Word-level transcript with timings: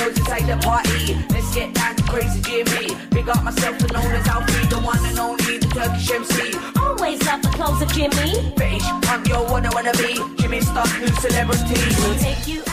Big 0.00 0.08
up 0.08 0.14
the 0.14 0.46
the 0.46 0.56
party. 0.64 1.14
Let's 1.28 1.54
get 1.54 1.74
down 1.74 1.94
to 1.94 2.02
crazy 2.04 2.40
Jimmy. 2.40 2.96
Big 3.10 3.28
up 3.28 3.44
myself, 3.44 3.78
the 3.78 3.88
known 3.88 4.12
as 4.12 4.26
Alfie, 4.28 4.66
the 4.68 4.80
one 4.80 5.04
and 5.04 5.18
only, 5.18 5.58
the 5.58 5.66
Turkish 5.66 6.10
MC. 6.10 6.56
Always 6.80 7.22
love 7.26 7.42
the 7.42 7.48
clothes 7.48 7.82
of 7.82 7.92
Jimmy. 7.92 8.54
British 8.56 8.88
punk, 9.02 9.28
yo, 9.28 9.42
what 9.42 9.66
I 9.66 9.74
wanna 9.74 9.92
be. 9.92 10.14
Jimmy 10.40 10.62
Star, 10.62 10.86
new 10.98 11.08
celebrity. 11.08 11.74
We'll 12.00 12.18
take 12.18 12.48
you 12.48 12.69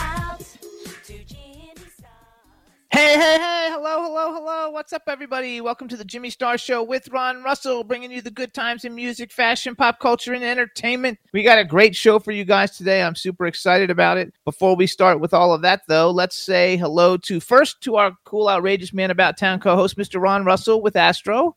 Hey, 2.90 3.14
hey, 3.14 3.36
hey, 3.38 3.68
hello, 3.70 4.02
hello, 4.02 4.32
hello. 4.32 4.70
What's 4.70 4.94
up, 4.94 5.02
everybody? 5.08 5.60
Welcome 5.60 5.88
to 5.88 5.96
the 5.96 6.06
Jimmy 6.06 6.30
Star 6.30 6.56
Show 6.56 6.82
with 6.82 7.08
Ron 7.08 7.42
Russell, 7.42 7.84
bringing 7.84 8.10
you 8.10 8.22
the 8.22 8.30
good 8.30 8.54
times 8.54 8.84
in 8.86 8.94
music, 8.94 9.30
fashion, 9.30 9.76
pop 9.76 10.00
culture, 10.00 10.32
and 10.32 10.42
entertainment. 10.42 11.18
We 11.34 11.42
got 11.42 11.58
a 11.58 11.64
great 11.64 11.94
show 11.94 12.18
for 12.18 12.32
you 12.32 12.46
guys 12.46 12.76
today. 12.78 13.02
I'm 13.02 13.14
super 13.14 13.46
excited 13.46 13.90
about 13.90 14.16
it. 14.16 14.32
Before 14.46 14.74
we 14.74 14.86
start 14.86 15.20
with 15.20 15.34
all 15.34 15.52
of 15.52 15.60
that, 15.62 15.82
though, 15.86 16.10
let's 16.10 16.36
say 16.36 16.78
hello 16.78 17.18
to 17.18 17.40
first 17.40 17.82
to 17.82 17.96
our 17.96 18.12
cool, 18.24 18.48
outrageous 18.48 18.94
man 18.94 19.10
about 19.10 19.36
town 19.36 19.60
co 19.60 19.76
host, 19.76 19.98
Mr. 19.98 20.18
Ron 20.20 20.46
Russell 20.46 20.80
with 20.80 20.96
Astro. 20.96 21.54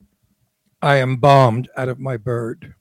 I 0.82 0.98
am 0.98 1.16
bombed 1.16 1.70
out 1.78 1.88
of 1.88 1.98
my 1.98 2.18
bird. 2.18 2.76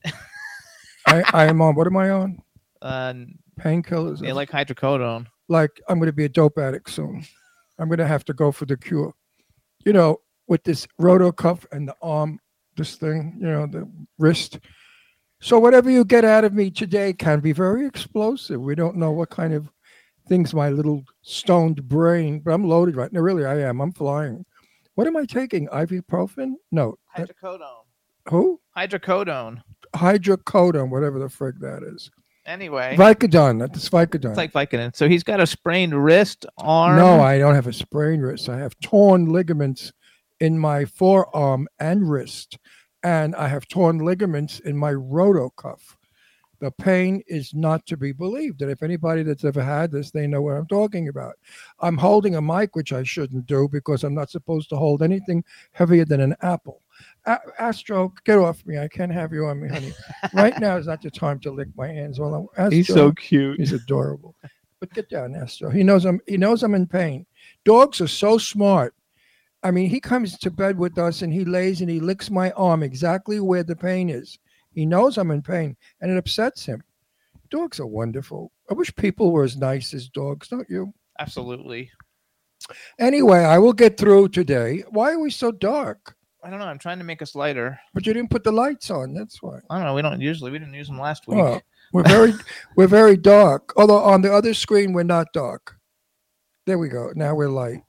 I, 1.06 1.22
I 1.32 1.46
am 1.46 1.62
on. 1.62 1.76
What 1.76 1.86
am 1.86 1.96
I 1.96 2.10
on? 2.10 2.42
Uh, 2.82 3.12
Painkillers. 3.60 4.22
yeah, 4.22 4.32
like 4.32 4.50
hydrocodone. 4.50 5.26
like 5.48 5.82
I'm 5.86 5.98
going 5.98 6.06
to 6.06 6.14
be 6.14 6.24
a 6.24 6.30
dope 6.30 6.56
addict 6.56 6.88
soon. 6.88 7.26
I'm 7.80 7.88
going 7.88 7.98
to 7.98 8.06
have 8.06 8.24
to 8.26 8.32
go 8.32 8.52
for 8.52 8.66
the 8.66 8.76
cure. 8.76 9.14
You 9.84 9.92
know, 9.92 10.20
with 10.46 10.64
this 10.64 10.86
rotocuff 11.00 11.64
and 11.72 11.88
the 11.88 11.96
arm, 12.02 12.38
this 12.76 12.96
thing, 12.96 13.36
you 13.40 13.46
know, 13.46 13.66
the 13.66 13.90
wrist. 14.18 14.58
So 15.40 15.58
whatever 15.58 15.90
you 15.90 16.04
get 16.04 16.24
out 16.24 16.44
of 16.44 16.52
me 16.52 16.70
today 16.70 17.12
can 17.12 17.40
be 17.40 17.52
very 17.52 17.86
explosive. 17.86 18.60
We 18.60 18.74
don't 18.74 18.96
know 18.96 19.10
what 19.10 19.30
kind 19.30 19.54
of 19.54 19.70
things 20.28 20.52
my 20.52 20.68
little 20.68 21.04
stoned 21.22 21.88
brain, 21.88 22.40
but 22.40 22.52
I'm 22.52 22.64
loaded 22.64 22.96
right 22.96 23.12
now. 23.12 23.20
Really, 23.20 23.46
I 23.46 23.60
am. 23.60 23.80
I'm 23.80 23.92
flying. 23.92 24.44
What 24.94 25.06
am 25.06 25.16
I 25.16 25.24
taking? 25.24 25.66
Ibuprofen? 25.68 26.54
No. 26.70 26.96
Hydrocodone. 27.16 27.84
Who? 28.28 28.60
Hydrocodone. 28.76 29.62
Hydrocodone, 29.94 30.90
whatever 30.90 31.18
the 31.18 31.26
frig 31.26 31.58
that 31.60 31.82
is. 31.82 32.10
Anyway, 32.50 32.96
Vicodin. 32.96 33.60
That's 33.60 33.88
Vicodin. 33.88 34.30
it's 34.30 34.36
like 34.36 34.52
Vicodin. 34.52 34.94
So 34.96 35.08
he's 35.08 35.22
got 35.22 35.38
a 35.38 35.46
sprained 35.46 35.94
wrist, 35.94 36.46
arm. 36.58 36.96
No, 36.96 37.20
I 37.20 37.38
don't 37.38 37.54
have 37.54 37.68
a 37.68 37.72
sprained 37.72 38.24
wrist. 38.24 38.48
I 38.48 38.58
have 38.58 38.74
torn 38.80 39.26
ligaments 39.26 39.92
in 40.40 40.58
my 40.58 40.84
forearm 40.84 41.68
and 41.78 42.10
wrist, 42.10 42.58
and 43.04 43.36
I 43.36 43.46
have 43.46 43.68
torn 43.68 43.98
ligaments 43.98 44.58
in 44.58 44.76
my 44.76 44.92
rotocuff. 44.92 45.94
The 46.58 46.72
pain 46.72 47.22
is 47.28 47.54
not 47.54 47.86
to 47.86 47.96
be 47.96 48.10
believed. 48.10 48.62
And 48.62 48.70
if 48.70 48.82
anybody 48.82 49.22
that's 49.22 49.44
ever 49.44 49.62
had 49.62 49.92
this, 49.92 50.10
they 50.10 50.26
know 50.26 50.42
what 50.42 50.56
I'm 50.56 50.66
talking 50.66 51.08
about. 51.08 51.36
I'm 51.78 51.96
holding 51.96 52.34
a 52.34 52.42
mic, 52.42 52.74
which 52.74 52.92
I 52.92 53.04
shouldn't 53.04 53.46
do 53.46 53.68
because 53.70 54.02
I'm 54.02 54.14
not 54.14 54.28
supposed 54.28 54.68
to 54.70 54.76
hold 54.76 55.02
anything 55.02 55.44
heavier 55.70 56.04
than 56.04 56.20
an 56.20 56.34
apple. 56.42 56.82
A- 57.26 57.38
Astro, 57.58 58.12
get 58.24 58.38
off 58.38 58.64
me. 58.66 58.78
I 58.78 58.88
can't 58.88 59.12
have 59.12 59.32
you 59.32 59.46
on 59.46 59.60
me, 59.60 59.68
honey. 59.68 59.92
right 60.32 60.58
now 60.58 60.76
is 60.76 60.86
not 60.86 61.02
the 61.02 61.10
time 61.10 61.38
to 61.40 61.50
lick 61.50 61.68
my 61.76 61.88
hands 61.88 62.18
Well, 62.18 62.48
Astro, 62.56 62.70
he's 62.70 62.88
so 62.88 63.12
cute. 63.12 63.58
He's 63.58 63.72
adorable. 63.72 64.34
But 64.80 64.92
get 64.94 65.10
down, 65.10 65.34
Astro. 65.36 65.70
He 65.70 65.82
knows 65.82 66.06
I'm 66.06 66.20
he 66.26 66.38
knows 66.38 66.62
I'm 66.62 66.74
in 66.74 66.86
pain. 66.86 67.26
Dogs 67.64 68.00
are 68.00 68.08
so 68.08 68.38
smart. 68.38 68.94
I 69.62 69.70
mean, 69.70 69.90
he 69.90 70.00
comes 70.00 70.38
to 70.38 70.50
bed 70.50 70.78
with 70.78 70.96
us 70.98 71.20
and 71.20 71.32
he 71.32 71.44
lays 71.44 71.82
and 71.82 71.90
he 71.90 72.00
licks 72.00 72.30
my 72.30 72.50
arm 72.52 72.82
exactly 72.82 73.40
where 73.40 73.62
the 73.62 73.76
pain 73.76 74.08
is. 74.08 74.38
He 74.72 74.86
knows 74.86 75.18
I'm 75.18 75.30
in 75.30 75.42
pain 75.42 75.76
and 76.00 76.10
it 76.10 76.16
upsets 76.16 76.64
him. 76.64 76.82
Dogs 77.50 77.78
are 77.78 77.86
wonderful. 77.86 78.52
I 78.70 78.74
wish 78.74 78.94
people 78.94 79.32
were 79.32 79.44
as 79.44 79.58
nice 79.58 79.92
as 79.92 80.08
dogs, 80.08 80.48
don't 80.48 80.70
you? 80.70 80.94
Absolutely. 81.18 81.90
Anyway, 82.98 83.40
I 83.40 83.58
will 83.58 83.72
get 83.72 83.98
through 83.98 84.28
today. 84.28 84.84
Why 84.90 85.12
are 85.12 85.18
we 85.18 85.30
so 85.30 85.50
dark? 85.50 86.16
I 86.42 86.50
don't 86.50 86.58
know. 86.58 86.66
I'm 86.66 86.78
trying 86.78 86.98
to 86.98 87.04
make 87.04 87.22
us 87.22 87.34
lighter. 87.34 87.78
But 87.94 88.06
you 88.06 88.12
didn't 88.12 88.30
put 88.30 88.44
the 88.44 88.52
lights 88.52 88.90
on. 88.90 89.14
That's 89.14 89.42
why. 89.42 89.58
I 89.68 89.76
don't 89.76 89.86
know. 89.86 89.94
We 89.94 90.02
don't 90.02 90.20
usually. 90.20 90.50
We 90.50 90.58
didn't 90.58 90.74
use 90.74 90.86
them 90.86 90.98
last 90.98 91.26
week. 91.28 91.38
Well, 91.38 91.62
we're 91.92 92.04
very 92.04 92.32
we're 92.76 92.86
very 92.86 93.16
dark. 93.16 93.72
Although 93.76 93.98
on 93.98 94.22
the 94.22 94.32
other 94.32 94.54
screen 94.54 94.92
we're 94.92 95.02
not 95.02 95.28
dark. 95.32 95.76
There 96.66 96.78
we 96.78 96.88
go. 96.88 97.12
Now 97.14 97.34
we're 97.34 97.48
light. 97.48 97.82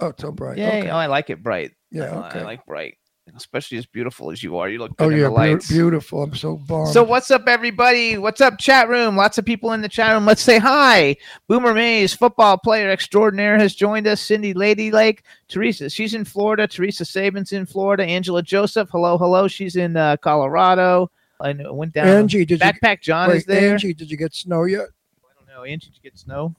Oh, 0.00 0.08
it's 0.08 0.22
so 0.22 0.30
bright. 0.30 0.58
Yay! 0.58 0.80
Okay. 0.80 0.90
Oh, 0.90 0.96
I 0.96 1.06
like 1.06 1.30
it 1.30 1.42
bright. 1.42 1.72
Yeah, 1.90 2.26
okay. 2.26 2.40
I 2.40 2.44
like 2.44 2.66
bright, 2.66 2.96
especially 3.34 3.78
as 3.78 3.86
beautiful 3.86 4.30
as 4.30 4.42
you 4.42 4.56
are. 4.56 4.68
You 4.68 4.78
look 4.78 4.92
Oh 4.98 5.10
in 5.10 5.18
yeah, 5.18 5.28
lights. 5.28 5.68
beautiful. 5.68 6.22
I'm 6.22 6.34
so 6.34 6.56
bummed. 6.56 6.88
So 6.92 7.02
what's 7.02 7.30
up, 7.30 7.48
everybody? 7.48 8.18
What's 8.18 8.40
up, 8.40 8.58
chat 8.58 8.88
room? 8.88 9.16
Lots 9.16 9.38
of 9.38 9.44
people 9.44 9.72
in 9.72 9.82
the 9.82 9.88
chat 9.88 10.12
room. 10.12 10.24
Let's 10.26 10.42
say 10.42 10.58
hi. 10.58 11.16
Boomer 11.48 11.74
Mays, 11.74 12.14
football 12.14 12.56
player 12.58 12.90
extraordinaire, 12.90 13.58
has 13.58 13.74
joined 13.74 14.06
us. 14.06 14.20
Cindy 14.20 14.54
Lady 14.54 14.90
Lake, 14.90 15.24
Teresa, 15.48 15.90
she's 15.90 16.14
in 16.14 16.24
Florida. 16.24 16.68
Teresa 16.68 17.04
Sabins 17.04 17.52
in 17.52 17.66
Florida. 17.66 18.04
Angela 18.04 18.42
Joseph, 18.42 18.88
hello, 18.90 19.18
hello. 19.18 19.48
She's 19.48 19.76
in 19.76 19.96
uh, 19.96 20.16
Colorado. 20.18 21.10
I 21.40 21.52
know, 21.52 21.74
went 21.74 21.92
down. 21.92 22.06
Angie, 22.06 22.44
did 22.44 22.60
you 22.60 22.66
Backpack 22.66 23.02
John 23.02 23.28
wait, 23.28 23.38
is 23.38 23.44
there. 23.44 23.72
Angie, 23.72 23.92
did 23.92 24.10
you 24.10 24.16
get 24.16 24.34
snow 24.34 24.64
yet? 24.64 24.86
I 25.22 25.28
don't 25.38 25.48
know. 25.48 25.64
Angie, 25.64 25.88
did 25.88 25.96
you 25.96 26.02
get 26.10 26.18
snow? 26.18 26.54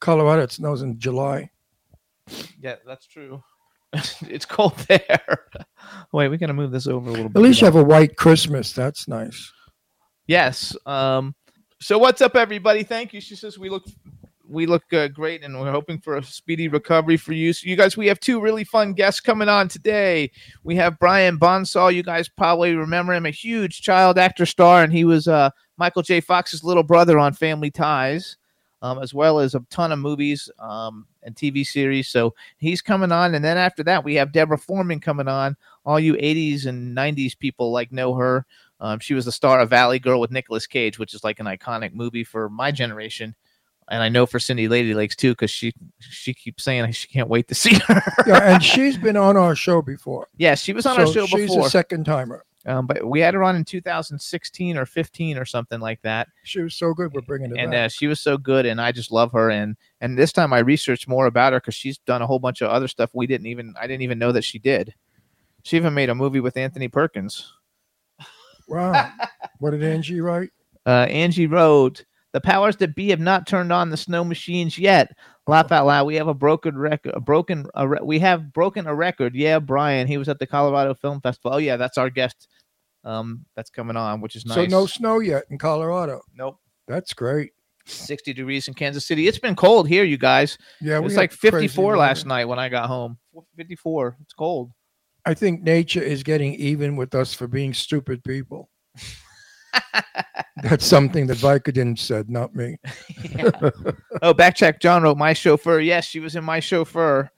Colorado, 0.00 0.42
it 0.42 0.52
snows 0.52 0.82
in 0.82 0.98
July. 0.98 1.50
Yeah, 2.60 2.76
that's 2.86 3.06
true. 3.06 3.42
it's 4.22 4.46
cold 4.46 4.76
there. 4.88 5.46
Wait, 6.12 6.28
we 6.28 6.36
gotta 6.36 6.52
move 6.52 6.70
this 6.70 6.86
over 6.86 7.08
a 7.08 7.12
little 7.12 7.28
bit. 7.28 7.38
At 7.38 7.42
least 7.42 7.60
you 7.60 7.64
have 7.66 7.76
a 7.76 7.84
white 7.84 8.16
Christmas. 8.16 8.72
That's 8.72 9.08
nice. 9.08 9.52
Yes. 10.26 10.76
Um. 10.86 11.34
So 11.80 11.98
what's 11.98 12.20
up, 12.20 12.36
everybody? 12.36 12.82
Thank 12.82 13.12
you. 13.12 13.20
She 13.20 13.34
says 13.34 13.58
we 13.58 13.70
look 13.70 13.84
we 14.50 14.66
look 14.66 14.82
uh, 14.92 15.08
great, 15.08 15.44
and 15.44 15.58
we're 15.58 15.70
hoping 15.70 15.98
for 15.98 16.16
a 16.16 16.22
speedy 16.22 16.68
recovery 16.68 17.16
for 17.16 17.32
you. 17.32 17.52
So 17.52 17.68
you 17.68 17.76
guys, 17.76 17.96
we 17.96 18.06
have 18.08 18.20
two 18.20 18.40
really 18.40 18.64
fun 18.64 18.92
guests 18.92 19.20
coming 19.20 19.48
on 19.48 19.68
today. 19.68 20.30
We 20.64 20.76
have 20.76 20.98
Brian 20.98 21.38
Bonsall. 21.38 21.94
You 21.94 22.02
guys 22.02 22.28
probably 22.28 22.74
remember 22.74 23.14
him, 23.14 23.26
a 23.26 23.30
huge 23.30 23.80
child 23.80 24.18
actor 24.18 24.46
star, 24.46 24.82
and 24.82 24.92
he 24.92 25.04
was 25.04 25.28
uh, 25.28 25.50
Michael 25.78 26.02
J. 26.02 26.20
Fox's 26.20 26.64
little 26.64 26.82
brother 26.82 27.18
on 27.18 27.32
Family 27.32 27.70
Ties. 27.70 28.36
Um, 28.82 29.02
as 29.02 29.12
well 29.12 29.40
as 29.40 29.54
a 29.54 29.60
ton 29.68 29.92
of 29.92 29.98
movies 29.98 30.48
um, 30.58 31.06
and 31.22 31.34
TV 31.34 31.66
series. 31.66 32.08
So 32.08 32.34
he's 32.56 32.80
coming 32.80 33.12
on. 33.12 33.34
And 33.34 33.44
then 33.44 33.58
after 33.58 33.82
that, 33.82 34.02
we 34.02 34.14
have 34.14 34.32
Deborah 34.32 34.56
Foreman 34.56 35.00
coming 35.00 35.28
on. 35.28 35.54
All 35.84 36.00
you 36.00 36.14
80s 36.14 36.64
and 36.64 36.96
90s 36.96 37.38
people 37.38 37.72
like 37.72 37.92
know 37.92 38.14
her. 38.14 38.46
Um, 38.80 38.98
she 38.98 39.12
was 39.12 39.26
the 39.26 39.32
star 39.32 39.60
of 39.60 39.68
Valley 39.68 39.98
Girl 39.98 40.20
with 40.20 40.30
Nicolas 40.30 40.66
Cage, 40.66 40.98
which 40.98 41.12
is 41.12 41.22
like 41.22 41.40
an 41.40 41.46
iconic 41.46 41.92
movie 41.92 42.24
for 42.24 42.48
my 42.48 42.70
generation. 42.70 43.34
And 43.90 44.02
I 44.02 44.08
know 44.08 44.24
for 44.24 44.38
Cindy 44.38 44.68
Lady 44.68 44.94
Lakes 44.94 45.16
too, 45.16 45.32
because 45.32 45.50
she 45.50 45.72
she 45.98 46.32
keeps 46.32 46.62
saying 46.62 46.90
she 46.92 47.08
can't 47.08 47.28
wait 47.28 47.48
to 47.48 47.54
see 47.54 47.74
her. 47.86 48.02
Yeah, 48.26 48.54
and 48.54 48.62
she's 48.62 48.96
been 48.96 49.16
on 49.16 49.36
our 49.36 49.54
show 49.54 49.82
before. 49.82 50.28
yeah, 50.38 50.54
she 50.54 50.72
was 50.72 50.86
on 50.86 50.98
our 50.98 51.06
show 51.06 51.26
she's 51.26 51.50
before. 51.50 51.66
a 51.66 51.70
second 51.70 52.04
timer. 52.04 52.44
Um, 52.66 52.86
but 52.86 53.06
we 53.06 53.20
had 53.20 53.32
her 53.32 53.42
on 53.42 53.56
in 53.56 53.64
2016 53.64 54.76
or 54.76 54.84
15 54.84 55.38
or 55.38 55.46
something 55.46 55.80
like 55.80 56.02
that, 56.02 56.28
She 56.42 56.60
was 56.60 56.74
so 56.74 56.92
good. 56.92 57.12
We're 57.14 57.22
bringing 57.22 57.52
it 57.52 57.58
and 57.58 57.70
back. 57.70 57.86
uh, 57.86 57.88
she 57.88 58.06
was 58.06 58.20
so 58.20 58.36
good, 58.36 58.66
and 58.66 58.80
I 58.80 58.92
just 58.92 59.10
love 59.10 59.32
her. 59.32 59.50
And 59.50 59.76
and 60.02 60.18
this 60.18 60.32
time 60.32 60.52
I 60.52 60.58
researched 60.58 61.08
more 61.08 61.26
about 61.26 61.54
her 61.54 61.60
because 61.60 61.74
she's 61.74 61.96
done 61.98 62.20
a 62.20 62.26
whole 62.26 62.38
bunch 62.38 62.60
of 62.60 62.70
other 62.70 62.86
stuff 62.88 63.10
we 63.14 63.26
didn't 63.26 63.46
even 63.46 63.74
I 63.80 63.86
didn't 63.86 64.02
even 64.02 64.18
know 64.18 64.32
that 64.32 64.44
she 64.44 64.58
did. 64.58 64.92
She 65.62 65.76
even 65.76 65.94
made 65.94 66.10
a 66.10 66.14
movie 66.14 66.40
with 66.40 66.56
Anthony 66.56 66.88
Perkins. 66.88 67.50
wow. 68.68 69.10
what 69.58 69.70
did 69.70 69.82
Angie 69.82 70.20
write? 70.20 70.50
Uh, 70.86 71.06
Angie 71.08 71.46
wrote, 71.46 72.04
"The 72.32 72.40
powers 72.40 72.76
that 72.76 72.94
be 72.94 73.08
have 73.08 73.20
not 73.20 73.46
turned 73.46 73.72
on 73.72 73.88
the 73.90 73.96
snow 73.96 74.22
machines 74.24 74.78
yet." 74.78 75.16
Laugh 75.50 75.72
out 75.72 75.86
loud. 75.86 76.06
We 76.06 76.14
have 76.14 76.28
a 76.28 76.34
broken 76.34 76.78
record. 76.78 77.12
A 77.14 77.20
broken. 77.20 77.66
A 77.74 77.86
re- 77.88 77.98
we 78.02 78.18
have 78.20 78.52
broken 78.52 78.86
a 78.86 78.94
record. 78.94 79.34
Yeah, 79.34 79.58
Brian. 79.58 80.06
He 80.06 80.16
was 80.16 80.28
at 80.28 80.38
the 80.38 80.46
Colorado 80.46 80.94
Film 80.94 81.20
Festival. 81.20 81.54
Oh 81.54 81.58
yeah, 81.58 81.76
that's 81.76 81.98
our 81.98 82.08
guest. 82.08 82.48
Um, 83.04 83.44
that's 83.56 83.70
coming 83.70 83.96
on, 83.96 84.20
which 84.20 84.36
is 84.36 84.46
nice. 84.46 84.54
So 84.56 84.64
no 84.66 84.86
snow 84.86 85.18
yet 85.20 85.44
in 85.50 85.58
Colorado. 85.58 86.20
nope. 86.34 86.58
That's 86.86 87.12
great. 87.14 87.52
60 87.86 88.32
degrees 88.34 88.68
in 88.68 88.74
Kansas 88.74 89.06
City. 89.06 89.26
It's 89.26 89.38
been 89.38 89.56
cold 89.56 89.88
here, 89.88 90.04
you 90.04 90.18
guys. 90.18 90.56
Yeah, 90.80 90.96
It 90.96 91.02
was 91.02 91.16
like 91.16 91.32
54 91.32 91.96
last 91.96 92.26
night 92.26 92.44
when 92.44 92.58
I 92.58 92.68
got 92.68 92.86
home. 92.88 93.18
54. 93.56 94.18
It's 94.22 94.34
cold. 94.34 94.70
I 95.24 95.34
think 95.34 95.62
nature 95.62 96.02
is 96.02 96.22
getting 96.22 96.54
even 96.54 96.96
with 96.96 97.14
us 97.14 97.34
for 97.34 97.46
being 97.48 97.74
stupid 97.74 98.22
people. 98.22 98.68
That's 100.62 100.84
something 100.84 101.26
that 101.28 101.38
Vicodin 101.38 101.98
said, 101.98 102.28
not 102.30 102.54
me. 102.54 102.76
Oh, 104.22 104.34
backcheck. 104.34 104.80
John 104.80 105.02
wrote 105.02 105.16
my 105.16 105.32
chauffeur. 105.32 105.80
Yes, 105.80 106.04
she 106.04 106.20
was 106.20 106.36
in 106.36 106.44
my 106.44 106.60
chauffeur. 106.60 107.30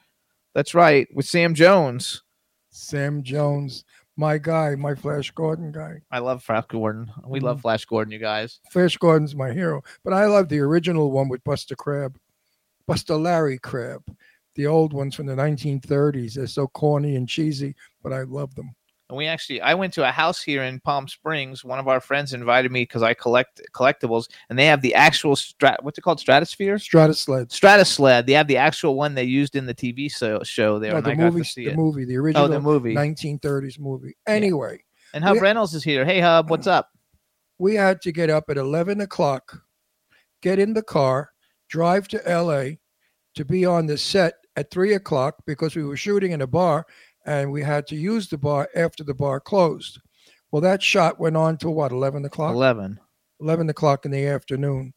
That's 0.55 0.75
right, 0.75 1.06
with 1.14 1.26
Sam 1.26 1.55
Jones. 1.55 2.23
Sam 2.70 3.23
Jones, 3.23 3.84
my 4.17 4.37
guy, 4.38 4.75
my 4.75 4.94
Flash 4.96 5.31
Gordon 5.31 5.70
guy. 5.70 6.00
I 6.11 6.19
love 6.19 6.43
Flash 6.43 6.64
Gordon. 6.69 7.11
We 7.26 7.38
Mm. 7.38 7.44
love 7.44 7.61
Flash 7.61 7.84
Gordon, 7.84 8.11
you 8.12 8.19
guys. 8.19 8.58
Flash 8.73 8.96
Gordon's 8.96 9.37
my 9.37 9.52
hero, 9.52 9.82
but 10.02 10.12
I 10.12 10.26
love 10.26 10.49
the 10.49 10.58
original 10.58 11.12
one 11.12 11.29
with 11.29 11.44
Buster 11.44 11.76
Crabbe, 11.76 12.17
Buster 12.88 13.14
Larry 13.14 13.58
Crabbe. 13.58 14.02
The 14.56 14.67
old 14.67 14.93
ones 14.93 15.14
from 15.14 15.26
the 15.26 15.37
1930s. 15.37 16.34
They're 16.34 16.46
so 16.49 16.67
corny 16.67 17.14
and 17.17 17.29
cheesy, 17.29 17.75
but 18.02 18.12
I 18.12 18.23
love 18.23 18.55
them. 18.56 18.75
And 19.12 19.18
we 19.18 19.26
actually, 19.26 19.60
I 19.60 19.74
went 19.74 19.92
to 19.92 20.08
a 20.08 20.10
house 20.10 20.42
here 20.42 20.62
in 20.62 20.80
Palm 20.80 21.06
Springs. 21.06 21.62
One 21.66 21.78
of 21.78 21.86
our 21.86 22.00
friends 22.00 22.32
invited 22.32 22.72
me 22.72 22.84
because 22.84 23.02
I 23.02 23.12
collect 23.12 23.60
collectibles, 23.74 24.30
and 24.48 24.58
they 24.58 24.64
have 24.64 24.80
the 24.80 24.94
actual 24.94 25.36
strat. 25.36 25.82
What's 25.82 25.98
it 25.98 26.00
called? 26.00 26.18
Stratosphere. 26.18 26.76
Stratosled. 26.76 27.48
Stratosled. 27.50 28.24
They 28.24 28.32
have 28.32 28.46
the 28.48 28.56
actual 28.56 28.94
one 28.94 29.14
they 29.14 29.24
used 29.24 29.54
in 29.54 29.66
the 29.66 29.74
TV 29.74 30.10
so, 30.10 30.40
show 30.44 30.78
there, 30.78 30.92
No, 30.92 30.96
and 30.96 31.04
the 31.04 31.10
I 31.10 31.14
got 31.16 31.24
movie, 31.24 31.40
to 31.42 31.44
see 31.44 31.64
the 31.66 31.72
it. 31.72 31.76
movie, 31.76 32.06
the 32.06 32.16
original 32.16 32.46
Oh, 32.46 32.48
the 32.48 32.58
movie. 32.58 32.94
1930s 32.94 33.78
movie. 33.78 34.16
Anyway, 34.26 34.82
And 35.12 35.22
Hub 35.22 35.42
Reynolds 35.42 35.74
is 35.74 35.84
here. 35.84 36.06
Hey, 36.06 36.20
Hub, 36.20 36.48
what's 36.48 36.66
up? 36.66 36.88
we 37.58 37.74
had 37.74 38.00
to 38.02 38.12
get 38.12 38.30
up 38.30 38.44
at 38.48 38.56
11 38.56 39.02
o'clock, 39.02 39.62
get 40.40 40.58
in 40.58 40.72
the 40.72 40.82
car, 40.82 41.32
drive 41.68 42.08
to 42.08 42.16
LA 42.26 42.76
to 43.34 43.44
be 43.44 43.66
on 43.66 43.84
the 43.84 43.98
set 43.98 44.32
at 44.56 44.70
3 44.70 44.94
o'clock 44.94 45.36
because 45.46 45.76
we 45.76 45.84
were 45.84 45.98
shooting 45.98 46.32
in 46.32 46.40
a 46.40 46.46
bar 46.46 46.86
and 47.26 47.50
we 47.52 47.62
had 47.62 47.86
to 47.88 47.96
use 47.96 48.28
the 48.28 48.38
bar 48.38 48.69
after 48.74 49.04
the 49.04 49.14
bar 49.14 49.40
closed. 49.40 50.00
Well, 50.50 50.62
that 50.62 50.82
shot 50.82 51.19
went 51.19 51.36
on 51.36 51.56
till 51.56 51.74
what, 51.74 51.92
11 51.92 52.24
o'clock? 52.24 52.52
11. 52.54 53.00
11 53.40 53.69
o'clock 53.70 54.04
in 54.04 54.10
the 54.10 54.26
afternoon. 54.26 54.92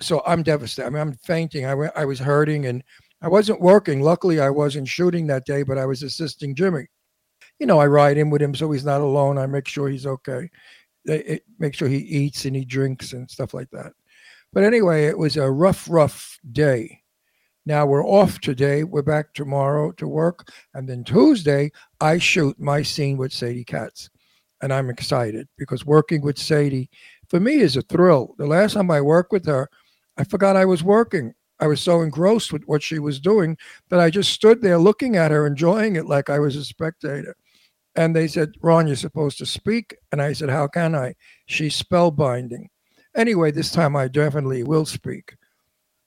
So 0.00 0.22
I'm 0.26 0.42
devastated. 0.42 0.86
I 0.86 0.90
mean, 0.90 1.00
I'm 1.00 1.12
fainting. 1.14 1.66
I, 1.66 1.74
wa- 1.74 1.90
I 1.96 2.04
was 2.04 2.18
hurting 2.18 2.66
and 2.66 2.82
I 3.22 3.28
wasn't 3.28 3.60
working. 3.60 4.00
Luckily, 4.02 4.40
I 4.40 4.50
wasn't 4.50 4.88
shooting 4.88 5.26
that 5.26 5.44
day, 5.46 5.62
but 5.62 5.78
I 5.78 5.86
was 5.86 6.02
assisting 6.02 6.54
Jimmy. 6.54 6.86
You 7.58 7.66
know, 7.66 7.78
I 7.78 7.86
ride 7.86 8.16
in 8.16 8.30
with 8.30 8.40
him 8.40 8.54
so 8.54 8.70
he's 8.70 8.84
not 8.84 9.00
alone. 9.02 9.36
I 9.38 9.46
make 9.46 9.68
sure 9.68 9.88
he's 9.88 10.06
okay. 10.06 10.48
They- 11.04 11.24
it- 11.24 11.44
make 11.58 11.74
sure 11.74 11.88
he 11.88 11.98
eats 11.98 12.44
and 12.44 12.56
he 12.56 12.64
drinks 12.64 13.12
and 13.12 13.30
stuff 13.30 13.52
like 13.54 13.70
that. 13.70 13.92
But 14.52 14.64
anyway, 14.64 15.04
it 15.04 15.16
was 15.18 15.36
a 15.36 15.50
rough, 15.50 15.88
rough 15.88 16.38
day. 16.52 16.99
Now 17.70 17.86
we're 17.86 18.04
off 18.04 18.40
today. 18.40 18.82
We're 18.82 19.02
back 19.02 19.32
tomorrow 19.32 19.92
to 19.92 20.08
work. 20.08 20.48
And 20.74 20.88
then 20.88 21.04
Tuesday, 21.04 21.70
I 22.00 22.18
shoot 22.18 22.58
my 22.58 22.82
scene 22.82 23.16
with 23.16 23.32
Sadie 23.32 23.62
Katz. 23.62 24.10
And 24.60 24.72
I'm 24.72 24.90
excited 24.90 25.46
because 25.56 25.86
working 25.86 26.20
with 26.20 26.36
Sadie 26.36 26.90
for 27.28 27.38
me 27.38 27.60
is 27.60 27.76
a 27.76 27.82
thrill. 27.82 28.34
The 28.38 28.46
last 28.48 28.72
time 28.72 28.90
I 28.90 29.00
worked 29.00 29.30
with 29.30 29.46
her, 29.46 29.70
I 30.16 30.24
forgot 30.24 30.56
I 30.56 30.64
was 30.64 30.82
working. 30.82 31.32
I 31.60 31.68
was 31.68 31.80
so 31.80 32.00
engrossed 32.00 32.52
with 32.52 32.64
what 32.64 32.82
she 32.82 32.98
was 32.98 33.20
doing 33.20 33.56
that 33.88 34.00
I 34.00 34.10
just 34.10 34.32
stood 34.32 34.62
there 34.62 34.76
looking 34.76 35.14
at 35.14 35.30
her, 35.30 35.46
enjoying 35.46 35.94
it 35.94 36.06
like 36.06 36.28
I 36.28 36.40
was 36.40 36.56
a 36.56 36.64
spectator. 36.64 37.36
And 37.94 38.16
they 38.16 38.26
said, 38.26 38.50
Ron, 38.62 38.88
you're 38.88 38.96
supposed 38.96 39.38
to 39.38 39.46
speak. 39.46 39.94
And 40.10 40.20
I 40.20 40.32
said, 40.32 40.50
How 40.50 40.66
can 40.66 40.96
I? 40.96 41.14
She's 41.46 41.80
spellbinding. 41.80 42.66
Anyway, 43.14 43.52
this 43.52 43.70
time 43.70 43.94
I 43.94 44.08
definitely 44.08 44.64
will 44.64 44.86
speak. 44.86 45.36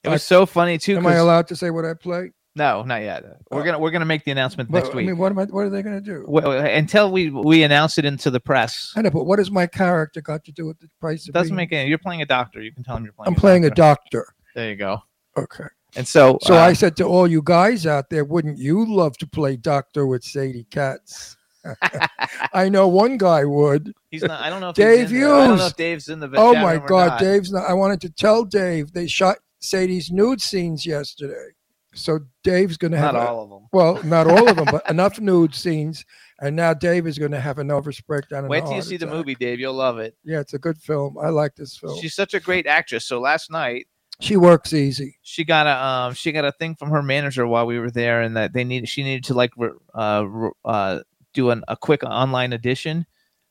It 0.03 0.09
was 0.09 0.23
so 0.23 0.45
funny 0.45 0.77
too. 0.77 0.97
Am 0.97 1.07
I 1.07 1.15
allowed 1.15 1.47
to 1.47 1.55
say 1.55 1.69
what 1.69 1.85
I 1.85 1.93
play? 1.93 2.31
No, 2.55 2.83
not 2.83 3.01
yet. 3.01 3.23
We're 3.49 3.61
Oh. 3.61 3.63
gonna 3.63 3.79
we're 3.79 3.89
gonna 3.89 4.05
make 4.05 4.25
the 4.25 4.31
announcement 4.31 4.69
But, 4.69 4.83
next 4.83 4.93
I 4.93 4.97
week. 4.97 5.07
mean, 5.07 5.17
what 5.17 5.31
am 5.31 5.39
I? 5.39 5.45
What 5.45 5.61
are 5.61 5.69
they 5.71 5.81
going 5.81 5.95
to 5.95 6.01
do? 6.01 6.23
Well, 6.27 6.51
until 6.51 7.11
we 7.11 7.29
we 7.31 7.63
announce 7.63 7.97
it 7.97 8.05
into 8.05 8.29
the 8.29 8.39
press. 8.39 8.93
I 8.95 9.01
know, 9.01 9.09
but 9.09 9.23
what 9.23 9.39
has 9.39 9.49
my 9.49 9.65
character 9.65 10.21
got 10.21 10.43
to 10.45 10.51
do 10.51 10.67
with 10.67 10.79
the 10.79 10.87
price 10.99 11.23
It 11.23 11.29
of 11.29 11.33
doesn't 11.33 11.47
being- 11.49 11.55
make 11.55 11.73
any. 11.73 11.89
You're 11.89 11.97
playing 11.97 12.21
a 12.21 12.25
doctor. 12.27 12.61
You 12.61 12.71
can 12.71 12.83
tell 12.83 12.95
him 12.97 13.05
you're 13.05 13.13
playing. 13.13 13.27
I'm 13.29 13.35
playing 13.35 13.65
a 13.65 13.69
doctor. 13.71 14.19
doctor. 14.19 14.35
There 14.55 14.69
you 14.69 14.75
go. 14.75 15.01
Okay. 15.35 15.63
And 15.95 16.07
so, 16.07 16.37
So 16.43 16.55
uh, 16.55 16.59
I 16.59 16.73
said 16.73 16.95
to 16.97 17.05
all 17.05 17.27
you 17.27 17.41
guys 17.43 17.85
out 17.87 18.09
there, 18.11 18.23
wouldn't 18.25 18.57
you 18.59 18.85
love 18.85 19.17
to 19.17 19.27
play 19.27 19.55
doctor 19.57 20.05
with 20.05 20.23
Sadie 20.23 20.65
Katz? 20.69 21.37
I 22.53 22.69
know 22.69 22.87
one 22.87 23.17
guy 23.17 23.45
would. 23.45 23.93
he's 24.11 24.21
not. 24.23 24.41
I 24.41 24.49
don't 24.49 24.61
know 24.61 24.69
if 24.69 24.75
Dave 24.75 25.09
he's 25.09 25.21
in 25.21 25.21
the, 25.21 25.33
I 25.33 25.47
don't 25.47 25.57
know 25.57 25.65
if 25.67 25.75
Dave's 25.75 26.09
in 26.09 26.19
the. 26.19 26.31
Oh 26.35 26.53
my 26.53 26.77
God. 26.77 27.19
Dave's 27.19 27.51
not. 27.51 27.65
I 27.69 27.73
wanted 27.73 28.01
to 28.01 28.09
tell 28.09 28.43
Dave 28.43 28.91
they 28.93 29.07
shot 29.07 29.37
Sadie's 29.63 30.11
nude 30.11 30.41
scenes 30.41 30.85
yesterday. 30.85 31.47
So 31.95 32.19
Dave's 32.43 32.75
going 32.77 32.91
to 32.91 32.97
have 32.97 33.13
Not 33.13 33.23
a- 33.23 33.27
all 33.29 33.43
of 33.43 33.49
them. 33.49 33.67
well, 33.71 34.03
not 34.03 34.27
all 34.27 34.49
of 34.49 34.55
them, 34.57 34.65
but 34.71 34.83
enough 34.89 35.19
nude 35.19 35.55
scenes. 35.55 36.03
And 36.41 36.55
now 36.55 36.73
Dave 36.73 37.07
is 37.07 37.17
going 37.17 37.31
to 37.31 37.39
have 37.39 37.59
a 37.59 37.63
nervous 37.63 38.01
breakdown. 38.01 38.47
Wait 38.47 38.65
till 38.65 38.73
you 38.75 38.81
see 38.81 38.97
the 38.97 39.07
movie, 39.07 39.35
Dave. 39.35 39.59
You'll 39.59 39.73
love 39.75 39.99
it. 39.99 40.17
Yeah, 40.25 40.39
it's 40.39 40.53
a 40.53 40.59
good 40.59 40.77
film. 40.79 41.17
I 41.17 41.29
like 41.29 41.55
this 41.55 41.77
film. 41.77 41.97
She's 42.01 42.13
such 42.15 42.33
a 42.33 42.39
great 42.39 42.67
actress. 42.67 43.05
So 43.05 43.19
last 43.21 43.49
night 43.51 43.87
she 44.19 44.35
works 44.37 44.73
easy. 44.73 45.17
she 45.23 45.43
got 45.43 45.65
a 45.67 45.75
um 45.85 46.13
she 46.13 46.31
got 46.31 46.45
a 46.45 46.51
thing 46.51 46.75
from 46.75 46.89
her 46.91 47.01
manager 47.01 47.47
while 47.47 47.65
we 47.65 47.79
were 47.79 47.91
there, 47.91 48.21
and 48.21 48.35
that 48.35 48.53
they 48.53 48.63
needed 48.63 48.89
she 48.89 49.03
needed 49.03 49.23
to 49.25 49.33
like 49.33 49.51
uh 49.93 50.25
uh 50.65 50.99
do 51.33 51.49
an, 51.51 51.63
a 51.67 51.77
quick 51.77 52.03
online 52.03 52.53
audition, 52.53 53.05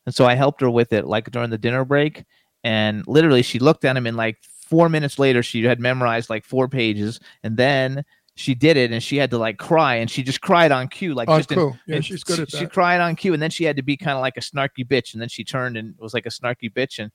and 0.07 0.15
so 0.15 0.27
I 0.27 0.35
helped 0.35 0.61
her 0.61 0.71
with 0.71 0.93
it 0.93 1.07
like 1.07 1.31
during 1.31 1.51
the 1.51 1.59
dinner 1.59 1.85
break, 1.85 2.25
and 2.65 3.05
literally 3.07 3.43
she 3.43 3.59
looked 3.61 3.85
at 3.85 3.97
him 3.97 4.07
and 4.07 4.17
like 4.17 4.37
four 4.73 4.89
minutes 4.89 5.19
later 5.19 5.43
she 5.43 5.63
had 5.65 5.81
memorized 5.81 6.31
like 6.31 6.47
four 6.47 6.67
pages, 6.67 7.21
and 7.43 7.59
then 7.59 8.03
she 8.37 8.55
did 8.55 8.79
it 8.79 8.91
and 8.91 9.03
she 9.03 9.19
had 9.19 9.31
to 9.31 9.37
like 9.37 9.59
cry 9.59 9.97
and 9.97 10.11
she 10.11 10.23
just 10.23 10.41
cried 10.41 10.73
on 10.73 10.89
cue 10.89 11.13
like 11.13 11.29
On 11.29 11.39
just 11.39 11.53
in-. 11.53 11.79
Yeah, 11.87 12.01
she's 12.01 12.25
good 12.25 12.37
she, 12.37 12.43
at 12.45 12.51
She 12.51 12.59
that. 12.61 12.73
cried 12.73 12.99
on 12.99 13.15
cue, 13.15 13.35
and 13.35 13.43
then 13.43 13.51
she 13.51 13.65
had 13.65 13.77
to 13.77 13.83
be 13.83 13.99
kind 13.99 14.17
of 14.17 14.23
like 14.23 14.39
a 14.39 14.41
snarky 14.41 14.83
bitch, 14.83 15.13
and 15.13 15.21
then 15.21 15.29
she 15.29 15.45
turned 15.45 15.77
and 15.77 15.95
was 15.99 16.15
like 16.15 16.25
a 16.25 16.31
snarky 16.31 16.73
bitch, 16.73 17.01
and 17.01 17.13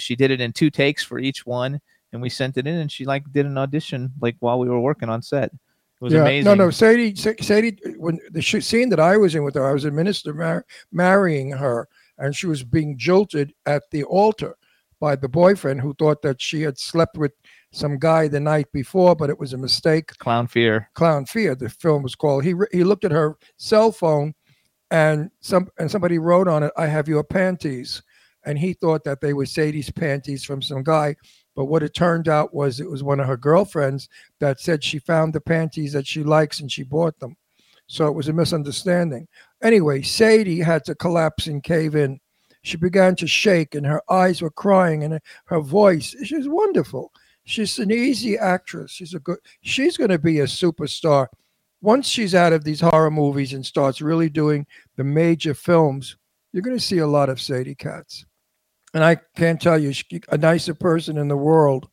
she 0.00 0.16
did 0.16 0.30
it 0.30 0.40
in 0.40 0.50
two 0.54 0.70
takes 0.70 1.04
for 1.04 1.18
each 1.18 1.44
one, 1.44 1.78
and 2.14 2.22
we 2.22 2.30
sent 2.30 2.56
it 2.56 2.66
in, 2.66 2.76
and 2.76 2.90
she 2.90 3.04
like 3.04 3.30
did 3.32 3.44
an 3.44 3.58
audition 3.58 4.10
like 4.22 4.36
while 4.40 4.58
we 4.58 4.70
were 4.70 4.80
working 4.80 5.10
on 5.10 5.20
set. 5.20 5.52
It 5.52 6.00
was 6.00 6.14
yeah, 6.14 6.22
amazing. 6.22 6.46
no, 6.46 6.54
no. 6.54 6.70
Sadie, 6.70 7.14
Sadie, 7.14 7.76
when 7.98 8.18
the 8.30 8.40
scene 8.40 8.88
that 8.88 8.98
I 8.98 9.18
was 9.18 9.34
in 9.34 9.44
with 9.44 9.56
her, 9.56 9.68
I 9.68 9.74
was 9.74 9.84
a 9.84 9.90
minister 9.90 10.32
mar- 10.32 10.64
marrying 10.90 11.50
her, 11.50 11.86
and 12.16 12.34
she 12.34 12.46
was 12.46 12.64
being 12.64 12.96
jilted 12.96 13.52
at 13.66 13.82
the 13.90 14.04
altar 14.04 14.56
by 15.00 15.16
the 15.16 15.28
boyfriend 15.28 15.80
who 15.80 15.94
thought 15.94 16.22
that 16.22 16.40
she 16.40 16.62
had 16.62 16.78
slept 16.78 17.16
with 17.16 17.32
some 17.72 17.98
guy 17.98 18.28
the 18.28 18.40
night 18.40 18.70
before, 18.72 19.14
but 19.14 19.30
it 19.30 19.38
was 19.38 19.52
a 19.52 19.58
mistake. 19.58 20.08
Clown 20.18 20.46
fear. 20.46 20.88
Clown 20.94 21.26
Fear, 21.26 21.56
the 21.56 21.68
film 21.68 22.02
was 22.02 22.14
called. 22.14 22.44
He 22.44 22.54
re- 22.54 22.68
he 22.72 22.84
looked 22.84 23.04
at 23.04 23.12
her 23.12 23.36
cell 23.56 23.92
phone, 23.92 24.34
and 24.90 25.30
some 25.40 25.68
and 25.78 25.90
somebody 25.90 26.18
wrote 26.18 26.48
on 26.48 26.62
it, 26.62 26.72
"I 26.76 26.86
have 26.86 27.08
your 27.08 27.24
panties," 27.24 28.02
and 28.44 28.58
he 28.58 28.74
thought 28.74 29.04
that 29.04 29.20
they 29.20 29.32
were 29.32 29.46
Sadie's 29.46 29.90
panties 29.90 30.44
from 30.44 30.62
some 30.62 30.82
guy. 30.82 31.16
But 31.56 31.66
what 31.66 31.82
it 31.82 31.94
turned 31.94 32.28
out 32.28 32.52
was 32.52 32.80
it 32.80 32.90
was 32.90 33.02
one 33.02 33.20
of 33.20 33.26
her 33.26 33.36
girlfriends 33.36 34.08
that 34.40 34.60
said 34.60 34.82
she 34.82 34.98
found 34.98 35.32
the 35.32 35.40
panties 35.40 35.92
that 35.92 36.06
she 36.06 36.24
likes 36.24 36.60
and 36.60 36.70
she 36.70 36.82
bought 36.82 37.18
them. 37.20 37.36
So 37.86 38.08
it 38.08 38.14
was 38.14 38.28
a 38.28 38.32
misunderstanding. 38.32 39.28
Anyway, 39.62 40.02
Sadie 40.02 40.60
had 40.60 40.84
to 40.84 40.94
collapse 40.94 41.46
and 41.46 41.62
cave 41.62 41.94
in. 41.94 42.18
She 42.64 42.78
began 42.78 43.14
to 43.16 43.26
shake 43.26 43.74
and 43.74 43.86
her 43.86 44.02
eyes 44.10 44.40
were 44.40 44.50
crying 44.50 45.04
and 45.04 45.20
her- 45.46 45.60
voice. 45.60 46.16
She's 46.24 46.48
wonderful. 46.48 47.12
She's 47.44 47.78
an 47.78 47.90
easy 47.90 48.38
actress. 48.38 48.90
She's 48.90 49.12
a 49.12 49.20
good. 49.20 49.38
She's 49.60 49.98
going 49.98 50.10
to 50.10 50.18
be 50.18 50.40
a 50.40 50.44
superstar 50.46 51.26
once 51.82 52.08
she's 52.08 52.34
out 52.34 52.54
of 52.54 52.64
these 52.64 52.80
horror 52.80 53.10
movies 53.10 53.52
and 53.52 53.64
starts 53.64 54.00
really 54.00 54.30
doing 54.30 54.66
the 54.96 55.04
major 55.04 55.52
films. 55.52 56.16
You're 56.52 56.62
going 56.62 56.76
to 56.76 56.82
see 56.82 56.98
a 56.98 57.06
lot 57.06 57.28
of 57.28 57.40
Sadie 57.40 57.74
Katz. 57.74 58.24
And 58.94 59.04
I 59.04 59.16
can't 59.36 59.60
tell 59.60 59.78
you, 59.78 59.92
she, 59.92 60.22
a 60.30 60.38
nicer 60.38 60.72
person 60.72 61.18
in 61.18 61.28
the 61.28 61.36
world 61.36 61.90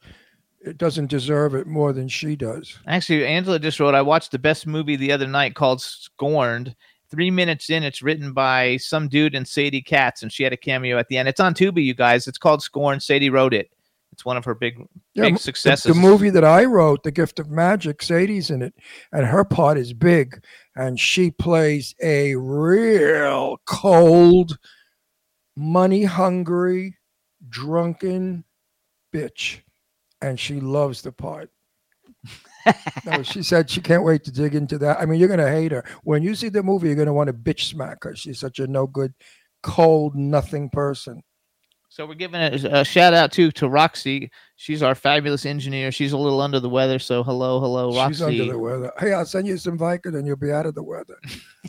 it 0.64 0.78
doesn't 0.78 1.10
deserve 1.10 1.56
it 1.56 1.68
more 1.68 1.92
than 1.92 2.08
she 2.08 2.36
does. 2.36 2.78
Actually, 2.88 3.26
Angela 3.26 3.60
just 3.60 3.80
wrote, 3.80 3.96
I 3.96 4.02
watched 4.02 4.32
the 4.32 4.40
best 4.40 4.68
movie 4.68 4.96
the 4.96 5.12
other 5.12 5.28
night 5.28 5.56
called 5.56 5.82
Scorned 5.82 6.76
three 7.12 7.30
minutes 7.30 7.70
in, 7.70 7.84
it's 7.84 8.02
written 8.02 8.34
by 8.34 8.78
some 8.78 9.08
dude 9.08 9.36
and 9.36 9.48
Sadie 9.48 9.82
Katz, 9.82 10.24
and 10.24 10.32
she 10.32 10.44
had 10.44 10.54
a 10.54 10.58
cameo 10.58 10.98
at 10.98 11.08
the 11.10 11.18
end. 11.18 11.28
It's 11.28 11.40
on 11.40 11.54
Tubi, 11.54 11.84
you 11.84 11.94
guys. 11.94 12.28
It's 12.28 12.38
called 12.38 12.64
Scorn. 12.64 13.00
Sadie 13.00 13.30
wrote 13.30 13.54
it. 13.54 13.70
It's 14.14 14.26
one 14.26 14.38
of 14.38 14.46
her 14.46 14.56
big, 14.56 14.78
Yeah, 15.14 15.24
big 15.24 15.38
successes. 15.38 15.84
The, 15.84 15.94
the 15.94 16.00
movie 16.00 16.30
that 16.32 16.44
I 16.44 16.66
wrote, 16.66 17.04
The 17.04 17.12
Gift 17.12 17.40
of 17.40 17.50
Magic, 17.50 18.02
Sadie's 18.02 18.50
in 18.50 18.62
it, 18.62 18.74
and 19.12 19.26
her 19.26 19.44
part 19.44 19.78
is 19.78 19.94
big, 19.94 20.44
and 20.76 21.00
she 21.00 21.32
plays 21.32 21.96
a 22.02 22.36
real 22.36 23.58
cold, 23.66 24.58
money 25.56 26.04
hungry, 26.04 26.98
drunken 27.50 28.44
bitch, 29.14 29.60
and 30.22 30.40
she 30.40 30.60
loves 30.60 31.02
the 31.02 31.12
part. 31.12 31.50
No, 33.06 33.24
she 33.24 33.44
said 33.44 33.70
she 33.70 33.82
can't 33.82 34.04
wait 34.04 34.24
to 34.26 34.32
dig 34.32 34.56
into 34.56 34.78
that. 34.80 35.00
I 35.00 35.06
mean, 35.06 35.20
you're 35.20 35.30
gonna 35.30 35.50
hate 35.50 35.72
her 35.72 35.84
when 36.04 36.24
you 36.24 36.36
see 36.36 36.50
the 36.50 36.64
movie. 36.64 36.88
You're 36.88 36.98
gonna 36.98 37.14
want 37.14 37.28
to 37.28 37.34
bitch 37.34 37.66
smack 37.66 38.04
her. 38.04 38.16
She's 38.16 38.40
such 38.40 38.60
a 38.60 38.68
no 38.68 38.88
good, 38.88 39.14
cold, 39.64 40.16
nothing 40.16 40.70
person. 40.70 41.24
So 41.90 42.06
we're 42.06 42.14
giving 42.14 42.40
a, 42.40 42.80
a 42.80 42.86
shout 42.86 43.14
out 43.14 43.34
to 43.34 43.52
to 43.52 43.68
Roxy. 43.68 44.32
She's 44.56 44.82
our 44.82 44.96
fabulous 44.96 45.46
engineer. 45.46 45.92
She's 45.92 46.14
a 46.14 46.18
little 46.18 46.40
under 46.40 46.60
the 46.60 46.70
weather, 46.70 47.00
so 47.00 47.22
hello, 47.22 47.60
hello, 47.60 47.94
Roxy. 47.94 48.14
She's 48.14 48.22
under 48.22 48.46
the 48.46 48.58
weather. 48.60 48.92
Hey, 48.98 49.12
I'll 49.12 49.26
send 49.26 49.46
you 49.46 49.58
some 49.58 49.78
Vicodin. 49.78 50.26
You'll 50.26 50.38
be 50.38 50.54
out 50.54 50.66
of 50.66 50.74
the 50.74 50.84
weather. 50.84 51.18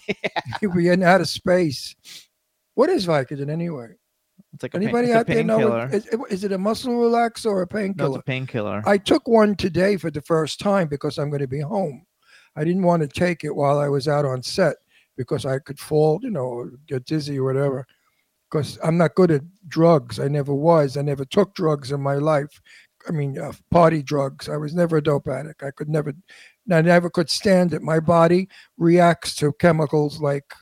You'll 0.63 0.75
be 0.75 0.89
in 0.89 1.03
out 1.03 1.21
of 1.21 1.29
space. 1.29 1.97
What 2.75 2.89
is 2.89 3.07
Vicodin 3.07 3.51
anyway? 3.51 3.95
It's 4.55 4.63
like 4.63 4.75
a 4.75 4.79
pain- 4.79 4.89
Anybody 4.89 5.11
a 5.13 5.19
out 5.19 5.27
there 5.27 5.43
know? 5.45 5.77
is, 5.85 6.07
It, 6.07 6.21
is, 6.31 6.45
it- 6.45 6.53
a 6.53 6.59
muscle 6.59 6.93
relaxer 6.93 7.47
or 7.47 7.63
a 7.63 7.65
No, 7.65 7.65
it's 7.65 7.73
painkiller? 7.73 8.19
a 8.19 8.23
painkiller. 8.23 8.83
I 8.87 8.99
took 8.99 9.27
one 9.27 9.55
today 9.57 9.97
for 9.97 10.11
the 10.11 10.21
first 10.23 10.61
time 10.61 10.89
because 10.89 11.19
I'm 11.19 11.31
going 11.31 11.41
to 11.41 11.49
be 11.49 11.61
home. 11.61 12.05
I 12.57 12.65
didn't 12.65 12.83
want 12.83 13.01
to 13.03 13.09
take 13.09 13.45
it 13.45 13.55
while 13.55 13.79
I 13.79 13.89
was 13.89 14.09
out 14.09 14.27
on 14.27 14.43
set 14.43 14.77
because 15.17 15.47
I 15.47 15.59
could 15.59 15.79
fall, 15.79 16.19
you 16.23 16.31
know, 16.31 16.71
get 16.87 17.07
dizzy 17.07 17.39
or 17.39 17.45
whatever. 17.45 17.87
Because 18.51 18.79
I'm 18.85 18.99
not 18.99 19.15
good 19.15 19.31
at 19.31 19.41
drugs. 19.69 20.21
I 20.21 20.29
never 20.29 20.53
was. 20.55 20.99
I 20.99 21.03
never 21.03 21.25
took 21.25 21.55
drugs 21.55 21.91
in 21.93 22.03
my 22.03 22.17
life. 22.17 22.61
I 23.09 23.13
mean, 23.13 23.39
uh, 23.39 23.53
party 23.71 24.03
drugs. 24.03 24.51
I 24.51 24.59
was 24.59 24.75
never 24.75 24.99
a 24.99 25.03
dope 25.03 25.27
addict. 25.29 25.63
I 25.63 25.71
could 25.71 25.89
never, 25.89 26.13
I 26.71 26.83
never 26.83 27.09
could 27.09 27.31
stand 27.31 27.73
it. 27.73 27.81
My 27.81 27.99
body 27.99 28.49
reacts 28.77 29.35
to 29.37 29.55
chemicals 29.55 30.21
like, 30.21 30.53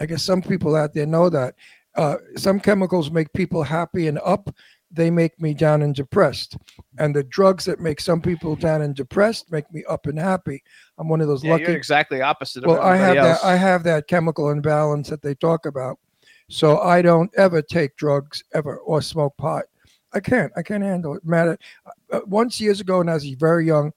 I 0.00 0.06
guess 0.06 0.22
some 0.22 0.40
people 0.40 0.74
out 0.74 0.94
there 0.94 1.06
know 1.06 1.28
that. 1.28 1.54
Uh, 1.96 2.16
some 2.36 2.60
chemicals 2.60 3.10
make 3.10 3.32
people 3.32 3.62
happy 3.62 4.06
and 4.06 4.18
up. 4.24 4.54
They 4.90 5.10
make 5.10 5.40
me 5.40 5.54
down 5.54 5.82
and 5.82 5.94
depressed. 5.94 6.56
And 6.98 7.14
the 7.14 7.24
drugs 7.24 7.64
that 7.64 7.80
make 7.80 8.00
some 8.00 8.20
people 8.20 8.54
down 8.54 8.82
and 8.82 8.94
depressed 8.94 9.50
make 9.50 9.70
me 9.72 9.82
up 9.88 10.06
and 10.06 10.18
happy. 10.18 10.62
I'm 10.98 11.08
one 11.08 11.20
of 11.20 11.28
those 11.28 11.44
Yeah, 11.44 11.52
lucky 11.52 11.62
you're 11.64 11.76
exactly 11.76 12.20
opposite 12.22 12.64
of 12.64 12.68
well 12.68 12.80
i 12.80 12.96
have 12.96 13.16
else. 13.16 13.40
that 13.40 13.46
i 13.46 13.56
have 13.56 13.82
that 13.84 14.08
chemical 14.08 14.50
imbalance 14.50 15.08
that 15.08 15.22
they 15.22 15.34
talk 15.34 15.66
about 15.66 15.98
so 16.48 16.78
i 16.80 17.02
don't 17.02 17.30
ever 17.36 17.60
take 17.62 17.96
drugs 17.96 18.42
ever 18.54 18.78
or 18.78 19.02
smoke 19.02 19.36
pot 19.36 19.64
i 20.14 20.20
can't 20.20 20.52
i 20.56 20.62
can't 20.62 20.82
handle 20.82 21.14
it 21.14 21.24
matter 21.24 21.58
uh, 22.12 22.20
once 22.26 22.60
years 22.60 22.80
ago 22.80 22.98
when 22.98 23.08
i 23.08 23.14
was 23.14 23.28
very 23.30 23.66
young 23.66 23.92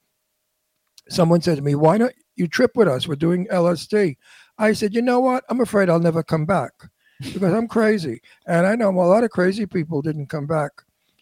someone 1.08 1.40
said 1.40 1.56
to 1.56 1.62
me 1.62 1.74
why 1.74 1.96
don't 1.96 2.14
you 2.36 2.46
trip 2.46 2.72
with 2.74 2.88
us 2.88 3.08
we're 3.08 3.14
doing 3.14 3.46
lsd 3.48 4.16
i 4.58 4.72
said 4.72 4.94
you 4.94 5.02
know 5.02 5.20
what 5.20 5.44
i'm 5.48 5.60
afraid 5.60 5.88
i'll 5.88 5.98
never 5.98 6.22
come 6.22 6.44
back 6.44 6.72
because 7.20 7.52
i'm 7.52 7.68
crazy 7.68 8.20
and 8.46 8.66
i 8.66 8.74
know 8.74 8.90
a 8.90 8.90
lot 8.90 9.24
of 9.24 9.30
crazy 9.30 9.66
people 9.66 10.02
didn't 10.02 10.26
come 10.26 10.46
back 10.46 10.70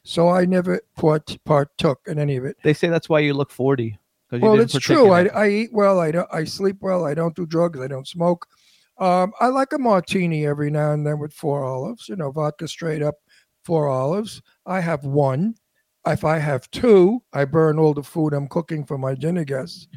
so 0.02 0.28
i 0.28 0.45
never 0.45 0.81
part, 0.97 1.37
partook 1.45 2.00
in 2.07 2.19
any 2.19 2.37
of 2.37 2.45
it 2.45 2.57
They 2.62 2.73
say 2.75 2.88
that's 2.88 3.09
why 3.09 3.21
you 3.21 3.35
look 3.35 3.50
40. 3.50 3.99
you 4.33 4.38
well, 4.40 4.61
it's 4.61 4.78
true. 4.78 5.11
I. 5.11 5.26
I 5.26 5.49
eat 5.49 5.71
well. 5.73 6.00
I 6.00 6.11
don't. 6.11 6.28
I 6.33 6.45
sleep 6.45 6.76
well. 6.81 7.07
I 7.07 7.14
don't 7.14 7.35
do 7.35 7.47
drugs. 7.47 7.81
I 7.81 7.87
don't 7.88 8.07
smoke. 8.07 8.47
Um, 8.99 9.33
I 9.40 9.47
like 9.49 9.73
a 9.73 9.78
martini 9.78 10.47
every 10.47 10.71
now 10.71 10.93
and 10.93 11.07
then 11.07 11.19
with 11.19 11.33
four 11.33 11.64
olives. 11.64 12.09
You 12.09 12.17
know, 12.17 12.31
vodka 12.31 12.69
straight 12.69 13.02
up, 13.02 13.14
four 13.64 13.88
olives. 13.88 14.43
I 14.67 14.81
have 14.81 15.05
one. 15.05 15.55
If 16.07 16.25
I 16.25 16.38
have 16.38 16.71
two, 16.71 17.23
I 17.33 17.45
burn 17.45 17.78
all 17.78 17.95
the 17.95 18.02
food 18.02 18.33
I'm 18.33 18.49
cooking 18.49 18.85
for 18.85 18.99
my 18.99 19.14
dinner 19.14 19.45
guests. 19.45 19.88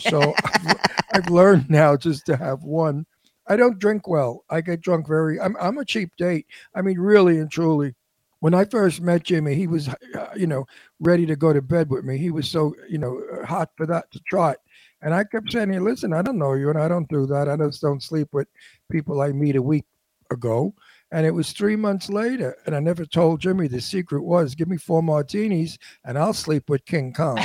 So 0.00 0.34
I've, 0.44 0.76
I've 1.12 1.30
learned 1.30 1.68
now 1.68 1.96
just 1.96 2.26
to 2.26 2.36
have 2.36 2.62
one. 2.62 3.06
I 3.48 3.56
don't 3.56 3.78
drink 3.78 4.06
well. 4.06 4.44
I 4.50 4.60
get 4.60 4.80
drunk 4.80 5.08
very. 5.08 5.40
I'm 5.40 5.56
I'm 5.60 5.78
a 5.78 5.84
cheap 5.84 6.10
date. 6.16 6.46
I 6.74 6.82
mean, 6.82 6.98
really 6.98 7.38
and 7.38 7.50
truly. 7.50 7.94
When 8.40 8.54
I 8.54 8.66
first 8.66 9.00
met 9.00 9.24
Jimmy, 9.24 9.56
he 9.56 9.66
was, 9.66 9.88
uh, 9.88 10.28
you 10.36 10.46
know, 10.46 10.64
ready 11.00 11.26
to 11.26 11.34
go 11.34 11.52
to 11.52 11.60
bed 11.60 11.90
with 11.90 12.04
me. 12.04 12.18
He 12.18 12.30
was 12.30 12.48
so, 12.48 12.72
you 12.88 12.96
know, 12.96 13.20
uh, 13.32 13.44
hot 13.44 13.70
for 13.76 13.84
that 13.86 14.12
to 14.12 14.20
trot. 14.30 14.58
And 15.02 15.12
I 15.12 15.24
kept 15.24 15.50
saying, 15.50 15.72
hey, 15.72 15.80
listen, 15.80 16.12
I 16.12 16.22
don't 16.22 16.38
know 16.38 16.54
you 16.54 16.70
and 16.70 16.78
I 16.78 16.86
don't 16.86 17.08
do 17.08 17.26
that. 17.26 17.48
I 17.48 17.56
just 17.56 17.82
don't 17.82 18.00
sleep 18.02 18.28
with 18.32 18.46
people 18.92 19.20
I 19.20 19.32
meet 19.32 19.56
a 19.56 19.62
week 19.62 19.86
ago. 20.30 20.72
And 21.10 21.26
it 21.26 21.30
was 21.30 21.52
three 21.52 21.74
months 21.74 22.10
later. 22.10 22.56
And 22.66 22.76
I 22.76 22.80
never 22.80 23.04
told 23.04 23.40
Jimmy 23.40 23.66
the 23.66 23.80
secret 23.80 24.22
was 24.22 24.54
give 24.54 24.68
me 24.68 24.76
four 24.76 25.02
martinis 25.02 25.78
and 26.04 26.16
I'll 26.16 26.34
sleep 26.34 26.68
with 26.68 26.84
King 26.84 27.12
Kong. 27.12 27.38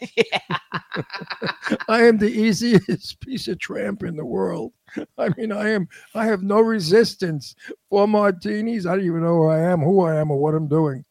I 1.88 2.04
am 2.04 2.18
the 2.18 2.30
easiest 2.30 3.20
piece 3.22 3.48
of 3.48 3.58
tramp 3.58 4.02
in 4.02 4.16
the 4.16 4.24
world. 4.24 4.72
I 5.18 5.30
mean, 5.36 5.52
I 5.52 5.70
am, 5.70 5.88
I 6.14 6.26
have 6.26 6.42
no 6.42 6.60
resistance. 6.60 7.54
Four 7.88 8.08
martinis. 8.08 8.86
I 8.86 8.96
don't 8.96 9.04
even 9.04 9.22
know 9.22 9.36
who 9.42 9.46
I 9.48 9.60
am, 9.60 9.80
who 9.80 10.00
I 10.02 10.16
am, 10.16 10.30
or 10.30 10.38
what 10.40 10.54
I'm 10.54 10.68
doing. 10.68 11.04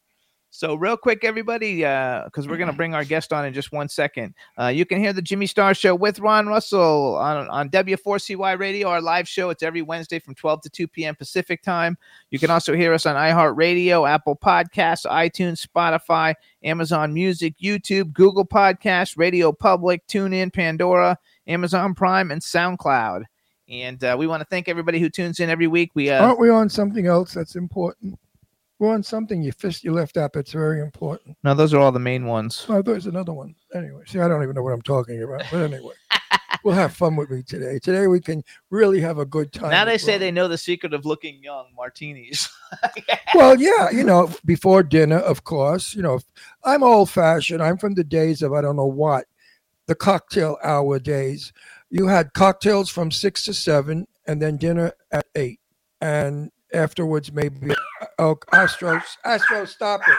So, 0.51 0.73
real 0.73 0.97
quick, 0.97 1.23
everybody, 1.23 1.77
because 1.77 2.47
we're 2.47 2.57
going 2.57 2.71
to 2.71 2.75
bring 2.75 2.95
our 2.95 3.03
guest 3.03 3.31
on 3.31 3.45
in 3.45 3.53
just 3.53 3.71
one 3.71 3.87
second. 3.87 4.33
Uh, 4.59 4.67
you 4.67 4.83
can 4.83 4.99
hear 4.99 5.13
the 5.13 5.21
Jimmy 5.21 5.45
Star 5.45 5.75
Show 5.75 5.93
with 5.93 6.19
Ron 6.19 6.47
Russell 6.47 7.15
on, 7.17 7.47
on 7.49 7.69
W4CY 7.69 8.57
Radio, 8.57 8.87
our 8.87 8.99
live 8.99 9.27
show. 9.27 9.51
It's 9.51 9.61
every 9.61 9.83
Wednesday 9.83 10.17
from 10.17 10.33
12 10.33 10.61
to 10.63 10.69
2 10.71 10.87
p.m. 10.87 11.15
Pacific 11.15 11.61
time. 11.61 11.97
You 12.31 12.39
can 12.39 12.49
also 12.49 12.73
hear 12.73 12.93
us 12.93 13.05
on 13.05 13.15
iHeartRadio, 13.15 14.09
Apple 14.09 14.35
Podcasts, 14.35 15.05
iTunes, 15.05 15.65
Spotify, 15.65 16.33
Amazon 16.63 17.13
Music, 17.13 17.53
YouTube, 17.61 18.11
Google 18.11 18.45
Podcasts, 18.45 19.17
Radio 19.17 19.51
Public, 19.51 20.05
TuneIn, 20.07 20.51
Pandora, 20.51 21.19
Amazon 21.45 21.93
Prime, 21.93 22.31
and 22.31 22.41
SoundCloud. 22.41 23.23
And 23.69 24.03
uh, 24.03 24.15
we 24.17 24.25
want 24.25 24.41
to 24.41 24.47
thank 24.49 24.67
everybody 24.67 24.99
who 24.99 25.09
tunes 25.09 25.39
in 25.39 25.51
every 25.51 25.67
week. 25.67 25.91
We 25.93 26.09
uh, 26.09 26.25
Aren't 26.25 26.39
we 26.39 26.49
on 26.49 26.69
something 26.69 27.05
else 27.05 27.35
that's 27.35 27.55
important? 27.55 28.19
We're 28.79 28.93
on 28.93 29.03
something 29.03 29.41
you 29.41 29.51
fist 29.51 29.83
you 29.83 29.91
left 29.91 30.15
up. 30.15 30.37
It's 30.37 30.53
very 30.53 30.79
important. 30.79 31.35
no, 31.43 31.53
those 31.53 31.73
are 31.73 31.79
all 31.79 31.91
the 31.91 31.99
main 31.99 32.25
ones. 32.25 32.65
Oh, 32.69 32.81
there's 32.81 33.07
another 33.07 33.33
one. 33.33 33.53
Anyway, 33.75 34.03
see, 34.07 34.19
I 34.19 34.27
don't 34.29 34.41
even 34.41 34.55
know 34.55 34.63
what 34.63 34.71
I'm 34.73 34.81
talking 34.81 35.21
about. 35.21 35.43
But 35.51 35.73
anyway, 35.73 35.93
we'll 36.63 36.75
have 36.75 36.93
fun 36.93 37.17
with 37.17 37.29
me 37.29 37.43
today. 37.43 37.77
Today 37.79 38.07
we 38.07 38.21
can 38.21 38.41
really 38.69 39.01
have 39.01 39.17
a 39.17 39.25
good 39.25 39.51
time. 39.51 39.71
Now 39.71 39.83
they 39.83 39.97
say 39.97 40.13
Ron. 40.13 40.21
they 40.21 40.31
know 40.31 40.47
the 40.47 40.57
secret 40.57 40.93
of 40.93 41.05
looking 41.05 41.43
young, 41.43 41.67
martinis. 41.75 42.49
Well, 43.35 43.59
yeah, 43.59 43.91
you 43.91 44.03
know, 44.03 44.31
before 44.43 44.81
dinner, 44.81 45.17
of 45.17 45.43
course. 45.43 45.93
You 45.93 46.01
know, 46.01 46.19
I'm 46.63 46.81
old 46.81 47.11
fashioned. 47.11 47.61
I'm 47.61 47.77
from 47.77 47.93
the 47.93 48.03
days 48.03 48.41
of 48.41 48.53
I 48.53 48.61
don't 48.61 48.75
know 48.75 48.87
what, 48.87 49.25
the 49.85 49.93
cocktail 49.93 50.57
hour 50.63 50.97
days. 50.97 51.53
You 51.91 52.07
had 52.07 52.33
cocktails 52.33 52.89
from 52.89 53.11
six 53.11 53.43
to 53.45 53.53
seven, 53.53 54.07
and 54.25 54.41
then 54.41 54.57
dinner 54.57 54.93
at 55.11 55.27
eight, 55.35 55.59
and 56.01 56.51
afterwards 56.73 57.31
maybe. 57.31 57.73
Oh, 58.17 58.37
Astro, 58.53 59.01
Astro, 59.25 59.65
stop 59.65 60.01
it! 60.07 60.17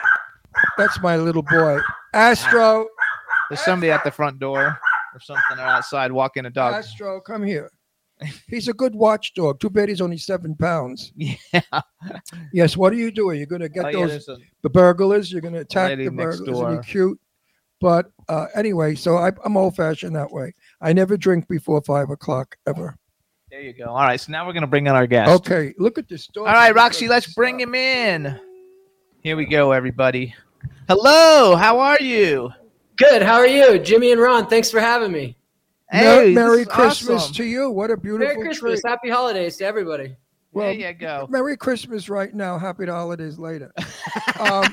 That's 0.77 1.01
my 1.03 1.17
little 1.17 1.43
boy, 1.43 1.79
Astro. 2.15 2.87
There's 3.49 3.61
somebody 3.65 3.91
at 3.91 4.05
the 4.05 4.11
front 4.11 4.39
door 4.39 4.79
or 5.15 5.21
something 5.21 5.59
or 5.59 5.63
outside 5.63 6.13
walking 6.13 6.47
a 6.47 6.51
dog. 6.51 6.75
Astro, 6.75 7.21
come 7.21 7.43
here. 7.43 7.71
He's 8.49 8.69
a 8.69 8.75
good 8.75 8.95
watchdog. 8.95 9.61
Too 9.61 9.71
bad 9.71 9.89
he's 9.89 10.01
only 10.03 10.19
seven 10.19 10.55
pounds. 10.55 11.13
Yeah. 11.53 11.63
Yes. 12.53 12.77
What 12.77 12.93
are 12.93 12.97
you 12.97 13.11
doing? 13.11 13.39
You're 13.39 13.47
going 13.47 13.63
to 13.63 13.69
get 13.69 13.87
Oh, 13.87 13.93
those 13.93 14.11
there's 14.11 14.29
a- 14.29 14.37
the 14.63 14.71
burglars. 14.71 15.33
You're 15.33 15.41
going 15.41 15.55
to 15.55 15.61
attack 15.61 15.97
the 15.99 16.09
burglars. 16.11 16.41
Door. 16.47 16.83
he 16.83 16.91
cute? 16.93 17.19
But 17.81 18.11
uh, 18.29 18.47
anyway, 18.55 18.95
so 18.95 19.17
I, 19.17 19.33
I'm 19.45 19.57
old 19.57 19.75
fashioned 19.77 20.15
that 20.17 20.31
way. 20.31 20.53
I 20.83 20.93
never 20.93 21.17
drink 21.17 21.49
before 21.49 21.81
five 21.83 22.11
o'clock 22.11 22.57
ever. 22.67 22.97
There 23.51 23.61
you 23.61 23.73
go. 23.73 23.87
All 23.87 24.03
right, 24.03 24.21
so 24.21 24.33
now 24.33 24.47
we're 24.47 24.53
gonna 24.53 24.67
bring 24.67 24.87
in 24.87 24.95
our 24.95 25.07
guest. 25.07 25.31
Okay, 25.31 25.75
look 25.79 25.99
at 25.99 26.09
this 26.09 26.27
dog. 26.29 26.47
All 26.47 26.55
right, 26.55 26.75
Roxy, 26.75 27.09
let's 27.09 27.33
bring 27.35 27.61
him 27.61 27.75
in. 27.75 28.39
Here 29.23 29.37
we 29.37 29.45
go, 29.45 29.73
everybody. 29.73 30.35
Hello, 30.89 31.57
how 31.57 31.79
are 31.79 31.99
you? 32.01 32.51
Good. 32.97 33.23
How 33.23 33.37
are 33.37 33.47
you, 33.47 33.79
Jimmy 33.79 34.13
and 34.13 34.21
Ron? 34.21 34.47
Thanks 34.47 34.71
for 34.71 34.81
having 34.81 35.13
me. 35.13 35.37
Hey, 35.91 36.33
Merry 36.35 36.65
this 36.65 36.69
Christmas 36.73 37.23
awesome. 37.23 37.35
to 37.35 37.45
you. 37.45 37.71
What 37.71 37.91
a 37.91 37.97
beautiful 37.97 38.27
Merry 38.35 38.43
Christmas. 38.47 38.81
treat. 38.83 38.91
Happy 38.91 39.11
holidays 39.11 39.57
to 39.57 39.65
everybody. 39.65 40.17
Well, 40.53 40.67
there 40.67 40.91
you 40.91 40.93
go. 40.93 41.27
Merry 41.31 41.57
Christmas 41.57 42.09
right 42.09 42.35
now. 42.35 42.59
Happy 42.59 42.87
holidays 42.87 43.39
later. 43.39 43.73
Um, 44.41 44.65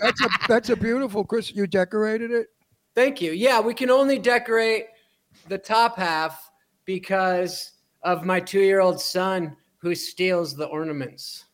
that's 0.00 0.20
a 0.20 0.28
that's 0.46 0.70
a 0.70 0.76
beautiful 0.76 1.24
Christmas. 1.24 1.56
You 1.56 1.66
decorated 1.66 2.30
it. 2.30 2.46
Thank 2.94 3.20
you. 3.20 3.32
Yeah, 3.32 3.58
we 3.58 3.74
can 3.74 3.90
only 3.90 4.20
decorate 4.20 4.86
the 5.48 5.58
top 5.58 5.98
half 5.98 6.48
because 6.84 7.72
of 8.06 8.24
my 8.24 8.38
two-year-old 8.38 9.00
son 9.00 9.56
who 9.78 9.94
steals 9.94 10.54
the 10.56 10.66
ornaments. 10.66 11.44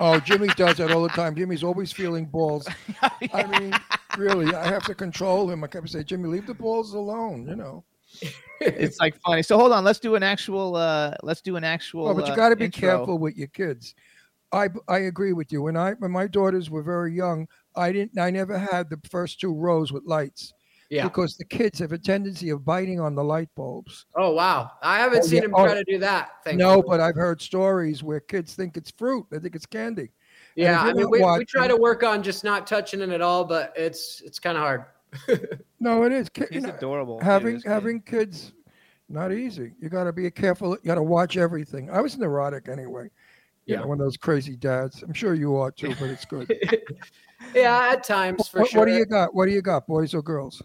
Oh, 0.00 0.18
Jimmy 0.18 0.48
does 0.56 0.78
that 0.78 0.90
all 0.90 1.02
the 1.02 1.10
time. 1.10 1.36
Jimmy's 1.36 1.62
always 1.62 1.92
feeling 1.92 2.24
balls. 2.24 2.66
I 3.32 3.46
mean, 3.46 3.72
really, 4.16 4.52
I 4.52 4.66
have 4.66 4.84
to 4.84 4.94
control 4.94 5.48
him. 5.48 5.62
I 5.62 5.66
kept 5.66 5.90
say, 5.90 6.02
Jimmy, 6.02 6.28
leave 6.28 6.46
the 6.46 6.54
balls 6.54 6.94
alone. 6.94 7.46
You 7.46 7.56
know. 7.56 7.84
it's 8.60 8.98
like 8.98 9.14
funny. 9.20 9.42
So 9.42 9.58
hold 9.58 9.70
on, 9.70 9.84
let's 9.84 9.98
do 9.98 10.14
an 10.14 10.22
actual. 10.22 10.74
uh 10.74 11.14
Let's 11.22 11.42
do 11.42 11.56
an 11.56 11.64
actual. 11.64 12.06
Well, 12.06 12.14
but 12.14 12.26
you 12.26 12.32
uh, 12.32 12.36
got 12.36 12.48
to 12.48 12.56
be 12.56 12.64
intro. 12.64 12.80
careful 12.80 13.18
with 13.18 13.36
your 13.36 13.48
kids. 13.48 13.94
I 14.50 14.70
I 14.88 15.00
agree 15.00 15.34
with 15.34 15.52
you. 15.52 15.62
When 15.62 15.76
I 15.76 15.92
when 15.92 16.10
my 16.10 16.26
daughters 16.26 16.70
were 16.70 16.82
very 16.82 17.14
young, 17.14 17.46
I 17.76 17.92
didn't. 17.92 18.18
I 18.18 18.30
never 18.30 18.58
had 18.58 18.88
the 18.88 18.98
first 19.08 19.40
two 19.40 19.54
rows 19.54 19.92
with 19.92 20.04
lights 20.04 20.54
Yeah. 20.92 21.04
because 21.04 21.38
the 21.38 21.44
kids 21.46 21.78
have 21.78 21.92
a 21.92 21.98
tendency 21.98 22.50
of 22.50 22.66
biting 22.66 23.00
on 23.00 23.14
the 23.14 23.24
light 23.24 23.48
bulbs. 23.56 24.04
Oh 24.14 24.32
wow. 24.34 24.72
I 24.82 24.98
haven't 24.98 25.20
Oh, 25.20 25.26
seen 25.26 25.38
yeah. 25.38 25.44
him 25.46 25.54
Oh, 25.54 25.64
try 25.64 25.74
to 25.74 25.84
do 25.84 25.98
that. 26.00 26.32
Thank 26.44 26.58
No, 26.58 26.82
but 26.82 27.00
I've 27.00 27.14
heard 27.14 27.40
stories 27.40 28.02
where 28.02 28.20
kids 28.20 28.54
think 28.54 28.76
it's 28.76 28.90
fruit. 28.90 29.24
They 29.30 29.38
think 29.38 29.54
it's 29.54 29.64
candy. 29.64 30.10
yeah, 30.54 30.82
I 30.82 30.92
mean 30.92 31.04
not 31.10 31.10
we, 31.10 31.38
we 31.38 31.44
try 31.46 31.66
to 31.66 31.76
work 31.76 32.02
on 32.02 32.22
just 32.22 32.44
not 32.44 32.66
touching 32.66 33.00
it 33.00 33.08
at 33.08 33.22
all, 33.22 33.42
but 33.46 33.72
it's 33.74 34.20
it's 34.20 34.38
kind 34.38 34.58
of 34.58 34.62
hard. 34.62 34.84
No, 35.80 36.04
it 36.04 36.12
is. 36.12 36.28
Ki- 36.28 36.42
you 36.42 36.48
He's 36.52 36.62
know, 36.62 36.74
adorable. 36.74 37.18
too, 37.18 37.24
having 37.24 37.54
this 37.54 37.62
kid. 37.64 37.68
having 37.70 38.00
kids, 38.02 38.52
not 39.08 39.32
easy. 39.32 39.72
You 39.80 39.88
got 39.88 40.04
to 40.04 40.12
be 40.12 40.30
careful. 40.30 40.70
You 40.82 40.86
got 40.86 40.94
to 40.94 41.02
watch 41.02 41.36
everything. 41.36 41.90
I 41.90 42.00
was 42.00 42.16
neurotic 42.18 42.68
anyway. 42.68 43.04
You 43.66 43.74
Yeah. 43.74 43.80
know, 43.80 43.88
one 43.88 43.98
of 44.00 44.06
those 44.06 44.16
crazy 44.16 44.54
dads. 44.56 45.02
I'm 45.02 45.12
sure 45.12 45.34
you 45.34 45.56
are 45.56 45.72
too, 45.72 45.94
but 45.98 46.08
it's 46.10 46.24
good. 46.24 46.46
yeah, 47.54 47.90
at 47.92 48.04
times 48.04 48.46
for 48.48 48.60
what, 48.60 48.70
sure. 48.70 48.80
what 48.80 48.86
do 48.86 48.94
you 48.94 49.04
got? 49.06 49.34
What 49.34 49.46
do 49.46 49.52
you 49.52 49.62
got, 49.62 49.86
boys 49.88 50.14
or 50.14 50.22
girls? 50.22 50.62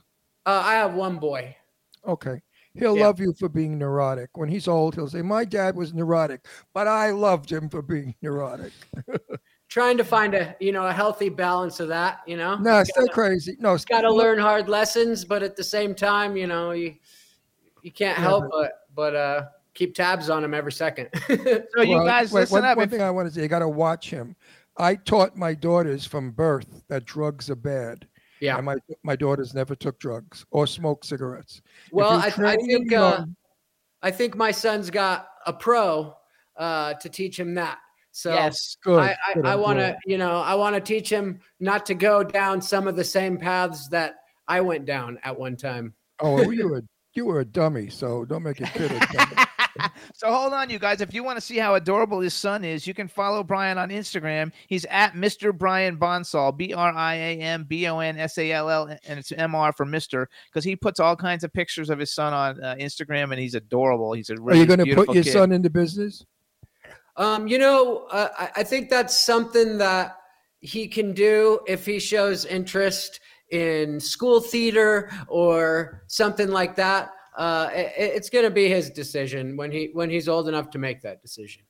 Uh, 0.48 0.62
I 0.64 0.76
have 0.76 0.94
one 0.94 1.18
boy. 1.18 1.54
Okay. 2.08 2.42
He'll 2.74 2.96
Yeah. 2.96 3.06
love 3.08 3.20
you 3.20 3.34
for 3.38 3.50
being 3.50 3.78
neurotic. 3.78 4.30
When 4.38 4.48
he's 4.48 4.68
old, 4.68 4.96
he'll 4.96 5.10
say, 5.10 5.22
My 5.22 5.44
dad 5.44 5.76
was 5.76 5.94
neurotic, 5.94 6.46
but 6.74 6.88
I 6.88 7.12
loved 7.12 7.52
him 7.52 7.70
for 7.70 7.82
being 7.82 8.16
neurotic. 8.22 8.72
Trying 9.68 9.98
to 9.98 10.06
find 10.06 10.34
a 10.34 10.56
you 10.62 10.72
know 10.72 10.88
a 10.88 10.94
healthy 10.94 11.28
balance 11.28 11.82
of 11.82 11.90
that. 11.90 12.20
You 12.26 12.38
know. 12.38 12.56
No, 12.56 12.82
stay 12.86 13.08
crazy. 13.12 13.58
No, 13.60 13.74
it's 13.74 13.84
Got 13.84 14.02
to 14.02 14.14
learn 14.14 14.40
hard 14.40 14.70
lessons, 14.70 15.26
but 15.26 15.44
at 15.44 15.58
the 15.58 15.64
same 15.64 15.94
time, 15.94 16.38
you 16.38 16.48
know 16.48 16.72
you 16.72 16.96
you 17.82 17.92
can't 17.92 18.18
Yeah, 18.18 18.24
help 18.24 18.46
but 18.50 18.72
but 18.96 19.16
uh 19.16 19.46
keep 19.74 19.94
tabs 19.96 20.30
on 20.30 20.46
him 20.46 20.54
every 20.54 20.72
second. 20.72 21.10
So 21.76 21.82
you 21.84 21.96
Well, 21.96 22.06
guys 22.06 22.32
wait, 22.32 22.42
listen 22.42 22.62
one, 22.62 22.66
up. 22.66 22.78
one 22.78 22.90
thing 22.90 23.02
I 23.02 23.12
want 23.12 23.28
to 23.28 23.34
say, 23.34 23.42
you 23.42 23.50
got 23.50 23.60
to 23.60 23.68
watch 23.68 24.10
him. 24.10 24.36
I 24.78 24.96
taught 24.96 25.36
my 25.36 25.54
daughters 25.54 26.06
from 26.06 26.32
birth 26.32 26.84
that 26.88 27.04
drugs 27.04 27.50
are 27.50 27.56
bad. 27.56 28.07
Yeah. 28.40 28.58
And 28.58 28.66
my 28.66 28.76
my 29.04 29.16
daughters 29.16 29.54
never 29.54 29.76
took 29.76 30.00
drugs 30.00 30.46
or 30.52 30.68
smoked 30.68 31.06
cigarettes. 31.06 31.62
Well, 31.92 32.12
I, 32.12 32.28
I 32.28 32.30
train 32.30 32.58
them 32.60 32.68
think 32.68 32.94
uh, 32.94 33.26
I 34.02 34.12
think 34.12 34.36
my 34.36 34.52
son's 34.52 34.90
got 34.90 35.30
a 35.46 35.54
pro 35.54 36.16
uh, 36.56 36.94
to 36.96 37.10
teach 37.10 37.40
him 37.40 37.56
that. 37.56 37.80
So 38.12 38.34
yes. 38.34 38.78
good. 38.84 39.00
I, 39.00 39.16
I, 39.36 39.52
I 39.52 39.56
want 39.56 39.78
to, 39.78 39.96
you 40.08 40.18
know, 40.18 40.40
I 40.42 40.56
want 40.56 40.76
to 40.76 40.82
teach 40.82 41.08
him 41.08 41.40
not 41.60 41.86
to 41.86 41.94
go 41.94 42.24
down 42.24 42.62
some 42.62 42.88
of 42.88 42.96
the 42.96 43.04
same 43.04 43.38
paths 43.38 43.88
that 43.90 44.16
I 44.48 44.62
went 44.62 44.86
down 44.86 45.20
at 45.24 45.38
one 45.38 45.56
time. 45.56 45.94
Oh, 46.20 46.34
well, 46.34 46.52
you 46.52 46.68
were 46.72 46.84
you 47.14 47.26
were 47.26 47.42
a 47.42 47.46
dummy, 47.46 47.90
so 47.90 48.26
don't 48.26 48.44
make 48.44 48.60
it 48.62 48.70
kid 48.74 48.92
a 48.92 49.00
dummy. 49.14 49.36
so 50.14 50.32
hold 50.32 50.54
on, 50.54 50.70
you 50.70 50.80
guys. 50.80 51.02
If 51.02 51.14
you 51.14 51.24
want 51.24 51.38
to 51.38 51.42
see 51.42 51.58
how 51.58 51.76
adorable 51.76 52.20
his 52.20 52.34
son 52.34 52.64
is, 52.64 52.88
you 52.88 52.94
can 52.94 53.08
follow 53.08 53.44
Brian 53.44 53.78
on 53.78 53.90
Instagram. 53.90 54.52
He's 54.68 54.86
at 54.86 55.14
Mr. 55.14 55.58
Brian 55.58 55.98
Bonsall, 55.98 56.52
B 56.56 56.74
R 56.74 56.94
I 56.94 57.16
A 57.16 57.40
M 57.40 57.64
B 57.64 57.88
O 57.88 58.00
N 58.00 58.18
S 58.18 58.38
A 58.38 58.52
L 58.52 58.70
L, 58.70 58.88
and 59.08 59.20
it's 59.20 59.32
M 59.32 59.56
R 59.56 59.72
for 59.72 59.86
Mister, 59.86 60.30
because 60.50 60.64
he 60.64 60.76
puts 60.76 61.00
all 61.00 61.16
kinds 61.16 61.44
of 61.44 61.54
pictures 61.54 61.90
of 61.90 62.00
his 62.00 62.14
son 62.14 62.34
on 62.34 62.64
uh, 62.64 62.76
Instagram, 62.80 63.32
and 63.32 63.40
he's 63.40 63.56
adorable. 63.56 64.14
He's 64.14 64.30
a 64.30 64.36
Are 64.36 64.56
you 64.56 64.66
going 64.66 64.84
to 64.84 64.96
put 64.96 65.14
your 65.14 65.24
kid. 65.24 65.34
son 65.34 65.52
into 65.52 65.70
business? 65.70 66.26
Um, 67.16 67.48
you 67.48 67.58
know, 67.58 68.08
uh, 68.12 68.30
I, 68.38 68.50
I 68.58 68.64
think 68.64 68.90
that's 68.90 69.20
something 69.20 69.78
that 69.80 70.18
he 70.60 70.88
can 70.88 71.14
do 71.14 71.60
if 71.68 71.86
he 71.86 72.00
shows 72.00 72.46
interest 72.46 73.20
in 73.52 74.00
school 74.00 74.42
theater 74.42 75.10
or 75.28 76.04
something 76.08 76.50
like 76.50 76.76
that. 76.76 77.12
Uh, 77.38 77.70
it, 77.74 77.94
it's 77.98 78.30
going 78.30 78.44
to 78.46 78.50
be 78.52 78.68
his 78.68 78.90
decision 78.90 79.56
when 79.56 79.72
he 79.72 79.92
when 79.94 80.10
he's 80.10 80.28
old 80.28 80.48
enough 80.50 80.70
to 80.72 80.80
make 80.80 81.02
that 81.04 81.22
decision. 81.22 81.64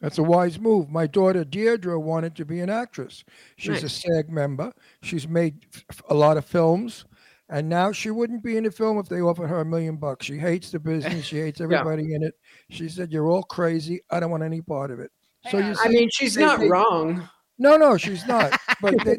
That's 0.00 0.18
a 0.18 0.22
wise 0.22 0.58
move. 0.58 0.88
My 0.90 1.06
daughter 1.06 1.44
Deirdre 1.44 2.00
wanted 2.00 2.34
to 2.36 2.44
be 2.44 2.58
an 2.60 2.70
actress. 2.70 3.22
She's 3.56 3.78
a 3.80 3.82
Nice. 3.82 4.02
SAG 4.02 4.30
member. 4.30 4.72
She's 5.02 5.28
made 5.28 5.66
a 6.08 6.14
lot 6.14 6.36
of 6.38 6.44
films, 6.44 7.04
and 7.48 7.68
now 7.68 7.92
she 7.92 8.10
wouldn't 8.10 8.42
be 8.42 8.56
in 8.56 8.66
a 8.66 8.70
film 8.70 8.98
if 8.98 9.08
they 9.08 9.20
offered 9.20 9.46
her 9.48 9.60
a 9.60 9.64
million 9.64 9.96
bucks. 9.96 10.26
She 10.26 10.38
hates 10.38 10.70
the 10.72 10.80
business. 10.80 11.24
She 11.24 11.38
hates 11.38 11.60
everybody 11.66 12.14
in 12.14 12.22
it. 12.24 12.34
She 12.70 12.88
said, 12.88 13.12
"You're 13.12 13.28
all 13.28 13.44
crazy. 13.44 14.00
I 14.10 14.18
don't 14.18 14.30
want 14.30 14.42
any 14.42 14.60
part 14.62 14.90
of 14.90 14.98
it." 14.98 15.10
So 15.50 15.58
you 15.58 15.74
I 15.84 15.88
mean, 15.88 16.08
she's 16.10 16.34
they- 16.34 16.42
not 16.42 16.58
they- 16.60 16.68
wrong. 16.68 17.28
No, 17.58 17.76
no, 17.76 17.96
she's 17.96 18.26
not. 18.26 18.58
But 18.80 18.94
they, 19.04 19.16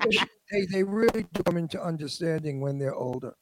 they, 0.52 0.66
they 0.72 0.84
really 0.84 1.26
do 1.34 1.44
come 1.44 1.56
into 1.56 1.82
understanding 1.82 2.60
when 2.60 2.78
they're 2.78 2.96
older. 2.96 3.34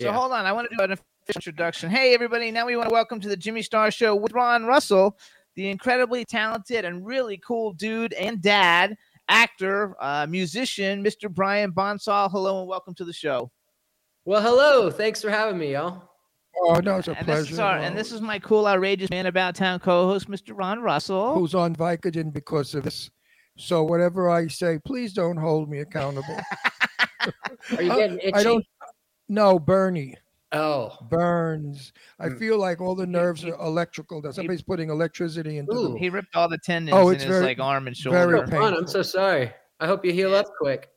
So 0.00 0.06
Yeah. 0.08 0.14
hold 0.14 0.32
on, 0.32 0.46
I 0.46 0.52
want 0.52 0.70
to 0.70 0.76
do 0.76 0.82
an 0.84 0.92
official 0.92 1.04
introduction. 1.34 1.90
Hey, 1.90 2.14
everybody! 2.14 2.50
Now 2.50 2.66
we 2.66 2.76
want 2.76 2.88
to 2.88 2.92
welcome 2.92 3.20
to 3.20 3.28
the 3.28 3.36
Jimmy 3.36 3.62
Star 3.62 3.90
Show 3.90 4.14
with 4.14 4.32
Ron 4.32 4.64
Russell, 4.64 5.18
the 5.54 5.68
incredibly 5.68 6.24
talented 6.24 6.84
and 6.84 7.04
really 7.04 7.40
cool 7.44 7.72
dude 7.72 8.12
and 8.12 8.40
dad, 8.40 8.96
actor, 9.28 9.96
uh, 10.00 10.26
musician, 10.28 11.02
Mr. 11.02 11.32
Brian 11.32 11.72
Bonsall. 11.72 12.30
Hello 12.30 12.60
and 12.60 12.68
welcome 12.68 12.94
to 12.94 13.04
the 13.04 13.12
show. 13.12 13.50
Well, 14.24 14.42
hello. 14.42 14.90
Thanks 14.90 15.20
for 15.22 15.30
having 15.30 15.58
me, 15.58 15.72
y'all. 15.72 16.02
Oh 16.62 16.80
no, 16.80 16.96
it's 16.98 17.08
a 17.08 17.12
And 17.16 17.26
pleasure. 17.26 17.42
this 17.42 17.50
is 17.52 17.58
our, 17.58 17.78
and 17.78 17.96
this 17.96 18.12
is 18.12 18.20
my 18.20 18.38
cool, 18.38 18.66
outrageous 18.66 19.10
man 19.10 19.26
about 19.26 19.54
town 19.54 19.78
co-host, 19.80 20.28
Mr. 20.28 20.52
Ron 20.56 20.80
Russell. 20.80 21.34
who's 21.34 21.54
on 21.54 21.74
Vicodin 21.74 22.32
because 22.32 22.74
of 22.74 22.84
this. 22.84 23.10
So 23.58 23.82
whatever 23.82 24.28
I 24.30 24.48
say, 24.48 24.78
please 24.84 25.12
don't 25.14 25.36
hold 25.36 25.68
me 25.70 25.80
accountable. 25.80 26.38
Are 27.76 27.82
you 27.82 27.90
I- 27.92 27.96
getting 27.96 28.18
itchy? 28.18 28.34
I 28.34 28.42
don't. 28.42 28.64
No, 29.28 29.58
Bernie 29.58 30.14
Oh, 30.52 30.96
burns. 31.10 31.92
I 32.20 32.28
Mm. 32.28 32.38
feel 32.38 32.58
like 32.58 32.80
all 32.80 32.94
the 32.94 33.06
nerves 33.06 33.42
he- 33.42 33.50
are 33.50 33.60
electrical. 33.60 34.22
That 34.22 34.34
somebody's 34.34 34.62
putting 34.62 34.90
electricity 34.90 35.58
into 35.58 35.74
Ooh. 35.74 35.82
them. 35.82 35.96
He 35.96 36.08
ripped 36.08 36.36
all 36.36 36.48
the 36.48 36.58
tendons 36.58 36.96
Oh, 36.96 37.08
in 37.08 37.16
it's 37.16 37.24
his 37.24 37.42
like 37.42 37.58
arm 37.58 37.86
and 37.88 37.96
shoulder. 37.96 38.44
oh, 38.44 38.46
fun. 38.46 38.74
I'm 38.74 38.86
so 38.86 39.02
sorry. 39.02 39.52
I 39.80 39.86
hope 39.86 40.04
you 40.04 40.12
heal 40.12 40.34
up 40.34 40.46
quick. 40.60 40.88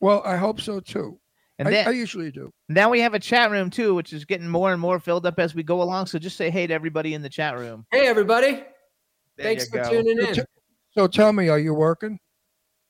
Well, 0.00 0.22
I 0.24 0.36
hope 0.36 0.60
so 0.60 0.80
too. 0.80 1.20
And 1.60 1.68
I, 1.68 1.70
then 1.72 1.88
I 1.88 1.90
usually 1.90 2.30
do. 2.30 2.52
now 2.68 2.88
we 2.90 3.00
have 3.00 3.14
a 3.14 3.18
chat 3.18 3.50
room 3.50 3.70
too, 3.70 3.94
which 3.94 4.12
is 4.12 4.24
getting 4.24 4.48
more 4.48 4.72
and 4.72 4.80
more 4.80 5.00
filled 5.00 5.26
up 5.26 5.38
as 5.38 5.54
we 5.54 5.62
go 5.62 5.80
along. 5.82 6.06
So 6.06 6.18
just 6.18 6.36
say 6.36 6.50
hey 6.50 6.66
to 6.66 6.74
everybody 6.74 7.14
in 7.14 7.22
the 7.22 7.28
chat 7.28 7.56
room. 7.58 7.84
Hey, 7.90 8.06
everybody. 8.06 8.64
There 9.36 9.44
Thanks 9.44 9.68
for 9.68 9.78
go. 9.78 9.90
tuning 9.90 10.18
So 10.20 10.28
in. 10.28 10.34
t- 10.34 10.42
So 10.90 11.06
tell 11.06 11.32
me, 11.32 11.48
are 11.48 11.58
you 11.58 11.74
working? 11.74 12.18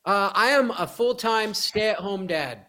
Uh, 0.04 0.30
I 0.34 0.46
am 0.48 0.70
a 0.70 0.86
full-time 0.86 1.52
stay-at-home 1.52 2.26
dad. 2.26 2.66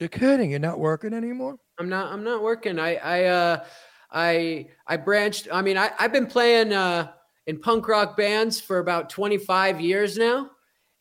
You're 0.00 0.08
kidding. 0.08 0.50
You're 0.50 0.58
not 0.58 0.78
working 0.80 1.12
anymore. 1.14 1.56
I'm 1.78 1.88
not. 1.88 2.12
I'm 2.12 2.24
not 2.24 2.42
working. 2.42 2.78
I. 2.78 2.96
I. 2.96 3.24
Uh, 3.24 3.64
I. 4.10 4.66
I 4.86 4.96
branched. 4.96 5.48
I 5.52 5.62
mean, 5.62 5.76
I, 5.78 5.90
I've 5.98 6.12
been 6.12 6.26
playing 6.26 6.72
uh, 6.72 7.12
in 7.46 7.60
punk 7.60 7.86
rock 7.88 8.16
bands 8.16 8.60
for 8.60 8.78
about 8.78 9.10
25 9.10 9.80
years 9.80 10.16
now, 10.16 10.50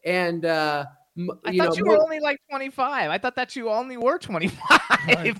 and 0.06 0.46
uh, 0.46 0.86
m- 1.18 1.32
I 1.46 1.52
you 1.52 1.62
thought 1.62 1.70
know, 1.70 1.76
you 1.78 1.86
mo- 1.86 1.92
were 1.94 2.04
only 2.04 2.20
like 2.20 2.40
25. 2.50 3.10
I 3.10 3.18
thought 3.18 3.36
that 3.36 3.56
you 3.56 3.70
only 3.70 3.98
were 3.98 4.18
25. 4.18 4.80
Right. 5.08 5.38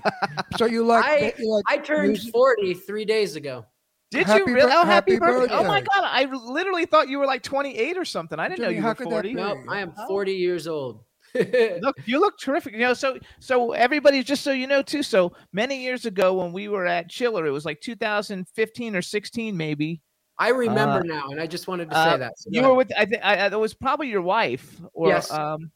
So 0.56 0.64
you 0.64 0.84
like? 0.84 1.04
I- 1.04 1.34
you 1.38 1.52
like 1.54 1.64
I 1.68 1.78
turned 1.78 2.08
music? 2.08 2.32
40 2.32 2.74
three 2.74 3.04
days 3.04 3.36
ago. 3.36 3.66
Did 4.10 4.26
Happy 4.26 4.38
you 4.50 4.54
really? 4.54 4.72
Oh, 4.72 4.86
happy, 4.86 5.12
happy 5.12 5.18
birthday. 5.18 5.54
Oh 5.54 5.64
my. 5.64 5.80
God. 5.82 6.04
I 6.04 6.24
literally 6.24 6.86
thought 6.86 7.08
you 7.10 7.18
were 7.18 7.26
like 7.26 7.42
28 7.42 7.98
or 7.98 8.06
something. 8.06 8.38
I 8.38 8.48
didn't 8.48 8.62
know 8.62 8.70
you 8.70 8.80
how 8.80 8.88
were 8.88 8.94
could 8.94 9.06
that 9.08 9.24
40. 9.24 9.28
be? 9.28 9.34
No, 9.34 9.62
I 9.68 9.80
am 9.80 9.92
Oh. 9.98 10.06
40 10.08 10.32
years 10.32 10.66
old. 10.66 11.04
Look, 11.82 11.96
you 12.06 12.20
look 12.20 12.38
terrific. 12.38 12.72
You 12.72 12.80
know, 12.80 12.94
so 12.94 13.18
so 13.40 13.72
everybody, 13.72 14.22
just 14.22 14.42
so 14.42 14.52
you 14.52 14.66
know, 14.66 14.82
too. 14.82 15.02
So 15.02 15.32
many 15.52 15.82
years 15.82 16.06
ago, 16.06 16.34
when 16.34 16.52
we 16.52 16.68
were 16.68 16.86
at 16.86 17.08
Chiller, 17.08 17.46
it 17.46 17.50
was 17.50 17.64
like 17.64 17.80
2015 17.80 18.96
or 18.96 19.02
16, 19.02 19.56
maybe. 19.56 20.00
I 20.38 20.50
remember 20.50 21.00
Uh, 21.00 21.02
now, 21.04 21.30
and 21.30 21.40
I 21.40 21.46
just 21.46 21.66
wanted 21.66 21.90
to 21.90 21.96
uh, 21.96 22.12
say 22.12 22.18
that. 22.18 22.38
So 22.38 22.48
You 22.52 22.62
were 22.62 22.74
with, 22.74 22.92
I 22.96 23.04
think, 23.04 23.24
I, 23.24 23.46
it 23.46 23.58
was 23.58 23.74
probably 23.74 24.08
your 24.08 24.22
wife, 24.22 24.80
or 24.92 25.08
Yes. 25.08 25.30
um, 25.32 25.70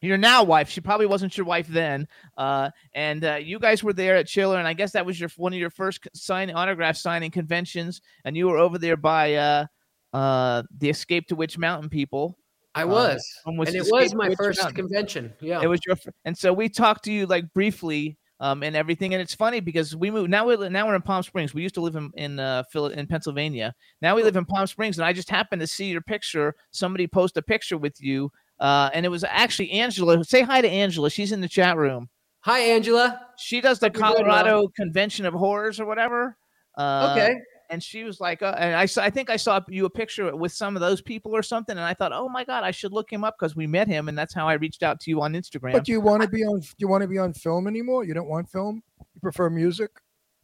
your 0.00 0.16
now 0.16 0.44
wife. 0.44 0.68
She 0.70 0.80
probably 0.80 1.06
wasn't 1.06 1.36
your 1.36 1.46
wife 1.46 1.66
then. 1.66 2.06
Uh, 2.36 2.70
and 2.94 3.24
uh, 3.24 3.34
you 3.34 3.58
guys 3.58 3.82
were 3.82 3.92
there 3.92 4.16
at 4.16 4.26
Chiller, 4.28 4.58
and 4.58 4.68
I 4.68 4.74
guess 4.74 4.92
that 4.92 5.04
was 5.04 5.18
your 5.18 5.28
one 5.36 5.52
of 5.52 5.58
your 5.58 5.70
first 5.70 6.06
sign 6.14 6.50
autograph 6.50 6.96
signing 6.96 7.30
conventions, 7.30 8.00
and 8.24 8.36
you 8.36 8.46
were 8.46 8.58
over 8.58 8.78
there 8.78 8.96
by 8.96 9.34
uh, 9.34 9.66
uh, 10.12 10.62
the 10.78 10.88
Escape 10.90 11.26
to 11.28 11.34
Witch 11.36 11.58
Mountain 11.58 11.88
people. 11.90 12.38
I 12.76 12.82
uh, 12.82 12.88
was, 12.88 13.26
and 13.46 13.74
it 13.74 13.86
was 13.90 14.14
my 14.14 14.34
first 14.34 14.74
convention. 14.74 15.32
Yeah. 15.40 15.62
It 15.62 15.66
was 15.66 15.80
your, 15.86 15.96
and 16.26 16.36
so 16.36 16.52
we 16.52 16.68
talked 16.68 17.04
to 17.04 17.12
you 17.12 17.26
like 17.26 17.50
briefly, 17.54 18.18
um, 18.38 18.62
and 18.62 18.76
everything. 18.76 19.14
And 19.14 19.22
it's 19.22 19.34
funny 19.34 19.60
because 19.60 19.96
we 19.96 20.10
moved 20.10 20.30
now. 20.30 20.46
We 20.46 20.68
now 20.68 20.86
we're 20.86 20.94
in 20.94 21.00
Palm 21.02 21.22
Springs. 21.22 21.54
We 21.54 21.62
used 21.62 21.74
to 21.76 21.80
live 21.80 21.96
in 21.96 22.10
in 22.16 22.38
uh, 22.38 22.64
Phil- 22.70 22.88
in 22.88 23.06
Pennsylvania. 23.06 23.74
Now 24.02 24.14
we 24.14 24.22
live 24.22 24.36
in 24.36 24.44
Palm 24.44 24.66
Springs, 24.66 24.98
and 24.98 25.06
I 25.06 25.14
just 25.14 25.30
happened 25.30 25.60
to 25.60 25.66
see 25.66 25.86
your 25.86 26.02
picture. 26.02 26.54
Somebody 26.70 27.06
post 27.06 27.38
a 27.38 27.42
picture 27.42 27.78
with 27.78 27.96
you, 27.98 28.30
uh, 28.60 28.90
and 28.92 29.06
it 29.06 29.08
was 29.08 29.24
actually 29.24 29.70
Angela. 29.70 30.22
Say 30.22 30.42
hi 30.42 30.60
to 30.60 30.68
Angela. 30.68 31.08
She's 31.08 31.32
in 31.32 31.40
the 31.40 31.48
chat 31.48 31.78
room. 31.78 32.10
Hi, 32.40 32.58
Angela. 32.60 33.20
She 33.38 33.60
does 33.60 33.78
the 33.78 33.86
Hope 33.86 33.96
you're 33.96 34.12
doing 34.12 34.26
well. 34.26 34.44
Colorado 34.44 34.68
Convention 34.76 35.26
of 35.26 35.34
Horrors 35.34 35.80
or 35.80 35.86
whatever. 35.86 36.36
Uh, 36.76 37.16
okay. 37.16 37.34
And 37.70 37.82
she 37.82 38.04
was 38.04 38.20
like, 38.20 38.42
uh, 38.42 38.54
and 38.58 38.74
I 38.74 38.86
saw, 38.86 39.02
I 39.02 39.10
think 39.10 39.30
I 39.30 39.36
saw 39.36 39.60
you 39.68 39.84
a 39.84 39.90
picture 39.90 40.34
with 40.34 40.52
some 40.52 40.76
of 40.76 40.80
those 40.80 41.00
people 41.00 41.34
or 41.34 41.42
something, 41.42 41.76
and 41.76 41.84
I 41.84 41.94
thought, 41.94 42.12
oh 42.12 42.28
my 42.28 42.44
god, 42.44 42.64
I 42.64 42.70
should 42.70 42.92
look 42.92 43.12
him 43.12 43.24
up 43.24 43.36
because 43.38 43.56
we 43.56 43.66
met 43.66 43.88
him, 43.88 44.08
and 44.08 44.16
that's 44.16 44.34
how 44.34 44.48
I 44.48 44.54
reached 44.54 44.82
out 44.82 45.00
to 45.00 45.10
you 45.10 45.20
on 45.22 45.34
Instagram. 45.34 45.72
But 45.72 45.84
do 45.84 45.92
you 45.92 46.00
want 46.00 46.22
to 46.22 46.28
be 46.28 46.44
on? 46.44 46.60
Do 46.60 46.74
you 46.78 46.88
want 46.88 47.02
to 47.02 47.08
be 47.08 47.18
on 47.18 47.32
film 47.32 47.66
anymore? 47.66 48.04
You 48.04 48.14
don't 48.14 48.28
want 48.28 48.50
film. 48.50 48.82
You 49.14 49.20
prefer 49.20 49.50
music. 49.50 49.90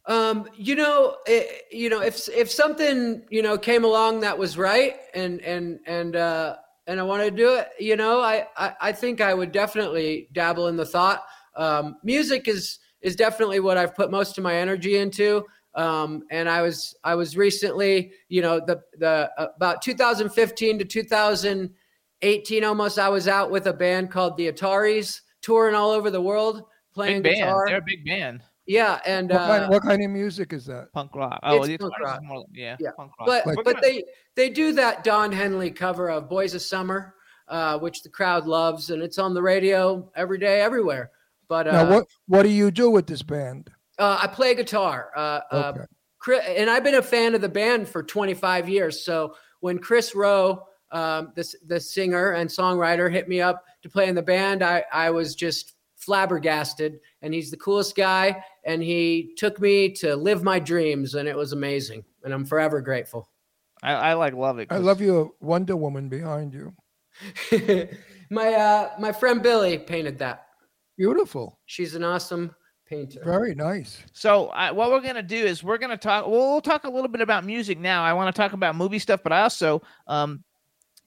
Um, 0.07 0.49
you 0.57 0.75
know, 0.75 1.17
it, 1.27 1.65
you 1.71 1.89
know, 1.89 2.01
if 2.01 2.29
if 2.29 2.51
something 2.51 3.23
you 3.31 3.43
know 3.43 3.57
came 3.57 3.85
along 3.85 4.21
that 4.21 4.37
was 4.37 4.59
right, 4.59 4.97
and 5.15 5.41
and 5.43 5.79
and 5.87 6.17
uh, 6.17 6.57
and 6.87 6.99
I 6.99 7.03
wanted 7.05 7.31
to 7.31 7.37
do 7.37 7.55
it, 7.55 7.69
you 7.79 7.97
know, 7.97 8.21
I, 8.21 8.47
I 8.57 8.75
I 8.81 8.93
think 8.93 9.21
I 9.21 9.33
would 9.33 9.53
definitely 9.53 10.29
dabble 10.33 10.69
in 10.69 10.77
the 10.77 10.87
thought. 10.87 11.23
Um, 11.57 11.97
music 12.03 12.49
is 12.49 12.79
is 13.01 13.17
definitely 13.17 13.61
what 13.61 13.77
I've 13.77 13.95
put 13.95 14.11
most 14.11 14.39
of 14.39 14.45
my 14.45 14.55
energy 14.55 14.97
into. 14.97 15.45
Um, 15.75 16.25
and 16.31 16.49
I 16.49 16.61
was 16.63 16.95
I 17.03 17.15
was 17.15 17.37
recently, 17.37 18.13
you 18.29 18.43
know, 18.43 18.61
the 18.61 18.83
the 18.99 19.31
about 19.57 19.81
2015 19.83 20.79
to 20.79 20.85
2018 20.85 22.65
almost. 22.65 22.99
I 22.99 23.09
was 23.09 23.29
out 23.29 23.51
with 23.51 23.67
a 23.67 23.73
band 23.73 24.11
called 24.11 24.37
the 24.37 24.51
Ataris, 24.53 25.21
touring 25.41 25.75
all 25.75 25.91
over 25.91 26.11
the 26.11 26.21
world, 26.21 26.65
playing 26.95 27.23
Big 27.23 27.35
band. 27.37 27.45
guitar. 27.47 27.65
They're 27.69 27.79
a 27.79 27.83
big 27.83 28.05
band. 28.05 28.43
Yeah, 28.67 29.01
and 29.05 29.29
What, 29.31 29.41
uh, 29.41 29.47
kind, 29.59 29.71
what 29.71 29.83
kind 29.83 30.05
of 30.05 30.11
music 30.11 30.53
is 30.53 30.67
that? 30.67 30.93
Punk 30.93 31.15
rock. 31.17 31.41
Oh, 31.43 31.57
It's 31.59 31.67
the 31.67 31.79
punk 31.79 31.99
rock. 31.99 32.23
more- 32.23 32.45
yeah, 32.53 32.77
Yeah. 32.79 32.91
punk 32.97 33.11
rock. 33.19 33.27
but 33.27 33.47
Like- 33.47 33.65
but 33.65 33.83
they 33.83 34.05
they 34.37 34.51
do 34.51 34.73
that 34.75 35.03
Don 35.05 35.33
Henley 35.33 35.71
cover 35.73 36.09
of 36.11 36.29
Boys 36.29 36.55
of 36.55 36.63
Summer, 36.63 37.15
uh, 37.49 37.79
which 37.81 38.03
the 38.03 38.09
crowd 38.09 38.47
loves, 38.47 38.91
and 38.91 39.03
it's 39.03 39.19
on 39.19 39.35
the 39.35 39.43
radio 39.43 40.11
every 40.15 40.39
day, 40.39 40.61
everywhere. 40.61 41.11
But 41.49 41.67
uh, 41.67 41.73
now, 41.73 41.91
what 41.91 42.07
what 42.29 42.43
do 42.45 42.51
you 42.51 42.71
do 42.71 42.89
with 42.89 43.07
this 43.09 43.23
band? 43.23 43.71
Uh, 43.99 44.19
I 44.23 44.27
play 44.27 44.55
guitar. 44.55 45.11
Uh, 45.17 45.41
uh, 45.51 45.73
Kris, 46.19 46.45
and 46.47 46.71
I've 46.71 46.85
been 46.85 46.95
a 46.95 47.03
fan 47.03 47.35
of 47.35 47.41
the 47.41 47.49
band 47.49 47.89
for 47.89 48.03
25 48.03 48.69
years. 48.69 49.05
So 49.05 49.35
when 49.61 49.79
Kris 49.79 50.15
Roe, 50.15 50.65
um, 50.91 51.33
the 51.35 51.55
the 51.67 51.81
singer 51.81 52.33
and 52.33 52.49
songwriter, 52.49 53.11
hit 53.13 53.29
me 53.29 53.41
up 53.41 53.65
to 53.83 53.89
play 53.89 54.09
in 54.09 54.15
the 54.15 54.23
band, 54.23 54.63
I 54.63 54.85
I 54.93 55.11
was 55.11 55.35
just 55.35 55.75
flabbergasted. 55.97 57.01
And 57.23 57.33
he's 57.35 57.51
the 57.51 57.57
coolest 57.57 57.95
guy, 57.97 58.43
and 58.65 58.83
he 58.83 59.35
took 59.37 59.61
me 59.61 59.91
to 59.95 60.17
live 60.17 60.43
my 60.43 60.59
dreams, 60.59 61.15
and 61.15 61.29
it 61.29 61.37
was 61.37 61.53
amazing. 61.53 62.05
And 62.25 62.33
I'm 62.33 62.45
forever 62.45 62.81
grateful. 62.81 63.29
I, 63.83 63.93
I 63.95 64.15
like 64.15 64.35
love 64.35 64.59
it. 64.59 64.69
I 64.71 64.77
'cause- 64.77 64.85
love 64.85 65.01
your 65.01 65.33
Wonder 65.41 65.77
Woman 65.77 66.09
behind 66.09 66.55
you. 66.55 66.73
my 68.31 68.53
uh, 68.55 68.91
my 68.99 69.13
friend 69.13 69.43
Billy 69.43 69.79
painted 69.79 70.19
that. 70.21 70.47
Beautiful. 70.97 71.59
She's 71.67 71.95
an 71.95 72.05
awesome 72.05 72.55
painter. 72.93 73.23
Very 73.25 73.55
nice. 73.55 74.03
So 74.13 74.49
I, 74.49 74.71
what 74.71 74.91
we're 74.91 75.01
gonna 75.01 75.23
do 75.23 75.37
is 75.37 75.65
we're 75.65 75.79
gonna 75.79 75.97
talk. 75.97 76.27
Well, 76.27 76.53
we'll 76.53 76.61
talk 76.61 76.85
a 76.85 76.91
little 76.91 77.09
bit 77.09 77.21
about 77.21 77.45
music 77.45 77.79
now. 77.79 78.05
I 78.05 78.13
want 78.13 78.35
to 78.35 78.39
talk 78.41 78.53
about 78.53 78.77
movie 78.77 78.99
stuff, 78.99 79.21
but 79.23 79.33
I 79.33 79.43
also, 79.43 79.83
um, 80.07 80.45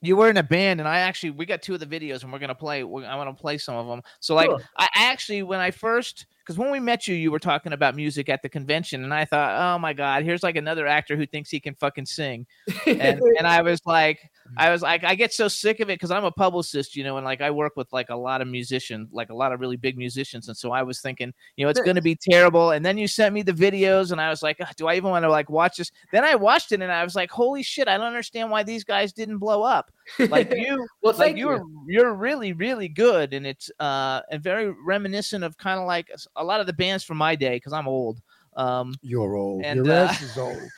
you 0.02 0.16
were 0.16 0.30
in 0.30 0.38
a 0.38 0.44
band, 0.44 0.80
and 0.80 0.90
I 0.90 1.00
actually 1.00 1.32
we 1.32 1.46
got 1.46 1.62
two 1.62 1.74
of 1.76 1.80
the 1.80 1.86
videos, 1.86 2.24
and 2.24 2.34
we're 2.34 2.40
gonna 2.40 2.56
play. 2.56 2.84
We're, 2.84 3.06
I 3.06 3.16
want 3.16 3.36
to 3.36 3.40
play 3.40 3.58
some 3.58 3.76
of 3.76 3.88
them. 3.88 4.02
So 4.20 4.34
like, 4.34 4.50
Cool. 4.50 4.62
I 4.78 4.86
I 4.96 5.06
actually 5.06 5.44
when 5.44 5.60
I 5.60 5.72
first. 5.72 6.26
Because 6.40 6.60
when 6.60 6.70
we 6.70 6.80
met 6.80 7.08
you, 7.08 7.16
you 7.16 7.32
were 7.32 7.40
talking 7.40 7.74
about 7.74 7.96
music 7.96 8.30
at 8.30 8.44
the 8.44 8.50
convention, 8.50 9.04
and 9.04 9.12
I 9.12 9.26
thought, 9.26 9.60
"Oh 9.60 9.80
my 9.80 9.94
God, 9.94 10.24
here's 10.24 10.44
like 10.44 10.56
another 10.56 10.86
actor 10.86 11.18
who 11.18 11.26
thinks 11.26 11.50
he 11.50 11.60
can 11.60 11.74
fucking 11.74 12.06
sing." 12.06 12.46
and 12.86 13.20
and 13.40 13.48
I 13.48 13.64
was 13.64 13.82
like, 13.84 14.20
I 14.58 14.70
was 14.70 14.82
like, 14.82 15.04
I 15.04 15.16
get 15.16 15.34
so 15.34 15.48
sick 15.48 15.80
of 15.80 15.90
it 15.90 15.94
because 16.00 16.12
I'm 16.12 16.24
a 16.24 16.32
publicist, 16.32 16.96
you 16.96 17.04
know, 17.04 17.18
and 17.18 17.26
like 17.26 17.42
I 17.42 17.52
work 17.52 17.74
with 17.76 17.92
like 17.92 18.10
a 18.10 18.16
lot 18.16 18.42
of 18.42 18.48
musicians, 18.48 19.10
like 19.12 19.30
a 19.30 19.34
lot 19.36 19.52
of 19.52 19.60
really 19.60 19.76
big 19.76 19.98
musicians, 19.98 20.48
and 20.48 20.56
so 20.56 20.72
I 20.72 20.84
was 20.84 21.02
thinking, 21.02 21.34
you 21.56 21.66
know, 21.66 21.70
it's 21.70 21.82
going 21.82 21.96
to 21.96 22.02
be 22.02 22.16
terrible. 22.16 22.72
And 22.72 22.86
then 22.86 22.98
you 22.98 23.08
sent 23.08 23.34
me 23.34 23.42
the 23.42 23.52
videos, 23.52 24.12
and 24.12 24.22
I 24.22 24.30
was 24.30 24.44
like, 24.44 24.58
"Ugh, 24.62 24.68
do 24.78 24.88
I 24.88 24.96
even 24.96 25.10
want 25.10 25.24
to 25.24 25.30
like 25.30 25.50
watch 25.50 25.78
this? 25.78 25.92
Then 26.12 26.24
I 26.24 26.36
watched 26.36 26.72
it, 26.72 26.82
and 26.82 26.92
I 26.92 27.04
was 27.04 27.16
like, 27.16 27.32
holy 27.32 27.64
shit, 27.64 27.88
I 27.88 27.98
don't 27.98 28.08
understand 28.08 28.52
why 28.52 28.64
these 28.64 28.84
guys 28.84 29.14
didn't 29.14 29.40
blow 29.40 29.64
up. 29.64 29.92
Like 30.20 30.52
you, 30.56 30.88
well, 31.02 31.14
like 31.14 31.18
thank 31.18 31.38
you 31.38 31.52
you. 31.52 31.58
were, 31.60 31.64
you're 31.88 32.14
really, 32.14 32.54
really 32.54 32.88
good, 32.88 33.34
and 33.34 33.46
it's 33.46 33.72
uh 33.80 34.22
and 34.32 34.42
very 34.42 34.74
reminiscent 34.86 35.44
of 35.44 35.58
kind 35.58 35.80
of 35.80 35.88
like 35.88 36.12
a 36.36 36.44
lot 36.44 36.60
of 36.60 36.68
the 36.68 36.74
bands 36.74 37.04
from 37.04 37.18
my 37.18 37.36
day 37.36 37.56
because 37.58 37.74
I'm 37.74 37.88
old. 37.88 38.22
Um, 38.56 38.96
You're 39.02 39.36
old. 39.36 39.64
And, 39.66 39.86
Your 39.86 39.94
uh, 39.94 40.06
ass 40.06 40.22
is 40.22 40.38
old. 40.38 40.58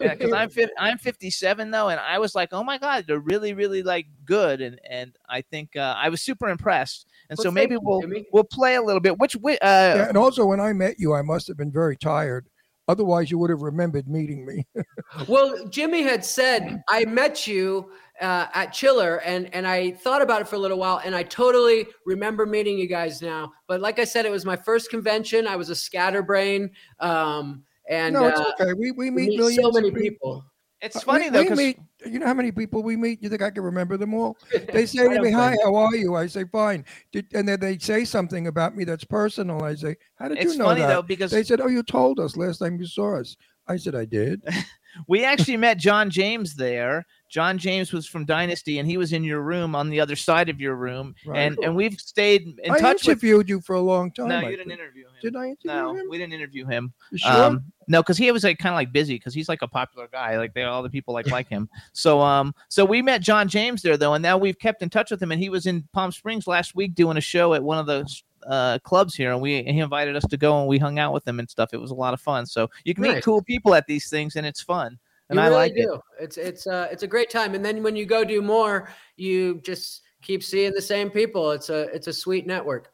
yeah, 0.00 0.14
because 0.14 0.32
I'm 0.32 0.50
I'm 0.78 0.98
57 0.98 1.70
though, 1.70 1.88
and 1.88 2.00
I 2.00 2.18
was 2.18 2.34
like, 2.34 2.50
oh 2.52 2.64
my 2.64 2.78
god, 2.78 3.04
they're 3.06 3.18
really 3.18 3.52
really 3.52 3.82
like 3.82 4.06
good, 4.24 4.60
and 4.60 4.80
and 4.88 5.14
I 5.28 5.42
think 5.42 5.76
uh, 5.76 5.94
I 5.96 6.08
was 6.08 6.22
super 6.22 6.48
impressed, 6.48 7.06
and 7.28 7.36
Well, 7.36 7.44
so 7.44 7.50
maybe 7.50 7.74
you, 7.74 7.80
we'll 7.82 8.00
Jimmy. 8.00 8.26
we'll 8.32 8.44
play 8.44 8.76
a 8.76 8.82
little 8.82 9.00
bit. 9.00 9.18
Which 9.18 9.36
uh, 9.36 9.40
Yeah, 9.62 10.08
and 10.08 10.16
also 10.16 10.46
when 10.46 10.60
I 10.60 10.72
met 10.72 10.98
you, 10.98 11.14
I 11.14 11.22
must 11.22 11.48
have 11.48 11.56
been 11.56 11.72
very 11.72 11.96
tired. 11.96 12.46
Otherwise, 12.88 13.30
you 13.30 13.38
would 13.38 13.50
have 13.50 13.60
remembered 13.60 14.08
meeting 14.08 14.44
me. 14.44 14.66
Well, 15.26 15.66
Jimmy 15.68 16.02
had 16.02 16.22
said 16.22 16.82
I 16.88 17.04
met 17.06 17.46
you 17.46 17.90
uh, 18.20 18.46
at 18.52 18.72
Chiller, 18.72 19.16
and 19.24 19.52
and 19.54 19.66
I 19.66 19.92
thought 19.92 20.20
about 20.20 20.42
it 20.42 20.48
for 20.48 20.56
a 20.56 20.58
little 20.58 20.78
while, 20.78 21.00
and 21.02 21.14
I 21.14 21.22
totally 21.22 21.86
remember 22.04 22.44
meeting 22.44 22.78
you 22.78 22.86
guys 22.86 23.22
now. 23.22 23.52
But 23.66 23.80
like 23.80 23.98
I 23.98 24.04
said, 24.04 24.26
it 24.26 24.30
was 24.30 24.44
my 24.44 24.56
first 24.56 24.90
convention. 24.90 25.46
I 25.46 25.56
was 25.56 25.70
a 25.70 25.74
scatterbrain, 25.74 26.70
um, 27.00 27.62
and 27.88 28.14
no, 28.14 28.28
it's 28.28 28.38
uh, 28.38 28.52
okay. 28.60 28.72
We 28.74 28.90
we 28.90 29.08
we 29.08 29.10
meet, 29.10 29.28
meet 29.30 29.38
millions 29.38 29.62
so 29.62 29.70
many 29.70 29.88
of 29.88 29.94
people. 29.94 30.44
It's 30.80 30.96
Uh, 30.96 31.00
funny 31.00 31.24
we, 31.24 31.30
though, 31.30 31.50
we 31.50 31.56
meet. 31.56 31.78
You 32.06 32.18
know 32.18 32.26
how 32.26 32.34
many 32.34 32.52
people 32.52 32.82
we 32.82 32.96
meet? 32.96 33.22
You 33.22 33.28
think 33.28 33.42
I 33.42 33.50
can 33.50 33.62
remember 33.62 33.96
them 33.96 34.14
all? 34.14 34.36
They 34.72 34.86
say 34.86 35.08
to 35.08 35.20
me, 35.20 35.30
"Hi, 35.32 35.56
how 35.64 35.74
are 35.74 35.94
you?" 35.96 36.14
I 36.14 36.26
say, 36.26 36.44
"Fine." 36.44 36.84
Did, 37.12 37.26
and 37.34 37.48
then 37.48 37.60
they 37.60 37.78
say 37.78 38.04
something 38.04 38.46
about 38.46 38.76
me 38.76 38.84
that's 38.84 39.04
personal. 39.04 39.62
I 39.64 39.74
say, 39.74 39.96
"How 40.16 40.28
did 40.28 40.38
it's 40.38 40.52
you 40.52 40.58
know 40.58 40.66
funny 40.66 40.82
that?" 40.82 40.88
though 40.88 41.02
because 41.02 41.32
They 41.32 41.42
said, 41.42 41.60
"Oh, 41.60 41.68
you 41.68 41.82
told 41.82 42.20
us 42.20 42.36
last 42.36 42.58
time 42.58 42.78
you 42.78 42.86
saw 42.86 43.18
us." 43.18 43.36
I 43.66 43.76
said, 43.76 43.94
"I 43.94 44.04
did." 44.04 44.42
we 45.06 45.24
actually 45.24 45.56
met 45.56 45.78
John 45.78 46.10
James 46.10 46.54
there. 46.54 47.06
John 47.28 47.58
James 47.58 47.92
was 47.92 48.06
from 48.06 48.24
Dynasty, 48.24 48.78
and 48.78 48.88
he 48.88 48.96
was 48.96 49.12
in 49.12 49.22
your 49.22 49.42
room 49.42 49.74
on 49.74 49.90
the 49.90 50.00
other 50.00 50.16
side 50.16 50.48
of 50.48 50.60
your 50.60 50.76
room, 50.76 51.14
Right. 51.26 51.40
and 51.40 51.58
and 51.62 51.76
we've 51.76 52.00
stayed 52.00 52.58
in 52.62 52.72
I 52.72 52.78
touch 52.78 53.02
with. 53.06 53.22
interviewed 53.22 53.48
you 53.50 53.60
for 53.60 53.74
a 53.76 53.80
long 53.80 54.10
time. 54.12 54.28
No, 54.28 54.36
I 54.38 54.48
you 54.48 54.56
didn't 54.56 54.72
interview 54.72 55.04
him. 55.04 55.12
Did 55.20 55.36
I 55.36 55.48
interview 55.48 55.70
him? 55.70 55.76
No, 55.76 55.94
him? 55.94 56.06
we 56.08 56.16
didn't 56.16 56.32
interview 56.32 56.64
him. 56.66 56.92
You 57.12 57.18
sure? 57.18 57.30
Um, 57.30 57.64
no, 57.86 58.02
because 58.02 58.16
he 58.16 58.32
was 58.32 58.44
like 58.44 58.58
kind 58.58 58.72
of 58.72 58.76
like 58.76 58.92
busy 58.92 59.16
because 59.16 59.34
he's 59.34 59.48
like 59.48 59.60
a 59.60 59.68
popular 59.68 60.08
guy. 60.10 60.38
Like 60.38 60.54
they 60.54 60.62
all 60.62 60.82
the 60.82 60.88
people 60.90 61.12
like 61.12 61.30
like 61.30 61.48
him. 61.48 61.68
So 61.92 62.20
um, 62.20 62.54
so 62.68 62.84
we 62.84 63.02
met 63.02 63.20
John 63.20 63.46
James 63.46 63.82
there 63.82 63.98
though, 63.98 64.14
and 64.14 64.22
now 64.22 64.38
we've 64.38 64.58
kept 64.58 64.80
in 64.82 64.88
touch 64.88 65.10
with 65.10 65.22
him. 65.22 65.30
And 65.30 65.40
he 65.40 65.50
was 65.50 65.66
in 65.66 65.86
Palm 65.92 66.12
Springs 66.12 66.46
last 66.46 66.74
week 66.74 66.94
doing 66.94 67.18
a 67.18 67.20
show 67.22 67.52
at 67.52 67.62
one 67.62 67.78
of 67.78 67.86
the 67.86 68.08
uh, 68.48 68.78
clubs 68.80 69.14
here, 69.14 69.32
and 69.32 69.40
we 69.40 69.62
he 69.62 69.78
invited 69.78 70.16
us 70.16 70.24
to 70.24 70.36
go 70.36 70.58
and 70.58 70.68
we 70.68 70.78
hung 70.78 70.98
out 70.98 71.12
with 71.12 71.26
him 71.26 71.38
and 71.38 71.48
stuff. 71.48 71.70
It 71.72 71.80
was 71.80 71.90
a 71.90 71.94
lot 71.94 72.14
of 72.14 72.20
fun. 72.20 72.46
So 72.46 72.68
you 72.84 72.94
can 72.94 73.02
meet 73.02 73.22
cool 73.22 73.42
people 73.42 73.74
at 73.74 73.86
these 73.86 74.08
things, 74.08 74.36
and 74.36 74.46
it's 74.46 74.62
fun. 74.62 74.98
And 75.28 75.36
you 75.36 75.42
I 75.42 75.46
really 75.48 75.56
like 75.56 75.72
it. 75.76 75.88
It's 76.18 76.36
it's 76.36 76.66
uh 76.66 76.88
it's 76.90 77.02
a 77.02 77.06
great 77.06 77.30
time, 77.30 77.54
and 77.54 77.64
then 77.64 77.82
when 77.82 77.94
you 77.94 78.06
go 78.06 78.24
do 78.24 78.40
more, 78.40 78.90
you 79.16 79.60
just 79.60 80.02
keep 80.22 80.42
seeing 80.42 80.72
the 80.72 80.82
same 80.82 81.10
people. 81.10 81.50
It's 81.52 81.68
a 81.68 81.82
it's 81.94 82.06
a 82.06 82.12
sweet 82.12 82.46
network. 82.46 82.90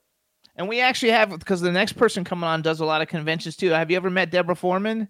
And 0.56 0.68
we 0.68 0.80
actually 0.80 1.12
have 1.12 1.30
because 1.30 1.60
the 1.60 1.72
next 1.72 1.94
person 1.94 2.24
coming 2.24 2.44
on 2.44 2.62
does 2.62 2.80
a 2.80 2.84
lot 2.84 3.02
of 3.02 3.08
conventions 3.08 3.56
too. 3.56 3.70
Have 3.70 3.90
you 3.90 3.96
ever 3.96 4.10
met 4.10 4.30
Deborah 4.30 4.54
Foreman 4.54 5.08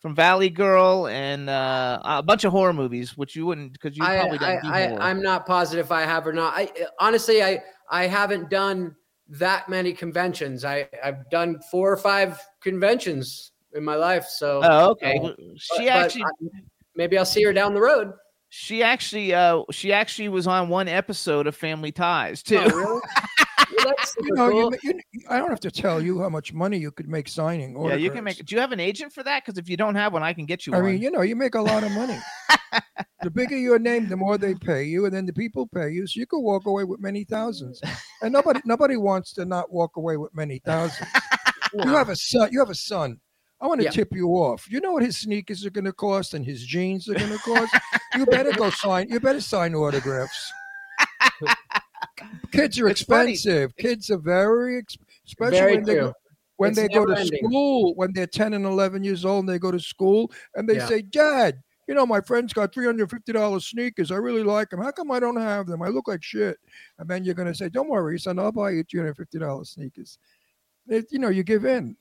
from 0.00 0.14
Valley 0.14 0.50
Girl 0.50 1.08
and 1.08 1.50
uh, 1.50 2.00
a 2.04 2.22
bunch 2.22 2.44
of 2.44 2.52
horror 2.52 2.72
movies, 2.72 3.16
which 3.16 3.34
you 3.34 3.46
wouldn't 3.46 3.72
because 3.72 3.96
you 3.96 4.04
I, 4.04 4.20
probably 4.20 4.38
I, 4.38 4.52
don't 4.52 4.62
do. 4.62 4.68
I, 4.68 5.10
I'm 5.10 5.22
not 5.22 5.46
positive 5.46 5.90
I 5.90 6.02
have 6.02 6.26
or 6.26 6.32
not. 6.32 6.54
I 6.56 6.70
honestly, 7.00 7.42
I 7.42 7.62
I 7.90 8.06
haven't 8.06 8.50
done 8.50 8.94
that 9.28 9.68
many 9.68 9.92
conventions. 9.92 10.64
I 10.64 10.88
I've 11.02 11.28
done 11.30 11.60
four 11.70 11.92
or 11.92 11.96
five 11.96 12.40
conventions 12.60 13.52
in 13.74 13.84
my 13.84 13.94
life. 13.96 14.24
So 14.26 14.60
oh, 14.64 14.90
okay. 14.90 15.18
uh, 15.18 15.22
but- 15.22 15.36
she 15.56 15.84
but 15.84 15.88
actually, 15.88 16.24
I- 16.24 16.60
maybe 16.94 17.18
I'll 17.18 17.24
see 17.24 17.42
her 17.44 17.52
down 17.52 17.74
the 17.74 17.80
road. 17.80 18.12
she 18.48 18.82
actually, 18.82 19.34
uh, 19.34 19.62
she 19.70 19.92
actually 19.92 20.28
was 20.28 20.46
on 20.46 20.68
one 20.68 20.88
episode 20.88 21.46
of 21.46 21.56
Family 21.56 21.92
Ties 21.92 22.42
too. 22.42 22.58
Oh, 22.60 22.68
really? 22.68 23.00
Well, 23.84 23.94
you 24.22 24.34
know, 24.34 24.50
cool. 24.50 24.74
you, 24.82 25.00
you, 25.12 25.20
I 25.28 25.38
don't 25.38 25.50
have 25.50 25.60
to 25.60 25.70
tell 25.70 26.00
you 26.02 26.20
how 26.20 26.28
much 26.28 26.52
money 26.52 26.78
you 26.78 26.90
could 26.90 27.08
make 27.08 27.28
signing. 27.28 27.76
yeah, 27.88 27.94
you 27.94 28.10
can 28.10 28.24
make. 28.24 28.44
Do 28.44 28.54
you 28.54 28.60
have 28.60 28.72
an 28.72 28.80
agent 28.80 29.12
for 29.12 29.22
that? 29.22 29.44
Because 29.44 29.58
if 29.58 29.68
you 29.68 29.76
don't 29.76 29.94
have 29.94 30.12
one, 30.12 30.22
I 30.22 30.32
can 30.32 30.46
get 30.46 30.66
you 30.66 30.72
one. 30.72 30.80
I 30.80 30.82
one. 30.82 30.92
mean, 30.92 31.02
you 31.02 31.10
know, 31.10 31.22
you 31.22 31.36
make 31.36 31.54
a 31.54 31.60
lot 31.60 31.82
of 31.84 31.92
money. 31.92 32.18
the 33.22 33.30
bigger 33.30 33.56
your 33.56 33.78
name, 33.78 34.08
the 34.08 34.16
more 34.16 34.38
they 34.38 34.54
pay 34.54 34.84
you, 34.84 35.04
and 35.06 35.14
then 35.14 35.26
the 35.26 35.32
people 35.32 35.66
pay 35.66 35.90
you, 35.90 36.06
so 36.06 36.18
you 36.20 36.26
can 36.26 36.42
walk 36.42 36.66
away 36.66 36.84
with 36.84 37.00
many 37.00 37.24
thousands. 37.24 37.80
And 38.22 38.32
nobody, 38.32 38.60
nobody 38.64 38.96
wants 38.96 39.32
to 39.34 39.44
not 39.44 39.72
walk 39.72 39.96
away 39.96 40.16
with 40.16 40.34
many 40.34 40.58
thousands. 40.64 41.08
You 41.74 41.88
have 41.94 42.08
a 42.08 42.16
son. 42.16 42.48
You 42.52 42.60
have 42.60 42.70
a 42.70 42.74
son. 42.74 43.18
I 43.60 43.66
want 43.66 43.80
to 43.80 43.84
Yeah. 43.86 43.90
tip 43.90 44.08
you 44.12 44.28
off. 44.30 44.66
You 44.70 44.80
know 44.80 44.92
what 44.92 45.02
his 45.02 45.18
sneakers 45.18 45.66
are 45.66 45.70
going 45.70 45.84
to 45.84 45.92
cost 45.92 46.32
and 46.32 46.42
his 46.44 46.64
jeans 46.64 47.06
are 47.08 47.14
going 47.14 47.30
to 47.32 47.38
cost. 47.38 47.74
you 48.14 48.24
better 48.24 48.52
go 48.52 48.70
sign. 48.70 49.08
You 49.10 49.20
better 49.20 49.40
sign 49.42 49.74
autographs. 49.74 50.52
Kids 52.56 52.78
are 52.80 52.88
It's 52.88 53.02
funny. 53.02 53.32
expensive. 53.32 53.76
Kids 53.76 54.10
are 54.10 54.18
very, 54.18 54.78
expensive, 54.78 55.06
especially 55.26 55.58
Very 55.58 55.74
when 55.76 55.84
they 55.84 55.94
true. 55.96 56.12
when 56.56 56.70
It's 56.70 56.78
they 56.80 56.88
go 56.88 57.04
to 57.06 57.18
ending. 57.18 57.38
school, 57.44 57.94
when 57.96 58.12
they're 58.14 58.26
10 58.26 58.54
and 58.54 58.64
11 58.64 59.04
years 59.04 59.24
old 59.24 59.40
and 59.44 59.48
they 59.48 59.58
go 59.58 59.70
to 59.70 59.78
school 59.80 60.32
and 60.54 60.68
they 60.68 60.76
Yeah. 60.76 60.86
say, 60.86 61.02
Dad, 61.02 61.62
you 61.86 61.94
know, 61.94 62.06
my 62.06 62.20
friend's 62.20 62.52
got 62.52 62.72
$350 62.72 63.60
sneakers. 63.68 64.10
I 64.10 64.16
really 64.16 64.42
like 64.42 64.70
them. 64.70 64.80
How 64.80 64.90
come 64.90 65.10
I 65.10 65.20
don't 65.20 65.36
have 65.36 65.66
them? 65.66 65.82
I 65.82 65.88
look 65.88 66.08
like 66.08 66.22
shit. 66.22 66.56
And 66.98 67.08
then 67.08 67.24
you're 67.24 67.34
going 67.34 67.48
to 67.48 67.54
say, 67.54 67.68
Don't 67.68 67.88
worry, 67.90 68.18
son, 68.18 68.38
I'll 68.38 68.52
buy 68.52 68.70
you 68.70 68.84
$350 68.84 69.64
sneakers. 69.68 70.18
It- 70.88 71.06
you 71.10 71.18
know, 71.18 71.28
you 71.28 71.42
give 71.42 71.64
in. 71.66 71.96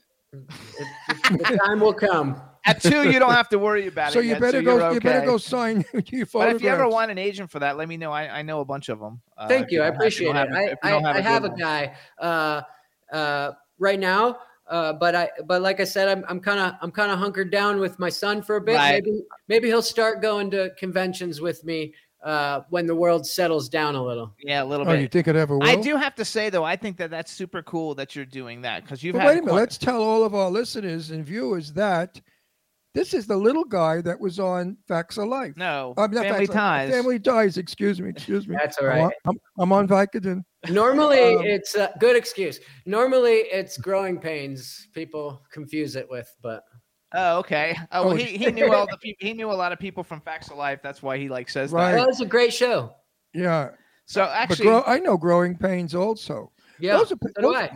It- 0.78 1.38
the 1.40 1.60
time 1.66 1.80
will 1.80 1.94
come. 1.94 2.42
At 2.68 2.82
two, 2.82 3.10
you 3.12 3.20
don't 3.20 3.32
have 3.34 3.48
to 3.50 3.60
worry 3.60 3.88
about 3.88 4.10
it. 4.10 4.14
So 4.14 4.20
it. 4.20 4.24
you 4.24 4.30
yet, 4.32 4.42
better 4.42 4.60
you're 4.60 4.80
go. 4.80 4.92
You 4.92 5.00
better 5.00 5.26
go 5.26 5.38
sign 5.38 5.86
your 6.08 6.26
But 6.26 6.56
if 6.56 6.64
you 6.64 6.70
ever 6.70 6.88
want 6.88 7.12
an 7.12 7.18
agent 7.20 7.52
for 7.52 7.60
that, 7.60 7.78
let 7.78 7.88
me 7.88 7.96
know. 7.96 8.12
I, 8.12 8.40
I 8.40 8.42
know 8.42 8.62
a 8.62 8.66
bunch 8.66 8.90
of 8.90 9.00
them. 9.00 9.22
Uh, 9.38 9.48
Thank 9.48 9.68
if 9.68 9.72
you. 9.74 9.84
I 9.84 9.92
don't 9.92 9.94
have- 9.94 9.94
if 9.94 10.00
appreciate 10.02 10.34
don't 10.34 10.36
it. 10.36 10.40
have 10.40 10.50
a- 10.52 10.86
I, 10.86 10.88
I, 10.88 10.92
don't 10.92 11.06
I 11.06 11.18
a 11.18 11.22
have 11.22 11.44
a 11.46 11.50
guy 11.50 11.96
uh, 12.20 12.62
uh, 13.14 13.52
right 13.78 14.00
now. 14.00 14.40
Uh, 14.68 14.94
but 14.94 15.14
I, 15.14 15.30
but 15.46 15.62
like 15.62 15.80
I 15.80 15.84
said, 15.84 16.08
I'm, 16.08 16.26
I'm 16.28 16.40
kind 16.40 16.60
of, 16.60 16.74
I'm 16.82 16.90
kind 16.92 17.12
of 17.12 17.20
hunkered 17.20 17.52
down 17.52 17.80
with 17.80 18.00
my 18.00 18.10
son 18.10 18.42
for 18.42 18.56
a 18.56 18.62
bit. 18.62 18.74
Right. 18.74 19.04
Maybe, 19.06 19.22
maybe 19.48 19.68
he'll 19.68 19.84
start 19.84 20.24
going 20.24 20.50
to 20.52 20.72
conventions 20.80 21.40
with 21.40 21.64
me 21.64 21.94
uh, 22.26 22.62
when 22.70 22.88
the 22.88 22.96
world 22.96 23.26
settles 23.26 23.70
down 23.70 23.96
a 23.96 24.04
little. 24.04 24.34
Yeah, 24.40 24.64
a 24.64 24.66
little 24.66 24.86
Oh, 24.88 24.92
bit. 24.92 25.02
you 25.02 25.08
think 25.08 25.28
it 25.28 25.36
ever 25.36 25.58
will? 25.58 25.68
I 25.68 25.76
do 25.76 25.96
have 25.96 26.16
to 26.16 26.26
say 26.26 26.50
though, 26.50 26.64
I 26.64 26.76
think 26.76 26.98
that 26.98 27.10
that's 27.12 27.32
super 27.32 27.62
cool 27.62 27.94
that 27.96 28.16
you're 28.16 28.26
doing 28.26 28.62
that 28.64 28.84
because 28.84 29.04
you've 29.04 29.14
But 29.14 29.22
had 29.22 29.28
wait 29.28 29.32
a 29.34 29.42
minute. 29.42 29.50
quite- 29.52 29.60
Let's 29.60 29.78
tell 29.78 30.02
all 30.02 30.24
of 30.24 30.34
our 30.36 30.50
listeners 30.50 31.12
and 31.12 31.24
viewers 31.26 31.72
that 31.74 32.20
this 32.96 33.14
is 33.14 33.28
the 33.28 33.36
little 33.38 33.66
guy 33.66 34.02
that 34.02 34.20
was 34.20 34.40
on 34.40 34.78
Facts 34.88 35.18
of 35.18 35.28
Life. 35.28 35.54
no 35.58 35.94
I'm 35.98 36.12
not 36.12 36.24
family 36.26 36.46
Facts 36.48 36.56
ties. 36.56 36.90
Family 36.92 37.20
ties. 37.20 37.58
Excuse 37.58 38.02
me. 38.02 38.10
Excuse 38.10 38.48
me. 38.48 38.56
That's 38.60 38.78
all 38.80 38.88
right. 38.88 38.96
I'm 38.98 39.02
on- 39.04 39.08
right. 39.10 39.16
I'm, 39.28 39.40
I'm 39.60 39.72
on 39.74 39.88
Vicodin. 39.88 40.44
Normally, 40.70 41.36
Um, 41.36 41.46
it's 41.46 41.76
a 41.76 41.94
good 42.00 42.16
excuse. 42.16 42.60
Normally, 42.88 43.34
it's 43.52 43.78
growing 43.78 44.18
pains. 44.18 44.88
People 44.94 45.44
confuse 45.52 45.96
it 45.96 46.10
with, 46.10 46.34
but 46.42 46.64
Oh, 47.16 47.40
okay. 47.40 47.76
Oh, 47.92 48.04
Oh, 48.04 48.08
well, 48.08 48.16
he, 48.16 48.38
he 48.38 48.52
knew 48.52 48.74
all 48.74 48.86
the 48.86 48.98
people. 48.98 49.26
He 49.28 49.34
knew 49.34 49.50
a 49.52 49.54
lot 49.54 49.72
of 49.72 49.80
people 49.80 50.04
from 50.04 50.20
Facts 50.22 50.50
of 50.52 50.58
Life. 50.58 50.80
That's 50.84 51.02
why 51.02 51.18
he 51.18 51.30
like 51.30 51.50
says 51.50 51.72
Right. 51.72 51.92
that. 51.94 51.98
that 52.00 52.08
was 52.08 52.22
a 52.22 52.26
great 52.26 52.54
show. 52.54 52.94
Yeah. 53.34 53.70
So 54.06 54.24
actually, 54.24 54.66
grow, 54.66 54.84
I 54.86 55.00
know 55.00 55.18
growing 55.18 55.58
pains 55.58 55.96
also. 55.96 56.52
Yeah, 56.80 56.98
Those 56.98 57.14
are- 57.14 57.18
so 57.22 57.42
do 57.42 57.42
those- 57.42 57.56
I. 57.56 57.70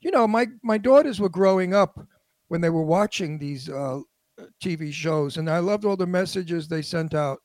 You 0.00 0.10
know, 0.10 0.26
my 0.26 0.46
my 0.62 0.78
daughters 0.78 1.20
were 1.20 1.28
growing 1.28 1.74
up 1.74 2.00
when 2.48 2.60
they 2.62 2.70
were 2.70 2.82
watching 2.84 3.38
these 3.38 3.68
uh, 3.68 4.00
TV 4.64 4.90
shows, 4.92 5.36
and 5.36 5.48
I 5.50 5.58
loved 5.58 5.84
all 5.84 5.96
the 5.96 6.06
messages 6.06 6.66
they 6.66 6.80
sent 6.80 7.12
out. 7.12 7.38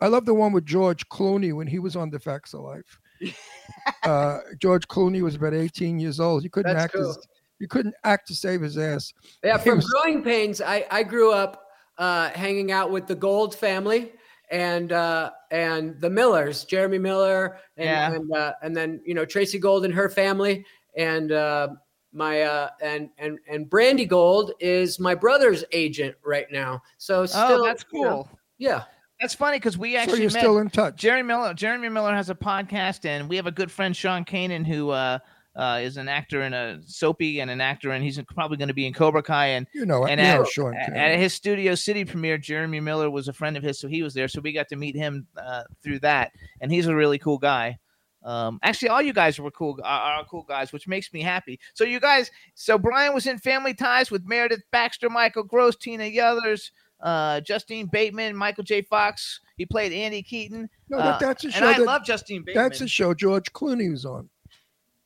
I 0.00 0.06
love 0.06 0.24
the 0.24 0.32
one 0.34 0.52
with 0.52 0.64
George 0.64 1.08
Clooney 1.08 1.52
when 1.52 1.66
he 1.66 1.80
was 1.80 1.96
on 1.96 2.08
The 2.10 2.20
Facts 2.20 2.54
of 2.54 2.60
Life. 2.60 2.98
uh, 4.04 4.38
George 4.60 4.86
Clooney 4.88 5.22
was 5.22 5.34
about 5.34 5.54
18 5.54 5.98
years 5.98 6.20
old. 6.20 6.42
He 6.44 6.48
couldn't 6.48 6.72
That's 6.72 6.84
act. 6.84 6.94
His, 6.96 7.16
cool. 7.16 7.22
He 7.62 7.68
couldn't 7.68 7.94
act 8.02 8.26
to 8.26 8.34
save 8.34 8.60
his 8.60 8.76
ass. 8.76 9.14
Yeah, 9.44 9.56
He 9.56 9.62
from 9.70 9.76
was- 9.76 9.86
growing 9.86 10.22
pains, 10.24 10.60
I, 10.60 10.84
I 10.90 11.04
grew 11.04 11.32
up 11.32 11.64
uh, 11.96 12.30
hanging 12.30 12.72
out 12.72 12.90
with 12.90 13.06
the 13.06 13.14
Gold 13.14 13.54
family 13.54 14.12
and 14.50 14.90
uh, 14.90 15.30
and 15.52 15.98
the 16.00 16.10
Millers, 16.10 16.64
Jeremy 16.64 16.98
Miller, 16.98 17.58
and 17.76 17.86
Yeah. 17.86 18.12
and, 18.14 18.32
uh, 18.34 18.52
and 18.62 18.76
then 18.76 19.00
you 19.06 19.14
know 19.14 19.24
Tracey 19.24 19.60
Gold 19.60 19.84
and 19.84 19.94
her 19.94 20.08
family, 20.10 20.64
and 20.96 21.30
uh, 21.30 21.68
my 22.12 22.42
uh, 22.42 22.70
and 22.82 23.10
and 23.18 23.38
and 23.48 23.70
Brandy 23.70 24.06
Gold 24.06 24.52
is 24.58 24.98
my 24.98 25.14
brother's 25.14 25.62
agent 25.70 26.16
right 26.24 26.50
now. 26.50 26.82
So 26.98 27.24
still, 27.26 27.40
oh, 27.62 27.64
that's 27.64 27.84
you 27.92 28.02
know, 28.02 28.08
cool. 28.08 28.28
yeah, 28.58 28.82
That's 29.20 29.34
funny 29.36 29.58
because 29.58 29.78
we 29.78 29.94
actually 29.96 29.96
So 29.96 30.02
actually 30.02 30.22
you're 30.22 30.32
met. 30.32 30.40
still 30.40 30.58
in 30.58 30.68
touch. 30.70 30.96
Jerry 30.96 31.22
Miller. 31.22 31.54
Jeremy 31.54 31.88
Miller 31.90 32.12
has 32.12 32.28
a 32.28 32.34
podcast, 32.34 33.04
and 33.06 33.28
we 33.28 33.36
have 33.36 33.46
a 33.46 33.52
good 33.52 33.70
friend 33.70 33.94
Sean 33.96 34.24
Kanan 34.24 34.66
who 34.66 34.90
uh, 34.90 35.18
uh, 35.54 35.80
is 35.82 35.96
an 35.96 36.08
actor 36.08 36.42
in 36.42 36.54
a 36.54 36.80
soapy 36.86 37.40
and 37.40 37.50
an 37.50 37.60
actor, 37.60 37.90
and 37.90 38.02
he's 38.02 38.20
probably 38.34 38.56
going 38.56 38.68
to 38.68 38.74
be 38.74 38.86
in 38.86 38.92
Cobra 38.94 39.22
Kai. 39.22 39.48
And 39.48 39.66
you 39.74 39.84
know, 39.84 40.06
and 40.06 40.20
at- 40.20 40.40
at, 40.58 40.92
at 40.94 41.18
his 41.18 41.34
Studio 41.34 41.74
City 41.74 42.04
premiere, 42.04 42.38
Jeremy 42.38 42.80
Miller 42.80 43.10
was 43.10 43.28
a 43.28 43.32
friend 43.32 43.56
of 43.56 43.62
his, 43.62 43.78
so 43.78 43.88
he 43.88 44.02
was 44.02 44.14
there. 44.14 44.28
So 44.28 44.40
we 44.40 44.52
got 44.52 44.68
to 44.68 44.76
meet 44.76 44.96
him 44.96 45.26
uh, 45.36 45.62
through 45.82 46.00
that, 46.00 46.32
and 46.60 46.72
he's 46.72 46.86
a 46.86 46.94
really 46.94 47.18
cool 47.18 47.38
guy. 47.38 47.78
Um, 48.24 48.60
actually, 48.62 48.88
all 48.88 49.02
you 49.02 49.12
guys 49.12 49.38
were 49.38 49.50
cool, 49.50 49.78
are, 49.82 50.18
are 50.20 50.24
cool 50.24 50.44
guys, 50.44 50.72
which 50.72 50.86
makes 50.86 51.12
me 51.12 51.22
happy. 51.22 51.58
So 51.74 51.84
you 51.84 51.98
guys, 51.98 52.30
so 52.54 52.78
Brian 52.78 53.14
was 53.14 53.26
in 53.26 53.38
Family 53.38 53.74
Ties 53.74 54.10
with 54.10 54.24
Meredith 54.24 54.62
Baxter, 54.70 55.10
Michael 55.10 55.42
Gross, 55.42 55.74
Tina 55.76 56.04
Yothers, 56.06 56.70
uh, 57.00 57.40
Justine 57.40 57.86
Bateman, 57.86 58.36
Michael 58.36 58.62
J. 58.62 58.82
Fox. 58.82 59.40
He 59.56 59.66
played 59.66 59.92
Andy 59.92 60.22
Keaton, 60.22 60.70
no, 60.88 60.98
uh, 60.98 61.18
that, 61.18 61.20
that's 61.20 61.44
a 61.44 61.46
and 61.48 61.54
show. 61.54 61.66
I 61.66 61.72
that, 61.78 61.84
love 61.84 62.04
Justine 62.04 62.42
Bateman. 62.44 62.62
that's 62.62 62.80
a 62.80 62.86
show 62.88 63.12
George 63.12 63.52
Clooney 63.52 63.90
was 63.90 64.04
on. 64.04 64.28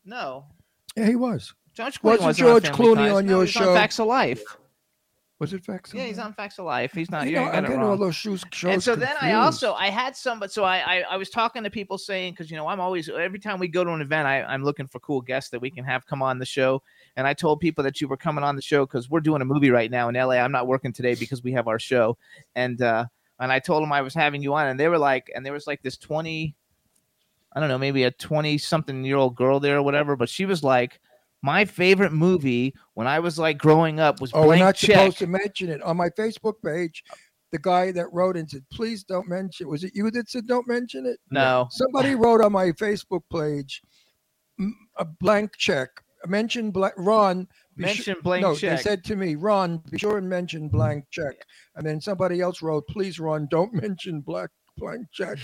No, 0.07 0.47
Yeah, 0.97 1.07
he 1.07 1.16
was. 1.16 1.55
George 1.75 2.01
Clooney 2.01 2.05
Wasn't 2.05 2.27
wasn't 2.27 2.49
George 2.49 2.69
on 2.71 2.75
Clooney 2.75 3.14
on 3.14 3.27
No, 3.27 3.33
your 3.33 3.45
he's 3.45 3.51
show? 3.51 3.69
On 3.71 3.77
Facts 3.77 3.99
of 3.99 4.07
Life. 4.07 4.42
Was 5.38 5.53
it 5.53 5.62
Facts? 5.62 5.92
of 5.92 5.99
Yeah, 5.99 6.07
he's 6.07 6.19
on 6.19 6.33
Facts 6.33 6.59
of 6.59 6.64
Life. 6.64 6.92
He's 6.95 7.11
not. 7.11 7.27
You 7.27 7.37
know, 7.37 7.45
I'm 7.45 7.62
getting 7.64 7.83
all 7.83 7.99
those 7.99 8.16
shoes. 8.16 8.42
and 8.64 8.83
so 8.83 8.97
then 8.97 9.14
I 9.21 9.33
also 9.33 9.75
I 9.75 9.90
had 9.90 10.16
some, 10.16 10.40
but 10.40 10.51
so 10.51 10.64
I, 10.64 10.79
I 10.79 11.01
I 11.11 11.16
was 11.19 11.29
talking 11.29 11.62
to 11.64 11.69
people 11.71 11.99
saying 11.99 12.33
because 12.33 12.51
you 12.51 12.57
know 12.57 12.66
I'm 12.66 12.81
always 12.81 13.11
every 13.11 13.38
time 13.38 13.59
we 13.59 13.69
go 13.69 13.85
to 13.85 13.90
an 13.90 14.01
event 14.01 14.27
I 14.27 14.42
I'm 14.45 14.64
looking 14.64 14.87
for 14.87 14.99
cool 15.01 15.21
guests 15.21 15.51
that 15.51 15.61
we 15.61 15.71
can 15.71 15.85
have 15.85 16.07
come 16.07 16.23
on 16.23 16.38
the 16.38 16.47
show, 16.47 16.83
and 17.16 17.27
I 17.27 17.35
told 17.35 17.61
people 17.61 17.85
that 17.85 18.01
you 18.01 18.09
were 18.09 18.16
coming 18.16 18.45
on 18.45 18.57
the 18.57 18.62
show 18.62 18.87
because 18.87 19.11
we're 19.11 19.21
doing 19.21 19.42
a 19.42 19.45
movie 19.45 19.71
right 19.71 19.90
now 19.90 20.09
in 20.09 20.14
LA. 20.14 20.37
I'm 20.37 20.53
not 20.53 20.66
working 20.66 20.95
today 20.95 21.14
because 21.14 21.42
we 21.42 21.53
have 21.53 21.69
our 21.69 21.79
show, 21.79 22.16
and 22.55 22.81
uh 22.81 23.05
and 23.38 23.53
I 23.53 23.59
told 23.59 23.83
them 23.83 23.92
I 23.92 24.01
was 24.01 24.14
having 24.14 24.42
you 24.42 24.55
on, 24.55 24.69
and 24.69 24.81
they 24.81 24.88
were 24.88 24.97
like, 24.99 25.31
and 25.35 25.45
there 25.45 25.53
was 25.53 25.66
like 25.66 25.83
this 25.83 25.99
twenty, 25.99 26.55
I 27.57 27.61
don't 27.61 27.69
know, 27.69 27.79
maybe 27.79 28.05
a 28.05 28.11
twenty 28.12 28.59
something 28.59 29.03
year 29.05 29.16
old 29.16 29.35
girl 29.35 29.59
there 29.59 29.79
or 29.79 29.83
whatever, 29.83 30.14
but 30.14 30.29
she 30.29 30.45
was 30.47 30.62
like. 30.62 31.01
My 31.42 31.64
favorite 31.64 32.12
movie 32.12 32.75
when 32.95 33.07
I 33.07 33.21
was 33.21 33.38
like 33.38 33.57
growing 33.59 34.01
up 34.01 34.21
was 34.21 34.33
Oh, 34.35 34.49
we're 34.49 34.57
not 34.57 34.75
Check. 34.75 34.97
supposed 34.97 35.19
to 35.19 35.27
mention 35.29 35.69
it 35.69 35.81
on 35.83 35.97
my 35.97 36.09
Facebook 36.09 36.55
page. 36.64 37.05
The 37.53 37.59
guy 37.59 37.92
that 37.92 38.07
wrote 38.12 38.37
and 38.37 38.51
said, 38.51 38.64
"Please 38.73 39.05
don't 39.05 39.29
mention." 39.29 39.66
It. 39.66 39.71
Was 39.71 39.85
it 39.85 39.92
you 39.95 40.11
that 40.11 40.29
said 40.29 40.47
don't 40.49 40.66
mention 40.66 41.07
it? 41.07 41.21
No, 41.31 41.69
Somebody 41.71 42.14
wrote 42.16 42.40
on 42.40 42.53
my 42.53 42.73
Facebook 42.73 43.21
page 43.31 43.83
a 44.97 45.05
blank 45.05 45.57
check. 45.57 45.90
Mention 46.27 46.71
blank 46.73 46.95
Ron. 46.97 47.47
mention 47.77 48.16
Blank 48.23 48.42
check. 48.42 48.51
no, 48.51 48.57
Check. 48.57 48.77
they 48.79 48.83
said 48.83 49.05
to 49.05 49.14
me, 49.14 49.37
Ron, 49.37 49.83
be 49.90 49.99
sure 49.99 50.19
and 50.19 50.29
mention 50.29 50.69
blank 50.69 51.05
check. 51.12 51.35
And 51.77 51.87
then 51.87 52.01
somebody 52.01 52.40
else 52.40 52.62
wrote, 52.62 52.88
please, 52.88 53.21
Ron, 53.21 53.47
don't 53.51 53.73
mention 53.83 54.21
black 54.23 54.51
blank 54.79 55.07
check. 55.12 55.38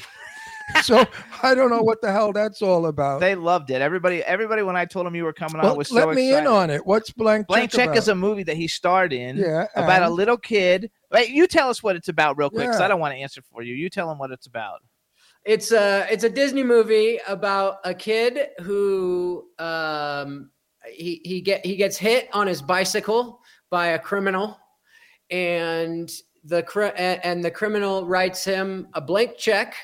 so 0.83 1.05
I 1.43 1.55
don't 1.55 1.71
know 1.71 1.83
what 1.83 2.01
the 2.01 2.11
hell 2.13 2.33
that's 2.33 2.63
all 2.63 2.87
about. 2.87 3.21
They 3.21 3.35
loved 3.35 3.71
it. 3.71 3.81
Everybody, 3.83 4.23
everybody, 4.25 4.63
when 4.63 4.77
I 4.77 4.85
told 4.85 5.07
them 5.07 5.15
you 5.15 5.25
were 5.25 5.33
coming 5.33 5.61
on, 5.61 5.77
was 5.77 5.91
let 5.93 6.03
so 6.03 6.13
me 6.13 6.29
excited. 6.31 6.47
in 6.47 6.53
on 6.53 6.71
it. 6.71 6.87
What's 6.87 7.11
blank, 7.11 7.47
Blank 7.47 7.71
check, 7.71 7.89
Check 7.89 7.97
is 7.97 8.09
a 8.09 8.15
movie 8.15 8.43
that 8.45 8.57
he 8.57 8.69
starred 8.69 9.13
in 9.13 9.37
yeah 9.37 9.67
about 9.77 10.03
a 10.03 10.11
little 10.11 10.37
kid. 10.37 10.91
Wait, 11.11 11.31
you 11.31 11.47
tell 11.47 11.69
us 11.69 11.83
what 11.83 11.97
it's 11.97 12.09
about 12.09 12.37
real 12.39 12.51
quick, 12.51 12.67
'cause 12.67 12.79
Yeah. 12.81 12.87
I 12.87 12.89
don't 12.89 13.01
want 13.01 13.15
to 13.15 13.19
answer 13.21 13.43
for 13.43 13.63
you. 13.63 13.75
You 13.75 13.91
tell 13.91 14.09
them 14.09 14.19
what 14.19 14.31
it's 14.31 14.47
about. 14.47 14.81
It's 15.45 15.73
a 15.73 16.07
it's 16.11 16.25
a 16.25 16.31
Disney 16.31 16.63
movie 16.63 17.19
about 17.27 17.79
a 17.85 17.95
kid 17.95 18.51
who 18.61 19.49
um 19.59 20.51
he 20.89 21.21
he 21.25 21.41
get 21.41 21.65
he 21.67 21.77
gets 21.77 21.97
hit 21.97 22.29
on 22.33 22.47
his 22.47 22.63
bicycle 22.63 23.41
by 23.71 23.89
a 23.89 23.99
criminal, 23.99 24.59
and 25.31 26.11
the 26.45 26.65
and 26.97 27.45
the 27.45 27.51
criminal 27.51 28.07
writes 28.07 28.45
him 28.45 28.89
a 28.95 29.01
blank 29.01 29.37
check 29.37 29.75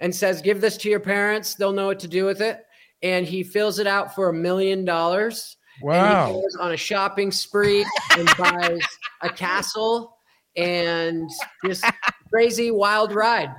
and 0.00 0.14
says, 0.14 0.42
"Give 0.42 0.60
this 0.60 0.76
to 0.78 0.88
your 0.90 1.00
parents; 1.00 1.54
they'll 1.54 1.72
know 1.72 1.86
what 1.86 2.00
to 2.00 2.08
do 2.08 2.24
with 2.24 2.40
it." 2.40 2.64
And 3.02 3.24
he 3.26 3.42
fills 3.42 3.78
it 3.78 3.86
out 3.86 4.14
for 4.14 4.28
a 4.28 4.32
million 4.34 4.84
dollars. 4.84 5.56
And 5.82 5.92
he 5.92 6.14
Wow. 6.14 6.32
goes 6.32 6.56
on 6.60 6.72
a 6.72 6.76
shopping 6.76 7.30
spree 7.32 7.86
and 8.18 8.28
buys 8.38 8.80
a 9.22 9.30
castle 9.30 10.16
and 10.56 11.30
just 11.64 11.84
crazy 12.30 12.70
wild 12.70 13.14
ride. 13.14 13.54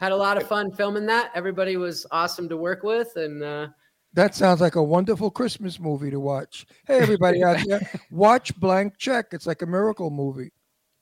Had 0.00 0.10
a 0.12 0.16
lot 0.16 0.36
of 0.40 0.48
fun 0.48 0.72
filming 0.72 1.06
that. 1.06 1.30
Everybody 1.34 1.76
was 1.76 2.06
awesome 2.10 2.48
to 2.48 2.56
work 2.56 2.82
with, 2.82 3.14
and 3.16 3.42
uh, 3.42 3.68
That 4.14 4.34
sounds 4.34 4.60
like 4.60 4.74
a 4.74 4.82
wonderful 4.82 5.30
Christmas 5.30 5.78
movie 5.78 6.10
to 6.10 6.18
watch. 6.18 6.66
Hey, 6.88 6.98
everybody 7.00 7.44
out 7.44 7.58
there, 7.66 7.80
watch 8.10 8.58
Blank 8.58 8.96
Check. 8.98 9.26
It's 9.32 9.46
like 9.46 9.62
a 9.62 9.66
miracle 9.66 10.10
movie. 10.10 10.50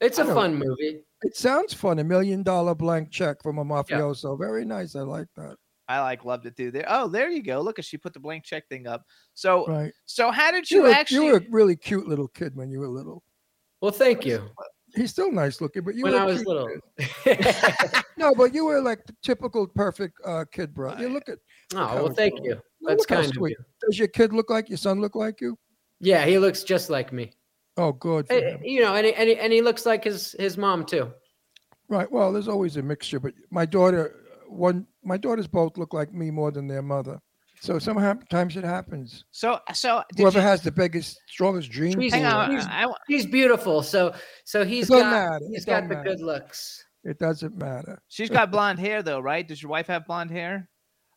it's 0.00 0.18
a 0.18 0.24
fun 0.26 0.54
movie. 0.56 1.00
It 1.22 1.36
sounds 1.36 1.74
fun. 1.74 1.98
A 1.98 2.04
million 2.04 2.42
dollar 2.42 2.74
blank 2.74 3.10
check 3.10 3.42
from 3.42 3.58
a 3.58 3.64
mafioso. 3.64 4.38
Very 4.38 4.64
nice. 4.64 4.94
I 4.94 5.00
like 5.00 5.26
that. 5.36 5.56
I 5.88 6.00
like 6.00 6.24
loved 6.24 6.44
it, 6.46 6.54
dude. 6.54 6.74
There. 6.74 6.84
Oh, 6.86 7.08
there 7.08 7.30
you 7.30 7.42
go. 7.42 7.60
Look 7.60 7.78
at 7.78 7.84
she 7.84 7.96
put 7.96 8.12
the 8.12 8.20
blank 8.20 8.44
check 8.44 8.68
thing 8.68 8.86
up. 8.86 9.02
So, 9.34 9.66
Right. 9.66 9.92
so 10.04 10.30
how 10.30 10.50
did 10.50 10.70
You 10.70 10.78
you, 10.78 10.82
were, 10.84 10.90
actually? 10.90 11.26
you 11.26 11.32
were 11.32 11.38
a 11.38 11.44
really 11.50 11.76
cute 11.76 12.06
little 12.06 12.28
kid 12.28 12.54
when 12.54 12.70
you 12.70 12.80
were 12.80 12.88
little. 12.88 13.22
Well, 13.80 13.90
thank 13.90 14.26
you. 14.26 14.48
He's 14.94 15.10
still 15.10 15.32
nice 15.32 15.60
looking, 15.60 15.82
but 15.84 15.94
you 15.94 16.02
when 16.04 16.12
were 16.12 16.18
I 16.20 16.24
was 16.24 16.42
cute. 16.42 16.48
little. 16.48 18.02
No, 18.16 18.34
but 18.34 18.52
you 18.52 18.64
were 18.64 18.80
like 18.80 19.04
the 19.06 19.14
typical 19.22 19.66
perfect 19.68 20.18
uh, 20.24 20.44
kid, 20.50 20.74
bro. 20.74 20.96
You 20.98 21.08
look 21.08 21.28
at. 21.28 21.38
oh 21.74 21.86
how 21.86 21.94
well, 22.02 22.12
thank 22.12 22.34
you. 22.42 22.54
No, 22.80 22.90
That's 22.90 23.00
look 23.00 23.08
kind 23.08 23.24
of 23.26 23.32
sweet. 23.32 23.50
you. 23.58 23.64
Does 23.86 23.96
your 23.98 24.08
kid 24.08 24.32
look 24.32 24.50
like 24.50 24.68
your 24.68 24.76
son? 24.78 25.00
Look 25.00 25.14
like 25.14 25.40
you? 25.40 25.56
Yeah, 26.00 26.24
he 26.26 26.38
looks 26.38 26.64
just 26.64 26.90
like 26.90 27.12
me. 27.12 27.32
Oh, 27.78 27.92
good. 27.92 28.26
for 28.26 28.34
Eh, 28.34 28.40
him. 28.56 28.60
You 28.62 28.82
know, 28.82 28.94
and 28.94 29.06
he, 29.06 29.14
and 29.14 29.28
he, 29.28 29.36
and 29.38 29.52
he 29.52 29.62
looks 29.62 29.86
like 29.86 30.04
his 30.04 30.32
his 30.38 30.58
mom 30.58 30.84
too. 30.84 31.10
Right. 31.88 32.10
Well, 32.12 32.32
there's 32.32 32.48
always 32.48 32.76
a 32.76 32.82
mixture, 32.82 33.18
but 33.20 33.32
my 33.50 33.64
daughter, 33.64 34.14
one, 34.48 34.86
my 35.02 35.16
daughters 35.16 35.46
both 35.46 35.78
look 35.78 35.94
like 35.94 36.12
me 36.12 36.30
more 36.30 36.50
than 36.50 36.66
their 36.68 36.82
mother. 36.82 37.18
So 37.60 37.78
sometimes 37.80 38.56
it 38.56 38.62
happens. 38.64 39.24
so, 39.32 39.58
so 39.72 40.02
did 40.14 40.22
Whoever 40.22 40.38
you, 40.38 40.44
has 40.44 40.62
the 40.62 40.70
biggest, 40.70 41.18
strongest 41.28 41.70
gene 41.72 41.98
She's- 42.00 42.12
hang 42.12 42.24
on. 42.24 42.50
He's- 42.52 42.66
I, 42.70 42.84
I- 42.84 42.92
He's 43.08 43.26
beautiful, 43.26 43.82
so 43.82 44.14
so 44.44 44.64
he's 44.64 44.88
got 44.88 45.10
matter. 45.10 45.44
he's 45.50 45.62
It 45.64 45.66
got 45.66 45.82
the 45.88 45.94
matter. 45.96 46.10
good 46.10 46.20
looks. 46.20 46.84
it 47.04 47.18
doesn't 47.18 47.56
matter. 47.56 48.00
she's 48.08 48.30
got 48.30 48.50
blonde 48.52 48.78
hair 48.78 49.02
though, 49.02 49.18
right? 49.20 49.46
Does 49.46 49.60
your 49.62 49.70
wife 49.70 49.86
have 49.88 50.06
blonde 50.06 50.30
hair? 50.30 50.68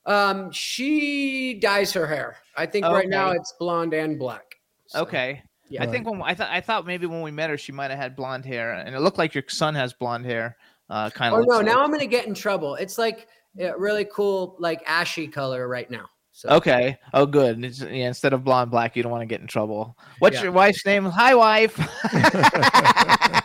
Um, 0.07 0.51
she 0.51 1.59
dyes 1.59 1.91
her 1.93 2.07
hair. 2.07 2.37
I 2.57 2.65
think 2.65 2.85
right 2.87 3.07
now 3.09 3.31
it's 3.31 3.53
blonde 3.59 3.93
and 3.93 4.17
black. 4.17 4.45
So, 4.87 5.01
Okay. 5.01 5.43
Yeah. 5.71 5.83
I 5.83 5.87
think 5.87 6.09
when 6.09 6.21
I 6.21 6.33
thought 6.35 6.49
I 6.51 6.61
thought 6.61 6.85
maybe 6.85 7.05
when 7.07 7.21
we 7.21 7.31
met 7.31 7.49
her, 7.49 7.57
she 7.57 7.71
might 7.71 7.89
have 7.91 7.99
had 7.99 8.15
blonde 8.15 8.45
hair, 8.45 8.73
and 8.73 8.93
it 8.95 8.99
looked 8.99 9.17
like 9.17 9.33
your 9.33 9.43
son 9.47 9.73
has 9.75 9.93
blonde 9.93 10.25
hair. 10.25 10.57
Uh, 10.89 11.09
kind 11.09 11.33
of. 11.33 11.39
Oh 11.47 11.59
of. 11.59 11.65
no! 11.65 11.73
Now 11.73 11.83
I'm 11.83 11.91
gonna 11.91 12.05
get 12.05 12.27
in 12.27 12.33
trouble. 12.33 12.75
It's 12.75 12.97
like 12.97 13.27
a 13.59 13.77
really 13.77 14.05
cool, 14.05 14.55
like 14.59 14.83
ashy 14.85 15.27
color 15.27 15.67
right 15.67 15.89
now. 15.89 16.07
So 16.33 16.49
Okay. 16.49 16.97
Oh, 17.13 17.25
good. 17.25 17.57
It's- 17.63 17.81
yeah, 17.81 18.07
instead 18.07 18.31
of 18.33 18.43
blonde 18.45 18.71
black, 18.71 18.95
you 18.95 19.03
don't 19.03 19.11
want 19.11 19.21
to 19.21 19.25
get 19.25 19.41
in 19.41 19.47
trouble. 19.47 19.97
What's 20.19 20.37
Yeah. 20.37 20.43
your 20.43 20.51
wife's 20.53 20.85
name? 20.85 21.03
Hi, 21.05 21.35
wife. 21.35 21.75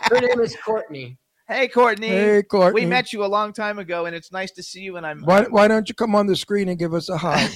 her 0.09 0.19
name 0.21 0.39
is 0.39 0.55
Courtney. 0.63 1.17
hey, 1.49 1.67
Courtney. 1.67 2.07
Hey, 2.07 2.43
Courtney. 2.43 2.81
We 2.81 2.85
met 2.87 3.11
you 3.13 3.25
a 3.25 3.27
long 3.27 3.53
time 3.53 3.79
ago, 3.79 4.05
and 4.05 4.15
it's 4.15 4.31
nice 4.31 4.51
to 4.51 4.63
see 4.63 4.81
you. 4.81 4.97
And 4.97 5.05
I'm. 5.05 5.21
Why, 5.21 5.43
why 5.43 5.67
don't 5.67 5.87
you 5.89 5.95
come 5.95 6.15
on 6.15 6.27
the 6.27 6.35
screen 6.35 6.69
and 6.69 6.77
give 6.79 6.93
us 6.93 7.09
a 7.09 7.17
hi? 7.25 7.47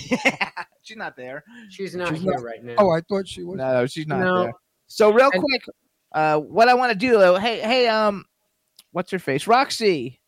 she's 0.81 0.97
not 0.97 1.15
there. 1.15 1.43
She's 1.69 1.95
not 1.95 2.10
She's 2.10 2.21
here 2.21 2.34
not- 2.34 2.43
right 2.43 2.63
now. 2.63 2.75
oh, 2.77 2.91
I 2.91 3.01
thought 3.01 3.27
she 3.27 3.43
was. 3.43 3.57
No, 3.57 3.71
no, 3.73 3.86
she's 3.88 4.07
not 4.07 4.19
No. 4.19 4.43
there. 4.43 4.53
So 4.91 5.12
real 5.12 5.30
And- 5.34 5.41
quick, 5.41 5.63
uh, 6.12 6.38
what 6.39 6.67
I 6.67 6.73
want 6.73 6.91
to 6.91 6.97
do, 6.97 7.17
though, 7.17 7.38
hey, 7.38 7.60
hey, 7.62 7.88
um, 7.88 8.25
what's 8.91 9.12
her 9.12 9.19
face, 9.19 9.47
Roxy, 9.47 10.19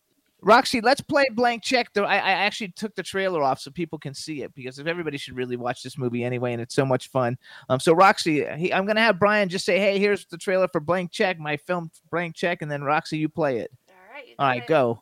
Roxy, 0.42 0.82
let's 0.82 1.00
play 1.02 1.26
blank 1.32 1.64
check. 1.64 1.88
Though 1.94 2.04
I, 2.04 2.16
I 2.16 2.32
actually 2.32 2.70
took 2.70 2.96
the 2.96 3.04
trailer 3.04 3.42
off 3.42 3.60
so 3.62 3.72
people 3.72 3.98
can 3.98 4.14
see 4.14 4.42
it 4.42 4.54
because 4.54 4.78
if 4.78 4.88
everybody 4.88 5.18
should 5.18 5.36
really 5.36 5.56
watch 5.56 5.84
this 5.84 5.98
movie 5.98 6.24
anyway, 6.24 6.52
and 6.54 6.62
it's 6.62 6.76
so 6.76 6.86
much 6.86 7.10
fun. 7.10 7.38
Um, 7.70 7.80
so 7.80 7.94
Roxy, 7.94 8.46
he, 8.58 8.74
I'm 8.74 8.86
gonna 8.86 9.02
have 9.02 9.20
Brian 9.20 9.48
just 9.48 9.66
say, 9.66 9.80
hey, 9.80 10.00
here's 10.00 10.26
the 10.26 10.38
trailer 10.38 10.68
for 10.68 10.82
blank 10.82 11.12
check, 11.12 11.40
my 11.40 11.56
film 11.58 11.90
blank 12.12 12.36
check, 12.36 12.62
and 12.62 12.70
then 12.70 12.84
Roxy, 12.84 13.18
you 13.18 13.30
play 13.30 13.60
it. 13.60 13.72
All 13.90 13.96
right. 14.14 14.36
All 14.40 14.48
right, 14.48 14.68
go, 14.68 15.02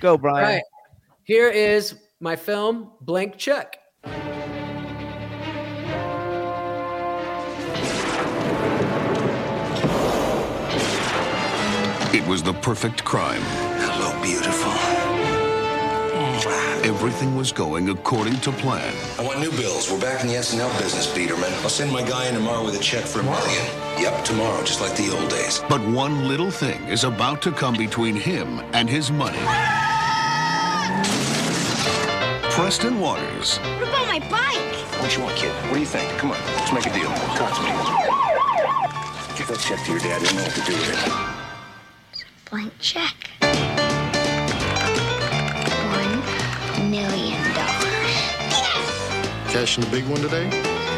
go, 0.00 0.18
Brian. 0.18 0.44
right. 0.44 0.62
Here 1.24 1.48
is 1.48 1.94
my 2.20 2.36
film, 2.36 2.90
Blank 3.02 3.36
Check. 3.38 3.78
Was 12.32 12.42
the 12.42 12.54
perfect 12.54 13.04
crime. 13.04 13.42
Hello, 13.76 14.10
beautiful. 14.22 14.72
Everything 16.82 17.36
was 17.36 17.52
going 17.52 17.90
according 17.90 18.40
to 18.40 18.50
plan. 18.52 18.94
I 19.18 19.22
want 19.22 19.40
new 19.40 19.50
bills. 19.50 19.92
We're 19.92 20.00
back 20.00 20.22
in 20.22 20.28
the 20.28 20.36
SNL 20.36 20.72
business, 20.80 21.12
Peterman. 21.14 21.52
I'll 21.60 21.68
send 21.68 21.92
my 21.92 22.00
guy 22.00 22.28
in 22.28 22.34
tomorrow 22.34 22.64
with 22.64 22.74
a 22.74 22.82
check 22.82 23.04
for 23.04 23.20
a 23.20 23.22
million. 23.22 23.66
Yep, 24.00 24.24
tomorrow, 24.24 24.64
just 24.64 24.80
like 24.80 24.96
the 24.96 25.14
old 25.14 25.28
days. 25.28 25.60
But 25.68 25.82
one 25.88 26.26
little 26.26 26.50
thing 26.50 26.82
is 26.88 27.04
about 27.04 27.42
to 27.42 27.52
come 27.52 27.76
between 27.76 28.16
him 28.16 28.60
and 28.72 28.88
his 28.88 29.12
money. 29.12 29.44
Preston 32.56 32.98
Waters 32.98 33.58
What 33.58 33.88
about 33.90 34.06
my 34.06 34.20
bike? 34.30 35.02
What 35.02 35.14
you 35.14 35.22
want, 35.22 35.36
kid? 35.36 35.52
What 35.68 35.74
do 35.74 35.80
you 35.80 35.84
think? 35.84 36.08
Come 36.16 36.30
on, 36.30 36.40
let's 36.56 36.72
make 36.72 36.86
a 36.86 36.94
deal. 36.94 37.10
Talk 37.36 37.52
to 37.56 37.62
me. 37.62 37.72
Give 39.36 39.48
that 39.48 39.58
check 39.60 39.84
to 39.84 39.90
your 39.90 40.00
dad. 40.00 40.22
He'll 40.22 40.34
know 40.34 40.44
what 40.44 40.54
to 40.54 40.62
do 40.62 40.72
with 40.72 41.28
it. 41.28 41.31
Blank 42.52 42.72
check. 42.80 43.14
One 45.88 46.90
million 46.90 47.40
dollars. 47.54 48.12
Yes! 48.52 49.50
Cashing 49.50 49.82
the 49.84 49.90
big 49.90 50.04
one 50.04 50.20
today? 50.20 50.50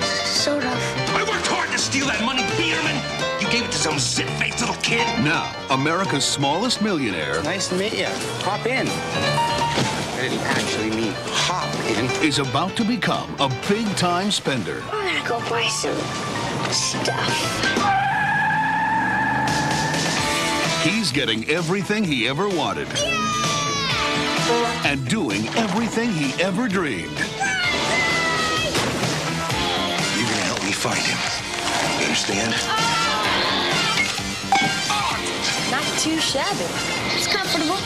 Sort 0.03 0.65
of. 0.65 0.77
I 1.15 1.23
worked 1.23 1.47
hard 1.47 1.71
to 1.71 1.79
steal 1.79 2.07
that 2.07 2.25
money, 2.25 2.43
Peterman. 2.57 2.97
You 3.41 3.49
gave 3.53 3.69
it 3.69 3.71
to 3.71 3.79
some 3.79 4.01
zit-faced 4.01 4.59
little 4.59 4.75
kid. 4.83 5.07
Now, 5.23 5.55
America's 5.71 6.25
smallest 6.25 6.83
millionaire 6.83 7.41
Nice 7.45 7.69
to 7.69 7.77
meet 7.77 7.97
you. 7.97 8.09
Hop 8.43 8.67
in. 8.67 8.89
I 8.89 10.19
didn't 10.23 10.41
actually 10.41 10.91
mean 10.91 11.13
hop 11.19 11.73
in. 11.97 12.11
is 12.27 12.41
about 12.41 12.75
to 12.79 12.85
become 12.85 13.33
a 13.39 13.49
big 13.69 13.87
time 13.97 14.33
spender. 14.33 14.83
I'm 14.91 15.07
gonna 15.07 15.29
go 15.29 15.39
buy 15.49 15.69
some 15.69 15.95
stuff. 16.73 18.14
He's 20.85 21.11
getting 21.11 21.49
everything 21.49 22.05
he 22.05 22.29
ever 22.29 22.47
wanted 22.47 22.87
and 24.85 25.09
doing 25.09 25.49
everything 25.57 26.13
he 26.13 26.35
ever 26.43 26.69
dreamed. 26.69 27.09
You're 27.09 27.25
gonna 30.29 30.45
help 30.45 30.63
me 30.63 30.73
find 30.73 31.01
him. 31.01 31.17
You 31.99 32.05
understand? 32.05 32.55
Not 35.71 35.85
too 36.01 36.21
shabby. 36.21 36.67
It's 37.17 37.29
comfortable. 37.29 37.79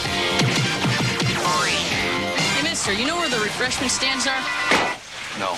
Hey, 2.56 2.62
mister, 2.64 2.92
you 2.92 3.06
know 3.06 3.16
where 3.16 3.28
the 3.28 3.38
refreshment 3.38 3.92
stands 3.92 4.26
are? 4.26 4.42
No. 5.38 5.56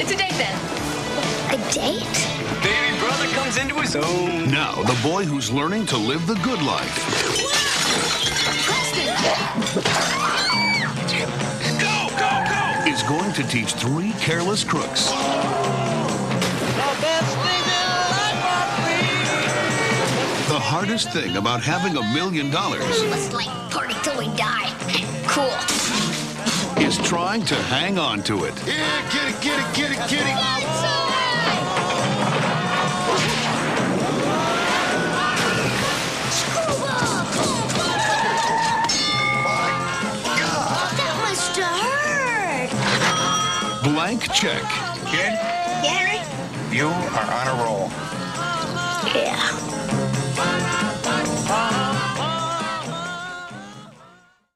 It's 0.00 0.10
a 0.10 0.16
date 0.16 0.34
then. 0.34 0.58
A 1.54 1.56
date? 1.72 2.26
Baby 3.26 3.38
comes 3.38 3.56
into 3.56 3.74
his 3.74 3.96
own. 3.96 4.50
Now, 4.50 4.82
the 4.82 4.96
boy 5.02 5.24
who's 5.24 5.50
learning 5.50 5.86
to 5.86 5.96
live 5.96 6.26
the 6.28 6.34
good 6.36 6.62
life 6.62 6.94
Go, 11.80 12.08
go, 12.16 12.44
go! 12.48 12.90
is 12.90 13.02
going 13.02 13.32
to 13.32 13.42
teach 13.48 13.72
three 13.72 14.12
careless 14.20 14.62
crooks 14.62 15.10
the 20.46 20.60
hardest 20.60 21.10
thing 21.10 21.36
about 21.36 21.60
having 21.62 21.96
a 21.96 22.14
million 22.14 22.50
dollars 22.50 23.02
Let's 23.04 23.32
like 23.32 23.48
party 23.70 23.94
till 24.04 24.18
we 24.18 24.26
die. 24.36 24.72
Cool. 25.26 25.50
is 26.86 26.96
trying 26.98 27.44
to 27.46 27.56
hang 27.56 27.98
on 27.98 28.22
to 28.24 28.44
it. 28.44 28.54
Yeah, 28.66 29.12
get 29.12 29.34
it, 29.34 29.42
get 29.42 29.58
it, 29.58 29.76
get 29.76 29.90
it, 29.90 30.10
get 30.10 30.92
it. 30.92 30.95
Blank 44.06 44.22
check. 44.32 44.62
Kid, 45.06 45.32
Yeah, 45.82 46.70
you 46.70 46.86
are 46.86 47.26
on 47.28 47.48
a 47.48 47.64
roll. 47.64 47.88
Yeah. 49.12 49.36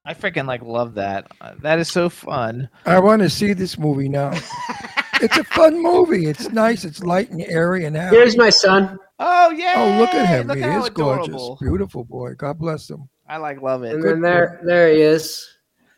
I 0.05 0.15
freaking 0.15 0.47
like 0.47 0.63
love 0.63 0.95
that. 0.95 1.33
Uh, 1.41 1.55
that 1.63 1.81
is 1.81 1.91
so 1.91 2.09
fun. 2.09 2.69
I 2.87 3.01
want 3.01 3.23
to 3.23 3.29
see 3.29 3.53
this 3.53 3.77
movie 3.77 4.09
now. 4.09 4.31
it's 5.21 5.37
a 5.37 5.43
fun 5.43 5.83
movie. 5.83 6.27
It's 6.27 6.51
nice. 6.51 6.85
It's 6.85 7.03
light 7.03 7.33
and 7.33 7.43
airy 7.43 7.87
and 7.87 7.97
happy. 7.97 8.15
Here's 8.15 8.37
my 8.37 8.51
son. 8.51 9.01
Oh 9.19 9.51
yeah! 9.51 9.75
oh, 9.79 9.99
look 9.99 10.15
at 10.15 10.29
him. 10.29 10.47
Look 10.47 10.59
he 10.59 10.63
is 10.63 10.87
adorable. 10.87 11.27
gorgeous. 11.27 11.61
Beautiful 11.61 12.05
boy. 12.05 12.35
God 12.35 12.57
bless 12.57 12.89
him. 12.89 13.09
I 13.29 13.39
like 13.39 13.61
love 13.63 13.83
it. 13.83 13.97
And 13.97 14.05
then 14.05 14.21
there, 14.21 14.61
there 14.63 14.93
he 14.95 15.01
is. 15.01 15.45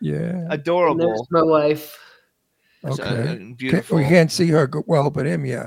Yeah. 0.01 0.15
And 0.15 0.49
there's 0.49 0.61
Adorable. 0.61 1.27
my 1.31 1.43
wife. 1.43 1.99
So, 2.83 2.89
uh, 2.89 2.93
Okay. 2.93 3.25
Can't- 3.25 3.57
beautiful. 3.57 3.97
we 3.99 4.05
can't 4.05 4.31
see 4.31 4.49
her 4.49 4.69
well, 4.87 5.11
but 5.11 5.27
him, 5.27 5.47
yeah. 5.47 5.67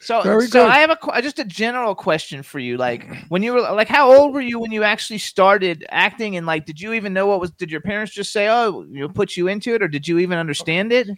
So, 0.00 0.22
Very 0.22 0.46
so 0.46 0.60
good. 0.64 0.70
I 0.70 0.78
have 0.78 0.90
a 0.90 1.22
just 1.22 1.40
a 1.40 1.44
general 1.44 1.94
question 1.94 2.44
for 2.44 2.60
you. 2.60 2.76
Like, 2.76 3.04
when 3.28 3.42
you 3.42 3.52
were 3.52 3.60
like, 3.60 3.88
how 3.88 4.12
old 4.12 4.34
were 4.34 4.40
you 4.40 4.60
when 4.60 4.70
you 4.70 4.84
actually 4.84 5.18
started 5.18 5.84
acting? 5.90 6.36
And 6.36 6.46
like, 6.46 6.64
did 6.64 6.80
you 6.80 6.92
even 6.92 7.12
know 7.12 7.26
what 7.26 7.40
was? 7.40 7.50
Did 7.50 7.72
your 7.72 7.80
parents 7.80 8.12
just 8.12 8.32
say, 8.32 8.46
"Oh, 8.48 8.86
you 8.88 9.00
know, 9.00 9.08
put 9.08 9.36
you 9.36 9.48
into 9.48 9.74
it," 9.74 9.82
or 9.82 9.88
did 9.88 10.06
you 10.06 10.20
even 10.20 10.38
understand 10.38 10.92
it? 10.92 11.08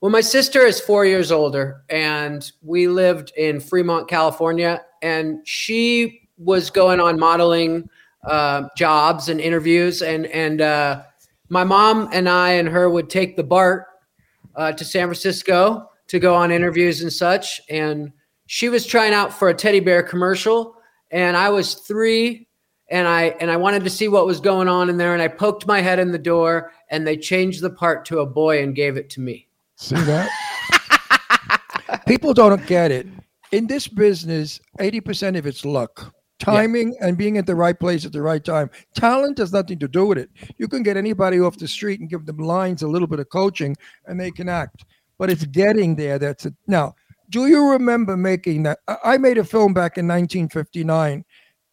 Well, 0.00 0.10
my 0.10 0.22
sister 0.22 0.60
is 0.60 0.80
four 0.80 1.04
years 1.04 1.30
older, 1.30 1.82
and 1.90 2.50
we 2.62 2.88
lived 2.88 3.32
in 3.36 3.60
Fremont, 3.60 4.08
California, 4.08 4.82
and 5.02 5.46
she 5.46 6.28
was 6.38 6.70
going 6.70 6.98
on 6.98 7.20
modeling 7.20 7.88
uh, 8.24 8.68
jobs 8.74 9.28
and 9.28 9.38
interviews, 9.38 10.00
and 10.00 10.26
and 10.26 10.62
uh, 10.62 11.02
my 11.50 11.62
mom 11.62 12.08
and 12.12 12.26
I 12.26 12.52
and 12.52 12.68
her 12.68 12.88
would 12.88 13.10
take 13.10 13.36
the 13.36 13.44
BART 13.44 13.86
uh, 14.56 14.72
to 14.72 14.84
San 14.84 15.06
Francisco 15.06 15.88
to 16.08 16.18
go 16.18 16.34
on 16.34 16.50
interviews 16.50 17.02
and 17.02 17.12
such, 17.12 17.60
and 17.68 18.12
she 18.46 18.68
was 18.68 18.86
trying 18.86 19.14
out 19.14 19.32
for 19.32 19.48
a 19.48 19.54
teddy 19.54 19.80
bear 19.80 20.02
commercial, 20.02 20.76
and 21.10 21.36
I 21.36 21.48
was 21.50 21.74
three. 21.74 22.48
And 22.90 23.08
I 23.08 23.28
and 23.40 23.50
I 23.50 23.56
wanted 23.56 23.84
to 23.84 23.90
see 23.90 24.08
what 24.08 24.26
was 24.26 24.38
going 24.38 24.68
on 24.68 24.90
in 24.90 24.98
there, 24.98 25.14
and 25.14 25.22
I 25.22 25.28
poked 25.28 25.66
my 25.66 25.80
head 25.80 25.98
in 25.98 26.12
the 26.12 26.18
door, 26.18 26.72
and 26.90 27.06
they 27.06 27.16
changed 27.16 27.62
the 27.62 27.70
part 27.70 28.04
to 28.06 28.18
a 28.18 28.26
boy 28.26 28.62
and 28.62 28.74
gave 28.74 28.98
it 28.98 29.08
to 29.10 29.20
me. 29.22 29.48
See 29.76 29.94
that? 29.94 30.28
People 32.06 32.34
don't 32.34 32.66
get 32.66 32.90
it. 32.90 33.06
In 33.52 33.66
this 33.66 33.88
business, 33.88 34.60
80% 34.78 35.38
of 35.38 35.46
it's 35.46 35.64
luck, 35.64 36.14
timing, 36.42 36.96
and 37.00 37.16
being 37.16 37.38
at 37.38 37.46
the 37.46 37.54
right 37.54 37.78
place 37.78 38.04
at 38.04 38.12
the 38.12 38.22
right 38.22 38.44
time. 38.44 38.70
Talent 38.94 39.38
has 39.38 39.52
nothing 39.52 39.78
to 39.78 39.88
do 39.88 40.06
with 40.06 40.18
it. 40.18 40.30
You 40.58 40.68
can 40.68 40.82
get 40.82 40.96
anybody 40.96 41.40
off 41.40 41.58
the 41.58 41.68
street 41.68 42.00
and 42.00 42.08
give 42.10 42.26
them 42.26 42.38
lines, 42.38 42.82
a 42.82 42.88
little 42.88 43.08
bit 43.08 43.20
of 43.20 43.28
coaching, 43.28 43.76
and 44.06 44.20
they 44.20 44.30
can 44.30 44.48
act. 44.48 44.84
But 45.18 45.30
it's 45.30 45.44
getting 45.46 45.94
there 45.96 46.18
that's 46.18 46.46
it. 46.46 46.54
Now, 46.66 46.94
do 47.30 47.46
you 47.46 47.70
remember 47.70 48.16
making 48.16 48.64
that? 48.64 48.80
I- 48.88 48.98
I 49.04 49.18
made 49.18 49.38
a 49.38 49.44
film 49.44 49.72
back 49.72 49.96
in 49.96 50.06
1959, 50.06 51.24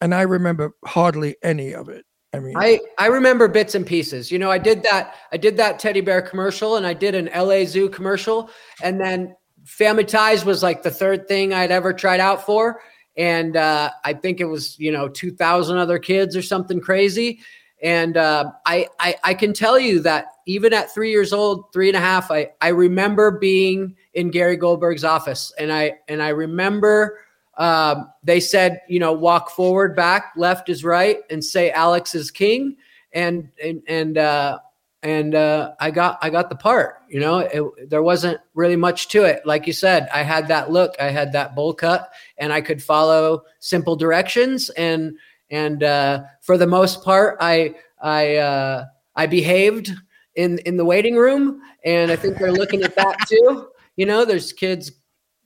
and 0.02 0.16
I 0.16 0.22
remember 0.22 0.72
hardly 0.86 1.36
any 1.44 1.74
of 1.74 1.90
it. 1.90 2.06
I 2.32 2.40
mean, 2.40 2.54
I 2.56 2.80
I 3.00 3.08
remember 3.08 3.48
bits 3.48 3.74
and 3.74 3.86
pieces. 3.86 4.32
You 4.32 4.38
know, 4.38 4.52
I 4.52 4.60
did 4.60 4.84
that. 4.84 5.16
I 5.32 5.38
did 5.38 5.58
that 5.58 5.80
teddy 5.80 6.02
bear 6.02 6.22
commercial, 6.22 6.76
and 6.78 6.86
I 6.86 6.94
did 6.94 7.16
an 7.16 7.28
LA 7.34 7.66
Zoo 7.66 7.90
commercial, 7.90 8.52
and 8.84 9.02
then 9.02 9.36
Family 9.66 10.04
Ties 10.06 10.46
was 10.46 10.62
like 10.62 10.84
the 10.84 10.92
third 10.92 11.28
thing 11.28 11.54
I'd 11.54 11.72
ever 11.72 11.92
tried 11.92 12.20
out 12.20 12.46
for, 12.46 12.82
and 13.20 13.58
uh, 13.58 13.92
I 14.06 14.14
think 14.14 14.40
it 14.40 14.46
was 14.46 14.80
you 14.80 14.92
know 14.92 15.10
two 15.10 15.30
thousand 15.30 15.78
other 15.78 16.00
kids 16.00 16.36
or 16.36 16.42
something 16.42 16.80
crazy, 16.80 17.42
and 17.84 18.16
uh, 18.18 18.46
I, 18.66 18.88
I 18.98 19.16
I 19.24 19.34
can 19.34 19.54
tell 19.54 19.78
you 19.78 20.00
that 20.00 20.28
even 20.48 20.74
at 20.74 20.92
three 20.92 21.12
years 21.12 21.34
old, 21.34 21.72
three 21.74 21.90
and 21.90 21.98
a 21.98 22.00
half, 22.00 22.32
I 22.32 22.52
I 22.62 22.70
remember 22.70 23.30
being 23.30 23.96
in 24.14 24.32
Gary 24.32 24.56
Goldberg's 24.56 25.04
office, 25.04 25.54
and 25.60 25.72
I 25.72 25.98
and 26.08 26.24
I 26.24 26.30
remember 26.30 27.20
um, 27.58 28.10
they 28.24 28.40
said, 28.40 28.80
you 28.88 29.00
know, 29.00 29.12
walk 29.12 29.50
forward, 29.50 29.94
back, 29.94 30.32
left 30.38 30.70
is 30.70 30.86
right, 30.86 31.18
and 31.30 31.44
say 31.44 31.72
Alex 31.72 32.16
is 32.16 32.32
king, 32.32 32.78
and 33.12 33.50
and 33.62 33.84
and 33.86 34.18
uh, 34.18 34.60
and 35.02 35.34
uh, 35.36 35.72
I 35.80 35.92
got 35.92 36.20
I 36.22 36.30
got 36.30 36.50
the 36.50 36.56
part. 36.56 36.96
You 37.10 37.20
know, 37.20 37.40
it, 37.40 37.90
there 37.90 38.04
wasn't 38.04 38.40
really 38.54 38.76
much 38.76 39.08
to 39.10 39.24
it. 39.24 39.46
Like 39.46 39.68
you 39.68 39.74
said, 39.74 40.10
I 40.14 40.24
had 40.24 40.48
that 40.50 40.72
look, 40.72 40.94
I 41.00 41.10
had 41.10 41.32
that 41.34 41.56
bowl 41.56 41.74
cut, 41.74 42.12
and 42.38 42.52
I 42.52 42.62
could 42.62 42.84
follow 42.84 43.44
simple 43.60 43.96
directions. 43.96 44.70
And 44.72 45.14
and 45.50 45.84
uh, 45.84 46.24
for 46.42 46.58
the 46.58 46.68
most 46.68 47.04
part, 47.04 47.38
I 47.40 47.76
I 48.02 48.36
uh, 48.38 48.86
I 49.16 49.26
behaved 49.26 49.92
in 50.36 50.60
in 50.60 50.78
the 50.78 50.86
waiting 50.86 51.16
room, 51.16 51.62
and 51.86 52.12
I 52.12 52.16
think 52.16 52.38
they're 52.38 52.52
looking 52.52 52.84
at 52.84 52.96
that 52.96 53.16
too. 53.28 53.70
You 53.96 54.06
know, 54.06 54.26
there's 54.26 54.54
kids 54.54 54.92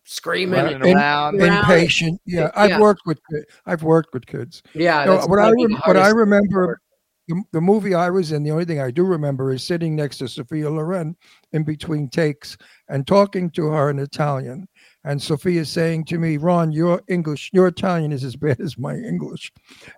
screaming 0.05 0.59
Running 0.59 0.75
and 0.75 0.95
around. 0.95 1.41
impatient. 1.41 2.19
Yeah, 2.25 2.51
I've 2.55 2.79
worked 2.79 3.01
with 3.05 3.19
I've 3.65 3.83
worked 3.83 4.13
with 4.13 4.25
kids. 4.25 4.61
Yeah, 4.73 5.05
No, 5.05 5.15
what 5.27 5.39
I 5.39 5.49
probably 5.49 5.73
what 5.73 5.95
I 5.95 6.01
hardest 6.09 6.15
remember, 6.15 6.81
the, 7.27 7.41
the 7.51 7.61
movie 7.61 7.93
I 7.93 8.09
was 8.09 8.31
in. 8.31 8.43
The 8.43 8.51
only 8.51 8.65
thing 8.65 8.81
I 8.81 8.91
do 8.91 9.03
remember 9.03 9.51
is 9.51 9.63
sitting 9.63 9.95
next 9.95 10.17
to 10.17 10.27
Sophia 10.27 10.69
Loren 10.69 11.15
in 11.53 11.63
between 11.63 12.09
takes 12.09 12.57
and 12.89 13.07
talking 13.07 13.49
to 13.51 13.67
her 13.67 13.89
in 13.89 13.99
Italian. 13.99 14.67
And 15.05 15.21
Sophia 15.21 15.65
saying 15.65 16.05
to 16.05 16.17
me, 16.17 16.37
"Ron, 16.37 16.71
your 16.71 17.01
English, 17.07 17.49
your 17.53 17.67
Italian 17.67 18.11
is 18.11 18.23
as 18.23 18.35
bad 18.37 18.59
as 18.59 18.77
my 18.77 18.95
English." 18.95 19.51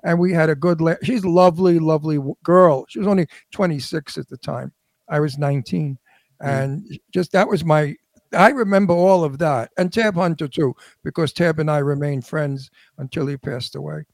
And 0.04 0.20
we 0.20 0.34
had 0.34 0.50
a 0.50 0.56
good. 0.56 0.82
La- 0.82 0.96
She's 1.04 1.24
a 1.24 1.30
lovely, 1.30 1.80
lovely 1.80 2.20
girl. 2.44 2.86
She 2.90 3.00
was 3.00 3.08
only 3.08 3.28
26 3.52 4.18
at 4.18 4.30
the 4.30 4.38
time. 4.38 4.72
I 5.08 5.20
was 5.20 5.38
19, 5.38 5.98
mm-hmm. 6.42 6.48
and 6.48 7.00
just 7.12 7.32
that 7.32 7.48
was 7.48 7.64
my 7.64 7.96
I 8.34 8.50
remember 8.50 8.94
all 8.94 9.24
of 9.24 9.38
that, 9.40 9.72
and 9.78 9.92
Tab 9.92 10.16
Hunter 10.16 10.48
too, 10.48 10.76
because 11.04 11.34
Tab 11.34 11.60
and 11.60 11.70
I 11.72 11.80
remained 11.80 12.26
friends 12.26 12.70
until 12.98 13.28
he 13.28 13.38
passed 13.38 13.76
away. 13.76 14.06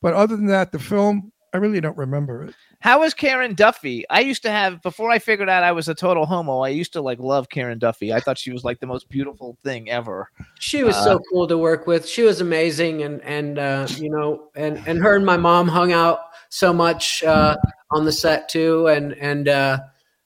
But 0.00 0.14
other 0.14 0.36
than 0.36 0.46
that, 0.46 0.72
the 0.72 0.78
film, 0.78 1.32
I 1.56 1.58
really 1.58 1.80
don't 1.80 1.96
remember 1.96 2.44
it. 2.44 2.54
How 2.80 3.00
was 3.00 3.14
Karen 3.14 3.54
Duffy? 3.54 4.06
I 4.10 4.20
used 4.20 4.42
to 4.42 4.50
have 4.50 4.82
before 4.82 5.10
I 5.10 5.18
figured 5.18 5.48
out 5.48 5.64
I 5.64 5.72
was 5.72 5.88
a 5.88 5.94
total 5.94 6.26
homo. 6.26 6.60
I 6.60 6.68
used 6.68 6.92
to 6.92 7.00
like 7.00 7.18
love 7.18 7.48
Karen 7.48 7.78
Duffy. 7.78 8.12
I 8.12 8.20
thought 8.20 8.36
she 8.36 8.52
was 8.52 8.62
like 8.62 8.78
the 8.78 8.86
most 8.86 9.08
beautiful 9.08 9.56
thing 9.64 9.88
ever. 9.88 10.30
She 10.58 10.84
was 10.84 10.96
Uh, 10.96 11.04
so 11.04 11.20
cool 11.32 11.46
to 11.48 11.56
work 11.56 11.86
with. 11.86 12.06
She 12.06 12.22
was 12.24 12.42
amazing, 12.42 13.02
and 13.04 13.22
and 13.22 13.58
uh, 13.58 13.86
you 13.96 14.10
know, 14.10 14.50
and 14.54 14.82
and 14.86 14.98
her 15.02 15.16
and 15.16 15.24
my 15.24 15.38
mom 15.38 15.66
hung 15.66 15.92
out 15.92 16.18
so 16.50 16.74
much 16.74 17.24
uh, 17.24 17.56
on 17.90 18.04
the 18.04 18.12
set 18.12 18.50
too, 18.50 18.86
and 18.88 19.14
and 19.14 19.48
uh, 19.48 19.78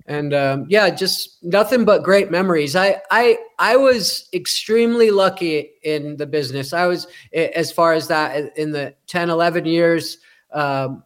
and 0.07 0.35
um, 0.35 0.67
yeah, 0.69 0.91
just 0.91 1.45
nothing 1.45 1.85
but 1.85 2.03
great 2.03 2.33
memories. 2.33 2.75
I 2.75 3.01
I 3.13 3.39
I 3.61 3.77
was 3.77 4.29
extremely 4.33 5.13
lucky 5.13 5.71
in 5.85 6.17
the 6.17 6.27
business. 6.27 6.73
I 6.73 6.87
was 6.87 7.07
as 7.33 7.71
far 7.71 7.93
as 7.93 8.09
that 8.09 8.57
in 8.59 8.73
the 8.73 8.97
10, 9.07 9.31
11 9.31 9.65
years, 9.67 10.19
um, 10.53 11.05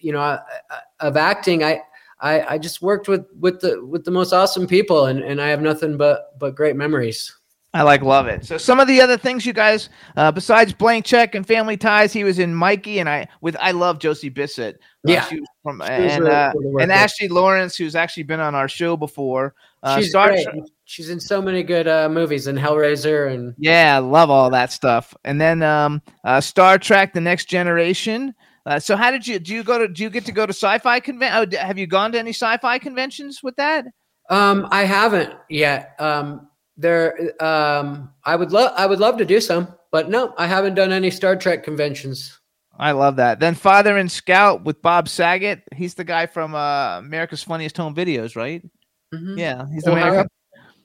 you 0.00 0.12
know, 0.12 0.38
of 1.00 1.16
acting. 1.16 1.64
I. 1.64 1.82
I, 2.20 2.54
I 2.54 2.58
just 2.58 2.82
worked 2.82 3.06
with, 3.06 3.26
with 3.38 3.60
the 3.60 3.80
with 3.86 4.04
the 4.04 4.10
most 4.10 4.32
awesome 4.32 4.66
people 4.66 5.06
and, 5.06 5.20
and 5.20 5.40
I 5.40 5.46
have 5.50 5.60
nothing 5.62 5.96
but 5.96 6.36
but 6.40 6.56
great 6.56 6.74
memories. 6.74 7.32
I 7.74 7.82
like 7.82 8.02
love 8.02 8.26
it. 8.26 8.44
So 8.44 8.58
some 8.58 8.80
of 8.80 8.88
the 8.88 9.00
other 9.00 9.16
things 9.16 9.46
you 9.46 9.52
guys, 9.52 9.88
uh, 10.16 10.32
besides 10.32 10.72
Blank 10.72 11.04
Check 11.04 11.36
and 11.36 11.46
Family 11.46 11.76
Ties, 11.76 12.12
he 12.12 12.24
was 12.24 12.40
in 12.40 12.52
Mikey 12.52 12.98
and 12.98 13.08
I 13.08 13.28
with 13.40 13.56
I 13.60 13.70
love 13.70 14.00
Josie 14.00 14.30
Bissett. 14.30 14.80
Uh, 15.06 15.12
Yeah. 15.12 15.30
from 15.62 15.80
and 15.82 16.24
really 16.24 16.34
uh, 16.34 16.50
cool 16.50 16.62
to 16.62 16.68
work 16.70 16.82
and. 16.82 16.90
Ashley 16.90 17.28
Laurence, 17.28 17.76
who's 17.76 17.94
actually 17.94 18.24
been 18.24 18.40
on 18.40 18.56
our 18.56 18.68
show 18.68 18.96
before. 18.96 19.54
Uh, 19.84 20.00
She's 20.00 20.12
great. 20.12 20.44
She's 20.86 21.10
in 21.10 21.20
so 21.20 21.40
many 21.40 21.62
good 21.62 21.86
uh, 21.86 22.08
movies 22.08 22.48
and 22.48 22.58
Hellraiser 22.58 23.32
and 23.32 23.54
Yeah, 23.58 23.94
I 23.94 23.98
love 24.00 24.28
all 24.28 24.50
that 24.50 24.72
stuff. 24.72 25.14
And 25.22 25.40
then 25.40 25.62
um, 25.62 26.02
uh, 26.24 26.40
Star 26.40 26.78
Trek: 26.78 27.12
The 27.12 27.20
Next 27.20 27.44
Generation. 27.44 28.34
Uh, 28.68 28.78
so 28.78 28.96
how 28.96 29.10
did 29.10 29.26
you 29.26 29.38
do? 29.38 29.54
You 29.54 29.64
go 29.64 29.78
to? 29.78 29.88
Do 29.88 30.02
you 30.02 30.10
get 30.10 30.26
to 30.26 30.32
go 30.32 30.44
to 30.44 30.52
sci-fi 30.52 31.00
convention? 31.00 31.54
Oh, 31.54 31.58
have 31.66 31.78
you 31.78 31.86
gone 31.86 32.12
to 32.12 32.18
any 32.18 32.32
sci-fi 32.32 32.78
conventions 32.78 33.40
with 33.42 33.56
that? 33.56 33.86
um, 34.28 34.68
I 34.70 34.84
haven't 34.84 35.32
yet. 35.48 35.94
Um, 35.98 36.48
there, 36.76 37.32
um, 37.42 38.10
I 38.24 38.36
would 38.36 38.52
love 38.52 38.72
I 38.76 38.84
would 38.84 39.00
love 39.00 39.16
to 39.18 39.24
do 39.24 39.40
some, 39.40 39.74
but 39.90 40.10
no, 40.10 40.34
I 40.36 40.46
haven't 40.46 40.74
done 40.74 40.92
any 40.92 41.10
Star 41.10 41.34
Trek 41.34 41.64
conventions. 41.64 42.38
I 42.78 42.92
love 42.92 43.16
that. 43.16 43.40
Then 43.40 43.54
Father 43.54 43.96
and 43.96 44.12
Scout 44.12 44.64
with 44.64 44.82
Bob 44.82 45.08
Saget. 45.08 45.62
He's 45.74 45.94
the 45.94 46.04
guy 46.04 46.26
from 46.26 46.54
uh, 46.54 46.98
America's 46.98 47.42
Funniest 47.42 47.76
Home 47.78 47.94
Videos, 47.94 48.36
right? 48.36 48.62
Mhm. 49.14 49.38
Yeah, 49.38 49.64
he's 49.72 49.86
Oh, 49.88 49.92
American. 49.92 50.28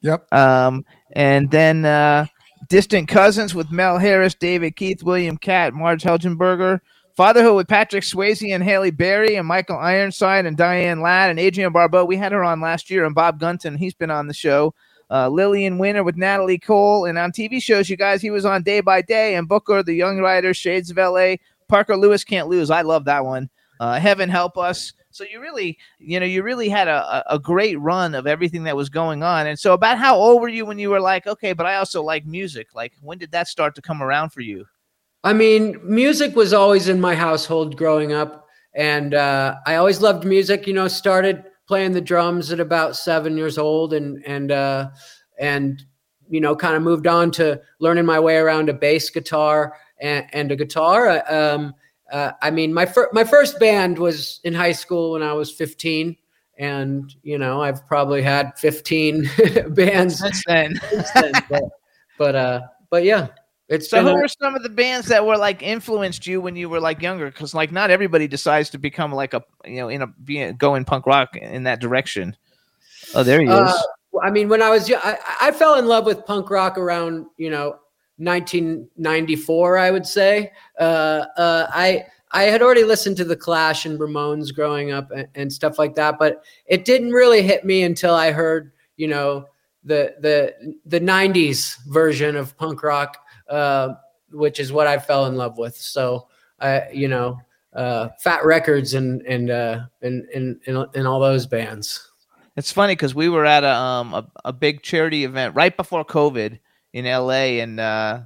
Yep. 0.04 0.34
Um, 0.34 0.86
and 1.16 1.52
then 1.52 1.84
uh, 1.86 2.28
Distant 2.70 3.10
Cousins 3.10 3.54
with 3.54 3.72
Mel 3.72 3.98
Harris, 4.00 4.36
David 4.36 4.78
Keith, 4.78 5.04
William 5.04 5.38
Katt, 5.38 5.74
Marg 5.74 6.00
Helgenberger. 6.00 6.80
Fatherhood 7.16 7.56
with 7.56 7.68
Patrick 7.68 8.04
Swayze 8.04 8.54
and 8.56 8.64
Halle 8.64 8.90
Berry 8.90 9.36
and 9.36 9.48
Michael 9.48 9.78
Ironside 9.78 10.48
and 10.48 10.58
Diane 10.58 11.00
Ladd 11.00 11.30
and 11.30 11.40
Adrienne 11.40 11.72
Barbeau. 11.72 12.06
We 12.06 12.18
had 12.18 12.32
her 12.32 12.44
on 12.44 12.60
last 12.60 12.90
year 12.90 13.06
and 13.06 13.14
Bob 13.14 13.40
Gunton. 13.40 13.78
He's 13.78 13.94
been 13.94 14.10
on 14.10 14.28
the 14.28 14.34
show. 14.34 14.74
Uh, 15.12 15.30
Lily 15.30 15.66
in 15.66 15.78
Winter 15.78 16.04
with 16.04 16.18
Natalie 16.18 16.58
Cole. 16.58 17.06
And 17.06 17.20
on 17.20 17.32
TV 17.32 17.62
shows, 17.62 17.88
you 17.88 17.98
guys, 17.98 18.24
he 18.24 18.32
was 18.32 18.46
on 18.46 18.64
Day 18.64 18.82
by 18.82 19.04
Day 19.04 19.36
and 19.36 19.48
Booker, 19.48 19.84
The 19.84 19.94
Young 19.94 20.22
Rider, 20.22 20.56
Shades 20.56 20.90
of 20.90 20.98
LA. 20.98 21.36
Parker 21.68 21.96
Lewis 21.96 22.24
Can't 22.24 22.48
Lose. 22.48 22.72
I 22.72 22.82
love 22.82 23.06
that 23.06 23.26
one. 23.26 23.50
Uh, 23.80 24.00
Heaven 24.00 24.30
Help 24.30 24.58
Us. 24.58 24.94
So 25.12 25.24
you 25.32 25.40
really, 25.40 25.78
you 26.00 26.20
know, 26.20 26.26
you 26.26 26.42
really 26.42 26.70
had 26.70 26.88
a 26.88 27.24
a 27.32 27.38
great 27.38 27.80
run 27.80 28.16
of 28.16 28.26
everything 28.26 28.64
that 28.64 28.76
was 28.76 28.90
going 28.90 29.22
on. 29.22 29.46
And 29.46 29.60
so, 29.60 29.74
about 29.74 30.00
how 30.00 30.16
old 30.16 30.42
were 30.42 30.50
you 30.50 30.66
when 30.66 30.80
you 30.80 30.90
were 30.90 31.00
like, 31.00 31.28
okay, 31.28 31.54
but 31.54 31.68
I 31.68 31.76
also 31.76 32.02
like 32.02 32.26
music? 32.26 32.70
Like, 32.74 32.94
when 33.02 33.20
did 33.20 33.32
that 33.32 33.48
start 33.48 33.76
to 33.76 33.82
come 33.82 34.02
around 34.02 34.32
for 34.32 34.42
you? 34.42 34.66
I 35.24 35.34
mean, 35.34 35.80
music 35.84 36.36
was 36.36 36.54
always 36.54 36.88
in 36.90 37.00
my 37.00 37.16
household 37.16 37.78
growing 37.78 38.12
up, 38.14 38.48
and 38.76 39.14
uh, 39.14 39.56
I 39.66 39.76
always 39.76 40.02
loved 40.02 40.26
music. 40.26 40.68
You 40.68 40.74
know, 40.74 40.88
started 40.88 41.44
playing 41.68 41.94
the 41.94 42.02
drums 42.02 42.52
at 42.52 42.60
about 42.60 42.96
seven 42.96 43.38
years 43.38 43.58
old, 43.58 43.94
and 43.94 44.24
and 44.26 44.52
uh, 44.52 44.90
and 45.40 45.82
you 46.30 46.42
know, 46.42 46.56
kind 46.56 46.76
of 46.76 46.82
moved 46.82 47.08
on 47.08 47.32
to 47.32 47.62
learning 47.80 48.06
my 48.06 48.20
way 48.20 48.38
around 48.38 48.70
a 48.70 48.74
bass 48.74 49.10
guitar 49.10 49.76
and, 50.00 50.26
and 50.34 50.52
a 50.52 50.56
guitar. 50.56 51.08
Uh, 51.08 51.56
Um, 51.56 51.74
uh, 52.12 52.32
I 52.42 52.52
mean, 52.52 52.74
my 52.74 52.86
fir- 52.86 53.10
my 53.14 53.24
first 53.24 53.60
band 53.60 53.98
was 53.98 54.40
in 54.44 54.54
high 54.54 54.72
school 54.74 55.12
when 55.14 55.24
I 55.24 55.34
was 55.34 55.52
fifteen. 55.52 56.18
And 56.60 57.12
you 57.24 57.40
know, 57.40 57.62
I've 57.64 57.88
probably 57.88 58.22
had 58.22 58.52
fifteen 58.60 59.28
bands 59.70 60.20
Since 60.20 60.44
then. 60.46 60.76
since 60.92 61.12
then, 61.14 61.32
but, 61.50 61.64
but 62.20 62.36
uh, 62.36 62.62
but 62.92 63.04
yeah, 63.04 63.28
it's 63.70 63.90
So, 63.90 64.02
who 64.02 64.10
a- 64.10 64.16
were 64.16 64.28
some 64.28 64.56
of 64.56 64.64
the 64.64 64.70
bands 64.70 65.08
that 65.08 65.26
were 65.26 65.38
like 65.38 65.62
influenced 65.64 66.28
you 66.28 66.42
when 66.42 66.56
you 66.56 66.70
were 66.70 66.80
like 66.80 67.02
younger? 67.02 67.28
Because 67.28 67.54
like 67.54 67.72
not 67.72 67.90
everybody 67.92 68.28
decides 68.28 68.70
to 68.72 68.78
become 68.78 69.14
like 69.14 69.34
a 69.34 69.44
you 69.66 69.78
know 69.78 69.90
in 69.90 70.02
a 70.02 70.08
be 70.08 70.42
a, 70.42 70.54
go 70.54 70.76
in 70.76 70.86
punk 70.86 71.06
rock 71.06 71.36
in 71.36 71.64
that 71.64 71.80
direction. 71.80 72.36
Oh, 73.16 73.24
there 73.24 73.42
he 73.42 73.48
is. 73.48 73.54
Uh, 73.54 73.82
I 74.22 74.30
mean, 74.30 74.50
when 74.50 74.62
I 74.62 74.70
was 74.70 74.92
I, 74.92 75.18
I 75.42 75.52
fell 75.52 75.76
in 75.76 75.88
love 75.88 76.06
with 76.06 76.26
punk 76.26 76.50
rock 76.50 76.78
around, 76.78 77.26
you 77.38 77.50
know, 77.50 77.78
1994, 78.18 79.78
I 79.78 79.92
would 79.92 80.06
say. 80.06 80.52
Uh, 80.80 81.26
uh, 81.38 81.68
I 81.70 82.06
I 82.32 82.44
had 82.44 82.62
already 82.62 82.84
listened 82.84 83.18
to 83.18 83.26
the 83.26 83.36
Clash 83.36 83.86
and 83.86 84.00
Ramones 84.00 84.54
growing 84.54 84.92
up 84.92 85.12
and, 85.12 85.28
and 85.36 85.54
stuff 85.54 85.78
like 85.78 85.96
that, 85.96 86.18
but 86.18 86.44
it 86.66 86.86
didn't 86.86 87.12
really 87.12 87.42
hit 87.44 87.64
me 87.64 87.84
until 87.84 88.16
I 88.16 88.32
heard, 88.32 88.72
you 88.98 89.08
know, 89.08 89.46
the 89.84 90.16
the 90.20 90.76
the 90.86 91.00
90s 91.00 91.78
version 91.88 92.36
of 92.36 92.58
punk 92.58 92.84
rock, 92.84 93.18
uh, 93.50 93.96
which 94.32 94.60
is 94.60 94.72
what 94.72 94.88
I 94.88 94.98
fell 94.98 95.26
in 95.26 95.36
love 95.36 95.58
with. 95.58 95.76
So, 95.76 96.28
I, 96.60 96.90
you 96.92 97.08
know, 97.08 97.40
uh, 97.74 98.10
Fat 98.20 98.46
Wreck 98.46 98.66
Chords 98.66 98.94
and 98.94 99.22
and 99.24 99.50
uh, 99.50 99.82
and 100.02 100.26
and 100.34 100.60
and, 100.66 101.08
all 101.08 101.20
those 101.20 101.46
bands. 101.46 102.08
It's 102.56 102.72
funny 102.72 102.94
because 102.94 103.16
we 103.16 103.30
were 103.30 103.46
at 103.46 103.64
a 103.64 103.74
um 103.74 104.14
a, 104.14 104.28
a 104.46 104.54
big 104.54 104.84
charity 104.84 105.24
event 105.24 105.56
right 105.56 105.76
before 105.76 106.06
COVID 106.06 106.60
in 106.94 107.06
LA, 107.06 107.60
and 107.62 107.80
uh, 107.80 108.22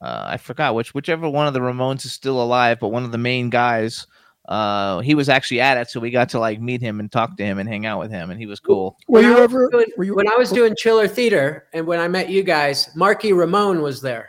uh, 0.00 0.24
I 0.28 0.36
forgot 0.36 0.74
which 0.74 0.94
whichever 0.94 1.28
one 1.28 1.46
of 1.46 1.54
the 1.54 1.60
Ramones 1.60 2.04
is 2.04 2.12
still 2.12 2.40
alive, 2.40 2.78
but 2.80 2.88
one 2.88 3.04
of 3.04 3.12
the 3.12 3.18
main 3.18 3.50
guys, 3.50 4.06
uh, 4.50 4.98
he 5.00 5.14
was 5.14 5.28
actually 5.28 5.60
at 5.60 5.78
it, 5.78 5.88
so 5.88 6.00
we 6.00 6.10
got 6.10 6.28
to 6.30 6.38
like 6.40 6.60
meet 6.60 6.80
him 6.82 6.98
and 7.00 7.10
talk 7.10 7.36
to 7.36 7.44
him 7.44 7.58
and 7.58 7.68
hang 7.68 7.86
out 7.86 8.00
with 8.00 8.10
him, 8.10 8.30
and 8.30 8.38
he 8.40 8.46
was 8.46 8.58
cool. 8.60 8.96
Were 9.08 9.20
When 9.20 9.24
you 9.24 9.30
I 9.30 9.40
was 9.40 9.44
ever? 9.44 9.68
doing- 9.70 9.86
Were 9.96 10.04
you, 10.04 10.14
when 10.16 10.28
I 10.30 10.36
was 10.36 10.50
doing 10.50 10.74
Chiller 10.76 11.06
Theater, 11.08 11.68
and 11.72 11.86
when 11.86 12.00
I 12.00 12.08
met 12.08 12.28
you 12.28 12.42
guys, 12.42 12.90
Marky 12.96 13.32
Ramone 13.32 13.80
was 13.80 14.02
there, 14.02 14.28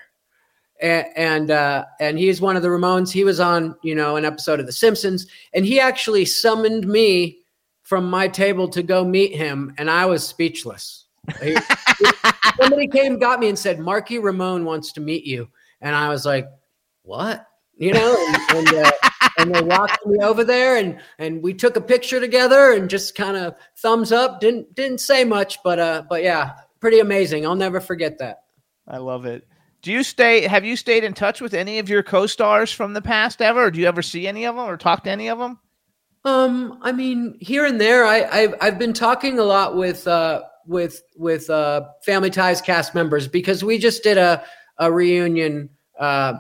and 0.79 1.05
and, 1.15 1.51
uh, 1.51 1.85
and 1.99 2.17
he's 2.19 2.39
one 2.39 2.55
of 2.55 2.61
the 2.61 2.67
Ramones. 2.69 3.11
He 3.11 3.23
was 3.23 3.39
on 3.39 3.75
you 3.83 3.95
know 3.95 4.15
an 4.15 4.23
episode 4.25 4.59
of 4.59 4.67
The 4.67 4.71
Simpsons, 4.71 5.25
and 5.53 5.65
he 5.65 5.79
actually 5.79 6.25
summoned 6.25 6.87
me 6.87 7.39
from 7.81 8.09
my 8.09 8.27
table 8.27 8.67
to 8.69 8.83
go 8.83 9.03
meet 9.03 9.35
him, 9.35 9.73
and 9.79 9.89
I 9.89 10.05
was 10.05 10.25
speechless. 10.25 11.05
He- 11.41 11.57
somebody 12.59 12.87
came, 12.87 13.17
got 13.19 13.39
me, 13.39 13.49
and 13.49 13.57
said, 13.57 13.79
"Marky 13.79 14.19
Ramone 14.19 14.65
wants 14.65 14.91
to 14.93 15.01
meet 15.01 15.23
you," 15.25 15.49
and 15.81 15.95
I 15.95 16.09
was 16.09 16.25
like, 16.27 16.47
"What?" 17.01 17.45
You 17.81 17.93
know, 17.93 18.15
and 18.27 18.37
and, 18.57 18.85
uh, 18.85 18.91
and, 19.39 19.55
they, 19.55 19.61
walked 19.63 20.05
me 20.05 20.19
over 20.19 20.43
there, 20.43 20.77
and 20.77 20.99
and 21.17 21.41
we 21.41 21.55
took 21.55 21.75
a 21.75 21.81
picture 21.81 22.19
together, 22.19 22.73
and 22.73 22.87
just 22.87 23.15
kind 23.15 23.35
of 23.35 23.55
thumbs 23.75 24.11
up. 24.11 24.39
Didn't 24.39 24.75
didn't 24.75 24.99
say 24.99 25.23
much, 25.23 25.57
but 25.63 25.79
uh, 25.79 26.03
but 26.07 26.21
yeah, 26.21 26.53
pretty 26.79 26.99
amazing. 26.99 27.43
I'll 27.43 27.55
never 27.55 27.79
forget 27.81 28.19
that. 28.19 28.43
I 28.87 28.97
love 28.97 29.25
it. 29.25 29.47
Do 29.81 29.91
you 29.91 30.03
stay? 30.03 30.41
Have 30.41 30.63
you 30.63 30.75
stayed 30.75 31.03
in 31.03 31.15
touch 31.15 31.41
with 31.41 31.55
any 31.55 31.79
of 31.79 31.89
your 31.89 32.03
co-stars 32.03 32.71
from 32.71 32.93
the 32.93 33.01
past 33.01 33.41
ever? 33.41 33.65
Or 33.65 33.71
do 33.71 33.79
you 33.79 33.87
ever 33.87 34.03
see 34.03 34.27
any 34.27 34.45
of 34.45 34.55
them 34.55 34.65
or 34.65 34.77
talk 34.77 35.03
to 35.05 35.09
any 35.09 35.27
of 35.29 35.39
them? 35.39 35.57
Um, 36.23 36.77
I 36.83 36.91
mean, 36.91 37.35
here 37.41 37.65
and 37.65 37.81
there, 37.81 38.05
I, 38.05 38.25
I've 38.25 38.55
I've 38.61 38.77
been 38.77 38.93
talking 38.93 39.39
a 39.39 39.43
lot 39.43 39.75
with 39.75 40.07
uh 40.07 40.43
with 40.67 41.01
with 41.17 41.49
uh 41.49 41.85
Family 42.05 42.29
Ties 42.29 42.61
cast 42.61 42.93
members 42.93 43.27
because 43.27 43.63
we 43.63 43.79
just 43.79 44.03
did 44.03 44.19
a 44.19 44.43
a 44.77 44.91
reunion 44.91 45.71
uh 45.99 46.33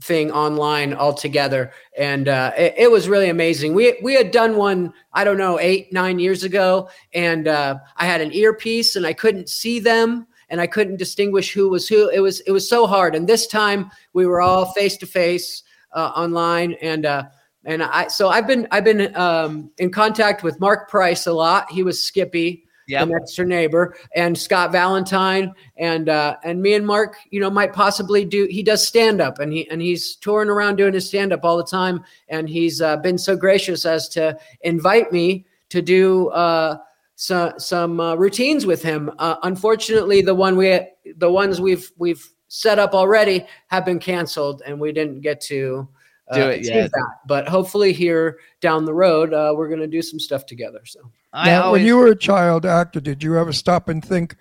thing 0.00 0.30
online 0.30 0.94
all 0.94 1.14
together, 1.14 1.72
and 1.96 2.28
uh, 2.28 2.52
it, 2.56 2.74
it 2.76 2.90
was 2.90 3.08
really 3.08 3.28
amazing. 3.28 3.74
We 3.74 3.98
we 4.02 4.14
had 4.14 4.30
done 4.30 4.56
one 4.56 4.92
I 5.12 5.24
don't 5.24 5.38
know 5.38 5.58
eight 5.60 5.92
nine 5.92 6.18
years 6.18 6.44
ago, 6.44 6.88
and 7.14 7.48
uh, 7.48 7.78
I 7.96 8.06
had 8.06 8.20
an 8.20 8.32
earpiece 8.32 8.96
and 8.96 9.06
I 9.06 9.12
couldn't 9.12 9.48
see 9.48 9.80
them. 9.80 10.26
And 10.50 10.62
I 10.62 10.66
couldn't 10.66 10.96
distinguish 10.96 11.52
who 11.52 11.68
was 11.68 11.86
who. 11.86 12.08
It 12.08 12.20
was 12.20 12.40
it 12.40 12.52
was 12.52 12.66
so 12.66 12.86
hard. 12.86 13.14
And 13.14 13.28
this 13.28 13.46
time 13.46 13.90
we 14.14 14.24
were 14.24 14.40
all 14.40 14.72
face 14.72 14.96
to 14.96 15.06
face 15.06 15.62
uh 15.92 16.10
online, 16.16 16.72
and 16.80 17.04
uh, 17.04 17.24
and 17.64 17.82
I 17.82 18.08
so 18.08 18.30
I've 18.30 18.46
been 18.46 18.66
I've 18.70 18.84
been 18.84 19.14
um, 19.14 19.70
in 19.76 19.90
contact 19.90 20.42
with 20.42 20.58
Mark 20.58 20.88
Price 20.88 21.26
a 21.26 21.32
lot. 21.32 21.70
He 21.70 21.82
was 21.82 22.02
Skippy, 22.02 22.67
Yep. 22.88 23.06
the 23.06 23.12
next 23.12 23.36
door 23.36 23.44
neighbor, 23.44 23.94
and 24.14 24.36
Scott 24.36 24.72
Valentine, 24.72 25.52
and 25.76 26.08
uh, 26.08 26.36
and 26.42 26.62
me 26.62 26.72
and 26.72 26.86
Mark, 26.86 27.16
you 27.30 27.38
know, 27.38 27.50
might 27.50 27.74
possibly 27.74 28.24
do. 28.24 28.46
He 28.50 28.62
does 28.62 28.86
stand 28.86 29.20
up, 29.20 29.38
and 29.38 29.52
he 29.52 29.68
and 29.70 29.82
he's 29.82 30.16
touring 30.16 30.48
around 30.48 30.76
doing 30.76 30.94
his 30.94 31.06
stand 31.06 31.34
up 31.34 31.44
all 31.44 31.58
the 31.58 31.64
time, 31.64 32.02
and 32.28 32.48
he's 32.48 32.80
uh, 32.80 32.96
been 32.96 33.18
so 33.18 33.36
gracious 33.36 33.84
as 33.84 34.08
to 34.10 34.38
invite 34.62 35.12
me 35.12 35.44
to 35.68 35.82
do. 35.82 36.28
Uh, 36.28 36.78
so, 37.14 37.52
some 37.58 38.00
uh, 38.00 38.14
routines 38.14 38.64
with 38.64 38.82
him. 38.82 39.10
Uh, 39.18 39.36
unfortunately, 39.42 40.22
the 40.22 40.34
one 40.34 40.56
we 40.56 40.80
the 41.16 41.30
ones 41.30 41.60
we've 41.60 41.90
we've 41.98 42.26
set 42.48 42.78
up 42.78 42.94
already 42.94 43.46
have 43.66 43.84
been 43.84 43.98
canceled, 43.98 44.62
and 44.64 44.80
we 44.80 44.92
didn't 44.92 45.20
get 45.20 45.40
to 45.42 45.86
uh, 46.30 46.34
Do 46.34 46.42
it 46.50 46.60
achieve 46.60 46.74
yet. 46.74 46.90
that. 46.90 47.10
But 47.26 47.48
hopefully, 47.48 47.92
here 47.92 48.38
down 48.60 48.84
the 48.84 48.94
road, 48.94 49.32
uh, 49.32 49.52
we're 49.56 49.68
going 49.68 49.80
to 49.80 49.86
do 49.86 50.02
some 50.02 50.18
stuff 50.20 50.46
together. 50.46 50.80
So 50.84 51.00
Now, 51.34 51.72
when 51.72 51.84
you 51.84 51.96
were 51.96 52.08
a 52.08 52.16
child 52.16 52.66
actor, 52.66 53.00
did 53.00 53.22
you 53.22 53.36
ever 53.38 53.52
stop 53.52 53.88
and 53.88 54.04
think, 54.04 54.36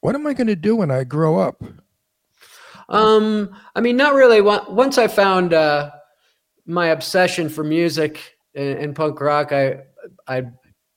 what 0.00 0.14
am 0.14 0.26
I 0.26 0.32
going 0.34 0.46
to 0.48 0.56
do 0.56 0.76
when 0.76 0.90
I 0.90 1.04
grow 1.04 1.38
up? 1.38 1.62
Um, 2.88 3.50
I 3.74 3.80
mean, 3.80 3.96
not 3.96 4.14
really. 4.14 4.40
Once 4.40 4.98
I 4.98 5.06
found 5.06 5.54
uh, 5.54 5.90
my 6.66 6.88
obsession 6.88 7.48
for 7.48 7.62
music 7.64 8.36
and, 8.54 8.78
and 8.78 8.96
punk 8.96 9.20
rock, 9.20 9.52
I, 9.52 9.80
I, 10.26 10.44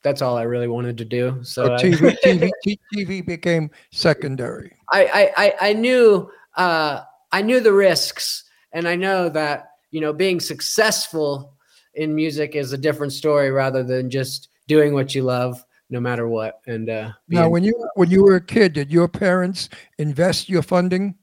that's 0.02 0.22
all 0.22 0.38
I 0.38 0.44
really 0.44 0.68
wanted 0.68 0.98
to 0.98 1.06
do. 1.06 1.40
So 1.44 1.66
So 1.66 1.74
I- 1.76 1.78
TV, 1.82 2.16
TV, 2.24 2.80
TV 2.94 3.26
became 3.26 3.70
secondary. 3.92 4.74
I, 4.92 5.06
I, 5.06 5.32
I, 5.46 5.70
I 5.70 5.74
knew, 5.74 6.30
uh, 6.56 7.02
I 7.32 7.42
knew 7.42 7.60
the 7.60 7.74
risks, 7.74 8.44
and 8.72 8.88
I 8.88 8.96
know 8.96 9.30
that 9.30 9.70
you 9.94 10.02
know 10.02 10.12
being 10.12 10.39
successful 10.39 11.56
in 11.94 12.16
music 12.16 12.56
is 12.56 12.74
a 12.74 12.78
different 12.78 13.14
story 13.14 13.52
rather 13.52 13.84
than 13.84 14.10
just 14.10 14.50
doing 14.68 14.94
what 14.94 15.14
you 15.14 15.22
love, 15.22 15.64
no 15.91 16.00
matter 16.00 16.28
what. 16.28 16.60
And 16.66 16.89
uh, 16.89 17.12
Now, 17.30 17.48
when 17.48 17.64
you 17.64 17.74
when 17.94 18.10
you 18.10 18.24
were 18.24 18.36
a 18.36 18.41
kid, 18.41 18.74
did 18.74 18.91
your 18.91 19.08
parents 19.08 19.70
invest 20.00 20.50
your 20.50 20.64
funding 20.64 21.16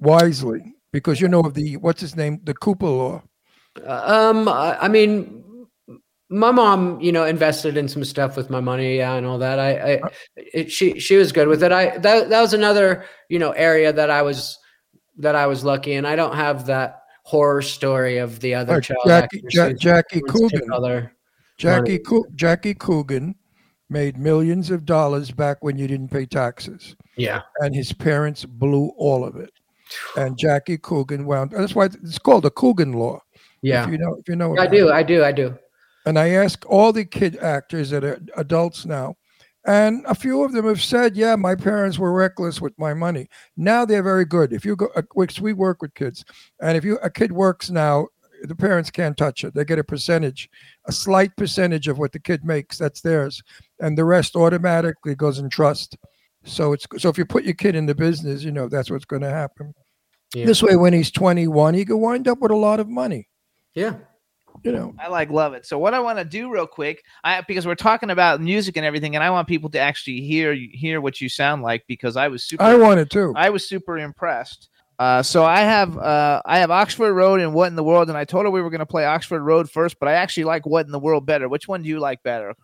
wisely? 0.00 0.74
Because 0.90 1.20
you 1.20 1.28
know 1.28 1.40
of 1.40 1.52
the 1.52 1.76
what's 1.76 2.00
his 2.00 2.16
name, 2.16 2.40
the 2.44 2.54
Cooper 2.54 2.86
law. 2.86 3.22
Um, 3.84 4.48
I, 4.48 4.78
I 4.80 4.88
mean, 4.88 5.44
my 6.30 6.50
mom, 6.50 7.00
you 7.00 7.12
know, 7.12 7.26
invested 7.26 7.76
in 7.76 7.88
some 7.88 8.04
stuff 8.04 8.38
with 8.38 8.48
my 8.48 8.60
money, 8.60 8.96
yeah, 8.96 9.14
and 9.16 9.26
all 9.26 9.38
that. 9.38 9.58
I, 9.58 9.94
I 9.94 10.00
it, 10.36 10.72
she 10.72 10.98
she 10.98 11.16
was 11.16 11.30
good 11.30 11.48
with 11.48 11.62
it. 11.62 11.72
I 11.72 11.98
that 11.98 12.30
that 12.30 12.40
was 12.40 12.54
another 12.54 13.04
you 13.28 13.38
know 13.38 13.50
area 13.50 13.92
that 13.92 14.08
I 14.08 14.22
was 14.22 14.58
that 15.18 15.34
I 15.34 15.46
was 15.46 15.62
lucky, 15.62 15.92
and 15.92 16.06
I 16.06 16.16
don't 16.16 16.36
have 16.36 16.66
that 16.66 17.03
horror 17.24 17.62
story 17.62 18.18
of 18.18 18.38
the 18.40 18.54
other 18.54 18.80
child 18.80 19.00
Jackie 19.06 19.42
Ja- 19.50 19.72
Jackie 19.72 20.20
wants 20.26 20.52
to 20.52 20.58
take 20.58 20.68
Coogan. 20.68 21.10
Jackie. 21.56 21.98
Coo- 21.98 22.26
Jackie 22.34 22.74
Coogan 22.74 23.34
made 23.90 24.18
millions 24.18 24.70
of 24.70 24.84
dollars 24.84 25.30
back 25.30 25.62
when 25.62 25.78
you 25.78 25.86
didn't 25.86 26.08
pay 26.08 26.26
taxes. 26.26 26.96
Yeah. 27.16 27.42
and 27.60 27.74
his 27.74 27.92
parents 27.92 28.44
blew 28.44 28.88
all 28.96 29.24
of 29.24 29.36
it. 29.36 29.52
And 30.16 30.36
Jackie 30.36 30.78
Coogan 30.78 31.26
wound. 31.26 31.52
That's 31.52 31.74
why 31.74 31.86
it's 31.86 32.18
called 32.18 32.44
the 32.44 32.50
Coogan 32.50 32.92
law. 32.92 33.20
Yeah. 33.62 33.84
if 33.84 33.90
you 33.90 33.98
know, 33.98 34.14
if 34.14 34.28
you 34.28 34.36
know. 34.36 34.56
I 34.58 34.66
do. 34.66 34.90
I 34.90 35.02
do, 35.02 35.24
I 35.24 35.32
do. 35.32 35.56
And 36.06 36.18
I 36.18 36.30
ask 36.30 36.64
all 36.68 36.92
the 36.92 37.04
kid 37.04 37.36
actors 37.36 37.90
that 37.90 38.04
are 38.04 38.20
adults 38.36 38.84
now, 38.84 39.14
and 39.66 40.04
a 40.06 40.14
few 40.14 40.42
of 40.42 40.52
them 40.52 40.66
have 40.66 40.82
said, 40.82 41.16
"Yeah, 41.16 41.36
my 41.36 41.54
parents 41.54 41.98
were 41.98 42.12
reckless 42.12 42.60
with 42.60 42.78
my 42.78 42.94
money." 42.94 43.28
Now 43.56 43.84
they're 43.84 44.02
very 44.02 44.24
good. 44.24 44.52
If 44.52 44.64
you 44.64 44.76
go, 44.76 44.88
uh, 44.96 45.02
which 45.14 45.40
we 45.40 45.52
work 45.52 45.82
with 45.82 45.94
kids, 45.94 46.24
and 46.60 46.76
if 46.76 46.84
you 46.84 46.98
a 47.02 47.10
kid 47.10 47.32
works 47.32 47.70
now, 47.70 48.08
the 48.42 48.54
parents 48.54 48.90
can't 48.90 49.16
touch 49.16 49.44
it. 49.44 49.54
They 49.54 49.64
get 49.64 49.78
a 49.78 49.84
percentage, 49.84 50.50
a 50.86 50.92
slight 50.92 51.34
percentage 51.36 51.88
of 51.88 51.98
what 51.98 52.12
the 52.12 52.18
kid 52.18 52.44
makes. 52.44 52.78
That's 52.78 53.00
theirs, 53.00 53.42
and 53.80 53.96
the 53.96 54.04
rest 54.04 54.36
automatically 54.36 55.14
goes 55.14 55.38
in 55.38 55.48
trust. 55.48 55.96
So 56.44 56.72
it's 56.72 56.86
so 56.98 57.08
if 57.08 57.16
you 57.16 57.24
put 57.24 57.44
your 57.44 57.54
kid 57.54 57.74
in 57.74 57.86
the 57.86 57.94
business, 57.94 58.42
you 58.42 58.52
know 58.52 58.68
that's 58.68 58.90
what's 58.90 59.06
going 59.06 59.22
to 59.22 59.30
happen. 59.30 59.74
Yeah. 60.34 60.46
This 60.46 60.62
way, 60.62 60.76
when 60.76 60.92
he's 60.92 61.10
21, 61.10 61.74
he 61.74 61.84
could 61.84 61.96
wind 61.96 62.28
up 62.28 62.40
with 62.40 62.50
a 62.50 62.56
lot 62.56 62.80
of 62.80 62.88
money. 62.88 63.28
Yeah. 63.74 63.94
You 64.62 64.72
know. 64.72 64.94
I 64.98 65.08
like 65.08 65.30
love 65.30 65.52
it. 65.54 65.66
So 65.66 65.78
what 65.78 65.94
I 65.94 66.00
want 66.00 66.18
to 66.18 66.24
do 66.24 66.50
real 66.50 66.66
quick, 66.66 67.04
I 67.22 67.40
because 67.42 67.66
we're 67.66 67.74
talking 67.74 68.10
about 68.10 68.40
music 68.40 68.76
and 68.76 68.86
everything, 68.86 69.14
and 69.14 69.24
I 69.24 69.30
want 69.30 69.48
people 69.48 69.70
to 69.70 69.78
actually 69.78 70.20
hear 70.20 70.54
hear 70.54 71.00
what 71.00 71.20
you 71.20 71.28
sound 71.28 71.62
like 71.62 71.84
because 71.86 72.16
I 72.16 72.28
was 72.28 72.44
super. 72.44 72.62
I 72.62 72.74
wanted 72.76 73.10
to. 73.10 73.32
I 73.36 73.50
was 73.50 73.68
super 73.68 73.98
impressed. 73.98 74.68
Uh, 74.98 75.22
so 75.22 75.44
I 75.44 75.60
have 75.60 75.98
uh, 75.98 76.40
I 76.44 76.58
have 76.58 76.70
Oxford 76.70 77.12
Road 77.14 77.40
and 77.40 77.52
What 77.52 77.66
in 77.66 77.76
the 77.76 77.84
World, 77.84 78.08
and 78.08 78.16
I 78.16 78.24
told 78.24 78.44
her 78.44 78.50
we 78.50 78.62
were 78.62 78.70
going 78.70 78.78
to 78.78 78.86
play 78.86 79.04
Oxford 79.04 79.42
Road 79.42 79.70
first, 79.70 79.98
but 79.98 80.08
I 80.08 80.12
actually 80.12 80.44
like 80.44 80.66
What 80.66 80.86
in 80.86 80.92
the 80.92 81.00
World 81.00 81.26
better. 81.26 81.48
Which 81.48 81.66
one 81.66 81.82
do 81.82 81.88
you 81.88 81.98
like 81.98 82.22
better? 82.22 82.54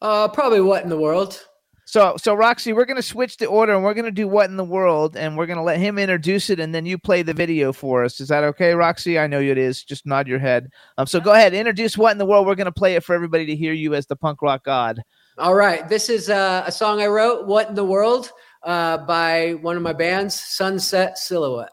Uh, 0.00 0.28
probably 0.28 0.60
what 0.60 0.82
in 0.82 0.88
the 0.88 0.98
world? 0.98 1.40
So 1.88 2.16
so 2.18 2.34
Roxy, 2.34 2.74
we're 2.74 2.84
going 2.84 2.96
to 2.96 3.02
switch 3.02 3.38
the 3.38 3.46
order, 3.46 3.74
and 3.74 3.82
we're 3.82 3.94
going 3.94 4.04
to 4.04 4.10
do 4.10 4.28
What 4.28 4.50
in 4.50 4.58
the 4.58 4.64
World, 4.64 5.16
and 5.16 5.38
we're 5.38 5.46
going 5.46 5.56
to 5.56 5.62
let 5.62 5.78
him 5.78 5.98
introduce 5.98 6.50
it, 6.50 6.60
and 6.60 6.74
then 6.74 6.84
you 6.84 6.98
play 6.98 7.22
the 7.22 7.32
video 7.32 7.72
for 7.72 8.04
us. 8.04 8.20
Is 8.20 8.28
that 8.28 8.44
okay, 8.44 8.74
Roxy? 8.74 9.18
I 9.18 9.26
know 9.26 9.40
it 9.40 9.56
is. 9.56 9.84
Just 9.84 10.04
nod 10.04 10.28
your 10.28 10.38
head. 10.38 10.68
Um, 10.98 11.06
so 11.06 11.18
go 11.18 11.32
ahead, 11.32 11.54
introduce 11.54 11.96
What 11.96 12.12
in 12.12 12.18
the 12.18 12.26
World. 12.26 12.46
We're 12.46 12.56
going 12.56 12.66
to 12.66 12.72
play 12.72 12.94
it 12.96 13.04
for 13.04 13.14
everybody 13.14 13.46
to 13.46 13.56
hear 13.56 13.72
you 13.72 13.94
as 13.94 14.06
the 14.06 14.16
punk 14.16 14.42
rock 14.42 14.64
god. 14.64 15.00
All 15.38 15.54
right. 15.54 15.88
This 15.88 16.10
is 16.10 16.28
uh, 16.28 16.62
a 16.66 16.72
song 16.72 17.00
I 17.00 17.06
wrote, 17.06 17.46
What 17.46 17.70
in 17.70 17.74
the 17.74 17.86
World, 17.86 18.32
uh, 18.64 18.98
by 18.98 19.52
one 19.62 19.78
of 19.78 19.82
my 19.82 19.94
bands, 19.94 20.38
Sunset 20.38 21.16
Silhouette. 21.16 21.72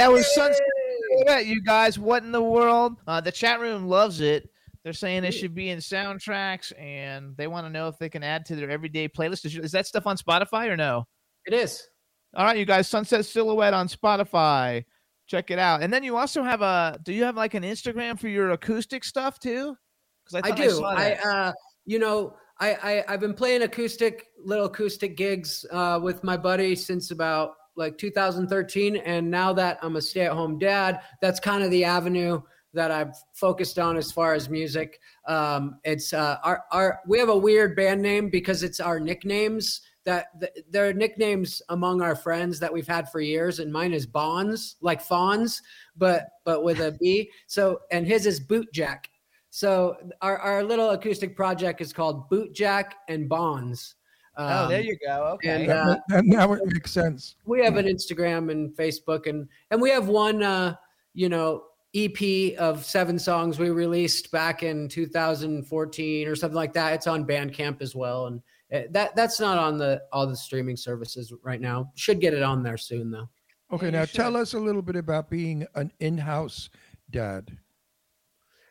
That 0.00 0.10
was 0.10 0.34
Sunset 0.34 0.62
Silhouette, 1.10 1.44
you 1.44 1.60
guys. 1.62 1.98
What 1.98 2.22
in 2.22 2.32
the 2.32 2.42
world? 2.42 2.96
Uh, 3.06 3.20
the 3.20 3.30
chat 3.30 3.60
room 3.60 3.86
loves 3.86 4.22
it. 4.22 4.48
They're 4.82 4.94
saying 4.94 5.24
it 5.24 5.32
should 5.32 5.54
be 5.54 5.68
in 5.68 5.78
soundtracks, 5.78 6.72
and 6.80 7.36
they 7.36 7.46
want 7.46 7.66
to 7.66 7.70
know 7.70 7.86
if 7.88 7.98
they 7.98 8.08
can 8.08 8.22
add 8.22 8.46
to 8.46 8.56
their 8.56 8.70
everyday 8.70 9.10
playlist. 9.10 9.44
Is, 9.44 9.58
is 9.58 9.72
that 9.72 9.86
stuff 9.86 10.06
on 10.06 10.16
Spotify 10.16 10.70
or 10.70 10.76
no? 10.78 11.04
It 11.44 11.52
is. 11.52 11.86
All 12.34 12.46
right, 12.46 12.56
you 12.56 12.64
guys. 12.64 12.88
Sunset 12.88 13.26
Silhouette 13.26 13.74
on 13.74 13.88
Spotify. 13.88 14.86
Check 15.26 15.50
it 15.50 15.58
out. 15.58 15.82
And 15.82 15.92
then 15.92 16.02
you 16.02 16.16
also 16.16 16.42
have 16.42 16.62
a. 16.62 16.98
Do 17.02 17.12
you 17.12 17.24
have 17.24 17.36
like 17.36 17.52
an 17.52 17.62
Instagram 17.62 18.18
for 18.18 18.28
your 18.28 18.52
acoustic 18.52 19.04
stuff 19.04 19.38
too? 19.38 19.76
Because 20.24 20.50
I, 20.50 20.54
do. 20.54 20.82
I, 20.82 21.12
uh, 21.16 21.52
you 21.84 21.98
know, 21.98 22.36
I, 22.58 22.72
I 22.72 23.04
I've 23.06 23.20
been 23.20 23.34
playing 23.34 23.64
acoustic 23.64 24.28
little 24.42 24.64
acoustic 24.64 25.18
gigs 25.18 25.66
uh, 25.70 26.00
with 26.02 26.24
my 26.24 26.38
buddy 26.38 26.74
since 26.74 27.10
about 27.10 27.50
like 27.76 27.98
2013, 27.98 28.96
and 28.96 29.30
now 29.30 29.52
that 29.52 29.78
I'm 29.82 29.96
a 29.96 30.02
stay-at-home 30.02 30.58
dad, 30.58 31.00
that's 31.20 31.40
kind 31.40 31.62
of 31.62 31.70
the 31.70 31.84
avenue 31.84 32.40
that 32.72 32.90
I've 32.90 33.14
focused 33.34 33.78
on 33.78 33.96
as 33.96 34.12
far 34.12 34.34
as 34.34 34.48
music. 34.48 35.00
Um, 35.26 35.80
it's 35.84 36.12
uh, 36.12 36.36
our 36.44 36.64
our 36.72 37.00
we 37.06 37.18
have 37.18 37.28
a 37.28 37.36
weird 37.36 37.74
band 37.74 38.00
name 38.00 38.30
because 38.30 38.62
it's 38.62 38.80
our 38.80 39.00
nicknames 39.00 39.80
that 40.04 40.26
th- 40.40 40.52
they're 40.70 40.92
nicknames 40.92 41.60
among 41.68 42.00
our 42.00 42.14
friends 42.14 42.58
that 42.60 42.72
we've 42.72 42.86
had 42.86 43.10
for 43.10 43.20
years, 43.20 43.58
and 43.58 43.72
mine 43.72 43.92
is 43.92 44.06
Bonds, 44.06 44.76
like 44.80 45.00
Fawns, 45.02 45.60
but 45.96 46.28
but 46.44 46.62
with 46.62 46.80
a 46.80 46.96
B. 47.00 47.30
So 47.46 47.80
and 47.90 48.06
his 48.06 48.26
is 48.26 48.40
Bootjack. 48.40 49.06
So 49.50 49.96
our, 50.22 50.38
our 50.38 50.62
little 50.62 50.90
acoustic 50.90 51.34
project 51.34 51.80
is 51.80 51.92
called 51.92 52.30
Bootjack 52.30 52.92
and 53.08 53.28
Bonds. 53.28 53.96
Oh, 54.36 54.68
there 54.68 54.80
Um, 54.80 54.86
you 54.86 54.96
go. 55.04 55.24
Okay. 55.34 55.64
and, 55.64 55.70
uh, 55.72 55.98
That- 56.08 56.24
now 56.24 56.52
it 56.52 56.64
makes 56.64 56.90
sense. 56.90 57.36
we 57.44 57.62
have 57.64 57.76
an 57.76 57.86
Instagram 57.86 58.50
and 58.50 58.70
Facebook, 58.76 59.26
and 59.26 59.48
and 59.70 59.80
we 59.82 59.90
have 59.90 60.08
one, 60.08 60.42
uh, 60.42 60.76
you 61.14 61.28
know, 61.28 61.64
EP 61.94 62.54
of 62.56 62.84
seven 62.84 63.18
songs 63.18 63.58
we 63.58 63.70
released 63.70 64.30
back 64.30 64.62
in 64.62 64.88
2014 64.88 66.28
or 66.28 66.36
something 66.36 66.54
like 66.56 66.72
that. 66.74 66.94
It's 66.94 67.06
on 67.08 67.26
Bandcamp 67.26 67.82
as 67.82 67.94
well, 67.96 68.26
and 68.26 68.40
uh, 68.72 68.82
that 68.92 69.16
that's 69.16 69.40
not 69.40 69.58
on 69.58 69.76
the 69.78 70.02
all 70.12 70.26
the 70.26 70.36
streaming 70.36 70.76
services 70.76 71.32
right 71.42 71.60
now. 71.60 71.90
Should 71.96 72.20
get 72.20 72.32
it 72.32 72.42
on 72.42 72.62
there 72.62 72.76
soon 72.76 73.10
though. 73.10 73.28
Okay, 73.72 73.90
now 73.90 74.04
tell 74.04 74.36
us 74.36 74.54
a 74.54 74.58
little 74.58 74.82
bit 74.82 74.96
about 74.96 75.28
being 75.30 75.66
an 75.74 75.92
in-house 76.00 76.70
dad. 77.10 77.56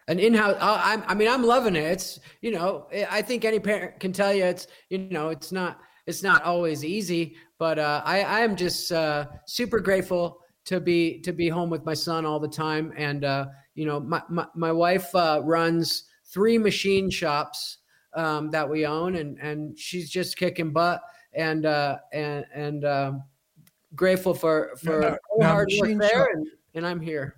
An 0.10 0.20
in-house 0.20 0.58
I, 0.60 0.94
I'm, 0.94 1.04
I 1.08 1.14
mean 1.14 1.30
i'm 1.30 1.44
loving 1.44 1.76
it. 1.76 1.84
It's 1.84 2.20
you 2.42 2.52
know 2.52 2.88
i 3.10 3.22
think 3.22 3.46
any 3.46 3.60
parent 3.60 4.00
can 4.00 4.12
tell 4.12 4.34
you 4.34 4.44
it's 4.44 4.68
you 4.90 4.98
know 4.98 5.30
it's 5.30 5.52
not 5.52 5.80
it's 6.06 6.24
not 6.24 6.44
always 6.44 6.84
easy 6.84 7.36
but 7.58 7.80
uh, 7.80 8.02
i 8.04 8.22
i 8.22 8.40
am 8.42 8.56
just 8.56 8.92
uh, 8.92 9.26
super 9.46 9.80
grateful 9.80 10.42
to 10.70 10.80
be 10.80 11.20
to 11.22 11.34
be 11.34 11.50
home 11.50 11.72
with 11.72 11.84
my 11.84 11.96
son 11.96 12.28
all 12.28 12.40
the 12.40 12.48
time. 12.48 12.94
And 12.96 13.26
uh, 13.26 13.48
you 13.74 13.88
know 13.88 14.00
my 14.00 14.22
my, 14.30 14.46
my 14.56 14.72
wife 14.72 15.14
uh, 15.16 15.42
runs 15.44 16.04
three 16.26 16.60
machine 16.60 17.10
shops 17.10 17.80
um, 18.16 18.52
that 18.52 18.70
we 18.70 18.86
own 18.86 19.16
and 19.16 19.40
and 19.40 19.78
she's 19.78 20.12
just 20.12 20.38
kicking 20.38 20.72
butt. 20.72 21.02
And 21.34 21.66
uh 21.66 21.98
and 22.12 22.46
and 22.54 22.86
um 22.86 23.24
grateful 23.96 24.34
for 24.34 24.76
for 24.84 25.12
all 25.12 25.40
now 25.40 25.54
hard 25.54 25.70
work 25.80 25.98
there 26.00 26.26
and, 26.34 26.48
and 26.74 26.88
i'm 26.88 27.00
here. 27.00 27.36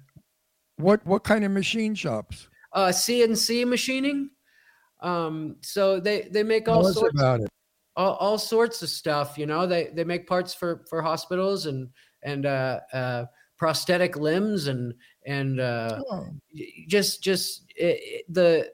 What 0.78 1.06
what 1.06 1.24
kind 1.24 1.44
of 1.44 1.52
machine 1.52 1.94
shops? 1.94 2.48
Uh, 2.74 2.88
CNC 2.90 3.68
machining. 3.68 4.30
Um, 5.02 5.58
so 5.62 6.00
they 6.00 6.28
they 6.32 6.44
make 6.44 6.68
all 6.68 6.84
sorts 6.94 7.20
about 7.20 7.42
it. 7.42 7.50
all, 7.96 8.16
all 8.16 8.38
sorts 8.38 8.82
of 8.82 8.90
stuff. 8.90 9.38
You 9.38 9.46
know, 9.48 9.66
they 9.68 9.90
they 9.94 10.04
make 10.04 10.28
parts 10.28 10.54
for 10.54 10.86
for 10.90 11.02
hospitals 11.02 11.66
and 11.66 11.90
and 12.24 12.46
uh, 12.46 12.80
uh, 12.94 13.26
prosthetic 13.58 14.16
limbs 14.16 14.68
and 14.68 14.94
and 15.26 15.60
uh, 15.60 16.02
Oh. 16.12 16.28
just 16.88 17.24
just 17.24 17.64
it, 17.76 18.00
it- 18.02 18.26
the 18.34 18.72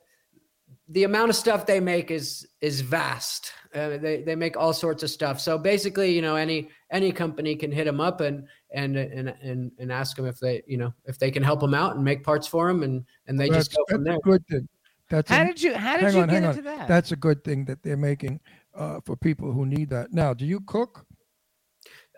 the 0.90 1.04
amount 1.04 1.30
of 1.30 1.36
stuff 1.36 1.66
they 1.66 1.80
make 1.82 2.12
is 2.12 2.48
is 2.62 2.80
vast. 2.82 3.52
Uh, 3.76 3.98
they 3.98 4.22
they 4.24 4.36
make 4.36 4.56
all 4.56 4.72
sorts 4.74 5.04
of 5.04 5.10
stuff. 5.10 5.40
So 5.40 5.58
basically, 5.58 6.14
you 6.16 6.22
know, 6.22 6.36
any 6.38 6.70
any 6.92 7.12
company 7.12 7.56
can 7.56 7.72
hit 7.72 7.84
them 7.86 8.00
up 8.00 8.22
and 8.22 8.48
and 8.72 8.96
and 8.98 9.30
and 9.42 9.72
and 9.80 9.92
ask 9.92 10.16
them 10.18 10.26
if 10.26 10.40
they 10.40 10.62
you 10.68 10.78
know 10.78 10.94
if 11.06 11.18
they 11.20 11.32
can 11.32 11.44
help 11.44 11.60
them 11.60 11.74
out 11.74 11.96
and 11.96 12.04
make 12.04 12.24
parts 12.24 12.48
for 12.48 12.68
them, 12.68 12.84
and 12.84 13.06
and 13.28 13.40
they 13.40 13.48
just 13.50 13.72
That's- 13.72 13.78
go 13.90 13.96
from 13.96 14.04
that's 14.04 14.12
there. 14.24 14.34
a 14.34 14.38
good 14.38 14.48
thing. 14.48 14.68
That's 15.10 15.32
How 15.32 15.42
a- 15.44 15.46
did 15.48 15.62
you- 15.64 15.74
how 15.76 15.98
did 15.98 16.14
you 16.14 16.22
on, 16.22 16.28
get 16.30 16.44
into 16.44 16.58
on. 16.60 16.64
that? 16.66 16.88
That's 16.88 17.12
a 17.14 17.16
good 17.16 17.44
thing 17.44 17.66
that 17.66 17.82
they're 17.82 17.96
making 17.96 18.42
uh, 18.76 19.00
for 19.06 19.16
people 19.16 19.54
who 19.54 19.66
need 19.66 19.90
that. 19.92 20.12
Now, 20.12 20.34
do 20.34 20.46
you 20.46 20.60
cook? 20.62 21.06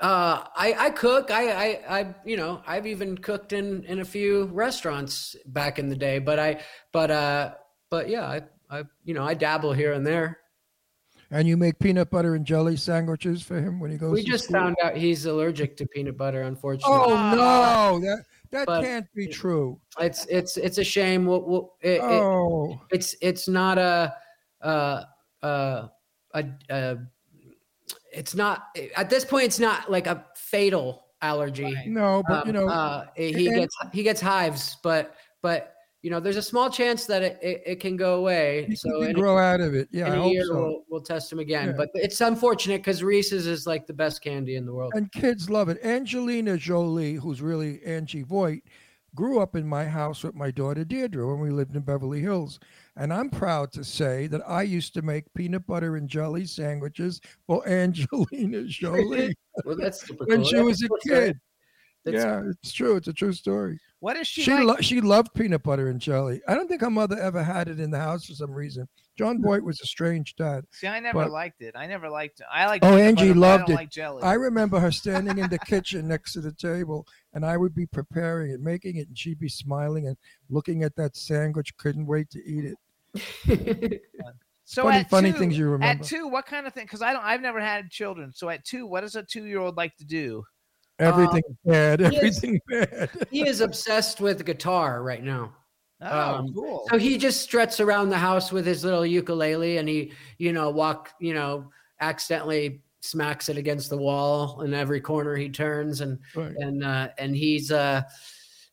Uh, 0.02 0.46
I, 0.56 0.74
I 0.80 0.90
cook. 0.92 1.30
I, 1.30 1.52
I, 1.52 2.00
I, 2.00 2.16
you 2.26 2.38
know, 2.38 2.62
I've 2.66 2.88
even 2.88 3.18
cooked 3.18 3.52
in, 3.52 3.84
in 3.84 4.00
a 4.00 4.06
few 4.06 4.46
restaurants 4.46 5.36
back 5.46 5.78
in 5.78 5.90
the 5.90 5.96
day, 5.96 6.20
but 6.20 6.40
I, 6.40 6.62
but, 6.94 7.12
uh, 7.12 7.54
but 7.90 8.08
yeah, 8.08 8.26
I, 8.26 8.42
I, 8.70 8.84
you 9.04 9.14
know, 9.14 9.24
I 9.26 9.34
dabble 9.34 9.74
here 9.74 9.92
and 9.94 10.08
there. 10.08 10.40
And 11.32 11.48
you 11.48 11.58
make 11.58 11.78
peanut 11.78 12.10
butter 12.10 12.34
and 12.34 12.44
jelly 12.44 12.76
sandwiches 12.76 13.44
for 13.44 13.60
him 13.60 13.80
when 13.80 13.92
he 13.92 13.98
goes. 13.98 14.14
We 14.14 14.24
to 14.24 14.32
just 14.32 14.46
school? 14.46 14.60
found 14.60 14.76
out 14.84 14.98
he's 14.98 15.26
allergic 15.26 15.78
to 15.78 15.86
peanut 15.86 16.18
butter, 16.18 16.42
unfortunately. 16.42 16.92
Oh 16.92 17.36
no, 17.36 18.00
that 18.00 18.24
that 18.52 18.66
But- 18.66 18.82
can't 18.84 19.06
be 19.14 19.28
true. 19.28 19.80
It's, 20.00 20.26
it's, 20.26 20.58
it's 20.58 20.80
a 20.80 20.84
shame. 20.84 21.26
We'll, 21.26 21.44
we'll, 21.44 21.74
it, 21.82 21.98
it- 21.98 22.02
Oh. 22.02 22.82
it's, 22.90 23.16
it's 23.22 23.48
not 23.48 23.78
a, 23.78 24.16
uh, 24.62 25.04
uh, 25.44 25.88
a, 26.34 26.46
a, 26.70 26.98
it's 28.12 28.34
not 28.34 28.76
at 28.98 29.10
this 29.12 29.24
point. 29.24 29.46
It's 29.46 29.60
not 29.60 29.92
like 29.92 30.08
a 30.08 30.26
fatal 30.36 31.06
allergy. 31.22 31.76
No, 31.86 32.24
but, 32.28 32.48
you 32.48 32.54
know, 32.54 32.68
uh, 32.68 33.06
he 33.16 33.48
and- 33.48 33.56
gets 33.56 33.76
he 33.94 34.02
gets 34.04 34.20
hives, 34.20 34.78
but 34.82 35.16
but 35.44 35.76
you 36.02 36.10
know, 36.10 36.20
there's 36.20 36.38
a 36.38 36.42
small 36.42 36.70
chance 36.70 37.06
that 37.06 37.24
it, 37.24 37.40
it, 37.42 37.62
it 37.66 37.80
can 37.80 37.98
go 37.98 38.16
away. 38.16 38.70
So 38.76 39.04
can 39.04 39.14
grow 39.14 39.38
out 39.38 39.60
of 39.60 39.74
it. 39.74 39.90
Yeah, 39.92 40.08
in 40.08 40.14
I 40.14 40.16
a 40.16 40.22
hope 40.22 40.32
year 40.34 40.46
so. 40.46 40.54
we'll 40.56 40.84
we'll 40.90 41.02
test 41.02 41.32
him 41.32 41.40
again. 41.40 41.68
Yeah. 41.70 41.74
But 41.78 41.90
it's 41.94 42.22
unfortunate 42.22 42.78
because 42.78 43.04
Reese's 43.04 43.48
is 43.48 43.68
like 43.68 43.86
the 43.86 43.94
best 43.94 44.22
candy 44.22 44.56
in 44.56 44.66
the 44.66 44.74
world. 44.74 44.94
and 44.96 45.12
kids 45.12 45.50
love 45.50 45.68
it. 45.70 45.84
Angelina 45.84 46.58
Jolie, 46.58 47.16
who's 47.16 47.42
really 47.42 47.84
Angie 47.84 48.24
Voight, 48.24 48.64
grew 49.16 49.40
up 49.40 49.56
in 49.56 49.68
my 49.68 49.84
house 49.86 50.24
with 50.24 50.36
my 50.36 50.52
daughter 50.52 50.86
Deirdre 50.86 51.28
when 51.28 51.40
we 51.42 51.50
lived 51.50 51.76
in 51.76 51.82
Beverly 51.82 52.22
Hills. 52.22 52.60
And 52.96 53.12
I'm 53.14 53.30
proud 53.30 53.72
to 53.74 53.84
say 53.84 54.28
that 54.28 54.42
I 54.48 54.62
used 54.62 54.94
to 54.94 55.02
make 55.02 55.34
peanut 55.34 55.66
butter 55.68 55.96
and 55.98 56.08
jelly 56.08 56.46
sandwiches 56.46 57.20
for 57.46 57.68
Angelina 57.68 58.64
Jolie 58.66 59.36
well, 59.66 59.76
that's 59.78 60.08
when 60.10 60.40
cool. 60.42 60.46
she 60.46 60.58
was 60.58 60.82
a 60.82 60.86
a 60.86 60.90
cool 60.90 60.98
kid. 61.04 61.40
That's- 62.06 62.24
yeah, 62.24 62.44
it's 62.50 62.72
true. 62.72 62.96
It's 62.96 63.10
a 63.10 63.14
true 63.14 63.34
story. 63.34 63.78
What 64.02 64.16
is 64.16 64.28
she 64.28 64.44
She 64.44 64.52
like? 64.54 64.64
lo- 64.64 64.76
she 64.82 65.02
loved 65.02 65.34
peanut 65.34 65.62
butter 65.64 65.90
and 65.90 66.00
jelly. 66.00 66.42
I 66.48 66.56
don't 66.56 66.68
think 66.70 66.80
her 66.82 66.90
mother 66.90 67.20
ever 67.20 67.44
had 67.44 67.68
it 67.68 67.80
in 67.82 67.92
the 67.92 68.00
house 68.00 68.26
for 68.26 68.34
some 68.34 68.52
reason. 68.52 68.88
Jon 69.18 69.42
Voight 69.42 69.62
was 69.62 69.82
a 69.82 69.86
strange 69.86 70.36
dad. 70.38 70.64
See, 70.72 70.88
I 70.88 71.02
never 71.02 71.24
but- 71.26 71.32
liked 71.32 71.62
it. 71.62 71.76
I 71.76 71.86
never 71.86 72.10
liked. 72.10 72.40
It. 72.40 72.46
I 72.50 72.66
like. 72.68 72.86
Oh, 72.86 72.96
Angie 72.96 73.34
butter, 73.34 73.40
but 73.40 73.46
I 73.46 73.50
loved 73.52 73.66
don't 73.68 73.72
it. 73.72 73.76
Like 73.76 73.90
jelly. 73.92 74.24
I 74.24 74.34
remember 74.36 74.80
her 74.80 74.92
standing 74.92 75.38
in 75.38 75.50
the 75.50 75.60
kitchen 75.60 76.08
next 76.08 76.32
to 76.34 76.42
the 76.42 76.54
table, 76.54 77.06
and 77.34 77.46
I 77.46 77.58
would 77.58 77.76
be 77.76 77.86
preparing 77.86 78.52
it, 78.52 78.62
making 78.62 78.96
it, 78.96 79.10
and 79.10 79.18
she'd 79.18 79.40
be 79.40 79.50
smiling 79.50 80.08
and 80.08 80.16
looking 80.50 80.84
at 80.84 80.96
that 80.96 81.18
sandwich, 81.18 81.76
couldn't 81.76 82.06
wait 82.06 82.30
to 82.30 82.40
eat 82.46 82.74
it. 83.14 84.02
So 84.66 84.84
funny, 84.84 84.98
at 84.98 85.10
funny 85.10 85.32
two, 85.32 85.38
things 85.40 85.58
you 85.58 85.66
remember. 85.68 86.04
At 86.04 86.08
two, 86.08 86.28
what 86.28 86.46
kind 86.46 86.68
of 86.68 86.74
thing? 86.76 86.86
Because 86.86 87.02
I 87.02 87.12
don't. 87.12 87.24
I've 87.26 87.42
never 87.42 87.60
had 87.60 87.90
children. 87.90 88.32
So 88.36 88.50
at 88.50 88.64
two, 88.64 88.86
what 88.86 89.02
does 89.02 89.16
a 89.16 89.24
two-year-old 89.24 89.76
like 89.78 89.96
to 89.98 90.06
do? 90.06 90.44
Everything 91.00 91.44
bad, 91.66 92.00
he 92.02 92.06
is- 92.08 92.14
everything 92.44 92.60
bad. 92.70 93.10
he 93.32 93.48
is 93.48 93.62
obsessed 93.62 94.20
with 94.22 94.46
guitar 94.46 95.02
right 95.04 95.24
now. 95.24 95.54
Oh, 96.02 96.36
Um, 96.36 96.54
cool. 96.54 96.88
So 96.90 96.98
he 96.98 97.18
just 97.18 97.42
struts 97.42 97.80
around 97.80 98.10
the 98.10 98.18
house 98.18 98.52
with 98.52 98.66
his 98.66 98.84
little 98.86 99.06
ukulele, 99.06 99.78
and 99.78 99.88
he, 99.90 100.14
you 100.38 100.54
know, 100.54 100.70
walk, 100.70 101.10
you 101.20 101.34
know, 101.34 101.70
accidentally 102.00 102.82
smacks 103.02 103.50
it 103.50 103.58
against 103.58 103.90
the 103.90 103.98
wall 103.98 104.62
in 104.62 104.74
every 104.74 105.02
corner 105.02 105.36
he 105.36 105.50
turns, 105.50 106.00
and 106.02 106.20
Right. 106.36 106.54
and 106.58 106.84
uh, 106.84 107.10
and 107.18 107.36
he's 107.36 107.70
uh, 107.72 108.02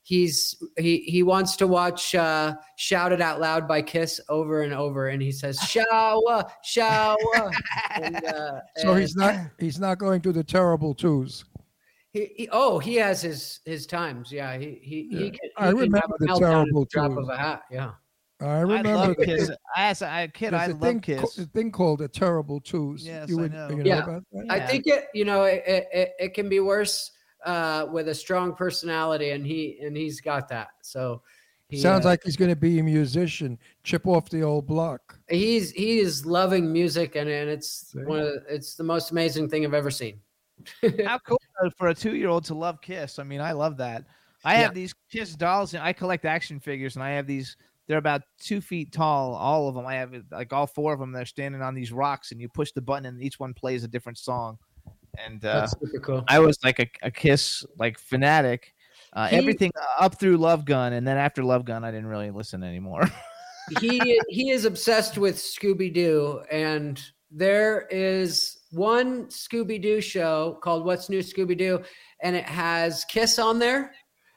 he's 0.04 0.54
he 0.78 0.98
he 0.98 1.22
wants 1.24 1.56
to 1.56 1.66
watch 1.66 2.14
uh, 2.14 2.54
"Shout 2.76 3.10
It 3.12 3.20
Out 3.20 3.40
Loud" 3.40 3.66
by 3.66 3.82
Kiss 3.82 4.20
over 4.28 4.62
and 4.62 4.72
over, 4.72 5.08
and 5.08 5.20
he 5.20 5.32
says 5.32 5.58
"shower, 5.68 6.44
shower." 6.62 7.16
and, 8.00 8.24
uh, 8.24 8.60
So 8.76 8.92
and- 8.92 9.00
he's 9.00 9.16
not 9.16 9.34
he's 9.58 9.80
not 9.80 9.98
going 9.98 10.20
to 10.22 10.32
the 10.32 10.44
terrible 10.44 10.94
twos. 10.94 11.44
He, 12.16 12.32
he, 12.36 12.48
oh, 12.50 12.78
he 12.78 12.94
has 12.96 13.20
his 13.20 13.60
his 13.66 13.86
times. 13.86 14.32
Yeah, 14.32 14.56
he 14.56 14.78
he, 14.82 15.08
Yeah. 15.10 15.18
he 15.18 15.30
can. 15.30 15.50
I 15.58 15.68
remember 15.68 15.98
have 15.98 16.10
the 16.18 16.38
terrible 16.38 16.80
the 16.84 16.86
drop 16.90 17.16
of 17.16 17.28
a 17.28 17.36
hat. 17.36 17.62
Yeah. 17.70 17.92
I 18.40 18.44
I 18.46 18.60
remember 18.60 18.94
love 18.94 19.16
the- 19.18 19.24
Kiss. 19.26 19.50
As 19.76 20.02
a 20.02 20.28
kid, 20.32 20.52
there's 20.52 20.62
I 20.62 20.64
a 20.66 20.68
love 20.70 20.80
thing, 20.80 21.00
Kiss. 21.00 21.36
ca- 21.36 21.42
a 21.42 21.46
thing 21.46 21.70
called 21.70 22.00
a 22.02 22.08
terrible 22.08 22.60
twos. 22.60 23.06
Yes, 23.06 23.28
you 23.28 23.44
I 23.44 23.48
know. 23.48 23.68
You 23.70 23.76
know 23.76 23.84
yeah, 23.84 24.02
about 24.02 24.24
that? 24.32 24.46
I 24.50 24.60
think 24.66 24.86
it. 24.86 25.06
You 25.14 25.24
know, 25.26 25.44
it 25.44 25.62
it, 25.66 25.88
it, 25.92 26.12
it 26.18 26.34
can 26.34 26.48
be 26.48 26.60
worse 26.60 27.12
uh, 27.44 27.86
with 27.90 28.08
a 28.08 28.14
strong 28.14 28.54
personality, 28.54 29.30
and 29.30 29.46
he 29.46 29.78
and 29.82 29.94
he's 29.96 30.20
got 30.20 30.48
that. 30.48 30.68
So 30.82 31.22
he, 31.68 31.78
Sounds 31.78 32.04
uh, 32.06 32.10
like 32.10 32.22
he's 32.24 32.36
going 32.36 32.50
to 32.50 32.56
be 32.56 32.78
a 32.78 32.82
musician, 32.82 33.58
chip 33.84 34.06
off 34.06 34.28
the 34.30 34.42
old 34.42 34.66
block. 34.66 35.18
he's 35.28 35.70
he 35.72 35.98
is 35.98 36.24
loving 36.26 36.72
music, 36.72 37.16
and 37.16 37.28
and 37.28 37.48
it's 37.50 37.94
one 38.04 38.20
of 38.20 38.26
the, 38.26 38.42
it's 38.48 38.74
the 38.74 38.84
most 38.84 39.10
amazing 39.12 39.48
thing 39.50 39.64
I've 39.66 39.74
ever 39.74 39.90
seen. 39.90 40.20
How 41.04 41.18
cool 41.26 41.40
though 41.62 41.70
for 41.76 41.88
a 41.88 41.94
two-year-old 41.94 42.44
to 42.46 42.54
love 42.54 42.80
Kiss. 42.80 43.18
I 43.18 43.22
mean, 43.24 43.40
I 43.40 43.52
love 43.52 43.76
that. 43.78 44.04
I 44.44 44.54
Yeah. 44.54 44.60
have 44.62 44.74
these 44.74 44.94
Kiss 45.10 45.34
dolls, 45.34 45.74
and 45.74 45.82
I 45.82 45.92
collect 45.92 46.24
action 46.24 46.60
figures, 46.60 46.96
and 46.96 47.02
I 47.02 47.10
have 47.10 47.26
these. 47.26 47.56
They're 47.88 47.98
about 47.98 48.22
two 48.40 48.60
feet 48.60 48.92
tall, 48.92 49.34
all 49.34 49.68
of 49.68 49.74
them. 49.76 49.86
I 49.86 49.94
have 49.94 50.12
like 50.32 50.52
all 50.52 50.66
four 50.66 50.92
of 50.92 50.98
them. 51.00 51.12
They're 51.12 51.24
standing 51.24 51.62
on 51.62 51.74
these 51.74 51.92
rocks, 51.92 52.32
and 52.32 52.40
you 52.40 52.48
push 52.48 52.72
the 52.72 52.80
button, 52.82 53.06
and 53.06 53.22
each 53.22 53.38
one 53.38 53.54
plays 53.54 53.84
a 53.84 53.88
different 53.88 54.18
song. 54.18 54.58
And 55.24 55.44
uh, 55.44 55.60
That's 55.60 55.72
super 55.80 56.00
cool. 56.00 56.24
I 56.28 56.40
was 56.40 56.58
like 56.64 56.78
a, 56.80 56.86
a 57.02 57.10
Kiss 57.10 57.64
like 57.78 57.98
fanatic. 57.98 58.74
Uh, 59.12 59.28
He- 59.28 59.36
everything 59.36 59.72
up 59.98 60.18
through 60.18 60.36
Love 60.36 60.64
Gun, 60.64 60.92
and 60.94 61.06
then 61.06 61.16
after 61.16 61.42
Love 61.44 61.64
Gun, 61.64 61.84
I 61.84 61.90
didn't 61.90 62.08
really 62.08 62.30
listen 62.30 62.62
anymore. 62.62 63.08
he 63.80 64.20
he 64.28 64.50
is 64.50 64.64
obsessed 64.64 65.16
with 65.18 65.36
Scooby 65.36 65.92
Doo, 65.92 66.42
and 66.50 67.00
there 67.30 67.86
is 67.90 68.58
one 68.72 69.26
Scooby 69.26 69.80
Doo 69.80 70.00
show 70.00 70.58
called 70.62 70.84
"What's 70.84 71.08
New 71.08 71.20
Scooby 71.20 71.56
Doo," 71.56 71.82
and 72.22 72.34
it 72.36 72.44
has 72.44 73.04
Kiss 73.04 73.38
on 73.38 73.58
there. 73.58 73.92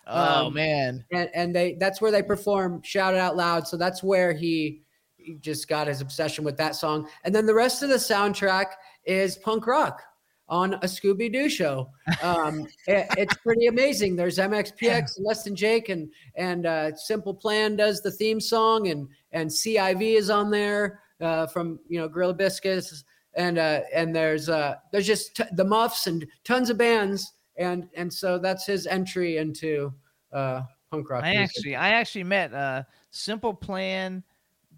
oh 0.08 0.48
Um, 0.48 0.54
man, 0.54 1.06
and 1.12 1.30
and 1.34 1.56
they 1.56 1.76
that's 1.80 2.02
where 2.02 2.12
they 2.12 2.24
perform 2.24 2.82
"Shout 2.84 3.14
It 3.14 3.20
Out 3.20 3.36
Loud." 3.36 3.68
So 3.68 3.78
that's 3.78 4.02
where 4.04 4.34
he, 4.34 4.84
he 5.18 5.36
just 5.36 5.68
got 5.68 5.88
his 5.88 6.02
obsession 6.02 6.44
with 6.44 6.58
that 6.58 6.76
song, 6.76 7.08
and 7.24 7.34
then 7.34 7.46
the 7.46 7.54
rest 7.54 7.84
of 7.84 7.90
the 7.90 7.96
soundtrack 7.96 8.68
is 9.06 9.38
punk 9.38 9.66
rock 9.68 10.02
on 10.48 10.74
a 10.76 10.80
Scooby 10.88 11.32
Doo 11.32 11.48
show. 11.48 11.90
Um, 12.24 12.68
it- 12.88 13.08
it's 13.18 13.36
pretty 13.38 13.68
amazing. 13.68 14.16
There's 14.16 14.40
MXPX, 14.40 15.20
Less 15.20 15.44
Than 15.44 15.56
Jake, 15.56 15.90
and 15.90 16.12
and 16.36 16.66
uh, 16.66 16.96
Simple 16.96 17.34
Plan 17.36 17.76
does 17.76 18.02
the 18.02 18.12
theme 18.12 18.40
song, 18.40 18.88
and 18.88 19.08
and 19.32 19.50
CIV 19.50 20.16
is 20.18 20.30
on 20.32 20.50
there 20.50 21.02
uh, 21.22 21.46
from 21.48 21.80
you 21.88 22.00
know 22.00 22.08
Gorilla 22.08 22.34
Biscuits, 22.34 23.04
and 23.36 23.58
uh, 23.58 23.82
and 23.94 24.16
there's 24.16 24.50
uh, 24.50 24.76
there's 24.92 25.08
just 25.08 25.36
t- 25.36 25.44
the 25.54 25.64
Muffs 25.66 26.08
and 26.08 26.26
tons 26.44 26.70
of 26.70 26.78
bands, 26.78 27.34
and 27.58 27.88
and 27.96 28.12
so 28.12 28.38
that's 28.40 28.66
his 28.66 28.88
entry 28.88 29.38
into 29.38 29.94
uh, 30.34 30.62
punk 30.92 31.10
rock. 31.10 31.24
I 31.24 31.34
music. 31.34 31.44
actually 31.58 31.76
I 31.76 31.90
actually 31.90 32.24
met 32.24 32.54
uh, 32.54 32.84
Simple 33.12 33.54
Plan, 33.54 34.24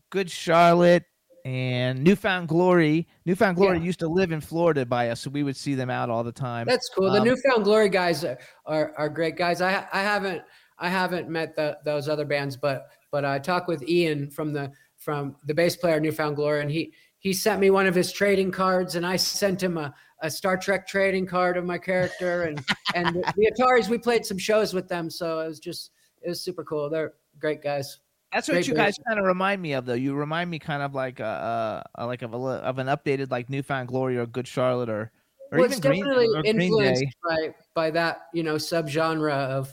Good 0.10 0.30
Charlotte, 0.30 1.06
and 1.46 2.04
Newfound 2.04 2.48
Glory. 2.48 3.08
Newfound 3.26 3.58
Glory 3.58 3.78
Yeah. 3.78 3.84
used 3.86 4.00
to 4.00 4.08
live 4.08 4.32
in 4.32 4.42
Florida 4.42 4.86
by 4.86 5.10
us, 5.10 5.22
so 5.22 5.30
we 5.30 5.44
would 5.44 5.56
see 5.56 5.76
them 5.76 5.90
out 5.90 6.10
all 6.10 6.24
the 6.24 6.32
time. 6.32 6.68
That's 6.68 6.90
cool. 6.90 7.12
The 7.12 7.20
Um, 7.20 7.28
Newfound 7.28 7.64
Glory 7.64 7.90
guys 7.90 8.24
are, 8.24 8.38
are, 8.66 8.94
are 8.98 9.10
great 9.10 9.38
guys. 9.38 9.62
I 9.62 9.88
I 9.94 10.02
haven't 10.02 10.42
I 10.78 10.90
haven't 10.90 11.30
met 11.30 11.56
the, 11.56 11.78
those 11.86 12.10
other 12.10 12.26
bands, 12.26 12.58
but 12.58 12.88
but 13.12 13.24
I 13.24 13.40
talked 13.40 13.68
with 13.68 13.88
Ian 13.88 14.30
from 14.30 14.52
the 14.54 14.72
from 14.98 15.36
the 15.46 15.54
bass 15.54 15.76
player 15.76 16.00
Newfound 16.00 16.36
Glory, 16.36 16.62
and 16.62 16.70
he 16.70 16.94
he 17.22 17.34
sent 17.34 17.62
me 17.62 17.70
one 17.70 17.86
of 17.86 17.94
his 17.94 18.12
trading 18.12 18.52
cards, 18.52 18.96
and 18.96 19.06
I 19.06 19.16
sent 19.16 19.62
him 19.62 19.78
a, 19.78 19.94
a 20.22 20.30
Star 20.30 20.58
Trek 20.58 20.88
trading 20.88 21.28
card 21.28 21.56
of 21.56 21.64
my 21.64 21.78
character, 21.78 22.44
and 22.44 22.64
and 22.96 23.16
the, 23.16 23.34
the 23.38 23.52
Ataris. 23.52 23.88
We 23.88 24.00
played 24.00 24.26
some 24.26 24.40
shows 24.40 24.74
with 24.74 24.88
them, 24.88 25.10
so 25.10 25.40
it 25.40 25.48
was 25.48 25.60
just 25.60 25.92
it 26.24 26.30
was 26.30 26.42
super 26.42 26.64
cool. 26.64 26.90
They're 26.90 27.14
great 27.40 27.62
guys. 27.62 28.00
That's 28.34 28.48
what 28.48 28.56
Great 28.56 28.68
you 28.68 28.74
guys 28.74 28.98
kind 29.08 29.20
of 29.20 29.26
remind 29.26 29.62
me 29.62 29.74
of, 29.74 29.86
though. 29.86 29.94
You 29.94 30.16
remind 30.16 30.50
me 30.50 30.58
kind 30.58 30.82
of 30.82 30.96
like 30.96 31.20
uh, 31.20 31.84
uh 31.96 32.06
like 32.08 32.24
of 32.24 32.34
a 32.34 32.38
of 32.38 32.80
an 32.80 32.88
updated 32.88 33.30
like 33.30 33.50
Newfound 33.52 33.88
Glory 33.88 34.18
or 34.18 34.26
Good 34.26 34.48
Charlotte 34.48 34.90
or 34.90 35.12
or 35.52 35.60
well, 35.60 35.60
even 35.60 35.72
it's 35.74 35.80
Green, 35.80 36.04
definitely 36.04 36.28
or 36.36 36.42
influenced 36.44 37.04
Day. 37.04 37.12
by 37.24 37.54
by 37.76 37.92
that 37.92 38.30
you 38.34 38.42
know 38.42 38.56
subgenre 38.56 39.32
of 39.32 39.72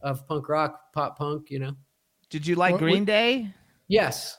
of 0.00 0.26
punk 0.26 0.48
rock, 0.48 0.94
pop 0.94 1.18
punk. 1.18 1.50
You 1.50 1.58
know. 1.58 1.76
Did 2.30 2.46
you 2.46 2.54
like 2.54 2.72
Well, 2.72 2.84
we- 2.84 2.90
Green 2.92 3.04
Day? 3.04 3.50
Yes. 3.86 4.38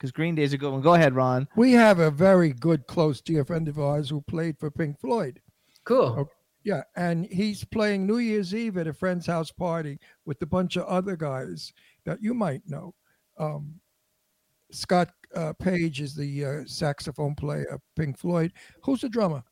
Because 0.00 0.12
Green 0.12 0.34
Day's 0.34 0.54
a 0.54 0.58
good 0.58 0.72
one. 0.72 0.80
Go 0.80 0.94
ahead, 0.94 1.14
Ron. 1.14 1.46
We 1.56 1.72
have 1.72 1.98
a 1.98 2.10
very 2.10 2.54
good 2.54 2.86
close 2.86 3.20
dear 3.20 3.44
friend 3.44 3.68
of 3.68 3.78
ours 3.78 4.08
who 4.08 4.22
played 4.22 4.58
for 4.58 4.70
Pink 4.70 4.98
Floyd. 4.98 5.42
Cool. 5.84 6.16
Oh, 6.18 6.28
yeah, 6.64 6.84
and 6.96 7.26
he's 7.26 7.64
playing 7.64 8.06
New 8.06 8.16
Year's 8.16 8.54
Eve 8.54 8.78
at 8.78 8.86
a 8.86 8.94
friend's 8.94 9.26
house 9.26 9.50
party 9.50 9.98
with 10.24 10.40
a 10.40 10.46
bunch 10.46 10.76
of 10.76 10.84
other 10.86 11.16
guys 11.16 11.74
that 12.06 12.22
you 12.22 12.32
might 12.32 12.62
know. 12.66 12.94
Um, 13.38 13.74
Scott 14.70 15.10
uh, 15.34 15.52
Page 15.54 16.00
is 16.00 16.14
the 16.14 16.44
uh, 16.46 16.62
saxophone 16.64 17.34
player 17.34 17.64
of 17.64 17.82
Pink 17.94 18.18
Floyd. 18.18 18.54
Who's 18.82 19.02
the 19.02 19.08
drummer? 19.10 19.42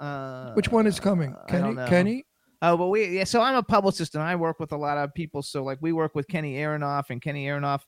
Uh, 0.00 0.52
Which 0.54 0.68
one 0.68 0.88
is 0.88 0.98
coming? 0.98 1.36
I 1.48 1.52
don't 1.52 1.62
Kenny? 1.62 1.74
know. 1.74 1.86
Kenny? 1.86 2.26
Oh, 2.60 2.76
but 2.76 2.88
we 2.88 3.06
yeah. 3.06 3.24
So 3.24 3.40
I'm 3.40 3.54
a 3.56 3.62
publicist 3.62 4.14
and 4.14 4.22
I 4.22 4.34
work 4.34 4.58
with 4.58 4.72
a 4.72 4.76
lot 4.76 4.98
of 4.98 5.14
people. 5.14 5.42
So 5.42 5.62
like 5.62 5.78
we 5.80 5.92
work 5.92 6.14
with 6.14 6.26
Kenny 6.28 6.54
Aronoff 6.54 7.10
and 7.10 7.20
Kenny 7.20 7.46
Aronoff 7.46 7.82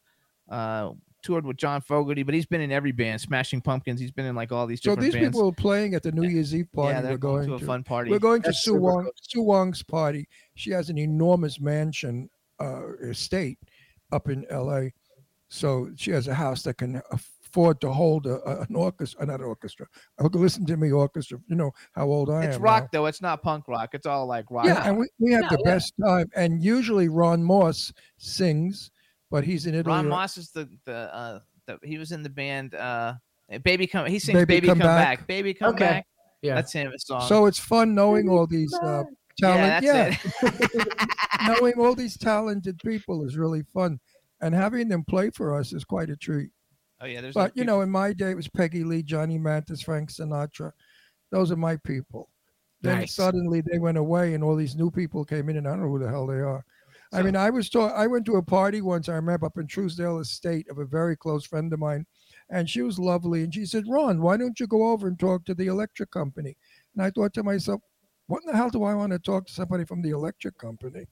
uh, 0.50 0.90
toured 1.24 1.44
with 1.46 1.56
John 1.56 1.80
Fogerty, 1.80 2.22
but 2.22 2.34
he's 2.34 2.46
been 2.46 2.60
in 2.60 2.70
every 2.70 2.92
band, 2.92 3.20
Smashing 3.20 3.60
Pumpkins. 3.62 3.98
He's 4.00 4.12
been 4.12 4.26
in 4.26 4.36
like 4.36 4.52
all 4.52 4.66
these 4.66 4.80
So 4.80 4.90
different 4.90 5.02
these 5.12 5.20
bands. 5.22 5.36
people 5.36 5.48
are 5.48 5.52
playing 5.52 5.94
at 5.94 6.02
the 6.02 6.12
New 6.12 6.28
Year's 6.28 6.54
Eve 6.54 6.70
party 6.72 6.94
yeah, 6.94 7.00
they're 7.00 7.12
we're 7.12 7.16
going 7.18 7.46
going 7.48 7.58
to 7.58 7.64
a 7.64 7.66
fun 7.66 7.82
party. 7.82 8.10
We're 8.10 8.18
going 8.20 8.42
to 8.42 8.48
That's 8.48 8.62
Sue 8.62 8.72
super 8.72 8.80
Wong, 8.80 9.10
cool. 9.34 9.46
Wong's 9.46 9.82
party. 9.82 10.28
She 10.54 10.70
has 10.70 10.90
an 10.90 10.98
enormous 10.98 11.58
mansion 11.58 12.28
uh, 12.60 12.92
estate 13.02 13.58
up 14.12 14.28
in 14.28 14.44
L.A. 14.50 14.92
So 15.48 15.90
she 15.96 16.10
has 16.12 16.28
a 16.28 16.34
house 16.34 16.62
that 16.64 16.78
can 16.78 17.00
afford 17.10 17.80
to 17.82 17.90
hold 17.92 18.26
a, 18.26 18.40
a- 18.48 18.60
an 18.62 18.74
orchestra, 18.74 19.24
not 19.26 19.40
an 19.40 19.46
orchestra. 19.46 19.86
Oh, 20.18 20.28
listen 20.32 20.66
to 20.66 20.76
me, 20.76 20.90
orchestra. 20.90 21.38
You 21.48 21.56
know 21.56 21.70
how 21.92 22.06
old 22.06 22.28
I 22.30 22.38
It's 22.38 22.44
am. 22.44 22.50
It's 22.50 22.58
rock 22.60 22.82
now. 22.84 22.88
though. 22.92 23.06
It's 23.06 23.22
not 23.22 23.42
punk 23.42 23.68
rock. 23.68 23.90
It's 23.92 24.06
all 24.06 24.26
like 24.26 24.46
rock. 24.50 24.66
Yeah, 24.66 24.86
and 24.88 24.98
we, 24.98 25.06
we 25.20 25.32
have 25.32 25.42
Yeah, 25.44 25.48
the 25.50 25.62
yeah. 25.64 25.72
best 25.74 25.92
time. 26.04 26.30
And 26.34 26.62
usually 26.62 27.08
Ron 27.08 27.42
Moss 27.44 27.92
sings, 28.18 28.90
but 29.35 29.43
he's 29.43 29.66
in 29.66 29.74
Italy. 29.74 29.93
Ron 29.97 30.09
Moss 30.09 30.39
is 30.39 30.53
the 30.53 30.68
the, 30.85 31.12
uh, 31.12 31.41
the 31.66 31.76
he 31.82 31.99
was 31.99 32.12
in 32.12 32.22
the 32.22 32.28
band. 32.30 32.72
Uh, 32.76 33.14
Baby 33.64 33.89
come. 33.89 34.07
He 34.07 34.20
sings 34.20 34.39
Baby 34.39 34.55
Baby, 34.55 34.68
Come 34.68 34.78
come, 34.78 34.87
Back. 34.87 35.18
back. 35.18 35.26
Baby 35.26 35.55
come 35.55 35.74
Okay. 35.74 35.85
back. 35.85 36.07
Yeah. 36.41 36.55
That's 36.55 36.72
him. 36.72 36.93
A 36.95 36.99
song. 37.01 37.22
So 37.28 37.47
it's 37.47 37.59
fun 37.59 37.97
knowing 37.97 38.28
all 38.28 38.47
these 38.47 38.72
uh, 38.74 39.03
talent. 39.41 39.82
yeah, 39.82 40.14
Yeah, 40.14 40.16
it. 40.43 41.09
knowing 41.49 41.74
all 41.74 41.97
these 41.97 42.16
talented 42.16 42.78
people 42.78 43.24
is 43.24 43.37
really 43.37 43.64
fun, 43.74 43.99
and 44.41 44.55
having 44.55 44.87
them 44.89 45.03
play 45.05 45.30
for 45.30 45.53
us 45.59 45.72
is 45.72 45.85
quite 45.85 46.11
a 46.11 46.16
treat. 46.16 46.51
oh 47.01 47.07
yeah. 47.07 47.20
There's 47.20 47.35
But 47.35 47.41
like 47.41 47.53
you 47.57 47.64
know, 47.64 47.80
in 47.80 47.91
my 47.91 48.12
day, 48.12 48.30
it 48.30 48.37
was 48.37 48.47
Peggy 48.47 48.85
Lee, 48.85 49.03
Johnny 49.03 49.37
Mathis, 49.37 49.82
Frank 49.82 50.12
Sinatra. 50.12 50.70
Those 51.32 51.51
are 51.51 51.57
my 51.57 51.76
people. 51.78 52.30
Then 52.82 53.01
Nice. 53.01 53.14
suddenly 53.16 53.62
they 53.62 53.80
went 53.80 53.99
away, 53.99 54.35
and 54.35 54.45
all 54.45 54.55
these 54.55 54.76
new 54.76 54.93
people 54.93 55.24
came 55.24 55.49
in, 55.49 55.57
and 55.57 55.66
I 55.66 55.70
don't 55.70 55.80
know 55.82 55.89
who 55.89 55.99
the 55.99 56.09
hell 56.09 56.28
they 56.28 56.41
are. 56.41 56.64
I 57.14 57.22
mean, 57.22 57.36
I 57.36 57.50
was 57.50 57.70
taught. 57.70 57.92
I 57.94 58.06
went 58.06 58.26
to 58.26 58.36
a 58.36 58.42
party 58.42 58.80
once. 58.80 59.08
I 59.08 59.14
remember 59.14 59.46
up 59.46 59.56
in 59.58 59.66
Trousdale 59.66 60.20
Estate 60.20 60.68
of 60.68 60.78
a 60.78 60.84
very 60.84 61.16
close 61.16 61.46
friend 61.46 61.72
of 61.72 61.78
mine, 61.78 62.06
and 62.50 62.68
she 62.68 62.82
was 62.82 62.98
lovely. 62.98 63.42
And 63.42 63.54
she 63.54 63.66
said, 63.66 63.84
"Ron, 63.88 64.20
why 64.20 64.36
don't 64.36 64.58
you 64.58 64.66
go 64.66 64.88
over 64.88 65.06
and 65.06 65.18
talk 65.18 65.44
to 65.46 65.54
the 65.54 65.66
electric 65.66 66.10
company?" 66.10 66.56
And 66.94 67.04
I 67.04 67.10
thought 67.10 67.32
to 67.34 67.42
myself, 67.42 67.80
"What 68.26 68.42
in 68.42 68.50
the 68.50 68.56
hell 68.56 68.70
do 68.70 68.82
I 68.82 68.94
want 68.94 69.12
to 69.12 69.18
talk 69.18 69.46
to 69.46 69.52
somebody 69.52 69.84
from 69.84 70.02
the 70.02 70.10
electric 70.10 70.58
company?" 70.58 71.06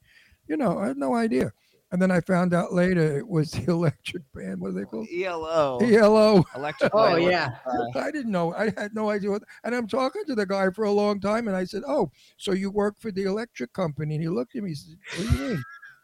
You 0.48 0.56
know, 0.56 0.78
I 0.78 0.88
had 0.88 0.96
no 0.96 1.14
idea. 1.14 1.52
And 1.92 2.00
then 2.00 2.10
I 2.10 2.22
found 2.22 2.54
out 2.54 2.72
later 2.72 3.18
it 3.18 3.28
was 3.28 3.50
the 3.50 3.64
electric 3.70 4.22
band. 4.32 4.60
What 4.60 4.68
are 4.68 4.72
they 4.72 4.84
called? 4.84 5.08
ELO. 5.12 5.78
ELO. 5.82 6.42
Electric. 6.56 6.90
Oh 6.94 7.16
yeah. 7.16 7.50
Orchestra. 7.66 8.02
I 8.02 8.10
didn't 8.10 8.32
know. 8.32 8.54
I 8.54 8.72
had 8.78 8.94
no 8.94 9.10
idea. 9.10 9.30
What, 9.30 9.42
and 9.62 9.74
I'm 9.74 9.86
talking 9.86 10.24
to 10.26 10.34
the 10.34 10.46
guy 10.46 10.70
for 10.70 10.84
a 10.84 10.90
long 10.90 11.20
time, 11.20 11.48
and 11.48 11.56
I 11.56 11.64
said, 11.64 11.82
"Oh, 11.86 12.10
so 12.38 12.52
you 12.52 12.70
work 12.70 12.98
for 12.98 13.12
the 13.12 13.24
electric 13.24 13.74
company?" 13.74 14.14
And 14.14 14.22
he 14.22 14.30
looked 14.30 14.56
at 14.56 14.62
me. 14.62 14.70
He 14.70 14.74
said, 14.74 14.96
"What 15.16 15.30
do 15.30 15.36
you 15.36 15.48
mean?" 15.50 15.62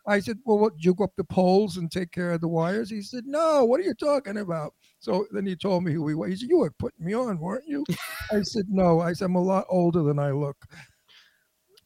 I 0.08 0.20
said, 0.20 0.38
"Well, 0.44 0.58
what? 0.58 0.72
You 0.78 0.94
go 0.94 1.04
up 1.04 1.14
the 1.16 1.24
poles 1.24 1.76
and 1.76 1.90
take 1.90 2.10
care 2.10 2.32
of 2.32 2.40
the 2.40 2.48
wires?" 2.48 2.90
He 2.90 3.02
said, 3.02 3.24
"No. 3.26 3.64
What 3.64 3.80
are 3.80 3.84
you 3.84 3.94
talking 3.94 4.38
about?" 4.38 4.74
So 4.98 5.26
then 5.30 5.46
he 5.46 5.54
told 5.54 5.84
me 5.84 5.92
who 5.92 6.08
he 6.08 6.14
was. 6.14 6.30
He 6.30 6.36
said, 6.36 6.48
"You 6.48 6.58
were 6.58 6.70
putting 6.70 7.04
me 7.04 7.14
on, 7.14 7.38
weren't 7.38 7.68
you?" 7.68 7.84
I 8.32 8.42
said, 8.42 8.64
"No." 8.68 9.00
I 9.00 9.12
said, 9.12 9.26
"I'm 9.26 9.36
a 9.36 9.42
lot 9.42 9.66
older 9.68 10.02
than 10.02 10.18
I 10.18 10.30
look." 10.30 10.56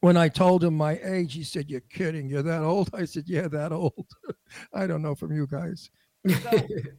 When 0.01 0.17
I 0.17 0.29
told 0.29 0.65
him 0.65 0.77
my 0.77 0.99
age, 1.03 1.35
he 1.35 1.45
said, 1.45 1.69
"You're 1.69 1.81
kidding. 1.91 2.29
You're 2.29 2.43
that 2.43 2.63
old." 2.63 2.91
I 2.95 3.05
said, 3.05 3.25
"Yeah, 3.27 3.49
that 3.49 3.73
old." 3.73 4.07
I 4.73 4.87
don't 4.87 5.03
know 5.03 5.15
from 5.15 5.35
you 5.35 5.47
guys. 5.47 5.91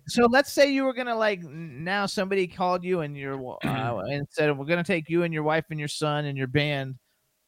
So 0.08 0.26
let's 0.30 0.52
say 0.52 0.72
you 0.72 0.84
were 0.84 0.94
gonna 0.94 1.16
like 1.16 1.42
now 1.44 2.06
somebody 2.06 2.48
called 2.48 2.84
you 2.84 3.02
and 3.02 3.16
you're 3.16 3.56
uh, 3.64 3.98
and 4.10 4.28
said 4.30 4.58
we're 4.58 4.66
gonna 4.66 4.84
take 4.84 5.10
you 5.10 5.24
and 5.24 5.34
your 5.34 5.44
wife 5.44 5.66
and 5.70 5.80
your 5.80 5.88
son 5.88 6.26
and 6.26 6.38
your 6.38 6.48
band. 6.48 6.96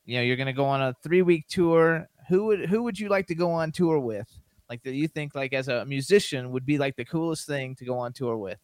You 0.06 0.18
know, 0.18 0.24
you're 0.24 0.38
gonna 0.38 0.54
go 0.54 0.66
on 0.66 0.82
a 0.82 0.96
three 1.04 1.22
week 1.22 1.48
tour. 1.50 2.08
Who 2.28 2.46
would 2.46 2.66
who 2.68 2.84
would 2.84 3.00
you 3.00 3.10
like 3.10 3.28
to 3.28 3.36
go 3.36 3.52
on 3.52 3.72
tour 3.72 4.00
with? 4.00 4.28
Like 4.70 4.82
that 4.84 4.94
you 4.94 5.08
think 5.08 5.36
like 5.36 5.54
as 5.54 5.68
a 5.68 5.86
musician 5.86 6.52
would 6.52 6.66
be 6.66 6.78
like 6.78 6.96
the 6.96 7.06
coolest 7.06 7.46
thing 7.48 7.76
to 7.76 7.86
go 7.86 7.98
on 7.98 8.14
tour 8.14 8.38
with? 8.38 8.58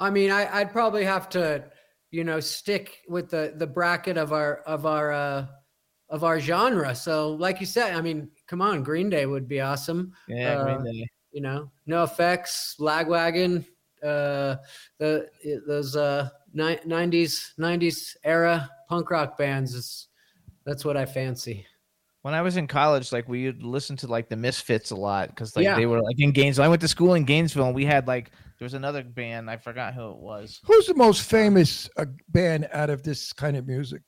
I 0.00 0.10
mean, 0.10 0.30
I, 0.30 0.60
I'd 0.60 0.72
probably 0.72 1.04
have 1.04 1.28
to, 1.30 1.64
you 2.10 2.24
know, 2.24 2.40
stick 2.40 3.02
with 3.08 3.30
the 3.30 3.54
the 3.56 3.66
bracket 3.66 4.16
of 4.16 4.32
our 4.32 4.56
of 4.66 4.86
our 4.86 5.12
uh, 5.12 5.46
of 6.08 6.24
our 6.24 6.38
genre. 6.38 6.94
So, 6.94 7.32
like 7.32 7.60
you 7.60 7.66
said, 7.66 7.94
I 7.94 8.00
mean, 8.00 8.30
come 8.46 8.62
on, 8.62 8.82
Green 8.82 9.10
Day 9.10 9.26
would 9.26 9.48
be 9.48 9.60
awesome. 9.60 10.12
Yeah, 10.28 10.52
Uh, 10.52 10.64
Green 10.64 10.84
Day. 10.84 11.08
You 11.32 11.40
know, 11.40 11.72
NOFX, 11.88 12.78
Lagwagon, 12.78 13.66
uh, 14.02 14.56
the 14.98 15.28
those 15.66 15.96
uh 15.96 16.28
nineties 16.52 17.54
nineties 17.58 18.16
era 18.22 18.70
punk 18.88 19.10
rock 19.10 19.36
bands. 19.36 19.74
Is 19.74 20.08
that's 20.64 20.84
what 20.84 20.96
I 20.96 21.06
fancy. 21.06 21.66
When 22.24 22.32
I 22.32 22.40
was 22.40 22.56
in 22.56 22.66
college, 22.66 23.12
like 23.12 23.28
we 23.28 23.44
would 23.44 23.62
listen 23.62 23.96
to 23.98 24.06
like 24.06 24.30
the 24.30 24.36
Misfits 24.36 24.92
a 24.92 24.96
lot 24.96 25.28
because 25.28 25.54
like 25.56 25.64
Yeah. 25.64 25.76
they 25.76 25.84
were 25.84 26.00
like 26.00 26.18
in 26.18 26.32
Gainesville. 26.32 26.64
I 26.64 26.68
went 26.68 26.80
to 26.80 26.88
school 26.88 27.12
in 27.12 27.24
Gainesville 27.24 27.66
and 27.66 27.74
we 27.74 27.84
had 27.84 28.06
like 28.06 28.30
there 28.58 28.64
was 28.64 28.72
another 28.72 29.02
band 29.02 29.50
I 29.50 29.58
forgot 29.58 29.92
who 29.92 30.10
it 30.10 30.16
was. 30.16 30.58
Who's 30.64 30.86
the 30.86 30.94
most 30.94 31.20
famous 31.22 31.90
uh, 31.98 32.06
band 32.30 32.66
out 32.72 32.88
of 32.88 33.02
this 33.02 33.32
kind 33.34 33.58
of 33.58 33.66
music? 33.66 34.00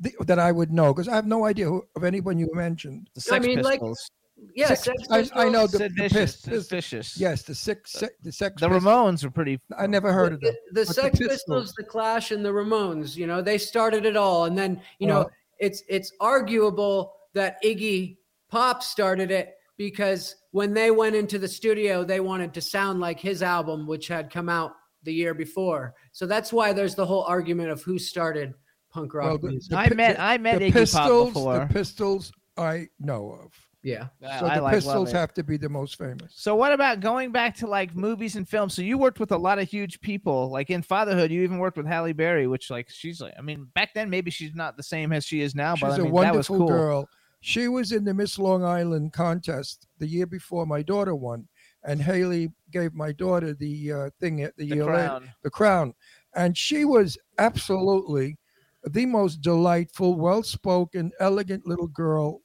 the, 0.00 0.12
that 0.26 0.38
I 0.38 0.52
would 0.52 0.70
know 0.70 0.92
because 0.92 1.08
I 1.08 1.14
have 1.14 1.26
no 1.26 1.46
idea 1.46 1.64
who, 1.66 1.82
of 1.96 2.04
anyone 2.04 2.38
you 2.38 2.48
mentioned. 2.52 3.08
The 3.14 3.20
I 3.20 3.36
Sex 3.36 3.46
mean, 3.46 3.62
like- 3.62 3.80
Pistols. 3.80 4.10
Yeah, 4.56 4.74
Sex- 4.74 5.06
Sex 5.08 5.30
I, 5.34 5.44
I 5.46 5.48
know 5.48 5.66
the, 5.68 5.78
Sid 5.78 5.92
the 5.96 6.02
Vicious. 6.02 6.18
Pist- 6.18 6.42
Sid 6.42 6.52
Pist- 6.52 6.70
Vicious. 6.70 7.16
Yes, 7.20 7.42
the 7.44 7.54
six, 7.54 7.92
se- 7.92 8.08
the 8.22 8.32
sex. 8.32 8.60
The 8.60 8.68
Pist- 8.68 8.84
Ramones 8.84 9.22
were 9.24 9.30
pretty. 9.30 9.60
I 9.78 9.86
never 9.86 10.12
heard 10.12 10.32
of 10.34 10.40
the, 10.40 10.46
them. 10.48 10.56
the 10.72 10.80
But 10.80 10.88
the 10.88 10.94
Sex 10.94 11.18
Pistols- 11.18 11.28
Pistols, 11.38 11.74
the 11.78 11.84
Clash, 11.84 12.32
and 12.32 12.44
the 12.44 12.50
Ramones. 12.50 13.14
You 13.16 13.28
know, 13.28 13.40
they 13.40 13.56
started 13.56 14.04
it 14.04 14.16
all, 14.16 14.44
and 14.46 14.58
then 14.58 14.82
you 14.98 15.06
know 15.06 15.30
it's 15.60 15.82
it's 15.88 16.12
arguable 16.20 17.14
that 17.34 17.62
Iggy 17.62 18.16
Pop 18.50 18.82
started 18.82 19.30
it 19.30 19.54
because 19.78 20.36
when 20.50 20.74
they 20.74 20.90
went 20.90 21.16
into 21.16 21.38
the 21.38 21.48
studio, 21.48 22.04
they 22.04 22.20
wanted 22.20 22.52
to 22.54 22.60
sound 22.60 23.00
like 23.00 23.18
his 23.18 23.42
album, 23.42 23.86
which 23.86 24.08
had 24.08 24.30
come 24.30 24.48
out 24.48 24.72
the 25.02 25.12
year 25.12 25.34
before. 25.34 25.94
So 26.12 26.26
that's 26.26 26.52
why 26.52 26.72
there's 26.72 26.94
the 26.94 27.06
whole 27.06 27.24
argument 27.24 27.70
of 27.70 27.82
who 27.82 27.98
started 27.98 28.52
punk 28.90 29.14
rock 29.14 29.26
Well, 29.26 29.38
the- 29.38 29.48
music. 29.48 29.70
the 29.70 29.78
I 29.78 29.88
Pi- 29.88 29.94
met- 29.94 30.16
the- 30.16 30.22
I 30.22 30.38
met 30.38 30.58
the 30.58 30.66
Iggy 30.70 30.72
Pop 30.72 30.80
Pistols, 30.80 31.28
before. 31.32 31.58
The 31.60 31.66
Pistols, 31.74 32.32
I 32.58 32.88
know 33.00 33.32
of. 33.42 33.52
yeah. 33.82 34.08
So 34.38 34.46
I 34.46 34.56
the 34.56 34.62
like- 34.62 34.74
Pistols 34.74 35.08
it. 35.08 35.16
have 35.16 35.32
to 35.34 35.42
be 35.42 35.56
the 35.56 35.70
most 35.70 35.96
famous. 35.96 36.34
So 36.36 36.54
what 36.54 36.72
about 36.72 37.00
going 37.00 37.32
back 37.32 37.56
to 37.56 37.66
like 37.66 37.96
movies 37.96 38.36
and 38.36 38.46
films? 38.46 38.74
So 38.74 38.82
you 38.82 38.98
worked 38.98 39.18
with 39.18 39.32
a 39.32 39.36
lot 39.38 39.58
of 39.58 39.66
huge 39.68 40.00
people. 40.02 40.50
Like 40.50 40.68
in 40.70 40.82
Fatherhood, 40.82 41.30
you 41.32 41.42
even 41.42 41.58
worked 41.58 41.78
with 41.78 41.86
Halle 41.86 42.12
Berry, 42.12 42.46
which 42.46 42.70
like 42.70 42.90
she's 42.90 43.20
like, 43.22 43.32
I 43.38 43.40
mean, 43.42 43.66
back 43.74 43.94
then 43.94 44.10
maybe 44.10 44.30
she's 44.30 44.54
not 44.54 44.76
the 44.76 44.82
same 44.84 45.10
as 45.12 45.24
she 45.24 45.40
is 45.40 45.54
now, 45.54 45.74
She's 45.74 45.80
but 45.80 45.92
I 45.92 45.96
a 45.96 46.02
mean 46.04 46.14
that 46.14 46.34
was 46.36 46.46
cool. 46.46 46.68
girl. 46.68 47.08
She 47.44 47.66
was 47.66 47.90
in 47.90 48.04
the 48.04 48.14
Miss 48.14 48.38
Long 48.38 48.64
Island 48.64 49.12
contest 49.12 49.88
the 49.98 50.06
year 50.06 50.26
before 50.26 50.64
my 50.64 50.80
daughter 50.80 51.14
won, 51.16 51.48
and 51.82 52.00
Halle 52.00 52.48
gave 52.70 52.94
my 52.94 53.10
daughter 53.10 53.52
the 53.52 53.92
uh, 53.92 54.10
thing 54.20 54.42
at 54.42 54.56
the, 54.56 54.68
The 54.68 54.76
year 54.76 54.84
later- 54.86 55.34
the 55.42 55.50
crown, 55.50 55.92
and 56.36 56.56
she 56.56 56.84
was 56.84 57.18
absolutely 57.38 58.38
the 58.84 59.06
most 59.06 59.40
delightful, 59.40 60.14
well-spoken, 60.14 61.10
elegant 61.18 61.66
little 61.66 61.88
girl, 61.88 62.42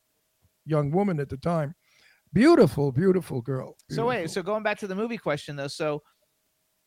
young 0.65 0.89
woman 0.91 1.19
at 1.19 1.29
the 1.29 1.37
time. 1.37 1.75
Beautiful, 2.33 2.91
beautiful 2.91 3.41
girl. 3.41 3.77
So 3.91 4.07
wait, 4.07 4.31
so 4.31 4.41
going 4.41 4.63
back 4.63 4.79
to 4.79 4.87
the 4.87 4.95
movie 4.95 5.17
question 5.17 5.55
though, 5.55 5.67
so 5.67 6.01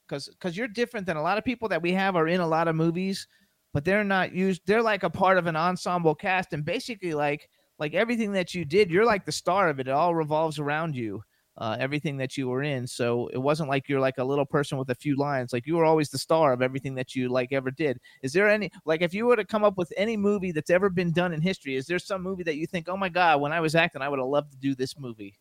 because 0.08 0.28
because 0.28 0.56
you're 0.56 0.68
different 0.68 1.06
than 1.06 1.16
a 1.16 1.22
lot 1.22 1.38
of 1.38 1.44
people 1.44 1.68
that 1.68 1.80
we 1.80 1.92
have 1.92 2.16
are 2.16 2.26
in 2.26 2.40
a 2.40 2.46
lot 2.46 2.66
of 2.66 2.74
movies, 2.74 3.28
but 3.72 3.84
they're 3.84 4.02
not 4.02 4.32
used. 4.32 4.62
They're 4.66 4.82
like 4.82 5.04
a 5.04 5.10
part 5.10 5.38
of 5.38 5.46
an 5.46 5.54
ensemble 5.54 6.16
cast, 6.16 6.52
and 6.52 6.64
basically 6.64 7.14
like 7.14 7.48
like 7.80 7.94
everything 7.94 8.32
that 8.32 8.54
you 8.54 8.64
did, 8.64 8.90
you're 8.90 9.06
like 9.06 9.24
the 9.24 9.32
star 9.32 9.70
of 9.70 9.80
it. 9.80 9.88
It 9.88 9.92
all 9.92 10.14
revolves 10.14 10.58
around 10.58 10.94
you. 10.94 11.22
Uh, 11.58 11.76
everything 11.78 12.16
that 12.16 12.38
you 12.38 12.48
were 12.48 12.62
in, 12.62 12.86
so 12.86 13.28
it 13.34 13.36
wasn't 13.36 13.68
like 13.68 13.86
you're 13.86 14.00
like 14.00 14.16
a 14.16 14.24
little 14.24 14.46
person 14.46 14.78
with 14.78 14.88
a 14.88 14.94
few 14.94 15.14
lines. 15.16 15.52
Like 15.52 15.66
you 15.66 15.76
were 15.76 15.84
always 15.84 16.08
the 16.08 16.16
star 16.16 16.54
of 16.54 16.62
everything 16.62 16.94
that 16.94 17.14
you 17.14 17.28
like 17.28 17.52
ever 17.52 17.70
did. 17.70 18.00
Is 18.22 18.32
there 18.32 18.48
any 18.48 18.70
like 18.86 19.02
if 19.02 19.12
you 19.12 19.26
were 19.26 19.36
to 19.36 19.44
come 19.44 19.62
up 19.62 19.76
with 19.76 19.92
any 19.94 20.16
movie 20.16 20.52
that's 20.52 20.70
ever 20.70 20.88
been 20.88 21.12
done 21.12 21.34
in 21.34 21.42
history? 21.42 21.76
Is 21.76 21.86
there 21.86 21.98
some 21.98 22.22
movie 22.22 22.44
that 22.44 22.56
you 22.56 22.66
think, 22.66 22.88
oh 22.88 22.96
my 22.96 23.10
god, 23.10 23.42
when 23.42 23.52
I 23.52 23.60
was 23.60 23.74
acting, 23.74 24.00
I 24.00 24.08
would 24.08 24.20
have 24.20 24.28
loved 24.28 24.52
to 24.52 24.58
do 24.58 24.74
this 24.74 24.98
movie? 24.98 25.38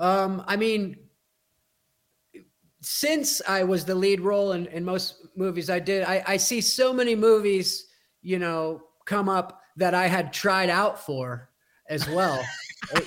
Um, 0.00 0.44
I 0.46 0.56
mean, 0.56 0.96
since 2.80 3.40
I 3.48 3.62
was 3.62 3.86
the 3.86 3.94
lead 3.94 4.20
role 4.20 4.52
in, 4.52 4.66
in 4.66 4.84
most 4.84 5.28
movies 5.34 5.70
I 5.70 5.78
did, 5.78 6.04
I, 6.04 6.22
I 6.26 6.36
see 6.36 6.60
so 6.60 6.92
many 6.92 7.14
movies, 7.14 7.86
you 8.20 8.38
know, 8.38 8.82
come 9.06 9.30
up 9.30 9.62
that 9.76 9.94
I 9.94 10.06
had 10.06 10.32
tried 10.32 10.70
out 10.70 10.98
for 11.04 11.50
as 11.88 12.08
well. 12.08 12.42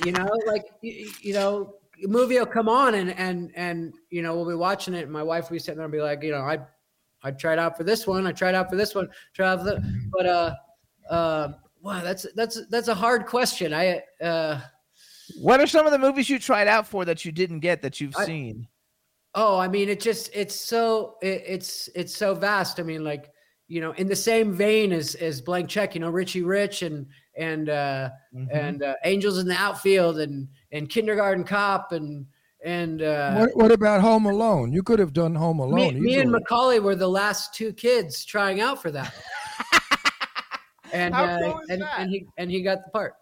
You 0.04 0.12
know, 0.12 0.28
like 0.48 0.64
you, 0.82 1.12
you 1.22 1.34
know, 1.34 1.76
a 2.04 2.08
movie 2.08 2.40
will 2.40 2.48
come 2.48 2.68
on 2.68 2.96
and 2.96 3.12
and 3.12 3.52
and 3.56 3.94
you 4.10 4.24
know 4.24 4.36
we'll 4.36 4.48
be 4.48 4.56
watching 4.56 4.96
it, 4.96 5.04
and 5.04 5.12
my 5.12 5.22
wife 5.22 5.44
will 5.44 5.56
be 5.56 5.60
sitting 5.60 5.76
there 5.78 5.86
and 5.86 5.92
be 5.92 6.02
like, 6.02 6.24
you 6.24 6.32
know, 6.32 6.40
I 6.40 6.58
I 7.22 7.30
tried 7.30 7.60
out 7.60 7.78
for 7.78 7.84
this 7.84 8.08
one, 8.08 8.26
I 8.26 8.32
tried 8.32 8.56
out 8.56 8.72
for 8.72 8.76
this 8.76 8.96
one, 8.96 9.08
tried 9.36 9.54
out 9.54 9.60
for 9.60 9.66
the, 9.66 10.10
but 10.12 10.26
uh, 10.26 10.56
uh, 11.12 11.54
wow, 11.82 12.02
that's 12.02 12.26
that's 12.34 12.66
that's 12.72 12.88
a 12.88 12.96
hard 12.96 13.28
question. 13.28 13.72
I 13.72 14.02
uh. 14.20 14.62
What 15.42 15.60
are 15.60 15.68
some 15.68 15.86
of 15.86 15.92
the 15.92 16.00
movies 16.00 16.28
you 16.28 16.40
tried 16.40 16.68
out 16.68 16.88
for 16.88 17.06
that 17.06 17.24
you 17.24 17.32
didn't 17.32 17.60
get 17.60 17.84
that 17.84 18.02
you've 18.02 18.16
I- 18.18 18.26
seen? 18.26 18.68
Oh, 19.36 19.60
I 19.60 19.68
mean, 19.68 19.90
it 19.90 20.00
just 20.00 20.32
it's 20.34 20.56
so 20.56 21.18
it, 21.22 21.44
it's 21.46 21.88
it's 21.94 22.16
so 22.16 22.34
vast. 22.34 22.80
I 22.80 22.84
mean, 22.84 23.04
like 23.04 23.30
you 23.68 23.82
know, 23.82 23.92
in 23.94 24.08
the 24.08 24.16
same 24.16 24.54
vein 24.54 24.92
as 24.94 25.16
as 25.16 25.42
Blank 25.42 25.70
Check, 25.70 25.94
you 25.96 26.02
know, 26.02 26.10
Richie 26.10 26.44
Rich 26.44 26.82
and 26.84 27.06
and 27.36 27.70
uh, 27.70 28.10
Mhm. 28.34 28.48
and 28.52 28.84
uh, 28.84 28.96
Angels 29.04 29.38
in 29.40 29.48
the 29.48 29.56
Outfield 29.56 30.20
and 30.20 30.48
and 30.72 30.90
Kindergarten 30.90 31.44
Cop 31.44 31.92
and 31.92 32.26
and 32.66 33.02
uh, 33.04 33.36
what, 33.36 33.56
what 33.56 33.72
about 33.72 34.02
Home 34.02 34.26
Alone? 34.26 34.72
You 34.74 34.82
could 34.84 35.00
have 35.00 35.14
done 35.14 35.36
Home 35.36 35.60
Alone. 35.60 35.96
me, 35.96 36.00
me 36.00 36.20
and. 36.20 36.32
Macaulay 36.32 36.80
were 36.80 36.96
the 36.96 37.08
last 37.08 37.54
two 37.54 37.72
kids 37.74 38.26
trying 38.26 38.62
out 38.62 38.82
for 38.82 38.90
that. 38.92 39.14
and 40.94 41.14
How 41.14 41.26
uh, 41.26 41.40
cool 41.40 41.60
is 41.62 41.70
and, 41.70 41.82
that? 41.82 42.00
and 42.00 42.10
he 42.10 42.26
and 42.38 42.50
he 42.52 42.62
got 42.64 42.80
the 42.86 42.92
part. 42.92 43.14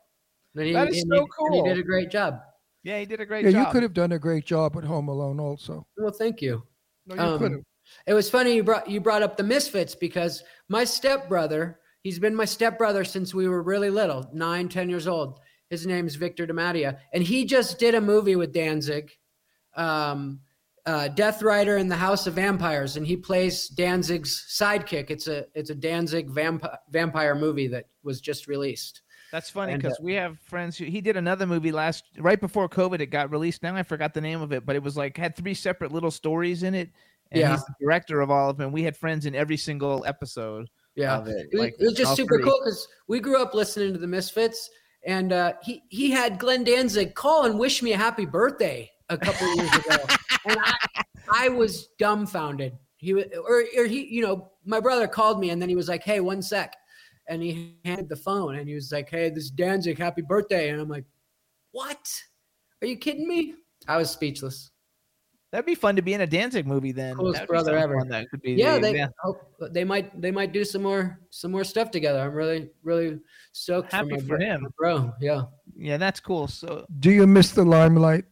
And 0.56 0.66
he, 0.68 0.74
That 0.74 0.90
is 0.90 1.02
and 1.04 1.12
so 1.12 1.26
he, 1.26 1.46
and 1.48 1.56
he 1.56 1.62
did 1.74 1.80
a 1.80 1.84
great 1.84 2.10
job. 2.10 2.40
Yeah, 2.84 3.00
he 3.00 3.06
did 3.06 3.20
a 3.20 3.26
great 3.26 3.44
yeah, 3.46 3.52
job. 3.52 3.68
you 3.68 3.72
could 3.74 3.84
have 3.84 3.94
done 3.94 4.12
a 4.14 4.20
great 4.20 4.46
job 4.46 4.78
at 4.78 4.84
Home 4.84 5.10
Alone 5.10 5.40
also. 5.40 5.86
Well, 5.98 6.12
thank 6.14 6.42
you. 6.42 6.64
No, 7.08 7.16
you 7.16 7.22
Um, 7.22 7.40
could 7.40 7.52
have. 7.54 7.62
It 8.08 8.14
was 8.14 8.30
funny 8.30 8.56
you 8.56 8.64
brought 8.64 8.90
you 8.90 9.02
brought 9.02 9.24
up 9.24 9.38
the 9.38 9.44
Misfits 9.44 9.96
because 9.96 10.44
my 10.70 10.84
stepbrother, 10.84 11.80
he's 12.02 12.20
been 12.20 12.36
my 12.36 12.46
stepbrother 12.46 13.04
since 13.04 13.34
we 13.34 13.48
were 13.48 13.64
really 13.64 13.90
little, 13.90 14.30
nine, 14.34 14.70
ten 14.70 14.90
years 14.90 15.08
old. 15.08 15.40
His 15.70 15.88
name's 15.88 16.16
Victor 16.16 16.46
DiMattia, 16.46 17.00
and 17.14 17.24
he 17.24 17.46
just 17.46 17.80
did 17.80 17.96
a 17.96 18.02
movie 18.02 18.36
with 18.36 18.54
Danzig, 18.54 19.12
um, 19.76 20.40
uh, 20.86 21.08
Death 21.08 21.42
Rider 21.42 21.78
in 21.78 21.88
the 21.88 21.96
House 21.96 22.28
of 22.28 22.36
Vampires, 22.36 22.98
and 22.98 23.08
he 23.08 23.18
plays 23.18 23.68
Danzig's 23.70 24.46
sidekick. 24.56 25.10
It's 25.10 25.28
a 25.28 25.46
it's 25.56 25.72
a 25.72 25.76
Danzig 25.76 26.30
vamp- 26.30 26.68
vampire 26.92 27.34
movie 27.34 27.68
that 27.70 27.86
was 28.04 28.22
just 28.22 28.46
released. 28.48 29.02
That's 29.32 29.50
funny 29.50 29.76
because 29.76 29.94
uh, 29.94 30.04
we 30.04 30.14
have 30.14 30.40
friends 30.40 30.78
who 30.78 30.86
he 30.86 31.02
did 31.02 31.18
another 31.18 31.48
movie 31.48 31.72
last 31.72 32.06
right 32.20 32.40
before 32.40 32.70
COVID. 32.70 33.00
It 33.00 33.08
got 33.08 33.32
released. 33.32 33.64
Now 33.64 33.76
I 33.76 33.84
forgot 33.84 34.14
the 34.14 34.22
name 34.22 34.42
of 34.42 34.54
it, 34.54 34.66
but 34.66 34.76
it 34.76 34.84
was 34.84 34.96
like 34.96 35.18
had 35.18 35.36
three 35.36 35.56
separate 35.56 35.92
little 35.92 36.12
stories 36.12 36.62
in 36.62 36.76
it. 36.76 36.92
And 37.32 37.42
Yeah. 37.42 37.52
he's 37.52 37.66
the 37.66 37.74
director 37.80 38.22
of 38.22 38.30
all 38.30 38.50
of 38.50 38.58
them. 38.58 38.72
We 38.72 38.84
had 38.84 38.96
friends 38.96 39.26
in 39.26 39.36
every 39.36 39.58
single 39.58 40.06
episode. 40.06 40.70
Yeah, 40.96 41.18
of 41.18 41.28
it. 41.28 41.48
Like, 41.54 41.76
it 41.80 41.84
was 41.84 41.94
just 41.94 42.16
super 42.16 42.36
three. 42.38 42.44
cool 42.46 42.60
because 42.64 42.88
we 43.08 43.20
grew 43.20 43.42
up 43.42 43.54
listening 43.54 43.92
to 43.94 44.00
the 44.00 44.08
Misfits, 44.08 44.70
and 45.06 45.34
uh, 45.34 45.54
he 45.62 45.84
he 45.90 46.10
had 46.10 46.40
Glenn 46.40 46.64
Danzig 46.64 47.16
call 47.16 47.46
and 47.46 47.60
wish 47.60 47.84
me 47.84 47.92
a 47.94 47.98
happy 47.98 48.26
birthday 48.26 48.90
a 49.10 49.18
couple 49.18 49.54
years 49.56 49.74
ago, 49.76 49.98
and 50.46 50.58
I 50.60 50.76
I 51.32 51.50
was 51.50 51.90
dumbfounded. 52.00 52.78
He 52.98 53.14
was, 53.14 53.26
or, 53.48 53.66
or 53.78 53.86
he, 53.86 54.06
you 54.06 54.22
know, 54.22 54.52
my 54.64 54.80
brother 54.80 55.06
called 55.08 55.40
me 55.40 55.50
and 55.50 55.62
then 55.62 55.68
he 55.68 55.76
was 55.76 55.90
like, 55.90 56.04
"Hey, 56.04 56.22
one 56.22 56.42
sec," 56.42 56.76
and 57.28 57.42
he 57.42 57.76
handed 57.84 58.08
the 58.08 58.16
phone 58.16 58.56
and 58.56 58.70
he 58.70 58.74
was 58.74 58.92
like, 58.92 59.10
"Hey, 59.10 59.30
this 59.30 59.44
is 59.46 59.52
Danzig, 59.52 59.98
happy 59.98 60.22
birthday," 60.22 60.70
and 60.70 60.80
I'm 60.80 60.88
like, 60.88 61.04
"What? 61.72 62.10
Are 62.82 62.88
you 62.88 62.96
kidding 62.98 63.28
me?" 63.28 63.56
I 63.88 63.98
was 63.98 64.10
speechless. 64.10 64.72
That'd 65.56 65.66
be 65.66 65.74
fun 65.76 65.96
to 65.96 66.02
be 66.02 66.14
in 66.14 66.20
a 66.20 66.28
Danzig 66.28 66.68
movie 66.68 66.92
then. 66.92 67.16
Coolest 67.16 67.36
That'd 67.36 67.48
brother 67.48 67.80
something 67.80 67.84
ever. 67.98 68.10
That 68.10 68.30
could 68.30 68.42
be 68.42 68.56
yeah, 68.56 68.76
the- 68.76 68.82
they 68.82 68.96
yeah. 68.98 69.08
hope 69.24 69.38
they 69.72 69.86
might 69.86 70.22
they 70.22 70.30
might 70.30 70.52
do 70.52 70.66
some 70.66 70.84
more 70.84 71.18
some 71.30 71.50
more 71.50 71.64
stuff 71.64 71.92
together. 71.92 72.20
I'm 72.20 72.34
really 72.34 72.72
really 72.84 73.22
stoked 73.54 73.94
Happy 73.94 74.10
my 74.10 74.20
for 74.20 74.38
him. 74.38 74.64
my 74.64 74.70
bro. 74.78 75.14
Yeah. 75.22 75.44
Yeah, 75.78 75.96
that's 75.96 76.20
cool. 76.20 76.50
So 76.50 76.86
Do 77.00 77.10
you 77.10 77.26
miss 77.26 77.52
the 77.52 77.64
limelight? 77.64 78.26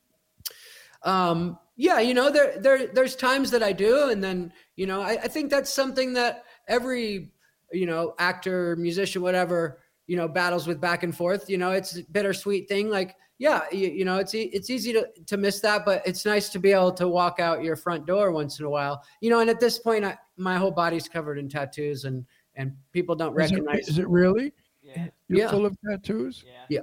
Um, 1.03 1.57
yeah, 1.77 2.01
you 2.01 2.13
know, 2.13 2.29
there 2.29 2.59
there 2.59 2.87
there's 2.87 3.15
times 3.15 3.51
that 3.51 3.63
I 3.63 3.71
do, 3.71 4.09
and 4.09 4.21
then 4.21 4.51
you 4.75 4.85
know, 4.85 5.01
I, 5.01 5.11
I 5.11 5.27
think 5.29 5.49
that's 5.49 5.71
something 5.71 6.11
that 6.15 6.43
every 6.67 7.31
you 7.71 7.85
know 7.85 8.15
actor, 8.19 8.75
musician, 8.75 9.21
whatever 9.21 9.79
you 10.07 10.17
know 10.17 10.27
battles 10.27 10.67
with 10.67 10.79
back 10.81 11.03
and 11.03 11.15
forth. 11.15 11.49
You 11.49 11.57
know, 11.57 11.71
it's 11.71 11.97
a 11.97 12.03
bittersweet 12.11 12.67
thing. 12.67 12.89
Like, 12.89 13.15
yeah, 13.39 13.61
you, 13.71 13.89
you 13.89 14.05
know, 14.05 14.17
it's 14.17 14.35
e- 14.35 14.49
it's 14.53 14.69
easy 14.69 14.93
to 14.93 15.07
to 15.25 15.37
miss 15.37 15.59
that, 15.61 15.85
but 15.85 16.01
it's 16.05 16.25
nice 16.25 16.49
to 16.49 16.59
be 16.59 16.71
able 16.71 16.91
to 16.93 17.07
walk 17.07 17.39
out 17.39 17.63
your 17.63 17.75
front 17.75 18.05
door 18.05 18.31
once 18.31 18.59
in 18.59 18.65
a 18.65 18.69
while. 18.69 19.03
You 19.21 19.29
know, 19.29 19.39
and 19.39 19.49
at 19.49 19.59
this 19.59 19.79
point, 19.79 20.03
I, 20.05 20.17
my 20.37 20.57
whole 20.57 20.71
body's 20.71 21.07
covered 21.07 21.37
in 21.37 21.47
tattoos, 21.49 22.05
and 22.05 22.25
and 22.55 22.73
people 22.91 23.15
don't 23.15 23.31
Is 23.31 23.51
recognize. 23.51 23.87
is 23.87 23.97
it 23.97 24.07
really? 24.07 24.53
Yeah. 24.81 25.07
You're 25.27 25.39
Yeah. 25.39 25.49
full 25.49 25.65
of 25.65 25.75
tattoos? 25.89 26.43
Yeah. 26.69 26.81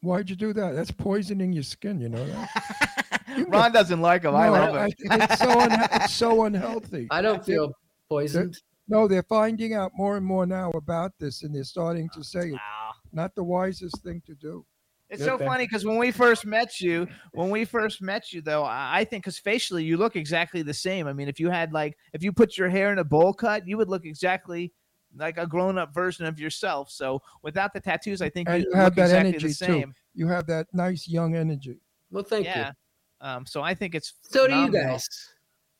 Why'd 0.00 0.28
you 0.30 0.34
do 0.34 0.52
that? 0.54 0.74
That's 0.74 0.90
poisoning 0.90 1.52
your 1.52 1.62
skin, 1.62 2.00
you 2.00 2.08
know 2.08 2.26
that? 2.26 3.44
Ron 3.48 3.70
doesn't 3.70 4.00
like 4.00 4.24
him. 4.24 4.34
I 4.34 4.48
love 4.48 4.74
I 4.74 4.86
it. 4.86 4.94
think 4.98 5.22
it's 5.22 5.38
so 5.38 5.46
unha- 5.46 5.88
it's 6.04 6.12
so 6.12 6.42
unhealthy. 6.44 7.06
I 7.10 7.22
don't 7.22 7.44
feel 7.44 7.72
poisoned. 8.08 8.58
No, 8.88 9.08
they're 9.08 9.22
finding 9.22 9.74
out 9.74 9.92
more 9.94 10.16
and 10.16 10.26
more 10.26 10.46
now 10.46 10.70
about 10.72 11.12
this, 11.18 11.42
and 11.42 11.54
they're 11.54 11.64
starting 11.64 12.08
to 12.14 12.22
say 12.22 12.48
it's 12.48 13.12
not 13.12 13.34
the 13.34 13.44
wisest 13.44 14.02
thing 14.02 14.22
to 14.26 14.34
do. 14.34 14.66
It's 15.08 15.22
so 15.22 15.36
funny 15.36 15.66
because 15.66 15.84
when 15.84 15.98
we 15.98 16.10
first 16.10 16.46
met 16.46 16.80
you, 16.80 17.06
when 17.32 17.50
we 17.50 17.66
first 17.66 18.00
met 18.00 18.32
you, 18.32 18.40
though, 18.40 18.64
I 18.64 19.00
I 19.00 19.04
think 19.04 19.24
because 19.24 19.38
facially 19.38 19.84
you 19.84 19.98
look 19.98 20.16
exactly 20.16 20.62
the 20.62 20.72
same. 20.72 21.06
I 21.06 21.12
mean, 21.12 21.28
if 21.28 21.38
you 21.38 21.50
had 21.50 21.72
like, 21.72 21.98
if 22.14 22.22
you 22.22 22.32
put 22.32 22.56
your 22.56 22.70
hair 22.70 22.90
in 22.92 22.98
a 22.98 23.04
bowl 23.04 23.34
cut, 23.34 23.68
you 23.68 23.76
would 23.76 23.90
look 23.90 24.06
exactly 24.06 24.72
like 25.14 25.36
a 25.36 25.46
grown-up 25.46 25.92
version 25.92 26.24
of 26.24 26.40
yourself. 26.40 26.90
So 26.90 27.20
without 27.42 27.74
the 27.74 27.80
tattoos, 27.80 28.22
I 28.22 28.30
think 28.30 28.48
And 28.48 28.62
you 28.62 28.70
you 28.70 28.76
have 28.76 28.84
look 28.86 28.94
that 28.94 29.02
exactly 29.04 29.28
energy 29.28 29.48
the 29.48 29.54
too. 29.54 29.72
same. 29.72 29.94
You 30.14 30.28
have 30.28 30.46
that 30.46 30.68
nice 30.72 31.06
young 31.06 31.36
energy. 31.36 31.80
Well, 32.10 32.24
thank 32.24 32.46
yeah. 32.46 32.68
you. 32.68 33.26
Um, 33.28 33.44
so 33.44 33.60
I 33.62 33.74
think 33.74 33.94
it's 33.94 34.14
So 34.22 34.48
do 34.48 34.54
you 34.54 34.70
guys. 34.70 35.06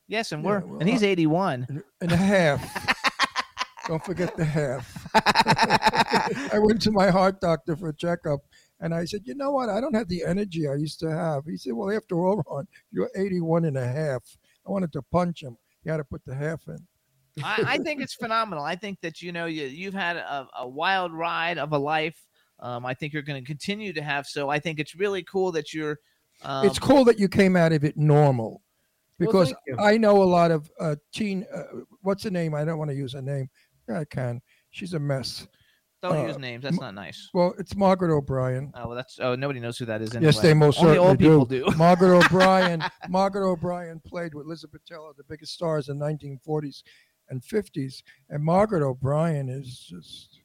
Yes, 0.09 0.33
and 0.33 0.43
Yeah, 0.43 0.51
we're 0.51 0.61
well, 0.61 0.81
and 0.81 0.89
he's 0.89 1.03
I- 1.03 1.07
eighty-one. 1.07 1.83
And 2.01 2.13
a 2.13 2.17
half. 2.17 2.89
Don't 3.89 4.05
forget 4.05 4.37
the 4.37 4.45
half. 4.45 5.09
I 6.53 6.59
went 6.59 6.81
to 6.83 6.93
my 6.93 7.11
heart 7.11 7.41
doctor 7.41 7.77
for 7.77 7.89
a 7.89 7.95
checkup, 7.95 8.41
and 8.81 8.95
I 8.95 9.05
said, 9.05 9.23
you 9.25 9.35
know 9.35 9.51
what? 9.51 9.69
I 9.69 9.81
don't 9.81 9.95
have 9.95 10.09
the 10.09 10.23
energy 10.25 10.69
I 10.69 10.75
used 10.77 11.01
to 11.01 11.11
have. 11.11 11.43
He 11.47 11.57
said, 11.57 11.73
well, 11.73 11.91
after 11.95 12.25
all, 12.25 12.45
Ron, 12.47 12.69
you're 12.93 13.11
81 13.17 13.65
and 13.65 13.77
a 13.77 13.87
half. 13.87 14.23
I 14.67 14.71
wanted 14.71 14.93
to 14.93 15.03
punch 15.03 15.43
him. 15.43 15.57
He 15.83 15.91
had 15.91 15.97
to 15.97 16.05
put 16.05 16.23
the 16.25 16.35
half 16.35 16.61
in. 16.69 16.79
I, 17.43 17.65
I 17.67 17.79
think 17.79 18.01
it's 18.03 18.15
phenomenal. 18.15 18.63
I 18.63 18.77
think 18.77 19.01
that 19.01 19.21
you 19.23 19.33
know 19.33 19.47
you 19.47 19.65
you've 19.65 19.95
had 19.95 20.17
a, 20.17 20.47
a 20.59 20.69
wild 20.69 21.13
ride 21.13 21.59
of 21.59 21.73
a 21.73 21.79
life. 21.79 22.17
Um, 22.61 22.87
I 22.87 22.95
think 22.95 23.13
you're 23.13 23.23
going 23.23 23.43
to 23.43 23.47
continue 23.47 23.93
to 23.95 24.03
have 24.03 24.27
so. 24.27 24.49
I 24.49 24.61
think 24.61 24.79
it's 24.79 24.95
really 24.95 25.25
cool 25.25 25.51
that 25.53 25.73
you're. 25.73 25.99
Um, 26.43 26.67
it's 26.67 26.79
cool 26.79 27.05
that 27.07 27.19
you 27.19 27.29
came 27.29 27.57
out 27.57 27.73
of 27.73 27.85
it 27.85 27.97
normal 27.97 28.63
because 29.27 29.49
thank 29.49 29.59
you. 29.67 29.77
I 29.79 29.97
know 29.97 30.23
a 30.23 30.25
lot 30.25 30.51
of 30.51 30.71
uh, 30.81 30.97
teen. 31.13 31.45
Uh, 31.55 31.63
what's 32.03 32.25
her 32.25 32.31
name? 32.31 32.55
I 32.55 32.65
don't 32.65 32.79
want 32.79 32.91
to 32.91 32.97
use 32.97 33.13
her 33.15 33.23
name. 33.23 33.49
Yeah, 33.89 34.01
I 34.01 34.05
can. 34.05 34.41
She's 34.71 34.95
a 34.95 34.99
mess. 34.99 35.47
Don't 36.03 36.17
Uh, 36.17 36.27
use 36.27 36.39
names. 36.39 36.65
That's 36.65 36.81
not 36.81 36.95
nice. 36.95 37.31
Well, 37.33 37.55
it's 37.59 37.77
Margaret 37.77 38.13
O'Brien. 38.13 38.73
Oh 38.75 38.89
well, 38.89 38.97
that's 38.97 39.19
oh 39.21 39.35
nobody 39.37 39.61
knows 39.61 39.79
who 39.79 39.85
that 39.87 40.03
is. 40.03 40.15
Anyway. 40.15 40.33
Yes, 40.33 40.41
they 40.41 40.53
most 40.53 40.81
Only 40.81 40.95
certainly 40.95 41.09
old 41.11 41.19
people 41.19 41.45
do. 41.45 41.77
Margaret 41.77 42.17
O'Brien. 42.25 42.83
Margaret 43.09 43.49
O'Brien 43.49 44.01
played 44.05 44.35
with 44.35 44.47
Elizabeth 44.47 44.81
Taylor, 44.85 45.13
the 45.17 45.23
biggest 45.29 45.53
stars 45.53 45.89
in 45.89 45.99
1940s 45.99 46.83
and 47.29 47.41
50s, 47.41 48.03
and 48.31 48.43
Margaret 48.45 48.83
O'Brien 48.85 49.49
is 49.49 49.79
just. 49.89 50.41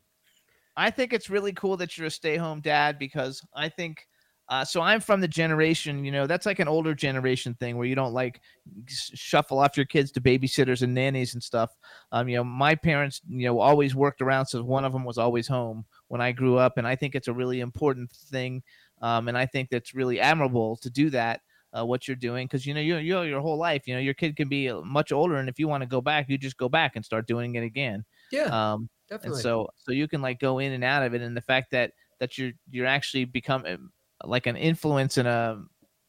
I 0.76 0.92
think 0.92 1.12
it's 1.12 1.28
really 1.30 1.54
cool 1.54 1.76
that 1.78 1.98
you're 1.98 2.06
a 2.08 2.12
stay-home 2.12 2.62
dad 2.62 3.00
because 3.00 3.42
I 3.56 3.68
think. 3.70 4.06
Uh, 4.50 4.64
so 4.64 4.80
I'm 4.82 5.02
from 5.02 5.20
the 5.20 5.28
generation, 5.28 6.06
you 6.06 6.12
know, 6.12 6.26
that's 6.26 6.46
like 6.46 6.60
an 6.60 6.70
older 6.70 6.94
generation 6.96 7.54
thing 7.56 7.78
where 7.78 7.86
you 7.86 7.96
don't 7.96 8.14
like 8.14 8.42
shuffle 8.88 9.60
off 9.60 9.76
your 9.76 9.86
kids 9.86 10.12
to 10.14 10.22
babysitters 10.22 10.82
and 10.82 10.94
nannies 10.94 11.34
and 11.34 11.44
stuff. 11.44 11.76
Um, 12.12 12.30
you 12.30 12.38
know, 12.38 12.44
my 12.44 12.76
parents, 12.76 13.22
you 13.28 13.46
know, 13.48 13.60
always 13.60 13.96
worked 13.96 14.22
around, 14.22 14.46
so 14.48 14.64
one 14.64 14.86
of 14.86 14.94
them 14.94 15.04
was 15.04 15.18
always 15.18 15.48
home 15.48 15.86
when 16.08 16.22
I 16.22 16.32
grew 16.32 16.58
up, 16.58 16.78
and 16.78 16.88
I 16.88 16.96
think 16.96 17.16
it's 17.16 17.28
a 17.28 17.34
really 17.34 17.60
important 17.60 18.12
thing, 18.12 18.64
um, 19.02 19.28
and 19.28 19.38
I 19.38 19.46
think 19.46 19.70
that's 19.70 19.94
really 19.94 20.20
admirable 20.20 20.78
to 20.78 20.90
do 20.90 21.10
that. 21.12 21.42
Uh, 21.78 21.86
what 21.86 22.08
you're 22.08 22.16
doing 22.16 22.48
because 22.48 22.66
you 22.66 22.74
know 22.74 22.80
you 22.80 22.96
you 22.96 23.22
your 23.24 23.42
whole 23.42 23.58
life 23.58 23.86
you 23.88 23.94
know 23.94 24.00
your 24.00 24.14
kid 24.14 24.38
can 24.38 24.48
be 24.48 24.70
uh, 24.70 24.80
much 24.82 25.12
older 25.12 25.36
and 25.36 25.50
if 25.50 25.60
you 25.60 25.68
want 25.68 25.82
to 25.82 25.86
go 25.88 26.00
back 26.00 26.28
you 26.30 26.38
just 26.38 26.56
go 26.58 26.70
back 26.70 26.96
and 26.96 27.04
start 27.04 27.28
doing 27.28 27.56
it 27.56 27.62
again 27.64 28.06
Yeah, 28.30 28.52
um 28.52 28.90
definitely. 29.10 29.34
and 29.34 29.36
so 29.36 29.68
so 29.76 29.92
you 29.92 30.08
can 30.08 30.22
like 30.22 30.40
go 30.40 30.60
in 30.60 30.72
and 30.72 30.84
out 30.84 31.04
of 31.04 31.14
it 31.14 31.22
and 31.22 31.36
the 31.36 31.42
fact 31.42 31.72
that 31.72 31.92
that 32.20 32.38
you're 32.38 32.54
you're 32.70 32.86
actually 32.86 33.26
become 33.26 33.66
uh, 33.68 33.76
like 34.24 34.48
an 34.48 34.56
influence 34.56 35.18
and 35.18 35.28
a 35.28 35.62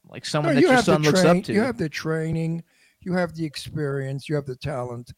like 0.09 0.25
someone 0.25 0.55
No, 0.55 0.61
that 0.61 0.67
your 0.67 0.83
son 0.83 1.03
looks 1.03 1.21
train- 1.21 1.39
up 1.39 1.45
to 1.45 1.53
You 1.53 1.61
have 1.61 1.77
the 1.77 1.89
training, 1.89 2.63
you 3.01 3.13
have 3.13 3.35
the 3.35 3.45
experience, 3.45 4.29
you 4.29 4.35
have 4.35 4.47
the 4.47 4.57
talent. 4.57 5.13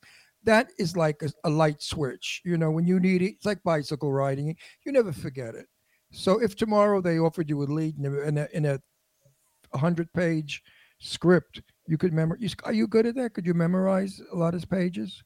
That 0.45 0.71
is 0.79 0.97
like 0.97 1.23
a, 1.23 1.31
a 1.45 1.51
light 1.51 1.83
switch. 1.83 2.41
You 2.45 2.57
know, 2.57 2.71
when 2.71 2.87
you 2.87 2.99
need 2.99 3.23
it, 3.23 3.33
it's 3.35 3.47
like 3.47 3.63
bicycle 3.63 4.13
riding. 4.13 4.57
You 4.85 4.93
never 4.93 5.13
forget 5.13 5.55
it. 5.55 5.67
So 6.13 6.43
if 6.43 6.57
tomorrow 6.57 7.01
they 7.01 7.19
offered 7.19 7.49
you 7.49 7.63
a 7.63 7.65
lead 7.65 7.97
in 7.99 8.07
a 8.07 8.19
in 8.21 8.39
a, 8.39 8.49
in 8.55 8.67
a 8.67 8.81
hundred 9.79 10.13
page 10.13 10.63
script, 10.99 11.63
you 11.87 11.97
could 11.99 12.13
memorize. 12.13 12.57
Are 12.65 12.73
you 12.73 12.89
good 12.89 13.07
at 13.07 13.15
that? 13.17 13.35
Could 13.35 13.47
you 13.47 13.55
memorize 13.55 14.21
a 14.33 14.37
lot 14.37 14.55
of 14.55 14.69
pages? 14.69 15.23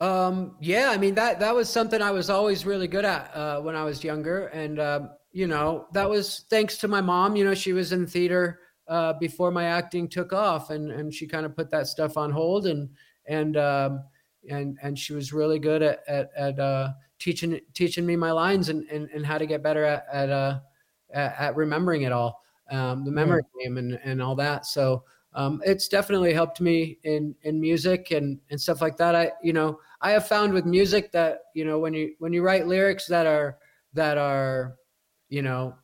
Um, 0.00 0.56
yeah, 0.60 0.90
I 0.90 0.98
mean 0.98 1.14
that 1.14 1.40
that 1.40 1.54
was 1.54 1.68
something 1.68 2.02
I 2.02 2.10
was 2.10 2.28
always 2.30 2.66
really 2.66 2.86
good 2.88 3.04
at 3.04 3.34
uh, 3.34 3.60
when 3.62 3.74
I 3.74 3.84
was 3.84 4.04
younger, 4.04 4.48
and 4.48 4.78
um, 4.78 5.10
you 5.34 5.48
know 5.48 5.88
that 5.92 6.08
was 6.08 6.44
thanks 6.48 6.78
to 6.78 6.88
my 6.88 7.00
mom. 7.00 7.34
You 7.34 7.44
know, 7.44 7.54
she 7.54 7.72
was 7.72 7.92
in 7.92 8.06
theater 8.06 8.60
uh, 8.86 9.14
before 9.14 9.50
my 9.50 9.64
acting 9.64 10.08
took 10.08 10.32
off, 10.32 10.70
and 10.70 10.92
and 10.92 11.12
she 11.12 11.26
kind 11.26 11.44
of 11.44 11.56
put 11.56 11.70
that 11.72 11.88
stuff 11.88 12.16
on 12.16 12.30
hold, 12.30 12.66
and 12.66 12.88
and 13.26 13.56
um, 13.56 14.04
and 14.48 14.78
and 14.80 14.96
she 14.96 15.12
was 15.12 15.32
really 15.32 15.58
good 15.58 15.82
at 15.82 16.04
at, 16.06 16.30
at 16.36 16.58
uh, 16.60 16.92
teaching 17.18 17.60
teaching 17.74 18.06
me 18.06 18.14
my 18.14 18.30
lines 18.30 18.68
and, 18.68 18.88
and 18.88 19.10
and 19.10 19.26
how 19.26 19.36
to 19.36 19.44
get 19.44 19.60
better 19.60 19.84
at 19.84 20.06
at 20.12 20.30
uh, 20.30 20.60
at, 21.12 21.34
at 21.36 21.56
remembering 21.56 22.02
it 22.02 22.12
all, 22.12 22.40
um, 22.70 23.04
the 23.04 23.10
memory 23.10 23.42
game 23.60 23.76
and 23.76 23.98
and 24.04 24.22
all 24.22 24.36
that. 24.36 24.66
So 24.66 25.02
um, 25.34 25.60
it's 25.66 25.88
definitely 25.88 26.32
helped 26.32 26.60
me 26.60 26.98
in 27.02 27.34
in 27.42 27.60
music 27.60 28.12
and 28.12 28.38
and 28.50 28.60
stuff 28.60 28.80
like 28.80 28.96
that. 28.98 29.16
I 29.16 29.32
you 29.42 29.52
know 29.52 29.80
I 30.00 30.12
have 30.12 30.28
found 30.28 30.52
with 30.52 30.64
music 30.64 31.10
that 31.10 31.40
you 31.56 31.64
know 31.64 31.80
when 31.80 31.92
you 31.92 32.14
when 32.20 32.32
you 32.32 32.44
write 32.44 32.68
lyrics 32.68 33.06
that 33.08 33.26
are 33.26 33.58
that 33.94 34.16
are 34.16 34.76
you 35.28 35.42
know 35.42 35.74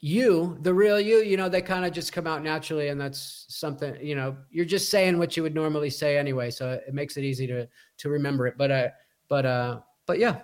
you 0.00 0.58
the 0.62 0.74
real 0.74 1.00
you 1.00 1.18
you 1.22 1.36
know 1.36 1.48
they 1.48 1.62
kind 1.62 1.84
of 1.84 1.92
just 1.92 2.12
come 2.12 2.26
out 2.26 2.42
naturally 2.42 2.88
and 2.88 3.00
that's 3.00 3.46
something 3.48 3.96
you 4.02 4.14
know 4.14 4.36
you're 4.50 4.64
just 4.64 4.90
saying 4.90 5.18
what 5.18 5.36
you 5.36 5.42
would 5.42 5.54
normally 5.54 5.88
say 5.88 6.18
anyway 6.18 6.50
so 6.50 6.72
it 6.86 6.92
makes 6.92 7.16
it 7.16 7.24
easy 7.24 7.46
to 7.46 7.66
to 7.96 8.08
remember 8.10 8.46
it 8.46 8.54
but 8.58 8.70
uh 8.70 8.88
but 9.28 9.46
uh 9.46 9.80
but 10.06 10.18
yeah 10.18 10.40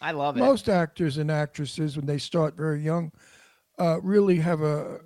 i 0.00 0.10
love 0.10 0.36
it 0.36 0.40
Most 0.40 0.68
actors 0.68 1.16
and 1.18 1.30
actresses, 1.30 1.96
when 1.96 2.06
they 2.06 2.18
start 2.18 2.56
very 2.56 2.82
young, 2.82 3.12
uh, 3.78 3.98
really 4.02 4.36
have 4.36 4.60
a 4.60 4.98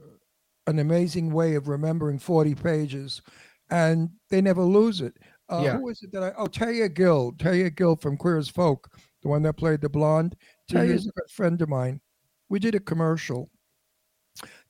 an 0.67 0.79
amazing 0.81 1.31
way 1.33 1.55
of 1.55 1.69
remembering 1.69 2.19
40 2.19 2.55
pages, 2.57 3.23
and 3.71 4.11
they 4.31 4.41
never 4.41 4.63
lose 4.63 5.01
it. 5.01 5.15
Uh, 5.49 5.61
Yeah. 5.63 5.77
Who 5.77 5.89
is 5.91 6.03
it 6.03 6.11
that 6.13 6.25
I? 6.25 6.33
Oh, 6.37 6.47
Thea 6.47 6.89
Gill. 6.89 7.35
Thea 7.39 7.71
Gill 7.71 7.95
from 7.95 8.17
Queer 8.17 8.39
as 8.39 8.49
Folk, 8.49 8.91
the 9.23 9.29
one 9.29 9.43
that 9.43 9.53
played 9.53 9.81
the 9.81 9.89
blonde. 9.89 10.35
Thea's 10.69 11.07
a 11.07 11.13
good 11.13 11.31
friend 11.31 11.61
of 11.63 11.69
mine. 11.69 12.01
We 12.49 12.59
did 12.59 12.75
a 12.75 12.81
commercial. 12.81 13.51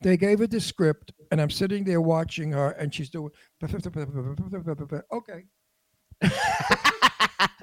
They 0.01 0.16
gave 0.16 0.39
her 0.39 0.47
the 0.47 0.61
script, 0.61 1.12
and 1.31 1.41
I'm 1.41 1.51
sitting 1.51 1.85
there 1.85 2.01
watching 2.01 2.53
her, 2.53 2.70
and 2.72 2.95
she's 2.95 3.11
doing 3.11 3.31
okay, 5.12 5.45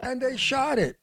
and 0.03 0.21
they 0.21 0.35
shot 0.35 0.79
it. 0.79 0.97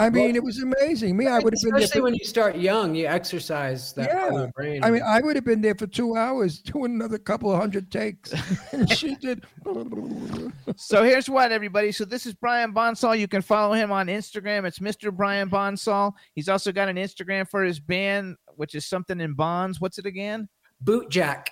I 0.00 0.10
mean, 0.10 0.34
it 0.34 0.42
was 0.42 0.62
amazing. 0.62 1.16
Me, 1.16 1.26
I 1.26 1.38
would 1.38 1.52
have 1.52 1.62
been 1.62 1.70
there. 1.74 1.84
especially 1.84 2.00
For, 2.00 2.04
when 2.04 2.14
you 2.14 2.24
start 2.24 2.56
young 2.56 2.94
you 2.94 3.06
exercise 3.06 3.92
that 3.94 4.10
part 4.10 4.28
of 4.28 4.32
yeah, 4.34 4.40
the 4.46 4.52
brain 4.52 4.82
I 4.84 4.90
mean, 4.90 5.02
I 5.02 5.20
would 5.20 5.36
have 5.36 5.44
been 5.44 5.60
there 5.60 5.74
for 5.74 5.86
two 5.86 6.16
hours 6.16 6.60
doing 6.60 6.92
another 6.94 7.18
couple 7.18 7.52
of 7.52 7.58
hundred 7.60 7.90
takes, 7.92 8.32
and 8.72 8.90
she 8.90 9.14
did. 9.16 9.44
so 10.76 11.04
here's 11.04 11.28
what 11.28 11.52
everybody 11.52 11.92
so 11.92 12.04
this 12.04 12.26
is 12.26 12.34
brian 12.34 12.72
bonsall 12.72 13.18
you 13.18 13.28
can 13.28 13.42
follow 13.42 13.74
him 13.74 13.92
on 13.92 14.06
instagram 14.06 14.64
it's 14.64 14.78
mr 14.78 15.14
brian 15.14 15.48
bonsall 15.48 16.12
he's 16.34 16.48
also 16.48 16.72
got 16.72 16.88
an 16.88 16.96
instagram 16.96 17.48
for 17.48 17.62
his 17.62 17.78
band 17.80 18.36
which 18.56 18.74
is 18.74 18.86
something 18.86 19.20
in 19.20 19.34
bonds 19.34 19.80
what's 19.80 19.98
it 19.98 20.06
again 20.06 20.48
Bootjack. 20.84 21.46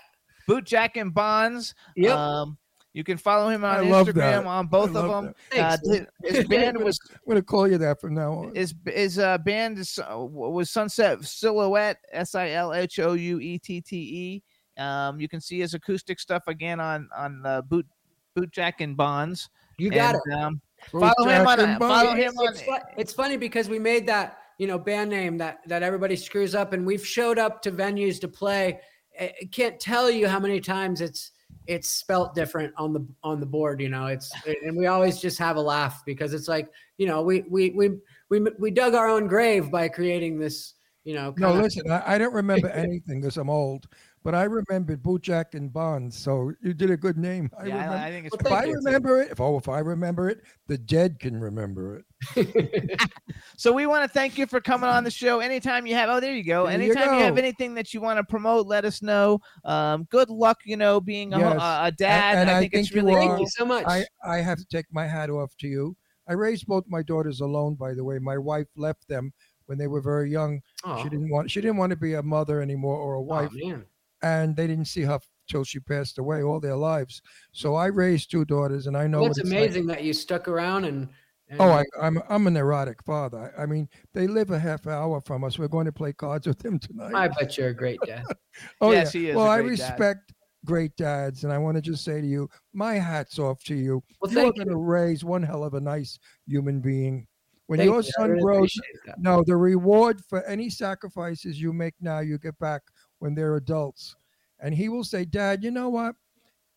Bootjack 0.49 0.90
and 0.96 1.12
bonds 1.12 1.74
Yep. 1.96 2.16
um 2.16 2.59
you 2.95 3.05
can 3.05 3.16
follow 3.18 3.49
him 3.51 3.64
I 3.64 3.78
on 3.80 3.91
love 3.91 4.09
instagram 4.09 4.14
that. 4.14 4.47
on 4.47 4.66
both 4.66 4.97
I 4.97 5.01
of 5.01 5.09
them 5.24 5.34
that. 5.53 5.80
uh, 5.84 5.93
his, 6.24 6.36
his 6.36 6.49
band 6.49 6.78
was 6.82 6.99
I'm 7.12 7.18
gonna 7.28 7.43
call 7.43 7.68
you 7.68 7.78
that 7.78 8.01
from 8.01 8.14
now 8.14 8.32
on. 8.32 8.55
his 8.55 8.74
his 8.86 9.18
uh, 9.18 9.39
band 9.39 9.78
is 9.78 9.99
uh, 9.99 10.18
was 10.18 10.70
Sunset 10.70 11.22
Silhouette 11.24 11.99
S 12.12 12.34
I 12.34 12.51
L 12.51 12.72
H 12.74 12.99
O 12.99 13.12
U 13.12 13.39
E 13.41 13.59
T 13.59 13.80
T 13.80 13.97
E. 13.97 14.82
Um, 14.82 15.20
you 15.20 15.28
can 15.28 15.41
see 15.41 15.59
his 15.61 15.74
acoustic 15.74 16.18
stuff 16.20 16.45
again 16.47 16.80
on 16.80 17.09
on 17.16 17.43
uh, 17.45 17.62
boot 17.62 17.86
boot 18.34 18.51
jack 18.53 18.80
and 18.80 18.97
bonds. 18.97 19.49
You 19.78 19.91
got 19.91 20.16
And, 20.26 20.34
Um, 20.43 20.61
Boot 20.93 21.01
follow 21.16 21.28
him 21.28 21.47
on 21.47 21.61
and 21.61 21.78
follow 21.78 22.14
him 22.14 22.32
on. 22.39 22.49
it's, 22.53 22.62
fu- 22.62 22.72
it's 22.97 23.12
funny 23.12 23.36
because 23.36 23.68
we 23.68 23.78
made 23.80 24.07
that 24.07 24.39
you 24.59 24.66
know 24.68 24.78
band 24.78 25.11
name 25.11 25.36
that 25.39 25.59
that 25.66 25.82
everybody 25.82 26.14
screws 26.16 26.55
up 26.55 26.72
and 26.72 26.86
we've 26.86 27.05
showed 27.07 27.36
up 27.39 27.61
to 27.62 27.70
venues 27.72 28.20
to 28.20 28.28
play 28.28 28.78
i 29.20 29.24
I 29.43 29.45
can't 29.51 29.78
tell 29.80 30.09
you 30.11 30.28
how 30.28 30.39
many 30.39 30.61
times 30.61 31.01
it's 31.01 31.32
it's 31.68 31.88
spelt 31.88 32.34
different 32.34 32.72
on 32.78 32.92
the 32.94 33.06
on 33.22 33.38
the 33.38 33.46
board 33.46 33.80
you 33.80 33.90
know 33.90 34.06
it's 34.06 34.32
and 34.64 34.76
we 34.76 34.86
always 34.86 35.20
just 35.20 35.38
have 35.38 35.56
a 35.56 35.60
laugh 35.60 36.02
because 36.06 36.32
it's 36.32 36.48
like 36.48 36.68
you 36.96 37.06
know 37.06 37.22
we 37.22 37.44
we 37.48 37.70
we 37.70 37.90
we, 38.30 38.40
we 38.58 38.70
dug 38.70 38.94
our 38.94 39.08
own 39.08 39.28
grave 39.28 39.70
by 39.70 39.86
creating 39.86 40.38
this 40.38 40.74
you 41.04 41.14
know 41.14 41.32
No, 41.36 41.52
listen, 41.52 41.90
I, 41.90 42.14
I 42.14 42.18
don't 42.18 42.34
remember 42.34 42.68
anything 42.86 43.20
because 43.20 43.36
I'm 43.36 43.50
old, 43.50 43.86
but 44.24 44.34
I 44.34 44.44
remembered 44.44 45.02
Boot 45.02 45.22
Jack 45.22 45.54
and 45.54 45.72
Bonds. 45.72 46.16
So 46.16 46.52
you 46.62 46.74
did 46.74 46.90
a 46.90 46.96
good 46.96 47.16
name. 47.16 47.50
I 47.58 47.66
Yeah, 47.66 47.74
I- 47.76 47.78
remember, 47.84 47.96
I 48.04 48.10
think 48.10 48.26
it's 48.26 48.36
if 48.36 48.46
I 48.52 48.64
good, 48.64 48.70
too. 48.70 48.80
remember 48.84 49.20
it, 49.22 49.30
if 49.32 49.40
oh, 49.40 49.56
if 49.58 49.68
I 49.68 49.78
remember 49.80 50.28
it, 50.28 50.40
the 50.66 50.78
dead 50.78 51.18
can 51.20 51.40
remember 51.40 52.04
it. 52.36 53.00
So 53.56 53.72
we 53.72 53.86
want 53.86 54.04
to 54.04 54.08
thank 54.08 54.38
you 54.38 54.46
for 54.46 54.60
coming 54.60 54.88
on 54.88 55.02
the 55.04 55.10
show. 55.10 55.40
Anytime 55.40 55.84
you 55.86 55.94
have, 55.94 56.08
oh, 56.10 56.20
there 56.20 56.32
you 56.34 56.44
go. 56.44 56.66
There 56.66 56.80
you 56.80 56.92
Anytime 56.92 57.14
you, 57.18 57.24
have 57.24 57.38
anything 57.38 57.74
that 57.74 57.92
you 57.92 58.00
want 58.00 58.18
to 58.18 58.24
promote, 58.24 58.66
let 58.68 58.84
us 58.84 59.02
know. 59.02 59.40
Um, 59.64 60.04
good 60.10 60.30
luck, 60.30 60.58
you 60.64 60.76
know, 60.76 61.00
being 61.00 61.32
a, 61.34 61.38
Yes. 61.38 61.52
a, 61.60 61.86
a 61.86 61.92
dad. 61.92 62.38
and 62.38 62.50
I 62.50 62.56
I 62.56 62.60
think, 62.60 62.74
it's 62.74 62.88
think 62.90 63.02
you 63.02 63.08
really 63.08 63.26
are- 63.28 63.36
cool. 63.36 63.46
so 63.48 63.64
much 63.64 63.84
I, 63.86 64.04
I 64.24 64.36
have 64.38 64.58
to 64.58 64.64
take 64.66 64.86
my 64.92 65.06
hat 65.06 65.28
off 65.30 65.56
to 65.58 65.66
you. 65.68 65.96
I 66.28 66.34
raised 66.34 66.66
both 66.66 66.84
my 66.88 67.02
daughters 67.02 67.40
alone, 67.40 67.74
by 67.74 67.94
the 67.94 68.04
way. 68.04 68.18
My 68.18 68.38
wife 68.38 68.66
left 68.76 69.08
them 69.08 69.32
when 69.66 69.78
they 69.78 69.86
were 69.86 70.00
very 70.00 70.30
young. 70.30 70.60
Aw. 70.84 71.02
She 71.02 71.08
didn't 71.08 71.30
want 71.30 71.50
she 71.50 71.60
didn't 71.60 71.78
want 71.78 71.90
to 71.90 71.96
be 71.96 72.14
a 72.14 72.22
mother 72.22 72.60
anymore 72.60 72.96
or 72.96 73.14
a 73.14 73.18
Oh, 73.18 73.22
wife, 73.22 73.50
man. 73.54 73.84
And 74.22 74.56
they 74.56 74.66
didn't 74.66 74.86
see 74.86 75.02
her 75.02 75.18
till 75.48 75.64
she 75.64 75.80
passed 75.80 76.18
away 76.18 76.42
all 76.42 76.60
their 76.60 76.76
lives. 76.76 77.22
So 77.52 77.74
I 77.74 77.86
raised 77.86 78.30
two 78.30 78.44
daughters, 78.44 78.86
and 78.86 78.96
I 78.96 79.06
know 79.06 79.18
Well, 79.18 79.28
what 79.28 79.38
it's 79.38 79.40
it's 79.40 79.50
like. 79.50 79.58
amazing 79.60 79.86
that 79.86 80.04
you 80.04 80.12
stuck 80.12 80.48
around 80.48 80.84
and, 80.84 81.08
and 81.48 81.60
Oh, 81.60 81.70
I, 81.70 81.84
I'm 82.00 82.20
I'm 82.28 82.46
a 82.46 82.50
neurotic 82.50 83.02
father. 83.04 83.52
I 83.56 83.62
I 83.62 83.66
mean, 83.66 83.88
they 84.12 84.26
live 84.26 84.50
a 84.50 84.58
half 84.58 84.86
hour 84.86 85.20
from 85.22 85.44
us. 85.44 85.58
We're 85.58 85.68
going 85.68 85.86
to 85.86 85.92
play 85.92 86.12
cards 86.12 86.46
with 86.46 86.58
them 86.58 86.78
tonight. 86.78 87.14
I 87.14 87.28
bet 87.28 87.56
you're 87.56 87.68
a 87.68 87.74
great 87.74 87.98
dad 88.04 88.24
oh 88.80 88.92
Yes, 88.92 89.14
yeah. 89.14 89.20
he 89.20 89.30
is 89.30 89.36
Well, 89.36 89.46
a 89.46 89.50
I 89.50 89.60
great 89.62 89.78
dad. 89.78 89.90
respect 89.92 90.32
great 90.64 90.94
dads, 90.96 91.44
and 91.44 91.52
I 91.52 91.58
want 91.58 91.76
to 91.76 91.80
just 91.80 92.04
say 92.04 92.20
to 92.20 92.26
you, 92.26 92.48
my 92.74 92.94
hats 92.94 93.38
off 93.38 93.62
to 93.64 93.74
you. 93.74 94.02
Well, 94.20 94.30
you 94.32 94.40
are 94.40 94.52
going 94.52 94.68
to 94.68 94.76
raise 94.76 95.24
one 95.24 95.42
hell 95.42 95.64
of 95.64 95.74
a 95.74 95.80
nice 95.80 96.18
human 96.46 96.80
being. 96.80 97.26
When 97.68 97.78
Thank 97.78 97.88
your 97.90 98.02
you. 98.02 98.10
Son 98.18 98.30
really 98.30 98.42
grows, 98.42 98.72
appreciate 99.04 99.18
no, 99.18 99.42
the 99.46 99.56
reward 99.56 100.20
for 100.28 100.42
any 100.44 100.68
sacrifices 100.70 101.60
you 101.60 101.72
make 101.72 101.94
now, 102.00 102.20
you 102.20 102.38
get 102.38 102.58
back 102.58 102.82
when 103.18 103.34
they're 103.34 103.56
adults. 103.56 104.16
And 104.60 104.74
he 104.74 104.88
will 104.88 105.04
say, 105.04 105.24
Dad, 105.24 105.62
you 105.62 105.70
know 105.70 105.88
what? 105.88 106.14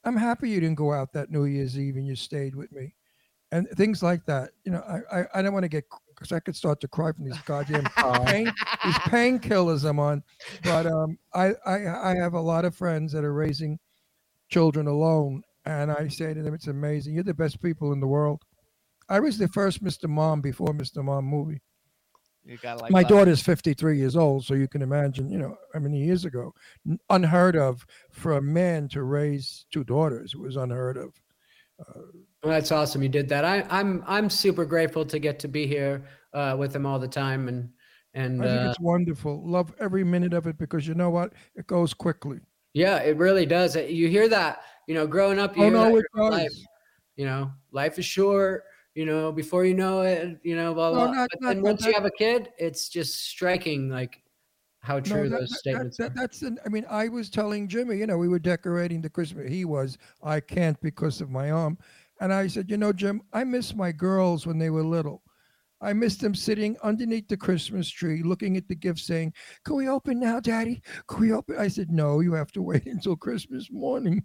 I'm 0.03 0.17
happy 0.17 0.49
you 0.49 0.59
didn't 0.59 0.77
go 0.77 0.93
out 0.93 1.13
that 1.13 1.29
New 1.31 1.45
Year's 1.45 1.77
Eve 1.77 1.95
and 1.95 2.07
you 2.07 2.15
stayed 2.15 2.55
with 2.55 2.71
me. 2.71 2.95
And 3.51 3.67
things 3.71 4.01
like 4.01 4.25
that. 4.25 4.51
You 4.63 4.71
know, 4.71 4.81
I 4.81 5.19
I, 5.19 5.25
I 5.35 5.41
don't 5.41 5.53
want 5.53 5.63
to 5.63 5.69
get 5.69 5.83
because 6.09 6.31
I 6.31 6.39
could 6.39 6.55
start 6.55 6.79
to 6.81 6.87
cry 6.87 7.11
from 7.11 7.25
these 7.25 7.41
goddamn 7.41 7.83
pain, 8.25 8.45
these 8.45 8.95
painkillers 9.09 9.87
I'm 9.87 9.99
on. 9.99 10.23
But 10.63 10.85
um, 10.85 11.17
I, 11.33 11.53
I 11.65 12.11
I 12.11 12.15
have 12.15 12.33
a 12.33 12.39
lot 12.39 12.63
of 12.63 12.75
friends 12.75 13.11
that 13.11 13.25
are 13.25 13.33
raising 13.33 13.79
children 14.49 14.87
alone, 14.87 15.43
and 15.65 15.91
I 15.91 16.07
say 16.07 16.33
to 16.33 16.41
them, 16.41 16.53
"It's 16.53 16.67
amazing. 16.67 17.15
You're 17.15 17.23
the 17.23 17.33
best 17.33 17.61
people 17.61 17.91
in 17.91 17.99
the 17.99 18.07
world." 18.07 18.41
I 19.09 19.19
was 19.19 19.37
the 19.37 19.49
first 19.49 19.83
Mr. 19.83 20.07
Mom 20.07 20.39
before 20.39 20.69
Mr. 20.69 21.03
Mom 21.03 21.25
movie. 21.25 21.61
You 22.43 22.57
gotta 22.57 22.81
like 22.81 22.91
My 22.91 23.01
love. 23.01 23.09
daughter's 23.09 23.41
53 23.41 23.97
years 23.97 24.15
old, 24.15 24.45
so 24.45 24.53
you 24.55 24.67
can 24.67 24.81
imagine, 24.81 25.29
you 25.29 25.37
know, 25.37 25.55
how 25.73 25.79
many 25.79 26.03
years 26.03 26.25
ago, 26.25 26.53
unheard 27.09 27.55
of 27.55 27.85
for 28.11 28.37
a 28.37 28.41
man 28.41 28.87
to 28.89 29.03
raise 29.03 29.65
two 29.71 29.83
daughters. 29.83 30.33
It 30.33 30.39
was 30.39 30.55
unheard 30.55 30.97
of. 30.97 31.13
Well, 32.43 32.51
that's 32.53 32.71
awesome. 32.71 33.01
You 33.03 33.09
did 33.09 33.29
that. 33.29 33.45
I, 33.45 33.65
I'm 33.69 34.03
I'm 34.07 34.29
super 34.29 34.65
grateful 34.65 35.05
to 35.05 35.19
get 35.19 35.39
to 35.39 35.47
be 35.47 35.67
here 35.67 36.05
uh, 36.33 36.55
with 36.57 36.75
him 36.75 36.85
all 36.85 36.99
the 36.99 37.07
time, 37.07 37.47
and 37.47 37.69
and 38.13 38.41
I 38.41 38.45
think 38.47 38.61
uh, 38.61 38.69
it's 38.69 38.79
wonderful. 38.79 39.47
Love 39.47 39.73
every 39.79 40.03
minute 40.03 40.33
of 40.33 40.47
it 40.47 40.57
because 40.57 40.87
you 40.87 40.93
know 40.95 41.09
what? 41.09 41.33
It 41.55 41.67
goes 41.67 41.93
quickly. 41.93 42.39
yeah, 42.73 42.97
it 42.97 43.17
really 43.17 43.45
does. 43.45 43.75
Uh, 43.75 43.81
You 43.81 44.07
hear 44.07 44.27
that? 44.29 44.61
You 44.87 44.95
know, 44.95 45.05
growing 45.07 45.39
up, 45.39 45.55
you 45.55 45.63
Oh 45.63 45.69
hear 45.69 45.77
that 45.79 45.87
it 45.89 45.93
your 45.93 46.03
whole 46.15 46.31
life. 46.31 46.51
You 47.15 47.25
know, 47.25 47.51
life 47.71 47.99
is 47.99 48.05
short. 48.05 48.63
You 48.93 49.05
know, 49.05 49.31
before 49.31 49.63
you 49.65 49.73
know 49.73 50.01
it, 50.01 50.39
you 50.43 50.55
know, 50.55 50.73
blah 50.73 50.89
oh, 50.89 50.93
No, 50.93 50.99
blah. 51.05 51.11
not- 51.13 51.29
but 51.31 51.39
then 51.47 51.61
once 51.61 51.85
you 51.85 51.93
have 51.93 52.05
a 52.05 52.11
kid, 52.11 52.49
it's 52.57 52.89
just 52.89 53.21
striking, 53.25 53.89
like 53.89 54.21
how 54.79 54.95
No, 54.95 55.01
true 55.01 55.29
that- 55.29 55.39
those 55.39 55.49
that- 55.49 55.57
statements 55.59 55.97
that- 55.97 56.13
that's 56.15 56.41
an, 56.41 56.59
I 56.65 56.69
mean, 56.69 56.85
I 56.89 57.07
was 57.07 57.29
telling 57.29 57.67
Jimmy, 57.69 57.97
you 57.99 58.07
know, 58.07 58.17
we 58.17 58.27
were 58.27 58.39
decorating 58.39 59.01
the 59.01 59.09
Christmas. 59.09 59.49
He 59.49 59.63
was, 59.63 59.97
I 60.21 60.41
can't 60.41 60.79
because 60.81 61.21
of 61.21 61.29
my 61.29 61.51
arm. 61.51 61.77
And 62.19 62.33
I 62.33 62.47
said, 62.47 62.69
you 62.69 62.77
know, 62.77 62.91
Jim, 62.91 63.21
I 63.31 63.43
miss 63.45 63.73
my 63.73 63.91
girls 63.93 64.45
when 64.45 64.57
they 64.57 64.69
were 64.69 64.83
little. 64.83 65.23
I 65.79 65.93
miss 65.93 66.17
them 66.17 66.35
sitting 66.35 66.77
underneath 66.83 67.27
the 67.27 67.37
Christmas 67.37 67.89
tree, 67.89 68.21
looking 68.21 68.55
at 68.57 68.67
the 68.67 68.75
gifts, 68.75 69.03
saying, 69.03 69.33
"Can 69.63 69.75
we 69.77 69.87
open 69.87 70.19
now, 70.19 70.39
Daddy? 70.39 70.83
Can 71.07 71.21
we 71.21 71.31
open?" 71.33 71.57
I 71.57 71.69
said, 71.69 71.89
"No, 71.89 72.19
you 72.19 72.33
have 72.33 72.51
to 72.51 72.61
wait 72.61 72.85
until 73.05 73.15
Christmas 73.15 73.71
morning," 73.71 74.23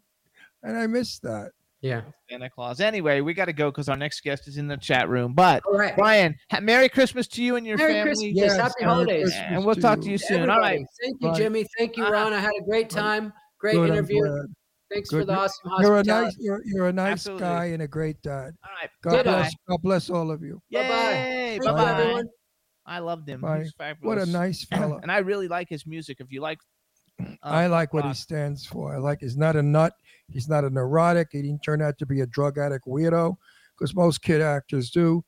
and 0.62 0.76
I 0.76 0.86
miss 0.86 1.18
that. 1.20 1.52
Yeah. 1.82 2.02
Santa 2.30 2.48
Claus. 2.50 2.80
Anyway, 2.80 3.20
we 3.20 3.34
got 3.34 3.44
to 3.44 3.52
go 3.52 3.70
because 3.70 3.88
our 3.88 3.96
next 3.96 4.22
guest 4.22 4.48
is 4.48 4.56
in 4.56 4.66
the 4.66 4.76
chat 4.76 5.08
room. 5.08 5.34
But 5.34 5.62
All 5.66 5.78
right. 5.78 5.94
Brian, 5.96 6.34
ha- 6.50 6.60
Merry 6.60 6.88
Christmas 6.88 7.26
to 7.28 7.42
you 7.42 7.56
and 7.56 7.66
your 7.66 7.76
family. 7.78 7.94
Merry 7.94 8.10
family. 8.14 8.32
Christmas. 8.32 8.52
Yes, 8.52 8.56
happy 8.60 8.72
Merry 8.80 8.92
holidays. 8.92 9.22
Christmas 9.24 9.44
And 9.52 9.64
we'll 9.66 9.74
talk 9.76 9.98
to 10.00 10.06
you. 10.06 10.12
you 10.12 10.18
soon. 10.18 10.50
All 10.50 10.58
right. 10.58 10.80
Thank 11.02 11.16
you, 11.20 11.28
Bye. 11.28 11.36
Jimmy. 11.36 11.66
Thank 11.78 11.96
you, 11.96 12.04
Uh, 12.06 12.10
Ron. 12.10 12.32
I 12.32 12.40
had 12.40 12.50
a 12.60 12.64
great 12.64 12.88
time. 12.90 13.32
Great 13.60 13.74
Good, 13.74 13.90
interview. 13.90 14.22
Thanks 14.92 15.10
Good. 15.10 15.20
for 15.20 15.24
the 15.26 15.32
awesome 15.34 15.70
You're 15.80 15.94
a 15.94 15.96
hospitality. 15.96 16.24
nice, 16.26 16.36
you're, 16.38 16.60
you're 16.64 16.88
a 16.88 16.92
nice 16.92 17.12
Absolutely. 17.12 17.40
guy 17.42 17.64
and 17.66 17.82
a 17.82 17.88
great 17.88 18.22
dad. 18.22 18.52
All 18.64 18.70
right. 18.80 18.90
God 19.02 19.10
Ditto. 19.10 19.22
bless, 19.32 19.54
God 19.68 19.78
bless 19.82 20.10
all 20.10 20.30
of 20.30 20.42
you. 20.42 20.60
Bye-bye. 20.72 20.88
Yay. 20.88 21.58
Thank 21.58 21.64
Bye-bye. 21.64 22.00
everyone. 22.00 22.26
I 22.86 22.98
loved 23.00 23.28
him. 23.28 23.40
Bye. 23.40 23.62
He's 23.64 23.72
fabulous. 23.76 24.06
What 24.16 24.26
a 24.26 24.30
nice 24.30 24.64
fellow. 24.70 24.98
And 25.02 25.10
I 25.10 25.18
really 25.18 25.48
like 25.48 25.68
his 25.68 25.86
music. 25.86 26.18
If 26.20 26.30
you 26.30 26.40
like, 26.40 26.58
um, 27.18 27.36
I 27.42 27.66
like 27.66 27.92
what 27.94 28.04
he 28.04 28.14
stands 28.14 28.64
for. 28.64 28.94
I 28.94 28.98
like 28.98 29.18
he's 29.20 29.36
not 29.36 29.56
a 29.56 29.62
nut. 29.62 29.92
He's 30.28 30.48
not 30.48 30.64
a 30.64 30.70
neurotic. 30.70 31.28
He 31.32 31.42
didn't 31.42 31.62
turn 31.62 31.82
out 31.82 31.98
to 31.98 32.06
be 32.06 32.20
a 32.20 32.26
drug 32.26 32.58
addict 32.58 32.86
weirdo, 32.86 33.36
because 33.78 33.94
most 33.94 34.22
kid 34.22 34.40
actors 34.40 34.90
do, 34.90 35.24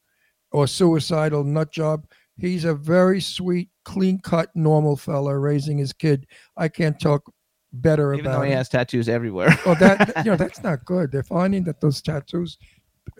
or 0.52 0.66
suicidal 0.66 1.44
nut 1.44 1.72
job. 1.72 2.04
He's 2.36 2.64
a 2.64 2.74
very 2.74 3.20
sweet, 3.20 3.68
clean 3.84 4.20
cut, 4.20 4.50
normal 4.54 4.96
fella 4.96 5.36
raising 5.38 5.78
his 5.78 5.92
kid. 5.92 6.26
I 6.56 6.68
can't 6.68 6.98
talk 7.00 7.22
better 7.72 8.14
Even 8.14 8.26
about 8.26 8.38
though 8.38 8.44
he 8.44 8.52
him. 8.52 8.58
has 8.58 8.68
tattoos 8.68 9.08
everywhere. 9.08 9.56
Well, 9.66 9.74
that 9.76 10.12
you 10.24 10.30
know 10.30 10.36
that's 10.36 10.62
not 10.62 10.84
good. 10.84 11.10
They're 11.12 11.22
finding 11.22 11.64
that 11.64 11.80
those 11.80 12.00
tattoos. 12.00 12.58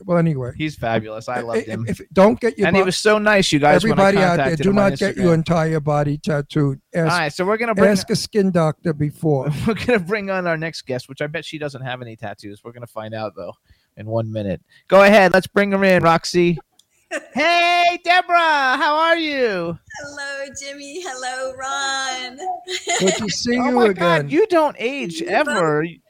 Well, 0.05 0.19
anyway, 0.19 0.53
He's 0.57 0.77
fabulous. 0.77 1.29
I 1.29 1.41
loved 1.41 1.67
him. 1.67 1.85
if- 1.89 2.01
don't 2.13 2.39
get 2.39 2.59
your 2.59 2.67
and 2.67 2.77
he 2.77 2.83
was 2.83 2.97
so 2.97 3.19
nice, 3.19 3.53
you 3.53 3.59
guys. 3.59 3.77
everybody 3.77 4.19
out 4.19 4.37
there. 4.37 4.57
Do 4.57 4.73
not 4.73 4.97
get 4.99 5.17
Instagram. 5.17 5.23
your 5.23 5.35
entire 5.35 5.81
body 5.81 6.19
tattooed. 6.19 6.81
Ask, 6.95 7.13
All 7.13 7.19
right, 7.19 7.33
so 7.33 7.45
we're 7.45 7.57
gonna 7.57 7.75
bring 7.75 7.91
ask 7.91 8.09
a 8.11 8.17
skin 8.17 8.51
doctor 8.51 8.93
before. 8.93 9.51
we're 9.67 9.75
gonna 9.75 9.99
bring 9.99 10.31
on 10.31 10.47
our 10.47 10.57
next 10.57 10.83
guest, 10.83 11.09
which 11.09 11.21
I 11.21 11.27
bet 11.27 11.45
she 11.45 11.59
doesn't 11.59 11.83
have 11.83 12.03
any 12.03 12.17
tattoos. 12.17 12.63
We're 12.65 12.73
gonna 12.73 12.87
find 12.87 13.15
out 13.15 13.35
though 13.37 13.55
in 13.97 14.07
one 14.07 14.31
minute. 14.31 14.63
Go 14.89 15.03
ahead, 15.03 15.33
let's 15.33 15.47
bring 15.47 15.73
her 15.73 15.85
in, 15.85 16.03
Roxy. 16.03 16.59
Hey, 17.33 17.99
Deborah, 18.05 18.77
how 18.77 18.97
are 18.97 19.17
you? 19.19 19.79
Hello, 20.01 20.47
Jimmy. 20.61 21.01
Hello, 21.03 21.55
Ron. 21.57 22.39
Good 23.01 23.15
to 23.15 23.29
see 23.31 23.59
oh 23.59 23.65
you 23.67 23.71
my 23.73 23.85
again. 23.87 24.23
God, 24.23 24.31
you 24.31 24.47
don't 24.49 24.77
age 24.79 25.21
You 25.21 25.29
ever. 25.29 25.83
You 25.85 26.01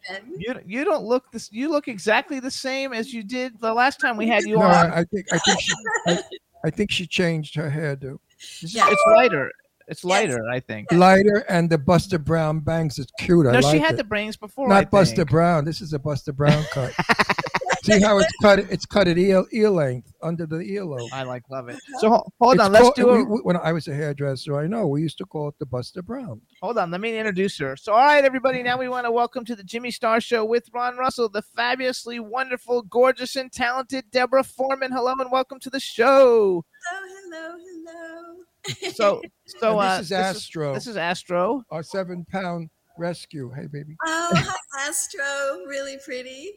you 0.66 0.84
don't 0.84 1.04
look 1.04 1.30
this. 1.32 1.50
You 1.52 1.70
look 1.70 1.88
exactly 1.88 2.40
the 2.40 2.50
same 2.50 2.92
as 2.92 3.12
you 3.12 3.22
did 3.22 3.60
the 3.60 3.72
last 3.72 4.00
time 4.00 4.16
we 4.16 4.26
had 4.28 4.44
you 4.44 4.56
no, 4.56 4.62
on. 4.62 4.72
I, 4.92 5.00
I 5.00 5.04
think 5.04 5.26
I 5.32 5.38
think 5.38 5.60
she 5.60 5.72
I, 6.06 6.18
I 6.64 6.70
think 6.70 6.90
she 6.90 7.06
changed 7.06 7.54
her 7.56 7.70
hairdo. 7.70 8.18
It's, 8.62 8.74
Yeah. 8.74 8.88
it's 8.90 9.02
lighter. 9.08 9.50
It's 9.86 10.04
lighter, 10.04 10.46
I 10.50 10.60
think. 10.60 10.92
Lighter 10.92 11.46
and 11.48 11.70
the 11.70 11.78
Buster 11.78 12.18
Brown 12.18 12.60
bangs 12.60 12.98
is 12.98 13.06
cute. 13.18 13.46
I 13.46 13.52
No, 13.52 13.60
like 13.60 13.74
she 13.74 13.78
had 13.78 13.94
it. 13.94 13.96
the 13.96 14.04
bangs 14.04 14.36
before. 14.36 14.70
I 14.70 14.80
Not 14.82 14.90
Buster. 14.90 15.24
Brown. 15.24 15.64
This 15.64 15.80
is 15.80 15.94
a 15.94 15.98
Buster 15.98 16.32
Brown 16.32 16.62
cut. 16.72 16.92
See 17.84 18.00
how 18.00 18.18
it's 18.18 18.32
cut? 18.42 18.58
It's 18.58 18.86
cut 18.86 19.08
at 19.08 19.18
ear 19.18 19.44
ear 19.52 19.70
length 19.70 20.12
under 20.22 20.46
the 20.46 20.56
earlobe. 20.56 21.08
I 21.12 21.22
like 21.22 21.42
love 21.50 21.68
it. 21.68 21.78
So 22.00 22.10
ho- 22.10 22.26
hold 22.40 22.54
It's 22.56 22.64
on, 22.64 22.72
let's 22.72 22.82
called- 22.84 22.94
do 22.96 23.10
it. 23.14 23.20
a 23.20 23.24
when 23.42 23.56
I 23.56 23.72
was 23.72 23.86
a 23.88 23.94
hairdresser. 23.94 24.58
I 24.58 24.66
know 24.66 24.86
we 24.88 25.00
used 25.02 25.18
to 25.18 25.24
call 25.26 25.48
it 25.48 25.54
the 25.58 25.66
Buster 25.66 26.02
Brown. 26.02 26.40
Hold 26.62 26.78
on, 26.78 26.90
let 26.90 27.00
me 27.00 27.16
introduce 27.16 27.56
her. 27.58 27.76
So, 27.76 27.92
all 27.92 27.98
right, 28.04 28.24
everybody, 28.24 28.62
now 28.62 28.78
we 28.78 28.88
want 28.88 29.06
to 29.06 29.10
welcome 29.12 29.44
to 29.44 29.54
the 29.56 29.62
Jimmy 29.64 29.90
Star 29.90 30.20
Show 30.20 30.44
with 30.44 30.68
Ron 30.74 30.96
Russell, 30.96 31.28
the 31.28 31.42
fabulously 31.42 32.18
wonderful, 32.20 32.82
gorgeous, 32.82 33.36
and 33.36 33.52
talented 33.52 34.06
Deborah 34.10 34.44
Foreman. 34.44 34.92
Hello 34.92 35.14
and 35.18 35.30
welcome 35.30 35.60
to 35.60 35.70
the 35.70 35.80
show. 35.80 36.64
hello, 36.90 37.56
hello. 37.58 38.34
So, 38.92 39.22
so 39.46 39.78
uh, 39.78 39.98
this 39.98 40.06
is 40.06 40.12
Astro. 40.12 40.74
This 40.74 40.86
is 40.86 40.96
Astro. 40.98 41.62
Our 41.70 41.82
seven 41.82 42.26
pound 42.30 42.68
rescue. 42.98 43.50
Hey 43.54 43.66
baby, 43.66 43.94
Oh, 44.04 44.30
hi, 44.34 44.88
Astro. 44.88 45.64
Really 45.66 45.96
pretty. 46.04 46.52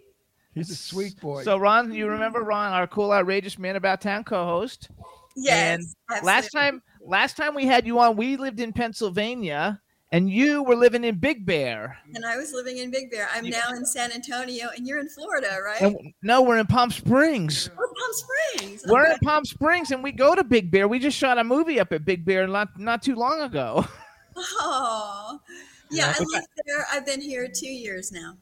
He's 0.53 0.69
a 0.69 0.75
sweet 0.75 1.19
boy. 1.19 1.43
So, 1.43 1.57
Ron, 1.57 1.93
you 1.93 2.07
remember 2.07 2.41
Ron, 2.43 2.73
our 2.73 2.87
cool, 2.87 3.11
outrageous 3.11 3.57
man 3.59 3.75
about 3.75 4.01
town 4.01 4.23
co-host? 4.23 4.89
Yes. 5.35 5.95
And 6.09 6.25
last 6.25 6.49
time, 6.51 6.81
last 7.01 7.37
time 7.37 7.55
we 7.55 7.65
had 7.65 7.87
you 7.87 7.99
on, 7.99 8.17
we 8.17 8.35
lived 8.37 8.59
in 8.59 8.73
Pennsylvania, 8.73 9.79
and 10.11 10.29
you 10.29 10.61
were 10.63 10.75
living 10.75 11.05
in 11.05 11.15
Big 11.15 11.45
Bear. 11.45 11.97
And 12.13 12.25
I 12.25 12.35
was 12.35 12.51
living 12.51 12.79
in 12.79 12.91
Big 12.91 13.09
Bear. 13.11 13.29
I'm 13.33 13.49
now 13.49 13.69
in 13.69 13.85
San 13.85 14.11
Antonio, 14.11 14.67
and 14.75 14.85
you're 14.85 14.99
in 14.99 15.07
Florida, 15.07 15.57
right? 15.63 15.81
And 15.81 16.13
no, 16.21 16.41
we're 16.41 16.57
in 16.57 16.67
Palm 16.67 16.91
Springs. 16.91 17.69
Oh, 17.73 17.77
Palm 17.77 18.11
Springs. 18.57 18.83
We're 18.87 19.03
Okay. 19.03 19.13
in 19.13 19.19
Palm 19.19 19.45
Springs, 19.45 19.91
and 19.91 20.03
we 20.03 20.11
go 20.11 20.35
to 20.35 20.43
Big 20.43 20.69
Bear. 20.69 20.87
We 20.89 20.99
just 20.99 21.17
shot 21.17 21.37
a 21.37 21.43
movie 21.45 21.79
up 21.79 21.93
at 21.93 22.03
Big 22.03 22.25
Bear 22.25 22.45
not 22.45 22.77
not 22.77 23.01
too 23.01 23.15
long 23.15 23.41
ago. 23.41 23.85
Oh, 24.37 25.39
yeah. 25.91 26.07
Yeah. 26.07 26.13
I 26.17 26.23
lived 26.23 26.47
there. 26.65 26.85
I've 26.91 27.05
been 27.05 27.19
here 27.21 27.49
two 27.53 27.67
years 27.67 28.11
now. 28.13 28.37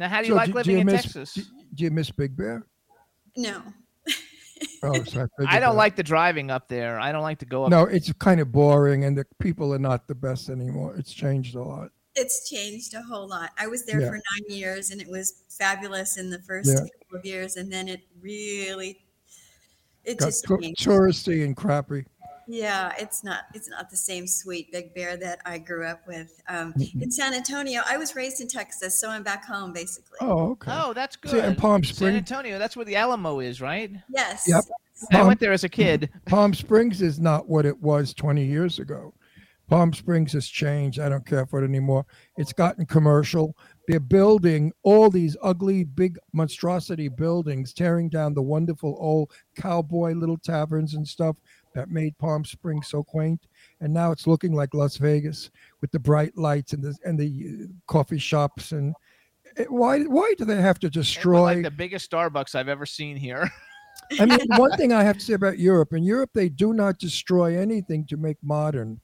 Now, 0.00 0.08
how 0.08 0.22
do 0.22 0.28
you 0.28 0.32
So 0.32 0.36
like 0.36 0.46
do- 0.46 0.52
do 0.52 0.56
living 0.58 0.74
you 0.76 0.80
in 0.80 0.86
miss- 0.86 1.02
Texas? 1.02 1.34
Do, 1.34 1.42
do 1.74 1.84
you 1.84 1.90
miss 1.90 2.10
Big 2.10 2.36
Bear? 2.36 2.66
No. 3.36 3.62
Oh, 4.82 4.92
so 4.94 5.02
figured 5.04 5.28
I 5.46 5.58
don't 5.58 5.72
that. 5.72 5.76
like 5.78 5.96
the 5.96 6.02
driving 6.02 6.50
up 6.50 6.68
there. 6.68 6.98
I 7.00 7.12
don't 7.12 7.22
like 7.22 7.38
to 7.38 7.46
go 7.46 7.64
up. 7.64 7.70
No, 7.70 7.84
it's 7.84 8.12
kind 8.14 8.40
of 8.40 8.50
boring, 8.52 9.04
and 9.04 9.16
the 9.16 9.24
people 9.38 9.72
are 9.72 9.78
not 9.78 10.06
the 10.06 10.14
best 10.14 10.50
anymore. 10.50 10.94
It's 10.96 11.12
changed 11.14 11.54
a 11.54 11.62
lot. 11.62 11.90
It's 12.14 12.48
changed 12.48 12.92
a 12.94 13.00
whole 13.02 13.26
lot. 13.28 13.50
I 13.58 13.66
was 13.68 13.84
there 13.86 14.00
Yeah. 14.00 14.08
for 14.08 14.14
nine 14.16 14.44
years, 14.58 14.90
and 14.90 15.00
it 15.00 15.08
was 15.08 15.44
fabulous 15.50 16.16
in 16.18 16.28
the 16.28 16.40
first 16.40 16.68
Yeah. 16.70 16.80
couple 17.02 17.18
of 17.20 17.24
years, 17.24 17.56
and 17.56 17.72
then 17.72 17.88
it 17.88 18.02
really, 18.20 19.02
it 20.04 20.18
Got 20.18 20.26
just 20.26 20.44
tou- 20.44 20.60
changed. 20.60 20.86
touristy 20.86 21.42
and 21.44 21.56
crappy. 21.56 22.04
Yeah, 22.52 22.92
it's 22.98 23.22
not 23.22 23.44
it's 23.54 23.68
not 23.68 23.90
the 23.90 23.96
same 23.96 24.26
sweet 24.26 24.72
Big 24.72 24.92
Bear 24.94 25.16
that 25.18 25.40
I 25.46 25.58
grew 25.58 25.86
up 25.86 26.06
with. 26.06 26.40
Um, 26.48 26.74
in 27.00 27.10
San 27.10 27.32
Antonio, 27.32 27.82
I 27.86 27.96
was 27.96 28.16
raised 28.16 28.40
in 28.40 28.48
Texas, 28.48 29.00
so 29.00 29.08
I'm 29.08 29.22
back 29.22 29.44
home 29.44 29.72
basically. 29.72 30.18
Oh, 30.20 30.50
okay. 30.50 30.72
Oh, 30.74 30.92
that's 30.92 31.16
good. 31.16 31.30
See, 31.30 31.38
in 31.38 31.54
Palm 31.54 31.84
San 31.84 32.16
Antonio, 32.16 32.58
that's 32.58 32.76
where 32.76 32.84
the 32.84 32.96
Alamo 32.96 33.38
is, 33.38 33.60
right? 33.60 33.92
Yes. 34.08 34.44
Yep. 34.48 34.64
I 35.12 35.22
went 35.22 35.40
there 35.40 35.52
as 35.52 35.64
a 35.64 35.68
kid. 35.68 36.10
Palm 36.26 36.52
Springs 36.52 37.00
is 37.00 37.20
not 37.20 37.48
what 37.48 37.64
it 37.64 37.80
was 37.80 38.12
20 38.14 38.44
years 38.44 38.78
ago. 38.78 39.14
Palm 39.68 39.92
Springs 39.92 40.32
has 40.32 40.48
changed. 40.48 40.98
I 40.98 41.08
don't 41.08 41.24
care 41.24 41.46
for 41.46 41.62
it 41.62 41.66
anymore. 41.66 42.04
It's 42.36 42.52
gotten 42.52 42.84
commercial. 42.86 43.56
They're 43.86 44.00
building 44.00 44.72
all 44.82 45.10
these 45.10 45.36
ugly, 45.42 45.84
big 45.84 46.18
monstrosity 46.32 47.08
buildings, 47.08 47.72
tearing 47.72 48.08
down 48.08 48.34
the 48.34 48.42
wonderful 48.42 48.96
old 48.98 49.30
cowboy 49.56 50.12
little 50.12 50.38
taverns 50.38 50.94
and 50.94 51.06
stuff 51.06 51.36
that 51.74 51.90
made 51.90 52.16
Palm 52.18 52.44
Springs 52.44 52.88
so 52.88 53.02
quaint. 53.02 53.46
And 53.80 53.92
now 53.92 54.12
it's 54.12 54.26
looking 54.26 54.54
like 54.54 54.74
Las 54.74 54.96
Vegas 54.96 55.50
with 55.80 55.90
the 55.90 55.98
bright 55.98 56.36
lights 56.36 56.72
and 56.72 56.82
the 56.82 56.96
and 57.04 57.18
the 57.18 57.64
uh, 57.64 57.66
coffee 57.86 58.18
shops. 58.18 58.72
And 58.72 58.94
it, 59.56 59.70
why 59.70 60.00
why 60.02 60.34
do 60.36 60.44
they 60.44 60.60
have 60.60 60.78
to 60.80 60.90
destroy? 60.90 61.42
like 61.42 61.62
the 61.62 61.70
biggest 61.70 62.10
Starbucks 62.10 62.54
I've 62.54 62.68
ever 62.68 62.86
seen 62.86 63.16
here. 63.16 63.50
I 64.18 64.26
mean, 64.26 64.40
one 64.56 64.72
thing 64.72 64.92
I 64.92 65.04
have 65.04 65.18
to 65.18 65.24
say 65.24 65.34
about 65.34 65.58
Europe, 65.58 65.92
in 65.92 66.02
Europe, 66.02 66.30
they 66.34 66.48
do 66.48 66.72
not 66.72 66.98
destroy 66.98 67.56
anything 67.56 68.06
to 68.06 68.16
make 68.16 68.38
modern. 68.42 69.00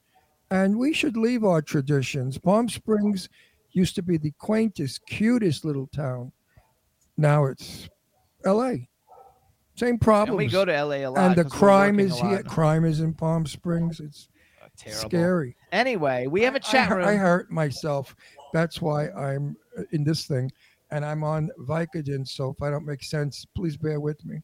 And 0.51 0.79
we 0.79 0.93
should 0.93 1.17
leave 1.17 1.45
our 1.45 1.63
traditions. 1.63 2.39
Palm 2.39 2.69
Springs 2.69 3.29
used 3.73 3.95
to 3.97 4.03
be 4.03 4.17
the 4.17 4.33
quaintest, 4.39 5.07
cutest 5.07 5.65
little 5.65 5.89
town. 5.89 6.33
Now 7.17 7.47
it's 7.47 7.89
LA. 8.45 8.75
Same 9.77 9.99
problem. 9.99 10.39
We 10.39 10.47
go 10.49 10.65
to 10.65 10.73
LA 10.73 10.97
a 10.97 11.07
lot. 11.09 11.19
And 11.19 11.37
the 11.37 11.45
crime 11.45 12.01
is 12.01 12.19
here. 12.19 12.43
Crime 12.43 12.85
is 12.85 13.01
in 13.01 13.13
Palm 13.13 13.47
Springs. 13.47 14.01
It's 14.01 14.29
Terrible. 14.77 15.09
scary. 15.09 15.57
Anyway, 15.73 16.27
we 16.27 16.43
have 16.43 16.55
a 16.55 16.61
chat 16.61 16.89
hu- 16.89 16.97
room. 16.97 17.07
I 17.07 17.15
hurt 17.15 17.51
myself. 17.51 18.15
That's 18.53 18.81
why 18.81 19.09
I'm 19.11 19.57
uh, 19.79 19.83
in 19.93 20.05
this 20.05 20.27
thing, 20.27 20.51
and 20.91 21.05
I'm 21.05 21.25
on 21.25 21.51
Vicodin. 21.61 22.27
So 22.27 22.51
if 22.51 22.63
I 22.63 22.71
don't 22.71 22.87
make 22.87 23.03
sense, 23.03 23.45
please 23.57 23.77
bear 23.77 24.01
with 24.01 24.23
me, 24.25 24.41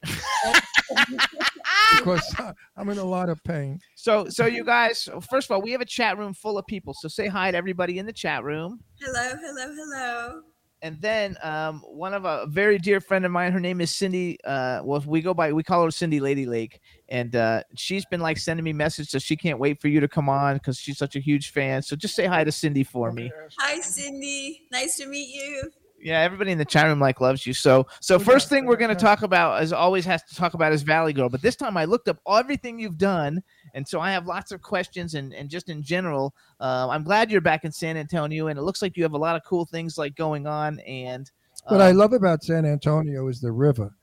because 1.99 2.35
I'm 2.77 2.89
in 2.89 2.99
a 2.99 3.05
lot 3.05 3.29
of 3.29 3.43
pain. 3.45 3.79
So, 3.95 4.29
so 4.29 4.47
you 4.47 4.65
guys, 4.65 5.09
first 5.31 5.51
of 5.51 5.55
all, 5.55 5.63
we 5.63 5.73
have 5.73 5.81
a 5.81 5.87
chat 5.87 6.19
room 6.19 6.35
full 6.35 6.59
of 6.59 6.67
people. 6.67 6.95
So 6.95 7.09
say 7.09 7.29
hi 7.29 7.51
to 7.51 7.57
everybody 7.57 7.99
in 7.99 8.07
the 8.07 8.13
chat 8.13 8.43
room. 8.43 8.81
Hello, 9.01 9.37
hello, 9.41 9.75
hello. 9.75 10.43
And 10.83 11.01
then 11.01 11.37
um, 11.45 11.81
one 11.87 12.13
of 12.13 12.25
a 12.25 12.45
very 12.49 12.77
dear 12.77 13.01
friend 13.01 13.25
of 13.25 13.31
mine, 13.31 13.53
her 13.53 13.61
name 13.61 13.81
is 13.81 13.95
Cindy. 13.95 14.37
Uh, 14.43 14.81
well, 14.83 15.01
we 15.07 15.21
go 15.21 15.33
by, 15.33 15.53
we 15.53 15.63
call 15.63 15.85
her 15.85 15.93
Cindy 15.93 16.19
Lady 16.19 16.45
Lake, 16.45 16.81
and 17.09 17.37
uh, 17.37 17.63
she's 17.77 18.05
been 18.07 18.21
like 18.21 18.37
sending 18.37 18.65
me 18.65 18.73
messages. 18.73 19.11
So 19.13 19.21
she 19.21 19.37
can't 19.37 19.61
wait 19.61 19.81
for 19.81 19.87
you 19.87 20.01
to 20.01 20.09
come 20.09 20.29
on 20.29 20.57
because 20.57 20.79
she's 20.79 20.99
such 20.99 21.15
a 21.15 21.21
huge 21.21 21.51
fan. 21.53 21.83
So 21.83 21.95
just 21.95 22.17
say 22.17 22.27
hi 22.27 22.43
to 22.43 22.51
Cindy 22.51 22.83
for 22.83 23.13
me. 23.13 23.31
Hi, 23.59 23.81
Cindy. 23.81 24.67
Nice 24.73 24.97
to 24.97 25.07
meet 25.07 25.33
you. 25.33 25.71
Yeah, 26.03 26.19
everybody 26.19 26.51
in 26.51 26.59
the 26.59 26.65
chat 26.65 26.87
room 26.87 26.99
like 26.99 27.21
loves 27.21 27.47
you. 27.47 27.55
So, 27.55 27.87
so 28.01 28.19
first 28.19 28.49
thing 28.49 28.67
we're 28.67 28.75
going 28.75 28.95
to 28.95 29.01
talk 29.01 29.23
about, 29.23 29.63
as 29.63 29.73
always, 29.73 30.05
has 30.07 30.25
to 30.25 30.35
talk 30.35 30.55
about 30.55 30.73
is 30.73 30.83
Valley 30.83 31.13
Girl. 31.13 31.29
But 31.29 31.43
this 31.43 31.55
time 31.55 31.77
I 31.77 31.85
looked 31.85 32.09
up 32.09 32.19
everything 32.29 32.81
you've 32.81 32.99
done, 32.99 33.41
and 33.75 33.87
so 33.87 34.01
I 34.01 34.11
have 34.13 34.27
lots 34.27 34.53
of 34.53 34.63
questions. 34.63 35.15
And 35.15 35.33
and 35.35 35.49
just 35.49 35.69
in 35.69 35.83
general, 35.83 36.35
uh, 36.61 36.89
I'm 36.91 37.03
glad 37.03 37.31
you're 37.31 37.41
back 37.41 37.65
in 37.65 37.73
San 37.73 37.97
Antonio, 37.97 38.49
and 38.49 38.59
it 38.59 38.63
looks 38.63 38.83
like 38.83 38.97
you 38.97 39.03
have 39.03 39.13
a 39.13 39.19
lot 39.19 39.37
of 39.37 39.43
cool 39.45 39.65
things 39.67 39.99
like 39.99 40.15
going 40.15 40.47
on. 40.47 40.81
And 40.81 41.31
What 41.69 41.81
I 41.81 41.91
um, 41.91 41.97
love 41.97 42.13
about 42.13 42.43
San 42.43 42.65
Antonio 42.65 43.29
is 43.29 43.41
the 43.41 43.53
river, 43.53 43.95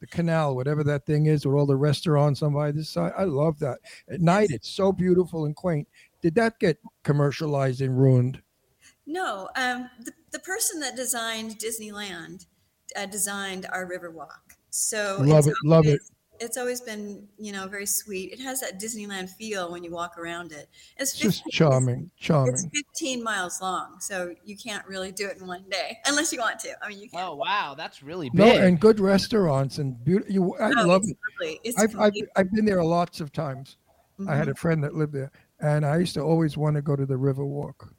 the 0.00 0.06
canal, 0.06 0.54
whatever 0.54 0.84
that 0.84 1.06
thing 1.06 1.26
is, 1.26 1.46
with 1.46 1.54
all 1.54 1.66
the 1.66 1.76
restaurants 1.76 2.42
on 2.42 2.56
either 2.56 2.84
side. 2.84 3.12
I 3.16 3.24
love 3.24 3.58
that. 3.60 3.78
At 4.08 4.20
night, 4.20 4.50
it's 4.50 4.68
so 4.68 4.92
beautiful 4.92 5.46
and 5.46 5.54
quaint. 5.54 5.88
Did 6.22 6.34
that 6.36 6.58
get 6.58 6.78
commercialized 7.04 7.80
and 7.80 7.98
ruined? 7.98 8.42
No, 9.06 9.48
um, 9.56 9.88
the, 10.04 10.12
the 10.32 10.38
person 10.40 10.80
that 10.80 10.94
designed 10.94 11.58
Disneyland 11.58 12.46
uh, 12.96 13.06
designed 13.06 13.66
our 13.72 13.86
Riverwalk. 13.86 14.56
So 14.70 15.18
Love 15.20 15.46
it, 15.46 15.54
love 15.64 15.86
it. 15.86 16.00
Always- 16.40 16.48
It's 16.48 16.56
always 16.56 16.80
been, 16.80 17.26
you 17.38 17.52
know, 17.52 17.66
very 17.66 17.86
sweet. 17.86 18.32
It 18.32 18.40
has 18.40 18.60
that 18.60 18.80
Disneyland 18.80 19.30
feel 19.30 19.70
when 19.70 19.82
you 19.84 19.90
walk 19.90 20.18
around 20.18 20.52
it. 20.52 20.68
It's, 20.96 21.12
It's 21.12 21.18
just 21.18 21.44
15 21.44 21.50
charming, 21.52 22.10
It's 22.16 22.26
charming. 22.26 22.70
15 22.74 23.22
miles 23.22 23.60
long, 23.60 24.00
so 24.00 24.34
you 24.44 24.56
can't 24.56 24.86
really 24.86 25.12
do 25.12 25.26
it 25.26 25.38
in 25.38 25.46
one 25.46 25.64
day 25.70 25.98
unless 26.06 26.32
you 26.32 26.38
want 26.40 26.58
to. 26.60 26.84
I 26.84 26.88
mean, 26.88 27.00
you 27.00 27.10
can. 27.10 27.20
Oh 27.20 27.34
wow, 27.34 27.74
that's 27.76 28.02
really 28.02 28.30
big. 28.30 28.38
No, 28.38 28.46
and 28.46 28.78
good 28.80 29.00
restaurants 29.00 29.78
and 29.78 30.02
beautiful. 30.04 30.32
You, 30.32 30.54
I 30.56 30.72
Oh, 30.76 30.86
love 30.86 31.02
it's 31.02 31.10
it. 31.12 31.16
lovely. 31.40 31.60
It's 31.64 31.78
I've, 31.78 31.98
I've. 31.98 32.12
I've 32.36 32.52
been 32.52 32.64
there 32.64 32.82
lots 32.82 33.20
of 33.20 33.32
times. 33.32 33.76
I 34.26 34.34
had 34.34 34.48
a 34.48 34.50
mm-hmm. 34.50 34.58
friend 34.58 34.84
that 34.84 34.94
lived 34.94 35.12
there, 35.12 35.30
and 35.60 35.86
I 35.86 35.98
used 35.98 36.14
to 36.14 36.22
always 36.22 36.56
want 36.56 36.74
to 36.76 36.82
go 36.82 36.96
to 36.96 37.06
the 37.06 37.16
river 37.16 37.44
walk. 37.44 37.92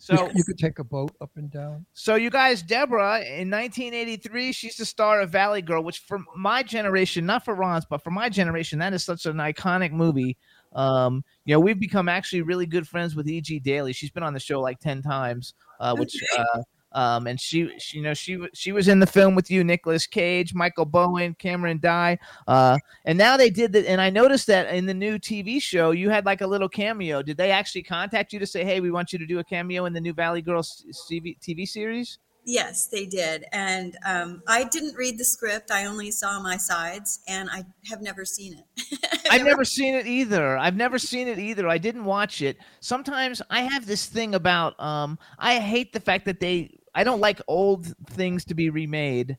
So 0.00 0.30
you, 0.34 0.42
could 0.44 0.56
take 0.56 0.78
a 0.78 0.84
boat 0.84 1.14
up 1.20 1.30
and 1.36 1.50
down. 1.50 1.84
So 1.92 2.14
you 2.14 2.30
guys, 2.30 2.62
Deborah, 2.62 3.20
in 3.20 3.50
1983, 3.50 4.52
she's 4.52 4.76
the 4.76 4.86
star 4.86 5.20
of 5.20 5.28
Valley 5.28 5.60
Girl, 5.60 5.84
which 5.84 5.98
for 5.98 6.20
my 6.34 6.62
generation, 6.62 7.26
not 7.26 7.44
for 7.44 7.54
Ron's, 7.54 7.84
but 7.84 8.02
for 8.02 8.10
my 8.10 8.30
generation, 8.30 8.78
that 8.78 8.94
is 8.94 9.04
such 9.04 9.26
an 9.26 9.36
iconic 9.36 9.92
movie. 9.92 10.38
Um, 10.74 11.22
you 11.44 11.54
know, 11.54 11.60
we've 11.60 11.78
become 11.78 12.08
actually 12.08 12.40
really 12.40 12.64
good 12.64 12.88
friends 12.88 13.14
with 13.14 13.28
E.G. 13.28 13.58
Daily. 13.60 13.92
She's 13.92 14.10
been 14.10 14.22
on 14.22 14.32
the 14.32 14.40
show 14.40 14.60
like 14.60 14.80
ten 14.80 15.02
times, 15.02 15.52
uh, 15.78 15.94
which. 15.94 16.16
Uh, 16.36 16.62
um, 16.92 17.26
and 17.26 17.40
she, 17.40 17.70
she, 17.78 17.98
you 17.98 18.02
know, 18.02 18.14
she 18.14 18.38
she 18.54 18.72
was 18.72 18.88
in 18.88 19.00
the 19.00 19.06
film 19.06 19.34
with 19.34 19.50
you, 19.50 19.62
Nicolas 19.64 20.06
Cage, 20.06 20.54
Michael 20.54 20.84
Bowen, 20.84 21.34
Cameron 21.34 21.78
Dye, 21.80 22.18
uh, 22.48 22.78
and 23.04 23.16
now 23.16 23.36
they 23.36 23.50
did 23.50 23.72
that. 23.72 23.86
And 23.86 24.00
I 24.00 24.10
noticed 24.10 24.46
that 24.48 24.74
in 24.74 24.86
the 24.86 24.94
new 24.94 25.18
TV 25.18 25.60
show, 25.60 25.92
you 25.92 26.10
had 26.10 26.26
like 26.26 26.40
a 26.40 26.46
little 26.46 26.68
cameo. 26.68 27.22
Did 27.22 27.36
they 27.36 27.50
actually 27.50 27.82
contact 27.82 28.32
you 28.32 28.38
to 28.38 28.46
say, 28.46 28.64
"Hey, 28.64 28.80
we 28.80 28.90
want 28.90 29.12
you 29.12 29.18
to 29.18 29.26
do 29.26 29.38
a 29.38 29.44
cameo 29.44 29.84
in 29.86 29.92
the 29.92 30.00
new 30.00 30.12
Valley 30.12 30.42
Girls 30.42 30.84
TV, 31.10 31.38
TV 31.40 31.66
series"? 31.66 32.18
Yes, 32.44 32.86
they 32.86 33.06
did. 33.06 33.44
And 33.52 33.96
um, 34.04 34.42
I 34.48 34.64
didn't 34.64 34.96
read 34.96 35.18
the 35.18 35.24
script. 35.24 35.70
I 35.70 35.84
only 35.84 36.10
saw 36.10 36.40
my 36.40 36.56
sides, 36.56 37.20
and 37.28 37.50
I 37.50 37.64
have 37.88 38.00
never 38.00 38.24
seen 38.24 38.54
it. 38.54 39.20
I've 39.30 39.44
never 39.44 39.64
seen 39.64 39.94
it 39.94 40.06
either. 40.06 40.56
I've 40.56 40.76
never 40.76 40.98
seen 40.98 41.28
it 41.28 41.38
either. 41.38 41.68
I 41.68 41.78
didn't 41.78 42.04
watch 42.04 42.42
it. 42.42 42.56
Sometimes 42.80 43.42
I 43.50 43.60
have 43.60 43.86
this 43.86 44.06
thing 44.06 44.34
about 44.34 44.78
um 44.80 45.18
I 45.38 45.58
hate 45.58 45.92
the 45.92 46.00
fact 46.00 46.24
that 46.24 46.40
they 46.40 46.79
I 46.94 47.04
don't 47.04 47.20
like 47.20 47.40
old 47.48 47.94
things 48.10 48.44
to 48.46 48.54
be 48.54 48.70
remade. 48.70 49.38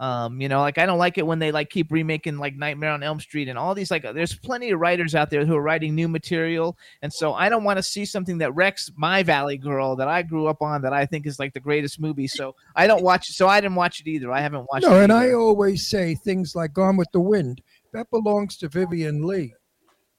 Um, 0.00 0.40
you 0.40 0.48
know, 0.48 0.60
like 0.60 0.78
I 0.78 0.86
don't 0.86 0.98
like 0.98 1.16
it 1.18 1.26
when 1.26 1.38
they 1.38 1.52
like 1.52 1.70
keep 1.70 1.92
remaking 1.92 2.38
like 2.38 2.56
Nightmare 2.56 2.90
on 2.90 3.04
Elm 3.04 3.20
Street 3.20 3.48
and 3.48 3.56
all 3.56 3.72
these 3.72 3.90
like 3.90 4.02
there's 4.02 4.34
plenty 4.34 4.70
of 4.70 4.80
writers 4.80 5.14
out 5.14 5.30
there 5.30 5.44
who 5.44 5.54
are 5.54 5.62
writing 5.62 5.94
new 5.94 6.08
material 6.08 6.76
and 7.02 7.12
so 7.12 7.34
I 7.34 7.48
don't 7.48 7.62
want 7.62 7.76
to 7.76 7.84
see 7.84 8.04
something 8.04 8.38
that 8.38 8.52
wrecks 8.54 8.90
my 8.96 9.22
Valley 9.22 9.58
Girl 9.58 9.94
that 9.96 10.08
I 10.08 10.22
grew 10.22 10.48
up 10.48 10.60
on 10.60 10.82
that 10.82 10.92
I 10.92 11.06
think 11.06 11.24
is 11.26 11.38
like 11.38 11.52
the 11.54 11.60
greatest 11.60 12.00
movie. 12.00 12.26
So 12.26 12.56
I 12.74 12.88
don't 12.88 13.04
watch. 13.04 13.28
So 13.28 13.46
I 13.46 13.60
didn't 13.60 13.76
watch 13.76 14.00
it 14.00 14.08
either. 14.08 14.32
I 14.32 14.40
haven't 14.40 14.66
watched 14.72 14.86
No, 14.86 14.98
it. 14.98 15.04
and. 15.04 15.12
I 15.12 15.34
always 15.34 15.86
say 15.86 16.16
things 16.16 16.56
like 16.56 16.72
Gone 16.72 16.96
with 16.96 17.08
the 17.12 17.20
Wind. 17.20 17.60
That 17.92 18.10
belongs 18.10 18.56
to 18.56 18.68
Vivien 18.68 19.22
Leigh. 19.24 19.54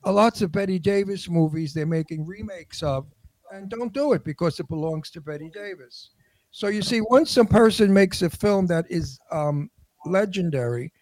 A 0.06 0.12
lots 0.12 0.42
of 0.42 0.52
Bette 0.52 0.80
Davis 0.80 1.28
movies 1.28 1.74
they're 1.74 1.86
making 1.86 2.26
remakes 2.26 2.84
of, 2.84 3.08
and 3.52 3.70
don't 3.70 3.92
do 3.94 4.14
it 4.14 4.24
because 4.24 4.60
it 4.62 4.68
belongs 4.70 5.10
to 5.12 5.20
Bette 5.22 5.50
Davis. 5.54 6.12
So 6.56 6.68
you 6.68 6.84
see, 6.84 7.02
once 7.02 7.36
a 7.38 7.46
person 7.46 7.92
makes 7.92 8.22
a 8.22 8.30
film 8.30 8.68
that 8.68 8.86
is 8.88 9.20
um, 9.32 9.72
legendary, 10.06 10.94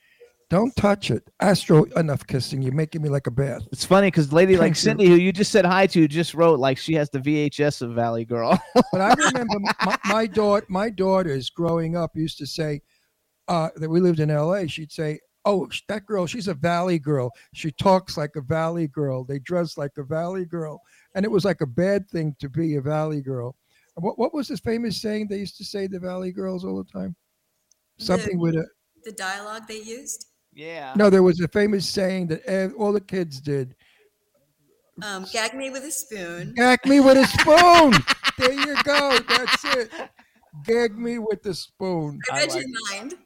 don't 0.49 0.73
touch 0.78 1.11
it. 1.11 1.30
Astro, 1.41 1.84
enough 1.98 2.26
kissing. 2.26 2.61
You're 2.61 2.73
making 2.73 3.02
me 3.02 3.10
like 3.10 3.28
a 3.28 3.32
bath. 3.32 3.64
It's 3.69 3.84
funny 3.84 4.07
because 4.07 4.32
lady 4.32 4.56
like. 4.56 4.78
Cindy, 4.78 5.07
who 5.07 5.15
you 5.15 5.34
just 5.34 5.52
said 5.52 5.65
hi 5.65 5.88
to, 5.88 6.07
just 6.07 6.34
wrote 6.34 6.57
like 6.57 6.78
she 6.78 6.94
has 6.94 7.10
the 7.10 7.19
VHS 7.19 7.82
of 7.82 7.94
Valley 7.94 8.23
Girl. 8.23 8.57
But 8.94 9.02
I 9.02 9.14
remember 9.14 9.60
my, 9.60 9.98
my 10.06 10.26
daughter, 10.26 10.65
my 10.69 10.90
daughters 10.90 11.49
growing 11.49 11.98
up 11.98 12.11
used 12.15 12.38
to 12.38 12.48
say 12.48 12.82
uh, 13.49 13.69
that 13.76 13.90
we 13.90 13.99
lived 13.99 14.22
in 14.22 14.32
L.A. 14.32 14.69
She'd 14.69 14.94
say, 14.94 15.19
"Oh, 15.44 15.69
that 15.90 16.06
girl, 16.06 16.28
she's 16.28 16.48
a 16.48 16.53
Valley 16.53 16.98
girl. 16.98 17.30
She 17.53 17.72
talks 17.73 18.15
like 18.15 18.38
a 18.38 18.41
Valley 18.41 18.88
girl. 18.88 19.26
They 19.26 19.40
dress 19.40 19.78
like 19.78 19.91
a 19.98 20.03
Valley 20.03 20.45
girl." 20.45 20.82
And 21.14 21.26
it 21.26 21.32
was 21.32 21.44
like 21.44 21.60
a 21.60 21.68
bad 21.68 22.10
thing 22.10 22.38
to 22.40 22.48
be 22.48 22.76
a 22.76 22.82
Valley 22.82 23.22
girl. 23.22 23.57
What 23.95 24.18
what 24.18 24.34
was 24.34 24.47
this 24.47 24.59
famous 24.59 25.01
saying 25.01 25.27
they 25.27 25.38
used 25.38 25.57
to 25.57 25.65
say 25.65 25.88
the 25.88 25.99
Valley 25.99 26.31
girls 26.31 26.63
all 26.63 26.77
the 26.77 26.91
time? 26.91 27.15
Something 27.97 28.39
with 28.39 28.55
a 28.55 28.65
the 29.03 29.11
dialogue 29.11 29.68
they 29.68 29.81
used. 29.81 30.27
yeah. 30.53 30.93
no. 30.95 31.09
There 31.09 31.23
was 31.23 31.39
a 31.39 31.47
famous 31.47 31.88
saying 31.88 32.27
that 32.27 32.73
all 32.77 32.93
the 32.93 33.01
kids 33.01 33.41
did. 33.41 33.76
Um, 35.01 35.26
gag 35.31 35.55
me 35.55 35.69
with 35.69 35.84
a 35.84 35.91
spoon. 35.91 36.53
Gag 36.55 36.85
me 36.85 36.99
with 36.99 37.18
a 37.18 37.26
spoon. 37.26 37.93
there 38.38 38.53
you 38.53 38.76
go. 38.84 39.18
That's 39.27 39.65
it. 39.65 39.89
Gag 40.65 40.98
me 40.98 41.18
with 41.18 41.44
the 41.44 41.53
spoon. 41.53 42.19
I 42.32 42.45
read 42.45 42.53
your 42.56 42.64
mind. 42.91 43.15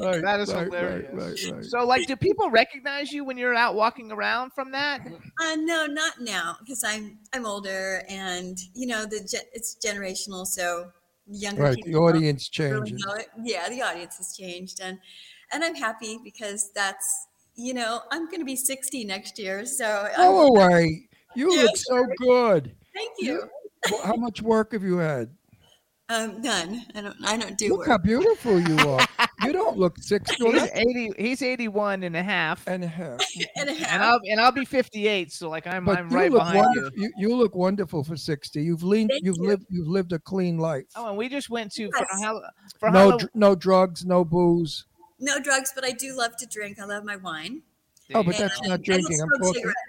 Right, 0.00 0.22
That 0.22 0.38
is 0.38 0.52
right, 0.54 0.66
hilarious. 0.66 1.08
Right, 1.12 1.44
right, 1.44 1.54
right. 1.56 1.64
So, 1.64 1.84
like, 1.84 2.06
do 2.06 2.14
people 2.14 2.50
recognize 2.50 3.10
you 3.10 3.24
when 3.24 3.36
you're 3.36 3.54
out 3.54 3.74
walking 3.74 4.12
around 4.12 4.52
from 4.52 4.70
that? 4.70 5.00
Uh, 5.42 5.56
no, 5.56 5.86
not 5.86 6.20
now 6.20 6.56
because 6.60 6.84
I'm 6.84 7.18
I'm 7.34 7.44
older 7.44 8.02
and 8.08 8.56
you 8.74 8.86
know 8.86 9.06
the 9.06 9.20
ge- 9.20 9.48
it's 9.54 9.76
generational. 9.84 10.46
So 10.46 10.92
younger 11.26 11.62
Right, 11.62 11.74
people 11.74 11.90
the 11.90 11.98
don't 11.98 12.16
audience 12.16 12.48
really 12.60 12.90
changes. 12.90 13.04
know. 13.04 13.16
Yeah, 13.42 13.68
the 13.68 13.82
audience 13.82 14.18
has 14.18 14.36
changed, 14.36 14.78
and 14.80 14.98
and 15.52 15.64
I'm 15.64 15.74
happy 15.74 16.20
because 16.22 16.70
that's 16.72 17.26
you 17.56 17.74
know 17.74 18.02
I'm 18.12 18.26
going 18.26 18.38
to 18.40 18.44
be 18.44 18.56
60 18.56 19.04
next 19.04 19.36
year. 19.38 19.66
So 19.66 19.84
I'm- 19.84 20.16
Go 20.30 20.46
away. 20.46 21.08
You 21.34 21.56
look 21.56 21.76
so 21.76 22.06
good. 22.18 22.76
Thank 22.94 23.10
you. 23.18 23.48
Well, 23.90 24.02
How 24.02 24.14
much 24.14 24.42
work 24.42 24.72
have 24.72 24.84
you 24.84 24.98
had? 24.98 25.30
Um, 26.10 26.40
none. 26.40 26.86
I 26.94 27.00
don't. 27.02 27.16
I 27.24 27.36
don't 27.36 27.58
do 27.58 27.68
Look 27.68 27.78
work. 27.80 27.88
how 27.88 27.98
beautiful 27.98 28.58
you 28.58 28.76
are. 28.88 29.06
You 29.44 29.52
don't 29.52 29.76
look 29.76 29.98
60 30.00 30.36
He's 30.42 30.62
80, 30.72 31.12
he's 31.18 31.42
81 31.42 32.02
and 32.02 32.16
a 32.16 32.22
half. 32.22 32.66
and 32.66 32.82
a 32.82 32.88
half. 32.88 33.20
and 33.56 33.68
a 33.68 33.74
half. 33.74 33.92
And 33.92 34.02
I'll 34.02 34.20
and 34.30 34.40
I'll 34.40 34.50
be 34.52 34.64
58, 34.64 35.30
so 35.32 35.50
like 35.50 35.66
I'm 35.66 35.84
But 35.84 35.98
I'm 35.98 36.10
you 36.10 36.16
right 36.16 36.30
look 36.32 36.40
behind 36.40 36.56
you. 36.74 36.82
wonderful. 36.82 36.98
You. 37.02 37.12
you 37.18 37.36
look 37.36 37.54
wonderful 37.54 38.02
for 38.04 38.16
60. 38.16 38.62
You've 38.62 38.82
leaned 38.82 39.10
Thank 39.10 39.24
you've 39.24 39.36
you. 39.36 39.48
lived 39.48 39.66
you've 39.68 39.86
lived 39.88 40.12
a 40.14 40.18
clean 40.18 40.56
life. 40.58 40.84
Oh, 40.96 41.08
and 41.10 41.16
we 41.18 41.28
just 41.28 41.50
went 41.50 41.72
to 41.72 41.90
for, 41.90 41.98
Yes. 42.10 42.22
Hall- 42.24 42.42
for 42.80 42.90
No 42.90 42.98
Halloween. 42.98 43.18
dr- 43.18 43.30
no 43.34 43.54
drugs, 43.54 44.04
no 44.06 44.24
booze. 44.24 44.86
no 45.20 45.38
drugs, 45.40 45.72
but 45.74 45.84
I 45.84 45.90
do 45.92 46.16
love 46.16 46.36
to 46.38 46.46
drink. 46.46 46.78
I 46.80 46.86
love 46.86 47.04
my 47.04 47.16
wine. 47.16 47.60
Oh, 48.14 48.22
but 48.22 48.34
And 48.36 48.44
that's 48.44 48.62
not 48.62 48.80
drinking. 48.82 49.20
I'm 49.20 49.28
talking 49.28 49.52
cigarettes. 49.54 49.80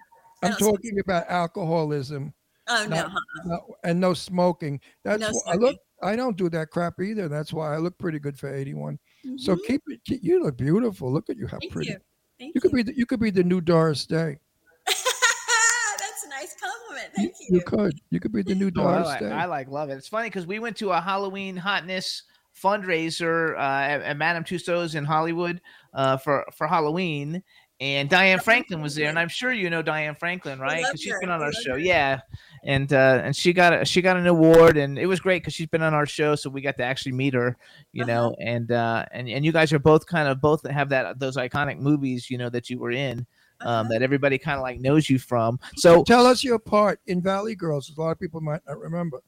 I 0.44 0.48
I'm 0.48 0.54
talking 0.56 1.00
about 1.00 1.30
alcoholism. 1.30 2.34
Oh 2.68 2.86
no. 2.90 2.96
not- 2.98 3.12
huh? 3.12 3.20
not- 3.46 3.62
and 3.86 4.00
no 4.02 4.14
smoking. 4.14 4.82
That's 5.04 5.22
No 5.22 5.30
wh- 5.30 5.50
I 5.50 5.56
look 5.56 5.78
I 6.02 6.16
don't 6.16 6.38
do 6.38 6.50
that 6.50 6.70
crap 6.70 7.00
either. 7.02 7.28
That's 7.28 7.52
why 7.54 7.74
I 7.74 7.78
look 7.78 7.98
pretty 7.98 8.20
good 8.20 8.38
for 8.40 8.54
81. 8.54 8.98
So 9.38 9.56
keep 9.56 9.82
it. 9.88 10.02
keep- 10.06 10.24
You 10.24 10.44
look 10.44 10.58
beautiful. 10.58 11.12
Look 11.12 11.30
at 11.30 11.38
you, 11.38 11.48
how 11.48 11.60
Thank 11.60 11.72
pretty. 11.74 11.90
you. 11.92 11.98
Thank 12.40 12.56
You 12.56 12.62
could 12.62 12.72
be. 12.72 12.84
The, 12.84 12.96
you 12.98 13.06
could 13.06 13.20
be 13.20 13.32
the 13.32 13.44
new 13.44 13.60
Doris 13.62 14.06
Day. 14.06 14.38
That's 14.88 16.24
a 16.26 16.30
nice 16.30 16.56
compliment. 16.60 17.14
Thank 17.16 17.34
you. 17.40 17.58
you 17.58 17.62
could. 17.62 18.00
You 18.12 18.20
could 18.20 18.32
be 18.32 18.42
the 18.44 18.56
new 18.56 18.72
Oh, 18.78 18.82
I 18.88 18.92
Doris 18.94 19.08
like, 19.08 19.20
Day. 19.20 19.32
I 19.32 19.46
like 19.46 19.68
love 19.70 19.90
it. 19.90 19.94
It's 19.96 20.08
funny 20.08 20.28
because 20.30 20.48
we 20.48 20.60
went 20.60 20.78
to 20.78 20.92
a 20.92 21.02
Halloween 21.02 21.58
hotness 21.58 22.24
fundraiser 22.62 23.56
uh, 23.58 23.60
at, 23.62 24.02
at 24.02 24.18
Madame 24.18 24.44
Tussauds 24.44 24.96
in 24.96 25.06
Hollywood 25.06 25.62
uh, 25.94 26.18
for 26.18 26.46
for 26.56 26.68
Halloween, 26.68 27.44
and 27.82 28.10
Diane 28.10 28.40
Franklin 28.40 28.82
was 28.82 28.96
there, 28.96 29.08
and 29.10 29.18
I'm 29.18 29.30
sure 29.30 29.54
you 29.54 29.70
know 29.70 29.82
Diane 29.82 30.16
Franklin, 30.16 30.60
right? 30.60 30.82
love 30.82 30.92
Because 30.92 31.02
she's 31.02 31.14
her. 31.14 31.20
been 31.22 31.30
on 31.30 31.42
our 31.42 31.54
show, 31.54 31.72
her. 31.74 31.80
yeah. 31.80 32.20
And 32.66 32.92
uh, 32.92 33.22
and 33.24 33.34
she 33.36 33.54
got 33.54 33.72
a, 33.82 33.86
she 33.86 34.02
got 34.02 34.18
an 34.18 34.28
award, 34.28 34.76
and 34.78 35.00
it 35.00 35.06
was 35.06 35.20
great 35.22 35.42
because 35.42 35.54
she's 35.54 35.68
been 35.68 35.82
on 35.82 35.94
our 35.94 36.06
show, 36.06 36.36
so 36.36 36.50
we 36.50 36.60
got 36.62 36.76
to 36.78 36.84
actually 36.84 37.14
meet 37.14 37.34
her, 37.34 37.56
you 37.94 38.04
Uh-huh. 38.04 38.12
know. 38.12 38.36
And 38.42 38.72
uh, 38.72 39.06
and 39.12 39.30
and 39.30 39.46
you 39.46 39.52
guys 39.54 39.72
are 39.72 39.80
both 39.80 40.06
kind 40.08 40.28
of 40.28 40.42
both 40.42 40.68
have 40.70 40.90
that 40.90 41.20
those 41.20 41.38
iconic 41.38 41.80
movies, 41.80 42.30
you 42.30 42.38
know, 42.38 42.50
that 42.50 42.70
you 42.70 42.80
were 42.80 42.92
in. 42.92 43.26
Uh-huh. 43.62 43.70
Um, 43.82 43.90
that 43.90 44.02
everybody 44.02 44.38
kind 44.38 44.56
of 44.58 44.62
like 44.62 44.80
knows 44.80 45.10
you 45.10 45.20
from. 45.20 45.60
So 45.76 46.02
tell 46.06 46.26
us 46.26 46.44
your 46.46 46.60
part 46.60 47.02
in 47.08 47.22
Valley 47.22 47.56
Girls. 47.56 47.92
A 47.98 48.00
lot 48.02 48.12
of 48.12 48.20
people 48.20 48.40
might 48.40 48.62
not 48.66 48.78
remember. 48.80 49.22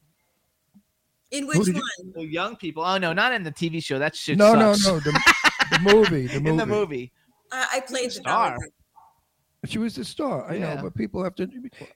In 1.31 1.47
which 1.47 1.59
did 1.59 1.67
you- 1.75 1.81
one? 1.99 2.13
Well, 2.15 2.25
young 2.25 2.55
people. 2.57 2.83
Oh 2.83 2.97
no, 2.97 3.13
not 3.13 3.31
in 3.33 3.43
the 3.43 3.51
TV 3.51 3.83
show. 3.83 3.99
That 3.99 4.15
shit. 4.15 4.37
no, 4.37 4.53
sucks. 4.53 4.85
no, 4.85 4.93
no. 4.95 4.99
The, 4.99 5.11
the 5.71 5.79
movie. 5.93 6.27
The 6.27 6.39
movie. 6.39 6.49
in 6.49 6.57
the 6.57 6.65
movie. 6.65 7.11
Uh, 7.51 7.65
I 7.71 7.79
played 7.81 8.07
the 8.07 8.11
Star. 8.11 8.49
Valley 8.51 8.71
She 9.65 9.77
was 9.77 9.93
the 9.93 10.03
star. 10.03 10.49
I 10.49 10.55
Yeah. 10.55 10.73
know, 10.75 10.81
but 10.81 10.95
people 10.95 11.23
have 11.23 11.35
to. 11.35 11.47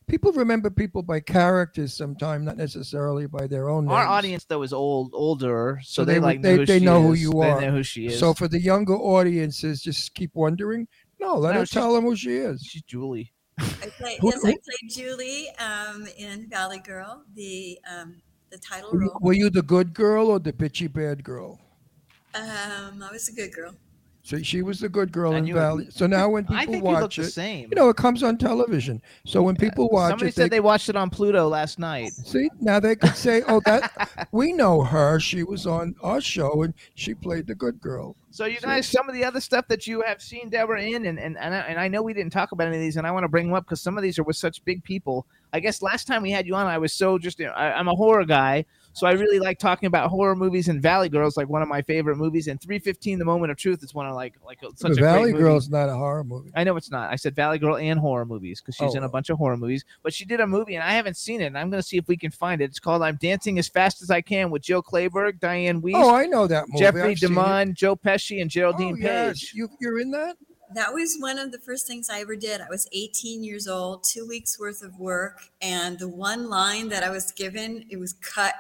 People 0.06 0.32
remember 0.34 0.70
people 0.70 1.02
by 1.02 1.20
characters 1.20 1.96
sometimes, 1.96 2.46
not 2.46 2.58
necessarily 2.58 3.26
by 3.26 3.48
their 3.48 3.70
own. 3.70 3.88
Our 3.90 4.06
audience 4.06 4.46
though 4.46 4.62
is 4.62 4.72
old, 4.72 5.10
older, 5.16 5.80
so, 5.84 6.02
So 6.02 6.06
they, 6.06 6.14
they 6.16 6.20
like 6.20 6.42
they, 6.44 6.52
know 6.52 6.58
who 6.58 6.66
they 6.68 6.80
she 6.80 6.86
know 6.86 7.02
who 7.02 7.14
is. 7.14 7.22
you 7.24 7.32
They 7.32 7.50
are. 7.50 7.62
know 7.62 7.72
who 7.72 7.82
she 7.84 8.06
is. 8.06 8.20
So 8.20 8.36
for 8.36 8.48
the 8.48 8.60
younger 8.60 8.94
audiences, 8.96 9.82
just 9.82 10.14
keep 10.14 10.30
wondering. 10.36 10.88
No, 11.20 11.38
let 11.38 11.56
No, 11.56 11.62
her 11.62 11.66
tell 11.66 11.94
them 11.96 12.04
who 12.04 12.16
she 12.16 12.36
is. 12.36 12.62
she's 12.62 12.84
Julie. 12.84 13.32
I 13.58 13.64
played, 13.98 14.20
Who- 14.20 14.30
yes, 14.30 14.42
who- 14.44 14.50
I 14.50 14.58
played 14.64 14.92
Julie 14.92 15.50
um, 15.58 16.06
in 16.20 16.48
Valley 16.50 16.80
Girl, 16.80 17.24
the 17.34 17.80
um, 17.92 18.22
the 18.52 18.60
title 18.60 18.92
Were 18.92 19.02
you, 19.02 19.10
role. 19.10 19.20
were 19.22 19.34
you 19.34 19.50
the 19.50 19.64
good 19.64 19.94
girl 19.96 20.28
or 20.28 20.38
the 20.40 20.54
bitchy 20.54 20.92
bad 20.92 21.24
girl? 21.24 21.60
Um, 22.36 23.02
I 23.02 23.10
was 23.12 23.28
a 23.30 23.32
good 23.34 23.54
girl. 23.54 23.74
So 24.26 24.42
she 24.42 24.64
was 24.64 24.80
the 24.80 24.90
good 24.90 25.12
girl 25.12 25.34
And 25.34 25.48
in 25.48 25.54
Valley. 25.54 25.88
So 25.92 26.08
now 26.08 26.30
when 26.30 26.46
people 26.46 26.58
I 26.58 26.66
think 26.66 26.78
you 26.78 26.82
watch 26.82 27.18
the 27.18 27.22
it, 27.22 27.30
same. 27.30 27.70
you 27.70 27.76
know, 27.76 27.90
it 27.90 27.96
comes 27.96 28.24
on 28.24 28.40
television. 28.40 29.00
So 29.24 29.44
when 29.44 29.56
people 29.56 29.88
watch 29.90 30.14
Somebody 30.14 30.30
it, 30.30 30.34
said 30.34 30.46
they, 30.46 30.58
they 30.58 30.62
watched 30.62 30.90
it 30.90 30.96
on 30.96 31.12
Pluto 31.12 31.48
last 31.48 31.78
night. 31.78 32.12
see 32.26 32.50
now 32.60 32.80
they 32.80 32.96
could 32.96 33.16
say, 33.16 33.44
"Oh, 33.48 33.62
that 33.68 34.28
we 34.32 34.52
know 34.52 34.82
her. 34.82 35.20
She 35.20 35.44
was 35.44 35.68
on 35.68 35.94
our 36.02 36.20
show 36.22 36.64
and 36.64 36.74
she 36.96 37.14
played 37.14 37.46
the 37.46 37.54
good 37.54 37.80
girl." 37.80 38.16
So 38.32 38.46
you 38.46 38.60
guys, 38.60 38.88
some 38.88 39.08
of 39.08 39.14
the 39.14 39.24
other 39.24 39.40
stuff 39.40 39.68
that 39.68 39.86
you 39.86 40.02
have 40.02 40.24
seen 40.24 40.50
Deborah 40.50 40.82
in, 40.82 41.06
and 41.06 41.20
and 41.20 41.38
and 41.38 41.54
I, 41.54 41.60
and 41.60 41.80
I 41.80 41.88
know 41.88 42.02
we 42.02 42.16
didn't 42.16 42.34
talk 42.34 42.52
about 42.52 42.66
any 42.68 42.78
of 42.78 42.82
these, 42.82 42.98
and 42.98 43.06
I 43.06 43.12
want 43.12 43.26
to 43.26 43.30
bring 43.30 43.46
them 43.46 43.56
up 43.56 43.66
because 43.66 43.80
some 43.80 43.96
of 43.96 44.02
these 44.02 44.18
are 44.18 44.24
with 44.24 44.38
such 44.38 44.66
big 44.66 44.84
people. 44.84 45.28
I 45.54 45.60
guess 45.60 45.84
last 45.84 46.08
time 46.08 46.24
we 46.24 46.32
had 46.32 46.48
you 46.48 46.56
on, 46.56 46.66
I 46.66 46.80
was 46.80 46.94
so 46.94 47.20
just 47.20 47.40
I, 47.40 47.74
I'm 47.74 47.88
a 47.88 47.96
horror 47.96 48.26
guy, 48.26 48.66
so 48.96 49.06
I 49.08 49.12
really 49.12 49.40
like 49.40 49.60
talking 49.60 49.88
about 49.88 50.10
horror 50.10 50.36
movies. 50.36 50.68
And 50.70 50.82
Valley 50.82 51.10
Girls, 51.10 51.38
like 51.38 51.50
one 51.50 51.62
of 51.62 51.68
my 51.68 51.82
favorite 51.82 52.16
movies, 52.16 52.48
and 52.48 52.60
315, 52.62 53.20
The 53.20 53.26
Moment 53.26 53.52
of 53.52 53.58
Truth, 53.58 53.84
is 53.84 53.94
one 53.94 54.08
of 54.08 54.16
like 54.16 54.36
like 54.46 54.60
such 54.76 54.94
the 54.94 55.02
a 55.02 55.04
Valley 55.04 55.22
great 55.24 55.34
movie. 55.34 55.44
Girl's 55.44 55.70
not 55.70 55.90
a 55.90 55.94
horror 55.96 56.24
movie. 56.24 56.52
I 56.56 56.64
know 56.64 56.76
it's 56.78 56.90
not. 56.90 57.12
I 57.12 57.16
said 57.16 57.36
Valley 57.36 57.60
Girl 57.60 57.76
and 57.78 58.00
horror 58.00 58.26
movies 58.26 58.62
because 58.62 58.76
she's 58.76 58.94
oh, 58.96 58.98
in 58.98 59.04
a 59.04 59.08
Oh. 59.08 59.10
bunch 59.10 59.30
of 59.30 59.38
horror 59.38 59.58
movies. 59.58 59.86
But 60.02 60.14
she 60.14 60.26
did 60.26 60.40
a 60.40 60.48
movie 60.48 60.76
and 60.76 60.84
I 60.84 60.92
haven't 60.94 61.18
seen 61.18 61.42
it. 61.42 61.46
And 61.48 61.58
I'm 61.58 61.70
going 61.70 61.82
to 61.82 61.88
see 61.88 61.98
if 61.98 62.08
we 62.08 62.18
can 62.18 62.32
find 62.32 62.62
it. 62.62 62.66
It's 62.66 62.80
called 62.80 63.02
"I'm 63.02 63.18
Dancing 63.22 63.60
as 63.60 63.68
Fast 63.68 64.02
as 64.02 64.10
I 64.10 64.22
Can" 64.22 64.50
with 64.50 64.62
Jill 64.62 64.82
Clayburgh, 64.82 65.40
Dianne 65.40 65.82
Wiest, 65.82 65.96
Oh, 65.96 66.16
I 66.16 66.26
know 66.26 66.48
that 66.48 66.66
movie. 66.70 66.80
Jeffrey 66.80 67.12
I've. 67.12 67.18
DeMunn, 67.18 67.74
Joe 67.76 67.96
Pesci, 67.96 68.42
and 68.42 68.50
Geraldine 68.50 68.94
Oh, 68.96 68.98
yes. 68.98 69.40
Page. 69.40 69.52
You, 69.56 69.70
you're 69.82 70.00
in 70.00 70.12
that? 70.12 70.38
That 70.74 70.94
was 70.94 71.16
one 71.20 71.38
of 71.38 71.52
the 71.52 71.60
first 71.60 71.86
things 71.86 72.10
I 72.10 72.22
ever 72.22 72.36
did. 72.36 72.60
I 72.60 72.68
was 72.70 72.88
18 72.92 73.44
years 73.44 73.68
old, 73.68 74.04
two 74.04 74.28
weeks 74.28 74.60
worth 74.60 74.82
of 74.82 74.98
work, 75.00 75.40
and 75.62 76.00
the 76.00 76.10
one 76.10 76.50
line 76.50 76.90
that 76.90 77.04
I 77.04 77.12
was 77.12 77.32
given, 77.32 77.86
it 77.92 77.98
was 77.98 78.14
cut 78.14 78.56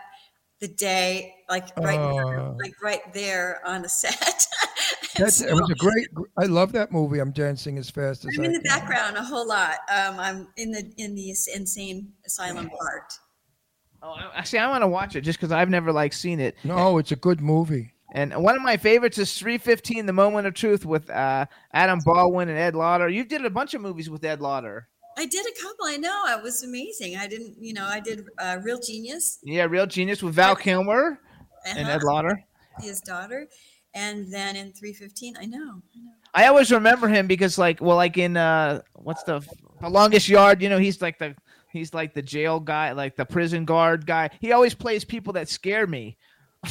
the 0.61 0.67
day, 0.69 1.33
like 1.49 1.67
right, 1.77 1.99
Oh. 1.99 2.55
like 2.61 2.73
right 2.81 3.13
there 3.13 3.61
on 3.65 3.81
the 3.81 3.89
set. 4.01 4.45
That's, 5.17 5.41
it 5.41 5.53
was 5.53 5.69
a 5.69 5.75
great. 5.75 6.07
I 6.37 6.45
love 6.45 6.71
that 6.73 6.91
movie. 6.91 7.19
I'm 7.19 7.31
dancing 7.31 7.77
as 7.77 7.89
fast 7.89 8.25
as 8.25 8.35
I'm 8.37 8.43
I 8.43 8.45
in 8.47 8.53
the 8.53 8.59
can. 8.59 8.79
background 8.79 9.17
a 9.17 9.23
whole 9.23 9.47
lot. 9.47 9.75
Um, 9.89 10.19
I'm 10.19 10.47
in 10.57 10.71
the 10.71 10.91
in 10.97 11.15
the 11.15 11.29
insane 11.29 12.11
asylum 12.25 12.69
part. 12.69 13.13
Oh, 14.01 14.09
I- 14.11 14.31
actually, 14.37 14.59
I 14.59 14.67
want 14.69 14.81
to 14.83 14.87
watch 14.87 15.15
it 15.15 15.21
just 15.21 15.39
because 15.39 15.51
I've 15.51 15.69
never 15.69 15.91
like 15.91 16.13
seen 16.13 16.39
it. 16.39 16.55
No, 16.63 16.97
it's 16.97 17.11
a 17.11 17.15
good 17.15 17.41
movie. 17.41 17.93
And 18.13 18.33
one 18.43 18.55
of 18.55 18.61
my 18.61 18.77
favorites 18.77 19.17
is 19.17 19.33
315, 19.37 20.05
The 20.05 20.13
Moment 20.13 20.47
of 20.47 20.53
Truth 20.53 20.85
with 20.85 21.09
uh, 21.09 21.47
Adam 21.73 21.99
Baldwin 22.05 22.47
and 22.47 22.57
Ed 22.57 22.73
Lauter. 22.75 23.09
You 23.09 23.25
did 23.25 23.43
a 23.43 23.49
bunch 23.49 23.73
of 23.73 23.81
movies 23.81 24.09
with 24.09 24.23
Ed 24.23 24.39
Lauter. 24.41 24.87
I 25.17 25.25
did 25.25 25.45
a 25.45 25.61
couple. 25.61 25.85
I 25.85 25.97
know 25.97 26.23
it 26.37 26.43
was 26.43 26.63
amazing. 26.63 27.15
I 27.17 27.27
didn't, 27.27 27.55
you 27.59 27.73
know, 27.73 27.85
I 27.85 27.99
did 27.99 28.25
uh, 28.37 28.59
Real 28.61 28.79
Genius, 28.79 29.39
Yeah, 29.43 29.63
Real 29.63 29.85
Genius 29.85 30.21
with 30.21 30.33
Val 30.35 30.55
Kilmer 30.55 31.19
and 31.65 31.79
Ed 31.79 31.97
Uh-huh. 31.97 31.99
Lauter. 32.05 32.43
his 32.81 32.99
daughter, 33.01 33.47
and 33.93 34.31
then 34.31 34.55
in 34.57 34.73
315, 34.73 35.37
I 35.39 35.45
know, 35.45 35.57
I 35.57 35.99
know. 35.99 36.11
I 36.33 36.47
always 36.47 36.69
remember 36.71 37.07
him 37.07 37.27
because, 37.27 37.57
like, 37.57 37.79
well, 37.81 37.95
like 37.95 38.17
in 38.17 38.35
uh, 38.35 38.81
what's 38.93 39.23
the 39.23 39.39
the 39.79 39.89
longest 39.89 40.27
yard? 40.27 40.61
You 40.61 40.67
know, 40.67 40.77
he's 40.79 41.01
like 41.01 41.17
the 41.17 41.33
he's 41.71 41.93
like 41.93 42.13
the 42.13 42.21
jail 42.21 42.59
guy, 42.59 42.91
like 42.91 43.15
the 43.15 43.25
prison 43.25 43.63
guard 43.63 44.05
guy. 44.05 44.29
He 44.41 44.51
always 44.51 44.73
plays 44.75 45.05
people 45.05 45.31
that 45.33 45.47
scare 45.47 45.87
me. 45.87 46.17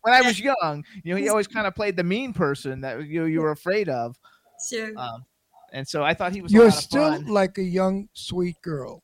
when 0.00 0.14
I 0.14 0.22
was 0.22 0.40
young, 0.62 0.82
you 1.02 1.12
know, 1.14 1.20
he 1.20 1.28
always 1.28 1.46
kind 1.46 1.66
of 1.66 1.74
played 1.74 1.96
the 1.96 2.02
mean 2.04 2.32
person 2.32 2.80
that 2.80 3.04
you 3.06 3.24
you 3.24 3.42
were 3.42 3.50
afraid 3.50 3.90
of. 3.90 4.16
Sure. 4.70 4.92
Um, 4.96 5.26
and 5.74 5.86
so 5.86 6.02
I 6.02 6.14
thought 6.14 6.32
he 6.32 6.40
was. 6.40 6.50
You're 6.52 6.64
lot 6.64 6.74
of 6.78 6.82
still 6.82 7.12
fun. 7.12 7.26
like 7.26 7.58
a 7.58 7.62
young, 7.62 8.08
sweet 8.14 8.56
girl. 8.62 9.02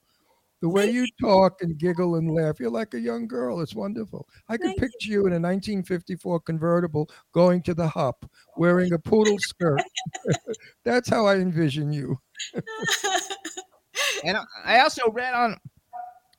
The 0.62 0.68
way 0.68 0.90
you 0.90 1.06
talk 1.20 1.62
and 1.62 1.78
giggle 1.78 2.16
and 2.16 2.30
laugh, 2.34 2.60
you're 2.60 2.70
like 2.70 2.92
a 2.92 3.00
young 3.00 3.26
girl. 3.26 3.60
It's 3.62 3.74
wonderful. 3.74 4.28
I 4.48 4.56
could 4.58 4.66
Thank 4.66 4.78
picture 4.78 5.10
you 5.10 5.20
in 5.20 5.32
a 5.32 5.40
1954 5.40 6.40
convertible 6.40 7.10
going 7.32 7.62
to 7.62 7.72
the 7.74 7.88
hop, 7.88 8.30
wearing 8.58 8.92
a 8.92 8.98
poodle 8.98 9.38
skirt. 9.38 9.80
That's 10.84 11.08
how 11.08 11.26
I 11.26 11.36
envision 11.36 11.92
you. 11.92 12.18
And 14.24 14.36
I- 14.36 14.44
I 14.64 14.80
also 14.80 15.10
read 15.10 15.34
on 15.34 15.56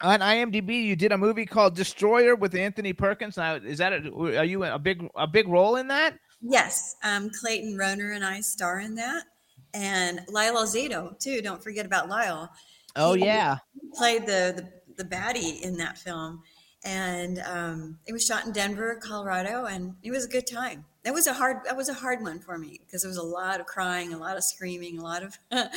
on 0.01 0.19
IMDb 0.19 0.83
you 0.83 0.95
did 0.95 1.11
a 1.11 1.17
movie 1.17 1.45
called 1.45 1.75
Destroyer 1.75 2.35
with 2.35 2.55
Anthony 2.55 2.93
Perkins. 2.93 3.37
Now, 3.37 3.55
is 3.55 3.77
that 3.79 3.93
a, 3.93 4.11
are 4.39 4.45
you 4.45 4.63
a 4.63 4.79
big 4.79 5.07
a 5.15 5.27
big 5.27 5.47
role 5.47 5.75
in 5.75 5.87
that? 5.87 6.15
Yes, 6.41 6.95
um, 7.03 7.29
Clayton 7.39 7.77
Rohner 7.77 8.15
and 8.15 8.25
I 8.25 8.41
star 8.41 8.79
in 8.79 8.95
that, 8.95 9.23
and 9.73 10.21
Lyle 10.29 10.55
Alzado 10.57 11.17
too. 11.19 11.41
Don't 11.41 11.63
forget 11.63 11.85
about 11.85 12.09
Lyle. 12.09 12.51
Oh 12.95 13.13
He 13.13 13.25
yeah. 13.25 13.57
played 13.95 14.25
the 14.25 14.53
the, 14.97 15.03
the 15.03 15.09
baddie 15.09 15.61
in 15.61 15.77
that 15.77 15.97
film, 15.97 16.41
and 16.83 17.39
um, 17.45 17.97
it 18.05 18.13
was 18.13 18.25
shot 18.25 18.45
in 18.45 18.51
Denver, 18.51 18.99
Colorado, 19.01 19.65
and 19.65 19.95
it 20.03 20.11
was 20.11 20.25
a 20.25 20.29
good 20.29 20.45
time. 20.47 20.85
That 21.03 21.13
was 21.13 21.25
a 21.27 21.33
hard 21.33 21.57
that 21.65 21.75
was 21.75 21.89
a 21.89 21.93
hard 21.93 22.21
one 22.21 22.39
for 22.39 22.57
me 22.57 22.79
because 22.85 23.01
there 23.01 23.09
was 23.09 23.17
a 23.17 23.23
lot 23.23 23.59
of 23.59 23.65
crying, 23.65 24.13
a 24.13 24.17
lot 24.17 24.37
of 24.37 24.43
screaming, 24.43 24.99
a 24.99 25.03
lot 25.03 25.23
of 25.23 25.37
it 25.51 25.69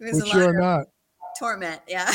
Which 0.00 0.14
a 0.14 0.26
lot 0.26 0.34
you're 0.36 0.50
of 0.50 0.56
not. 0.60 0.86
torment. 1.38 1.80
Yeah. 1.88 2.10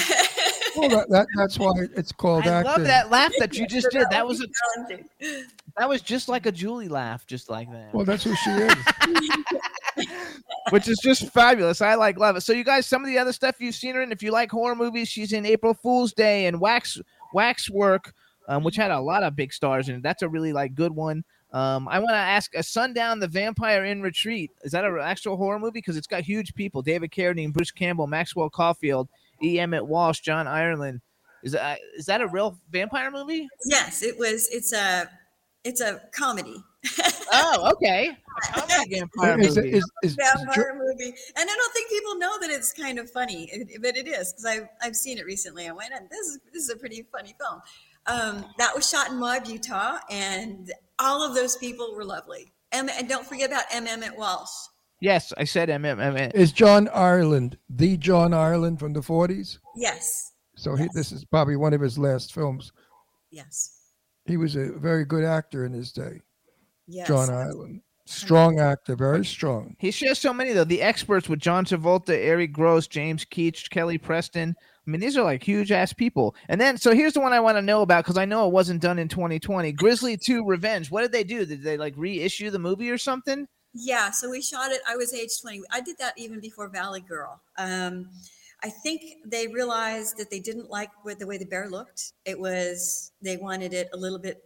Well, 0.75 0.89
that, 0.89 1.09
that, 1.09 1.27
that's 1.37 1.57
why 1.57 1.71
it's 1.95 2.11
called 2.11 2.45
I 2.47 2.49
acting. 2.59 2.71
love 2.71 2.83
that 2.83 3.09
laugh 3.09 3.31
that 3.39 3.55
you 3.55 3.65
just 3.67 3.89
So 3.91 3.99
did. 3.99 4.07
That 4.09 4.27
was 4.27 4.39
was 4.39 4.49
a, 4.49 4.85
challenging. 4.89 5.09
that 5.77 5.87
was 5.87 6.01
just 6.01 6.27
like 6.27 6.45
a 6.47 6.51
Julie 6.51 6.89
laugh, 6.89 7.25
just 7.27 7.49
like 7.49 7.71
that. 7.71 7.93
Well, 7.93 8.03
that's 8.03 8.23
who 8.25 8.35
she 8.35 8.49
is. 8.49 8.75
which 10.69 10.87
is 10.87 10.99
just 11.03 11.31
fabulous. 11.31 11.81
I 11.81 11.95
like 11.95 12.17
love 12.17 12.35
it. 12.35 12.41
So 12.41 12.53
you 12.53 12.63
guys, 12.63 12.85
some 12.85 13.03
of 13.03 13.07
the 13.07 13.17
other 13.17 13.33
stuff 13.33 13.59
you've 13.59 13.75
seen 13.75 13.95
her 13.95 14.01
in. 14.01 14.11
If 14.11 14.23
you 14.23 14.31
like 14.31 14.51
horror 14.51 14.75
movies, 14.75 15.07
she's 15.07 15.33
in 15.33 15.45
April 15.45 15.73
Fool's 15.73 16.13
Day 16.13 16.45
and 16.47 16.59
Wax 16.59 16.99
Waxwork, 17.33 18.13
um, 18.47 18.63
which 18.63 18.75
had 18.75 18.91
a 18.91 18.99
lot 18.99 19.23
of 19.23 19.35
big 19.35 19.53
stars 19.53 19.89
in 19.89 19.95
it. 19.95 20.03
That's 20.03 20.21
a 20.21 20.29
really 20.29 20.53
like 20.53 20.75
good 20.75 20.91
one. 20.91 21.23
Um, 21.53 21.87
I 21.87 21.99
want 21.99 22.11
to 22.11 22.17
ask 22.17 22.53
a 22.55 22.63
Sundown, 22.63 23.19
the 23.19 23.27
Vampire 23.27 23.85
in 23.85 24.01
Retreat. 24.01 24.51
Is 24.63 24.73
that 24.73 24.83
an 24.83 24.97
actual 24.99 25.37
horror 25.37 25.59
movie? 25.59 25.79
Because 25.79 25.95
it's 25.95 26.07
got 26.07 26.23
huge 26.23 26.53
people: 26.53 26.81
David 26.81 27.11
Carradine, 27.11 27.53
Bruce 27.53 27.71
Campbell, 27.71 28.07
Maxwell 28.07 28.49
Caulfield, 28.49 29.07
E. 29.41 29.59
Emmet 29.59 29.85
Walsh, 29.85 30.19
John 30.19 30.47
Ireland. 30.47 31.01
Is 31.43 31.53
that 31.53 31.79
is 31.95 32.07
that 32.07 32.21
a 32.21 32.27
real 32.27 32.57
vampire 32.71 33.11
movie? 33.11 33.47
Yes, 33.65 34.01
it 34.01 34.17
was. 34.17 34.49
It's 34.51 34.73
a 34.73 35.09
it's 35.65 35.81
a 35.81 35.99
comedy. 36.13 36.63
Oh, 37.33 37.71
okay. 37.73 38.11
A 38.53 38.61
comedy 38.61 38.99
vampire 38.99 39.39
Is, 39.39 39.55
movie. 39.55 39.69
is, 39.71 39.83
is, 40.03 40.11
is, 40.11 40.15
vampire 40.17 40.77
movie, 40.77 41.05
and 41.37 41.49
I 41.49 41.55
don't 41.55 41.73
think 41.73 41.89
people 41.89 42.15
know 42.15 42.37
that 42.41 42.49
it's 42.49 42.73
kind 42.73 42.99
of 42.99 43.09
funny, 43.09 43.49
but 43.81 43.95
it 43.95 44.07
is 44.07 44.33
because 44.33 44.45
I've 44.45 44.67
I've 44.81 44.95
seen 44.95 45.17
it 45.17 45.25
recently. 45.25 45.69
I 45.69 45.71
went, 45.71 45.93
and 45.95 46.09
this 46.09 46.27
is 46.27 46.39
this 46.53 46.63
is 46.63 46.69
a 46.69 46.75
pretty 46.75 47.05
funny 47.13 47.33
film. 47.39 47.61
Um, 48.07 48.45
that 48.57 48.75
was 48.75 48.89
shot 48.89 49.09
in 49.09 49.17
Moab, 49.19 49.45
Utah, 49.47 49.99
and 50.11 50.69
all 50.99 51.25
of 51.25 51.33
those 51.33 51.55
people 51.57 51.93
were 51.95 52.03
lovely. 52.03 52.51
And, 52.73 52.89
and 52.91 53.07
don't 53.07 53.25
forget 53.25 53.49
about 53.51 53.63
M. 53.71 53.87
Emmet 53.87 54.17
Walsh. 54.17 54.49
yes, 54.99 55.31
I 55.37 55.45
said 55.45 55.69
MMM. 55.69 56.33
is 56.35 56.51
John 56.51 56.89
Ireland 56.89 57.57
the 57.69 57.95
John 57.95 58.33
Ireland 58.33 58.79
from 58.79 58.91
the 58.93 58.99
40s? 59.01 59.59
Yes, 59.77 60.33
So 60.55 60.75
he, 60.75 60.87
this 60.93 61.11
is 61.13 61.23
probably 61.23 61.55
one 61.55 61.73
of 61.73 61.79
his 61.79 61.97
last 61.97 62.33
films. 62.33 62.73
yes. 63.31 63.74
He 64.25 64.37
was 64.37 64.55
a 64.55 64.71
very 64.71 65.05
good 65.05 65.23
actor 65.23 65.65
in 65.65 65.73
his 65.73 65.91
day. 65.91 66.21
Yes. 66.87 67.07
John 67.07 67.29
Ireland. 67.29 67.81
Strong 68.07 68.59
actor, 68.59 68.95
very 68.95 69.25
strong. 69.25 69.75
He 69.79 69.89
shares 69.89 70.19
so 70.19 70.31
many 70.31 70.53
though. 70.53 70.63
The 70.63 70.81
experts 70.81 71.27
with 71.27 71.39
John 71.39 71.65
Travolta, 71.65 72.09
Arye 72.09 72.51
Gross, 72.51 72.87
James 72.87 73.25
Keach, 73.25 73.69
Kelly 73.71 73.97
Preston. 73.97 74.55
I 74.59 74.91
mean, 74.91 75.01
these 75.01 75.17
are 75.17 75.23
like 75.23 75.41
huge 75.41 75.71
ass 75.71 75.91
people. 75.91 76.35
And 76.47 76.61
then, 76.61 76.77
so 76.77 76.93
here's 76.93 77.13
the 77.13 77.19
one 77.19 77.33
I 77.33 77.39
want 77.39 77.57
to 77.57 77.63
know 77.63 77.81
about 77.81 78.03
because 78.03 78.19
I 78.19 78.25
know 78.25 78.45
it 78.45 78.53
wasn't 78.53 78.83
done 78.83 78.99
in 78.99 79.07
2020. 79.07 79.71
Grizzly 79.71 80.17
2 80.17 80.45
Revenge. 80.45 80.91
What 80.91 81.01
did 81.01 81.11
they 81.11 81.23
do? 81.23 81.47
Did 81.47 81.63
they 81.63 81.77
like 81.77 81.95
reissue 81.97 82.51
the 82.51 82.59
movie 82.59 82.91
or 82.91 82.99
something? 82.99 83.47
Yeah, 83.73 84.11
so 84.11 84.29
we 84.29 84.41
shot 84.41 84.71
it. 84.71 84.81
I 84.87 84.95
was 84.95 85.11
age 85.11 85.41
20. 85.41 85.63
I 85.71 85.81
did 85.81 85.97
that 85.97 86.13
even 86.17 86.39
before 86.39 86.69
Valley 86.69 87.01
Girl. 87.01 87.41
Um, 87.57 88.09
I 88.65 88.69
think 88.69 89.01
they 89.23 89.45
realized 89.47 90.17
that 90.17 90.31
they 90.31 90.39
didn't 90.39 90.71
like 90.71 90.89
what, 91.03 91.19
the 91.19 91.27
way 91.27 91.37
the 91.37 91.45
bear 91.45 91.69
looked. 91.69 92.13
It 92.25 92.39
was, 92.39 93.11
they 93.21 93.37
wanted 93.37 93.73
it 93.73 93.89
a 93.93 93.97
little 93.97 94.17
bit, 94.17 94.43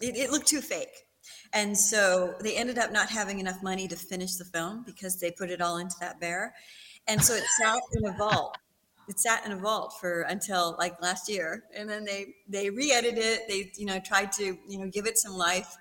it, 0.00 0.16
it 0.16 0.32
looked 0.32 0.48
too 0.48 0.60
fake. 0.60 1.06
And 1.52 1.78
so 1.78 2.34
they 2.40 2.56
ended 2.56 2.78
up 2.78 2.90
not 2.90 3.08
having 3.08 3.38
enough 3.38 3.62
money 3.62 3.86
to 3.86 3.94
finish 3.94 4.34
the 4.34 4.44
film 4.44 4.82
because 4.84 5.20
they 5.20 5.30
put 5.30 5.50
it 5.50 5.60
all 5.60 5.76
into 5.76 5.94
that 6.00 6.18
bear. 6.18 6.52
And 7.06 7.22
so 7.22 7.34
it 7.34 7.44
sat 7.60 7.78
in 7.94 8.06
a 8.06 8.12
vault. 8.18 8.58
It 9.08 9.20
sat 9.20 9.46
in 9.46 9.52
a 9.52 9.56
vault 9.56 9.94
for 10.00 10.22
until 10.22 10.74
like 10.76 11.00
last 11.00 11.28
year. 11.28 11.62
And 11.72 11.88
then 11.88 12.04
they, 12.04 12.34
they 12.48 12.70
re-edited 12.70 13.22
it. 13.22 13.42
They, 13.48 13.70
you 13.76 13.86
know, 13.86 14.00
tried 14.00 14.32
to, 14.32 14.58
you 14.68 14.78
know, 14.78 14.88
give 14.88 15.06
it 15.06 15.16
some 15.16 15.34
life. 15.34 15.76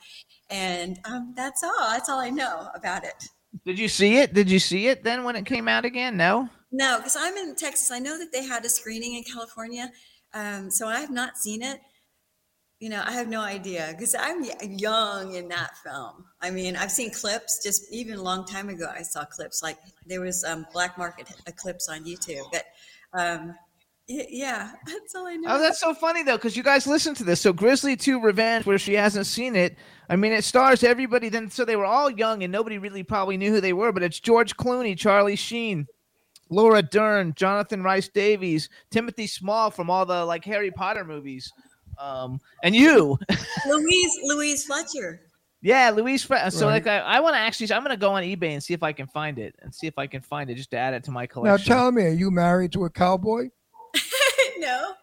And 0.52 1.00
um, 1.06 1.34
that's 1.36 1.64
all. 1.64 1.90
That's 1.90 2.08
all 2.08 2.20
I 2.20 2.30
know 2.30 2.70
about 2.76 3.04
it. 3.04 3.30
Did 3.66 3.80
you 3.80 3.88
see 3.88 4.18
it? 4.18 4.36
Did 4.36 4.48
you 4.52 4.60
see 4.60 4.90
it 4.90 5.04
then 5.04 5.24
when 5.24 5.36
it 5.36 5.48
came 5.48 5.68
out 5.68 5.86
again? 5.86 6.16
No. 6.18 6.50
No, 6.72 6.98
because 6.98 7.18
I'm 7.20 7.36
in 7.38 7.56
Texas. 7.56 7.92
I 7.92 8.00
know 8.00 8.18
that 8.18 8.32
they 8.32 8.44
had 8.44 8.64
a 8.64 8.70
screening 8.70 9.16
in 9.16 9.24
California, 9.24 9.92
um, 10.34 10.70
so 10.70 10.88
I 10.88 11.00
have 11.00 11.10
not 11.10 11.38
seen 11.38 11.64
it. 11.64 11.80
You 12.80 12.90
know, 12.90 13.02
I 13.06 13.12
have 13.12 13.28
no 13.28 13.42
idea 13.42 13.90
because 13.92 14.16
I'm 14.18 14.46
young 14.62 15.34
in 15.34 15.50
that 15.50 15.76
film. 15.78 16.26
I 16.42 16.50
mean, 16.50 16.78
I've 16.78 16.92
seen 16.92 17.12
clips. 17.12 17.62
Just 17.62 17.92
even 17.92 18.20
a 18.20 18.22
long 18.22 18.46
time 18.46 18.70
ago, 18.70 18.90
I 18.90 19.02
saw 19.02 19.26
clips. 19.26 19.62
Like 19.62 19.78
there 20.06 20.22
was 20.22 20.44
um, 20.46 20.66
black 20.72 20.98
market 20.98 21.28
clips 21.58 21.90
on 21.90 22.06
YouTube, 22.06 22.46
but 22.52 22.66
um, 23.14 23.56
yeah, 24.10 24.72
that's 24.86 25.16
all 25.16 25.28
I 25.28 25.36
know. 25.36 25.56
Oh, 25.56 25.60
that's 25.60 25.80
so 25.80 25.94
funny 25.94 26.24
though, 26.24 26.38
because 26.38 26.58
you 26.58 26.64
guys 26.64 26.88
listen 26.88 27.14
to 27.16 27.24
this. 27.24 27.42
So 27.42 27.54
Grizzly 27.54 27.96
2 27.96 28.22
Revenge, 28.22 28.66
where 28.66 28.80
she 28.80 28.94
hasn't 28.94 29.28
seen 29.28 29.56
it. 29.56 29.76
I 30.10 30.16
mean, 30.16 30.34
it 30.34 30.44
stars 30.44 30.84
everybody. 30.84 31.30
Then, 31.30 31.50
so 31.50 31.66
they 31.66 31.76
were 31.76 31.86
all 31.86 32.10
young, 32.10 32.44
and 32.44 32.52
nobody 32.52 32.78
really 32.78 33.04
probably 33.04 33.38
knew 33.38 33.52
who 33.52 33.62
they 33.62 33.74
were. 33.74 33.92
But 33.92 34.04
it's 34.04 34.20
George 34.20 34.58
Clooney, 34.58 34.98
Charlie 34.98 35.36
Sheen, 35.36 35.86
Laura 36.50 36.82
Dern, 36.82 37.34
Jonathan 37.36 37.84
Rhys-Davies, 37.84 38.70
Timothy 38.92 39.28
Spall 39.28 39.70
from 39.72 39.90
all 39.90 40.06
the 40.06 40.26
like 40.26 40.44
Harry 40.46 40.72
Potter 40.72 41.04
movies, 41.06 41.52
um, 41.98 42.40
and 42.64 42.76
you. 42.76 43.18
Louise 43.68 44.18
Louise 44.24 44.66
Fletcher. 44.66 45.22
Yeah, 45.62 45.90
Louise. 45.90 46.24
Fre- 46.24 46.50
So, 46.50 46.68
Right. 46.68 46.86
like, 46.86 46.88
I, 46.88 47.00
I 47.00 47.20
want 47.20 47.36
to 47.36 47.40
actually, 47.40 47.72
I'm 47.74 47.84
going 47.84 47.94
to 47.94 48.00
go 48.00 48.12
on 48.12 48.24
eBay 48.24 48.54
and 48.54 48.64
see 48.64 48.74
if 48.74 48.82
I 48.82 48.94
can 48.94 49.08
find 49.08 49.38
it, 49.38 49.56
and 49.62 49.76
see 49.76 49.88
if 49.88 49.98
I 49.98 50.08
can 50.08 50.22
find 50.22 50.50
it 50.50 50.56
just 50.56 50.72
to 50.72 50.78
add 50.78 50.94
it 50.94 51.04
to 51.04 51.12
my 51.12 51.28
collection. 51.28 51.70
Now 51.70 51.76
tell 51.82 51.92
me, 51.92 52.04
are 52.06 52.10
you 52.10 52.32
married 52.32 52.72
to 52.74 52.86
a 52.86 52.90
cowboy? 52.90 53.50
no, 54.60 54.94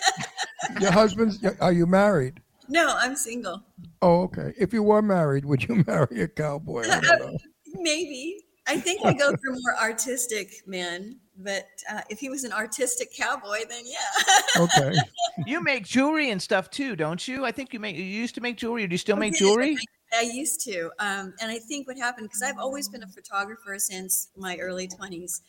Your 0.80 0.90
husband's 0.92 1.38
are 1.60 1.72
you 1.72 1.86
married? 1.86 2.40
no, 2.68 2.94
I'm 2.96 3.14
single. 3.16 3.62
Oh, 4.00 4.22
okay. 4.22 4.54
If 4.58 4.72
you 4.72 4.82
were 4.82 5.02
married, 5.02 5.44
would 5.44 5.64
you 5.68 5.84
marry 5.86 6.22
a 6.22 6.28
cowboy? 6.28 6.84
I 6.88 7.00
don't 7.00 7.20
know. 7.20 7.38
Maybe. 7.74 8.38
I 8.70 8.76
think 8.78 9.04
I 9.04 9.12
go 9.12 9.30
for 9.30 9.50
more 9.50 9.76
artistic 9.80 10.62
men, 10.64 11.18
but 11.36 11.66
uh, 11.90 12.02
if 12.08 12.20
he 12.20 12.30
was 12.30 12.44
an 12.44 12.52
artistic 12.52 13.12
cowboy, 13.12 13.58
then 13.68 13.82
yeah. 13.84 14.62
Okay. 14.62 14.96
you 15.46 15.60
make 15.60 15.84
jewelry 15.84 16.30
and 16.30 16.40
stuff 16.40 16.70
too, 16.70 16.94
don't 16.94 17.26
you? 17.26 17.44
I 17.44 17.50
think 17.50 17.72
you 17.72 17.80
make. 17.80 17.96
You 17.96 18.04
used 18.04 18.36
to 18.36 18.40
make 18.40 18.56
jewelry, 18.56 18.86
do 18.86 18.94
you 18.94 18.98
still 18.98 19.16
make 19.16 19.34
jewelry? 19.34 19.76
I 20.16 20.22
used 20.22 20.60
to. 20.66 20.90
Um, 21.00 21.34
and 21.40 21.50
I 21.50 21.58
think 21.58 21.88
what 21.88 21.96
happened, 21.96 22.28
because 22.28 22.42
I've 22.42 22.58
always 22.58 22.88
been 22.88 23.02
a 23.02 23.08
photographer 23.08 23.76
since 23.78 24.28
my 24.36 24.56
early 24.58 24.86
20s. 24.86 25.40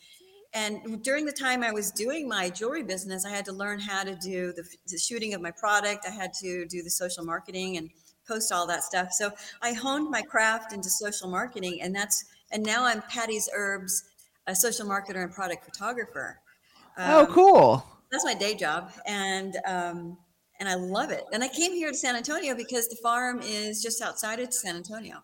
And 0.54 1.02
during 1.02 1.24
the 1.24 1.32
time 1.32 1.62
I 1.62 1.70
was 1.70 1.92
doing 1.92 2.28
my 2.28 2.50
jewelry 2.50 2.82
business, 2.82 3.24
I 3.24 3.30
had 3.30 3.44
to 3.46 3.52
learn 3.52 3.78
how 3.78 4.02
to 4.02 4.16
do 4.16 4.52
the, 4.52 4.64
the 4.88 4.98
shooting 4.98 5.32
of 5.32 5.40
my 5.40 5.52
product. 5.52 6.06
I 6.06 6.10
had 6.10 6.32
to 6.40 6.66
do 6.66 6.82
the 6.82 6.90
social 6.90 7.24
marketing 7.24 7.76
and 7.76 7.88
post 8.26 8.52
all 8.52 8.66
that 8.66 8.82
stuff. 8.82 9.12
So 9.12 9.30
I 9.62 9.72
honed 9.72 10.10
my 10.10 10.22
craft 10.22 10.72
into 10.72 10.90
social 10.90 11.28
marketing, 11.28 11.80
and 11.82 11.94
that's 11.94 12.24
and 12.52 12.62
now 12.62 12.84
I'm 12.84 13.02
Patty's 13.02 13.48
Herbs, 13.54 14.04
a 14.46 14.54
social 14.54 14.86
marketer 14.86 15.22
and 15.24 15.32
product 15.32 15.64
photographer. 15.64 16.38
oh, 16.98 17.20
Um, 17.26 17.26
cool. 17.32 17.86
that's 18.10 18.24
my 18.24 18.34
day 18.34 18.54
job 18.54 18.92
and 19.06 19.56
um 19.66 20.18
and 20.60 20.68
i 20.68 20.74
love 20.74 21.10
it 21.10 21.24
and 21.32 21.42
i 21.42 21.48
came 21.48 21.72
here 21.72 21.90
to 21.90 21.96
san 21.96 22.14
antonio 22.14 22.54
because 22.54 22.86
the 22.88 22.96
farm 23.02 23.40
is 23.42 23.82
just 23.82 24.02
outside 24.02 24.38
of 24.40 24.52
san 24.52 24.76
antonio 24.76 25.16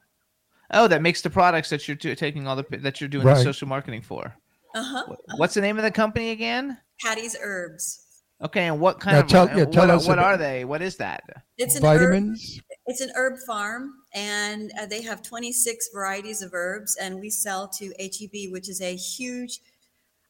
Oh, 0.71 0.87
that 0.89 1.01
makes 1.03 1.23
the 1.23 1.31
products 1.31 1.69
that 1.71 1.87
you're 1.89 1.97
do- 1.97 2.15
taking 2.15 2.47
all 2.47 2.55
the 2.57 2.65
that 2.79 3.01
you're 3.01 3.09
doing 3.09 3.25
the 3.27 3.37
social 3.43 3.67
marketing 3.69 4.03
for. 4.03 4.35
uh-huh 4.75 5.05
What's 5.37 5.55
the 5.55 5.61
name 5.63 5.77
of 5.79 5.83
the 5.83 5.91
company 5.91 6.31
again? 6.31 6.79
patty's 7.05 7.37
herbs 7.41 8.05
Okay, 8.41 8.67
and 8.67 8.79
what 8.81 9.01
kind 9.01 9.17
Now 9.17 9.23
of 9.23 9.29
tell- 9.29 9.49
uh, 9.49 9.57
yeah, 9.57 9.65
what, 9.65 9.73
tell 9.73 9.91
are- 9.91 9.95
us 9.97 10.07
what 10.07 10.19
are 10.21 10.37
they? 10.37 10.65
What 10.65 10.81
is 10.81 10.97
that? 10.99 11.25
it's 11.59 11.75
an 11.75 11.83
Vitamins? 11.83 12.61
It's 12.89 13.01
an 13.01 13.11
herb 13.15 13.39
farm 13.47 13.95
and 14.15 14.73
uh, 14.81 14.87
they 14.87 15.03
have 15.03 15.23
26 15.23 15.91
varieties 15.95 16.43
of 16.43 16.51
herbs 16.53 16.97
and 16.97 17.21
we 17.21 17.31
sell 17.31 17.69
to 17.69 17.93
heb 18.01 18.53
which 18.53 18.69
is 18.69 18.81
a 18.81 18.97
huge 18.97 19.61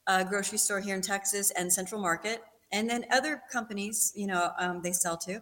uh, 0.07 0.25
grocery 0.25 0.59
store 0.59 0.81
here 0.81 0.95
in 0.95 1.01
texas 1.01 1.51
and 1.53 1.73
central 1.73 2.01
market 2.01 2.43
and 2.73 2.89
then 2.89 3.05
other 3.11 3.43
companies 3.51 4.13
you 4.15 4.27
know 4.27 4.51
um, 4.59 4.81
they 4.83 4.93
sell 4.93 5.17
to. 5.19 5.41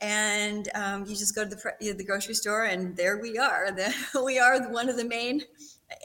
And 0.00 0.68
um, 0.74 1.06
you 1.06 1.14
just 1.16 1.34
go 1.34 1.44
to 1.44 1.50
the, 1.50 1.56
fr- 1.56 1.70
the 1.80 2.04
grocery 2.04 2.34
store 2.34 2.64
and 2.64 2.96
there 2.96 3.18
we 3.22 3.38
are. 3.38 3.70
The, 3.70 3.94
we 4.24 4.38
are 4.38 4.68
one 4.70 4.88
of 4.88 4.96
the 4.96 5.04
main 5.04 5.42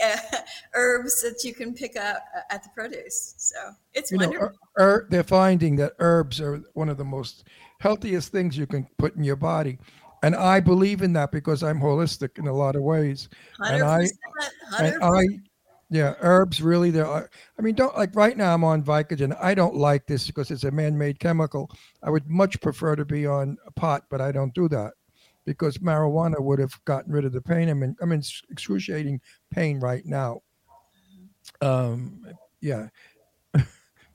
uh, 0.05 0.17
herbs 0.73 1.21
that 1.21 1.43
you 1.43 1.53
can 1.53 1.73
pick 1.73 1.97
up 1.97 2.23
uh, 2.35 2.53
at 2.53 2.63
the 2.63 2.69
produce. 2.69 3.33
So 3.37 3.57
it's 3.93 4.11
You 4.11 4.19
know, 4.19 4.27
wonderful. 4.27 4.47
er, 4.77 4.83
er, 4.83 5.07
they're 5.09 5.23
finding 5.23 5.75
that 5.77 5.93
herbs 5.99 6.39
are 6.39 6.63
one 6.73 6.87
of 6.87 6.97
the 6.97 7.03
most 7.03 7.45
healthiest 7.79 8.31
things 8.31 8.57
you 8.57 8.67
can 8.67 8.87
put 8.97 9.15
in 9.15 9.23
your 9.23 9.35
body. 9.35 9.79
And 10.21 10.35
I 10.35 10.59
believe 10.59 11.01
in 11.01 11.13
that 11.13 11.31
because 11.31 11.63
I'm 11.63 11.79
holistic 11.79 12.37
in 12.39 12.47
a 12.47 12.53
lot 12.53 12.75
of 12.75 12.81
ways. 12.81 13.29
And 13.59 13.83
I 13.83 14.01
100%, 14.01 14.09
and 14.79 15.03
I 15.03 15.23
yeah, 15.89 16.13
herbs 16.19 16.61
really 16.61 16.91
there 16.91 17.07
are 17.07 17.29
I 17.57 17.61
mean 17.61 17.73
don't 17.73 17.97
like 17.97 18.15
right 18.15 18.37
now 18.37 18.53
I'm 18.53 18.63
on 18.63 18.83
Vicodin. 18.83 19.35
I 19.41 19.55
don't 19.55 19.75
like 19.75 20.05
this 20.05 20.27
because 20.27 20.51
it's 20.51 20.63
a 20.63 20.71
man-made 20.71 21.19
chemical. 21.19 21.71
I 22.03 22.11
would 22.11 22.29
much 22.29 22.61
prefer 22.61 22.95
to 22.95 23.05
be 23.05 23.25
on 23.25 23.57
a 23.65 23.71
pot, 23.71 24.03
but 24.09 24.21
I 24.21 24.31
don't 24.31 24.53
do 24.53 24.69
that 24.69 24.93
because 25.45 25.79
marijuana 25.79 26.39
would 26.39 26.59
have 26.59 26.73
gotten 26.85 27.11
rid 27.11 27.25
of 27.25 27.33
the 27.33 27.41
pain. 27.41 27.69
I'm 27.69 27.81
in 27.81 27.95
I'm 28.01 28.11
in 28.11 28.21
excruciating 28.51 29.19
pain 29.51 29.79
right 29.79 30.05
now. 30.05 30.41
Um 31.61 32.23
yeah. 32.61 32.89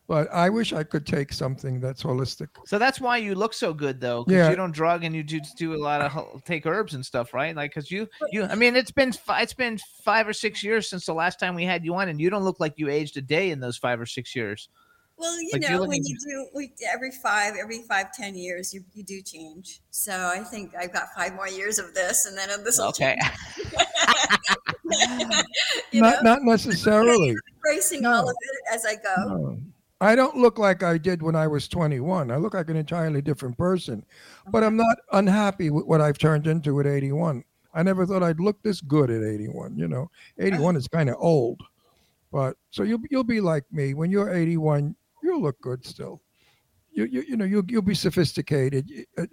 But 0.06 0.30
I 0.32 0.50
wish 0.50 0.72
I 0.72 0.82
could 0.84 1.06
take 1.06 1.32
something 1.32 1.80
that's 1.80 2.02
holistic. 2.02 2.48
So 2.66 2.78
that's 2.78 3.00
why 3.00 3.16
you 3.16 3.34
look 3.34 3.54
so 3.54 3.72
good, 3.72 4.00
though, 4.00 4.24
because 4.24 4.36
Yeah. 4.38 4.50
you 4.50 4.56
don't 4.56 4.72
drug 4.72 5.02
and 5.04 5.14
you 5.16 5.22
just 5.22 5.56
do 5.56 5.74
a 5.74 5.80
lot 5.80 6.00
of 6.02 6.44
take 6.44 6.66
herbs 6.66 6.92
and 6.94 7.04
stuff, 7.04 7.32
right? 7.32 7.56
Like, 7.56 7.70
because 7.74 7.90
you, 7.90 8.08
you, 8.30 8.44
I 8.44 8.54
mean, 8.54 8.76
it's 8.76 8.90
been 8.90 9.12
fi- 9.12 9.40
it's 9.42 9.54
been 9.54 9.78
five 10.04 10.28
or 10.28 10.32
six 10.34 10.62
years 10.62 10.90
since 10.90 11.06
the 11.06 11.14
last 11.14 11.40
time 11.40 11.54
we 11.54 11.64
had 11.64 11.84
you 11.84 11.94
on, 11.94 12.08
and 12.08 12.20
you 12.20 12.28
don't 12.30 12.44
look 12.44 12.60
like 12.60 12.74
you 12.76 12.90
aged 12.90 13.16
a 13.16 13.22
day 13.22 13.50
in 13.50 13.60
those 13.60 13.76
five 13.78 13.98
or 14.00 14.06
six 14.06 14.36
years. 14.36 14.68
Well, 15.16 15.40
you 15.40 15.50
Like, 15.52 15.62
you're 15.62 15.70
know, 15.70 15.76
looking- 15.78 15.88
when 15.90 16.04
you 16.04 16.18
do 16.18 16.48
we, 16.54 16.72
every 16.92 17.12
five, 17.12 17.54
every 17.56 17.82
five, 17.82 18.12
ten 18.12 18.34
years, 18.34 18.74
you, 18.74 18.84
you 18.94 19.04
do 19.04 19.22
change. 19.22 19.80
So 19.90 20.12
I 20.12 20.40
think 20.40 20.74
I've 20.78 20.92
got 20.92 21.04
five 21.16 21.34
more 21.34 21.48
years 21.48 21.78
of 21.78 21.94
this, 21.94 22.26
and 22.26 22.36
then 22.36 22.48
this 22.64 22.78
will 22.78 22.88
Okay. 22.88 23.16
change. 23.20 23.74
you 25.92 26.00
not 26.02 26.22
know, 26.24 26.32
not 26.34 26.42
necessarily. 26.42 27.36
embracing 27.56 28.04
all 28.06 28.28
of 28.28 28.34
it 28.38 28.74
as 28.74 28.84
I 28.84 28.96
go. 28.96 29.14
No. 29.28 29.58
I 30.04 30.14
don't 30.14 30.36
look 30.36 30.58
like 30.58 30.82
I 30.82 30.98
did 30.98 31.22
when 31.22 31.34
I 31.34 31.46
was 31.46 31.66
21. 31.66 32.30
I 32.30 32.36
look 32.36 32.52
like 32.52 32.68
an 32.68 32.76
entirely 32.76 33.22
different 33.22 33.56
person, 33.56 34.04
but 34.50 34.62
I'm 34.62 34.76
not 34.76 34.98
unhappy 35.12 35.70
with 35.70 35.86
what 35.86 36.02
I've 36.02 36.18
turned 36.18 36.46
into 36.46 36.78
at 36.80 36.86
81. 36.86 37.42
I 37.72 37.82
never 37.82 38.04
thought 38.04 38.22
I'd 38.22 38.38
look 38.38 38.62
this 38.62 38.82
good 38.82 39.10
at 39.10 39.22
81. 39.22 39.78
You 39.78 39.88
know, 39.88 40.10
81 40.38 40.76
is 40.76 40.88
kind 40.88 41.08
of 41.08 41.16
old, 41.18 41.62
but 42.30 42.56
so 42.70 42.82
you'll 42.82 43.00
you'll 43.10 43.24
be 43.24 43.40
like 43.40 43.64
me 43.72 43.94
when 43.94 44.10
you're 44.10 44.32
81. 44.32 44.94
You'll 45.22 45.40
look 45.40 45.58
good 45.62 45.86
still. 45.86 46.20
You 46.92 47.06
you, 47.06 47.22
you 47.22 47.36
know 47.38 47.46
you'll 47.46 47.64
you'll 47.66 47.80
be 47.80 47.94
sophisticated. 47.94 48.90
Uh, 49.16 49.26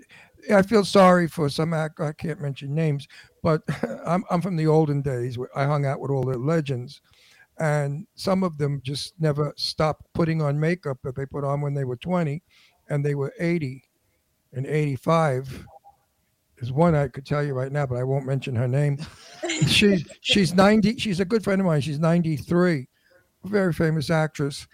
I 0.54 0.62
feel 0.62 0.86
sorry 0.86 1.28
for 1.28 1.50
some 1.50 1.74
act. 1.74 2.00
I 2.00 2.14
can't 2.14 2.42
mention 2.42 2.74
names, 2.74 3.10
but 3.44 3.62
I'm 4.06 4.24
I'm 4.32 4.42
from 4.42 4.56
the 4.56 4.68
olden 4.68 5.02
days. 5.02 5.38
where 5.38 5.50
I 5.56 5.66
hung 5.66 5.86
out 5.86 6.00
with 6.00 6.12
all 6.12 6.24
the 6.24 6.38
legends 6.38 7.02
and 7.62 8.08
some 8.16 8.44
of 8.44 8.58
them 8.58 8.82
just 8.84 9.14
never 9.20 9.54
stopped 9.56 10.04
putting 10.16 10.42
on 10.42 10.60
makeup 10.60 10.98
that 11.04 11.16
they 11.16 11.28
put 11.28 11.44
on 11.44 11.62
when 11.62 11.76
they 11.76 11.84
were 11.86 11.96
20 11.96 12.42
and 12.90 13.06
they 13.06 13.14
were 13.14 13.32
80 13.40 13.84
and 14.54 14.66
85 14.66 15.66
there's 16.58 16.72
one 16.72 16.96
i 16.96 17.08
could 17.08 17.26
tell 17.26 17.44
you 17.44 17.54
right 17.54 17.72
now 17.72 17.86
but 17.86 17.98
i 17.98 18.04
won't 18.04 18.26
mention 18.26 18.56
her 18.56 18.68
name. 18.68 18.98
She's 19.68 20.08
she's 20.22 20.56
90 20.56 20.98
she's 20.98 21.20
a 21.20 21.26
good 21.26 21.44
friend 21.44 21.62
of 21.62 21.68
mine. 21.68 21.82
She's 21.82 22.00
93 22.00 22.88
very 23.44 23.74
famous 23.74 24.10
actress 24.10 24.66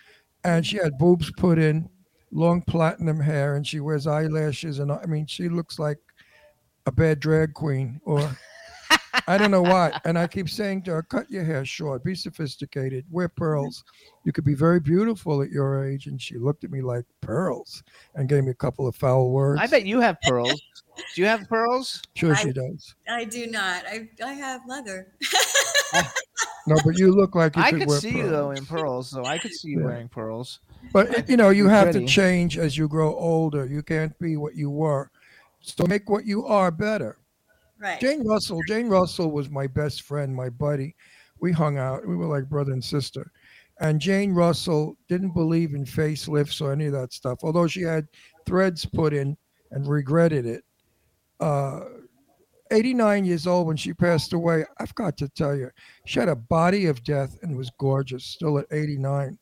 and 0.45 0.65
she 0.65 0.77
had 0.77 0.97
boobs 0.97 1.29
put 1.37 1.59
in 1.59 1.89
long 2.31 2.61
platinum 2.61 3.19
hair 3.19 3.55
and 3.55 3.67
she 3.67 3.81
wears 3.81 4.07
eyelashes 4.07 4.79
and 4.79 4.91
i 4.91 5.05
mean 5.05 5.25
she 5.25 5.49
looks 5.49 5.79
like 5.79 5.97
a 6.85 6.91
bad 6.91 7.19
drag 7.19 7.53
queen 7.53 7.99
or 8.05 8.29
I 9.27 9.37
don't 9.37 9.51
know 9.51 9.61
why. 9.61 9.97
And 10.05 10.17
I 10.17 10.27
keep 10.27 10.49
saying 10.49 10.83
to 10.83 10.91
her, 10.91 11.03
cut 11.03 11.29
your 11.29 11.43
hair 11.43 11.65
short, 11.65 12.03
be 12.03 12.15
sophisticated, 12.15 13.05
wear 13.09 13.27
pearls. 13.29 13.83
You 14.23 14.31
could 14.31 14.43
be 14.45 14.53
very 14.53 14.79
beautiful 14.79 15.41
at 15.41 15.49
your 15.49 15.85
age. 15.85 16.07
And 16.07 16.21
she 16.21 16.37
looked 16.37 16.63
at 16.63 16.71
me 16.71 16.81
like 16.81 17.05
pearls 17.21 17.83
and 18.15 18.27
gave 18.29 18.43
me 18.43 18.51
a 18.51 18.55
couple 18.55 18.87
of 18.87 18.95
foul 18.95 19.31
words. 19.31 19.61
I 19.61 19.67
bet 19.67 19.85
you 19.85 19.99
have 20.01 20.19
pearls. 20.21 20.61
Do 21.15 21.21
you 21.21 21.27
have 21.27 21.47
pearls? 21.47 22.01
Sure, 22.15 22.33
I- 22.33 22.41
she 22.41 22.51
does. 22.51 22.95
I 23.07 23.23
do 23.25 23.47
not. 23.47 23.85
I 23.87 24.09
I 24.23 24.33
have 24.33 24.61
leather. 24.67 25.13
No, 26.69 26.75
but 26.83 26.97
you 26.97 27.13
look 27.13 27.33
like 27.33 27.55
you 27.55 27.61
I 27.61 27.69
could, 27.69 27.79
could 27.81 27.87
wear 27.87 27.99
see 27.99 28.11
pearls. 28.11 28.23
you 28.25 28.29
though 28.29 28.51
in 28.51 28.65
pearls, 28.65 29.09
so 29.09 29.23
I 29.23 29.37
could 29.37 29.53
see 29.53 29.69
you 29.69 29.79
Yeah. 29.79 29.85
wearing 29.85 30.09
pearls. 30.09 30.59
But 30.91 31.17
I 31.19 31.23
you 31.27 31.37
know, 31.37 31.49
you 31.49 31.69
have 31.69 31.91
pretty. 31.91 32.05
to 32.05 32.11
change 32.11 32.57
as 32.57 32.77
you 32.77 32.89
grow 32.89 33.15
older. 33.15 33.65
You 33.65 33.81
can't 33.83 34.17
be 34.19 34.35
what 34.35 34.55
you 34.55 34.69
were. 34.69 35.09
So 35.61 35.85
make 35.87 36.09
what 36.09 36.25
you 36.25 36.45
are 36.45 36.69
better. 36.71 37.17
Right. 37.79 37.99
Jane 37.99 38.25
Russell. 38.25 38.59
Jane 38.67 38.87
Russell 38.87 39.31
was 39.31 39.49
my 39.49 39.67
best 39.67 40.03
friend, 40.03 40.35
my 40.35 40.49
buddy. 40.49 40.95
We 41.39 41.51
hung 41.51 41.77
out. 41.77 42.07
We 42.07 42.15
were 42.15 42.25
like 42.25 42.49
brother 42.49 42.71
and 42.71 42.83
sister. 42.83 43.31
And 43.79 44.01
Jane 44.01 44.33
Russell 44.33 44.97
didn't 45.07 45.33
believe 45.33 45.75
in 45.75 45.85
facelifts 45.85 46.61
or 46.61 46.71
any 46.71 46.87
of 46.87 46.93
that 46.93 47.13
stuff, 47.13 47.39
although 47.43 47.67
she 47.67 47.83
had 47.83 48.07
threads 48.45 48.85
put 48.85 49.13
in 49.13 49.37
and 49.71 49.87
regretted 49.87 50.47
it. 50.47 50.63
Uh, 51.39 51.81
89 52.71 53.25
years 53.25 53.45
old 53.45 53.67
when 53.67 53.77
she 53.77 53.93
passed 53.93 54.33
away. 54.33 54.65
I've 54.79 54.95
got 54.95 55.15
to 55.17 55.29
tell 55.29 55.55
you, 55.55 55.69
she 56.05 56.19
had 56.19 56.29
a 56.29 56.35
body 56.35 56.87
of 56.87 57.03
death 57.03 57.37
and 57.43 57.55
was 57.55 57.69
gorgeous, 57.77 58.25
still 58.25 58.57
at 58.57 58.65
89 58.71 59.37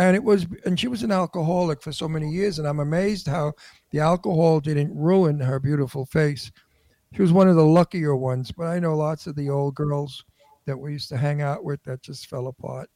and 0.00 0.16
it 0.16 0.24
was 0.24 0.46
and 0.64 0.80
she 0.80 0.88
was 0.88 1.02
an 1.02 1.12
alcoholic 1.12 1.82
for 1.82 1.92
so 1.92 2.08
many 2.08 2.28
years 2.30 2.58
and 2.58 2.66
i'm 2.66 2.80
amazed 2.80 3.26
how 3.26 3.52
the 3.90 4.00
alcohol 4.00 4.58
didn't 4.58 4.96
ruin 4.96 5.38
her 5.38 5.60
beautiful 5.60 6.06
face 6.06 6.50
she 7.14 7.22
was 7.22 7.32
one 7.32 7.48
of 7.48 7.56
the 7.56 7.64
luckier 7.64 8.14
ones 8.16 8.52
but 8.52 8.64
i 8.66 8.78
know 8.78 8.96
lots 8.96 9.26
of 9.26 9.34
the 9.36 9.48
old 9.50 9.74
girls 9.74 10.24
that 10.66 10.76
we 10.76 10.92
used 10.92 11.08
to 11.08 11.16
hang 11.16 11.42
out 11.42 11.64
with 11.64 11.82
that 11.84 12.02
just 12.02 12.26
fell 12.28 12.46
apart 12.46 12.88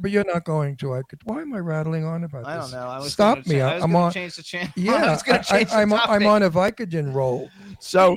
but 0.00 0.10
you're 0.10 0.24
not 0.24 0.44
going 0.44 0.76
to 0.76 0.94
i 0.94 1.02
could 1.08 1.20
why 1.24 1.40
am 1.40 1.52
i 1.54 1.58
rattling 1.58 2.04
on 2.04 2.24
about 2.24 2.40
this? 2.40 2.48
I 2.48 2.56
this 2.56 2.70
don't 2.70 2.80
know. 2.80 2.88
I 2.88 2.98
was 2.98 3.12
stop 3.12 3.46
me 3.46 3.58
cha- 3.58 3.66
I 3.68 3.70
I, 3.70 3.74
was 3.76 3.84
am 3.84 3.96
on 3.96 4.12
change 4.12 4.36
the 4.36 4.42
channel. 4.42 4.68
I 4.76 4.80
yeah 4.80 5.10
was 5.10 5.22
gonna 5.22 5.42
change 5.42 5.70
the 5.70 5.76
I, 5.76 5.82
am 5.82 5.92
I'm 5.92 6.26
on 6.26 6.42
a 6.42 6.50
vicodin 6.50 7.12
roll 7.12 7.50
So, 7.80 8.16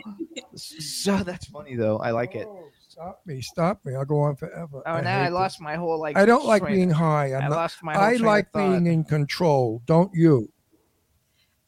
so 0.56 1.18
that's 1.24 1.46
funny 1.48 1.76
though. 1.76 1.98
I 1.98 2.12
like 2.12 2.36
it. 2.36 2.48
stop 2.88 3.22
me 3.26 3.42
stop 3.42 3.80
me 3.86 3.96
i'll 3.96 4.06
go 4.06 4.20
on 4.20 4.36
forever 4.36 4.82
Oh, 4.86 5.00
now 5.00 5.20
hate 5.20 5.26
I 5.26 5.30
lost 5.30 5.56
this. 5.58 5.62
my 5.64 5.76
whole 5.76 5.98
like. 6.00 6.18
i 6.18 6.26
don't 6.26 6.46
like 6.46 6.62
train- 6.62 6.76
being 6.76 6.90
high 6.90 7.34
i'm 7.34 7.44
I 7.44 7.48
not 7.48 7.56
lost 7.56 7.84
my 7.84 7.94
whole 7.96 8.04
i 8.04 8.10
train 8.18 8.26
like 8.26 8.52
thought. 8.52 8.60
being 8.60 8.86
in 8.88 9.04
control 9.06 9.82
don't 9.86 10.14
you 10.14 10.52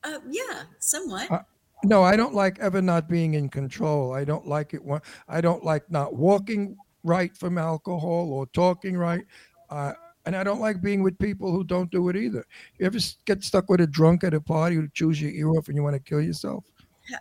Uh, 0.03 0.19
yeah, 0.29 0.63
somewhat. 0.79 1.31
Uh, 1.31 1.39
No, 1.83 2.01
I 2.01 2.15
don't 2.15 2.33
like 2.33 2.59
ever 2.59 2.81
not 2.81 3.09
being 3.09 3.33
in 3.33 3.49
control. 3.49 4.13
I 4.13 4.23
don't 4.23 4.47
like 4.47 4.73
it. 4.73 4.83
When, 4.83 5.01
I 5.27 5.41
don't 5.41 5.65
like 5.65 5.89
not 5.91 6.15
walking 6.15 6.77
right 7.03 7.35
from 7.35 7.57
alcohol 7.57 8.31
or 8.31 8.45
talking 8.47 8.97
right. 8.97 9.25
Uh, 9.69 9.93
and 10.25 10.35
I 10.35 10.43
don't 10.45 10.61
like 10.61 10.81
being 10.81 11.03
with 11.03 11.19
people 11.19 11.51
who 11.51 11.65
don't 11.65 11.91
do 11.91 12.07
it 12.07 12.15
either. 12.15 12.45
You 12.79 12.85
ever 12.85 12.99
get 13.25 13.43
stuck 13.43 13.69
with 13.69 13.81
a 13.81 13.87
drunk 13.87 14.23
at 14.23 14.33
a 14.33 14.39
party 14.39 14.77
who 14.77 14.87
chews 14.93 15.21
your 15.21 15.31
ear 15.31 15.49
off 15.49 15.67
and 15.67 15.75
you 15.75 15.83
want 15.83 15.95
to 15.95 15.99
kill 15.99 16.21
yourself? 16.21 16.63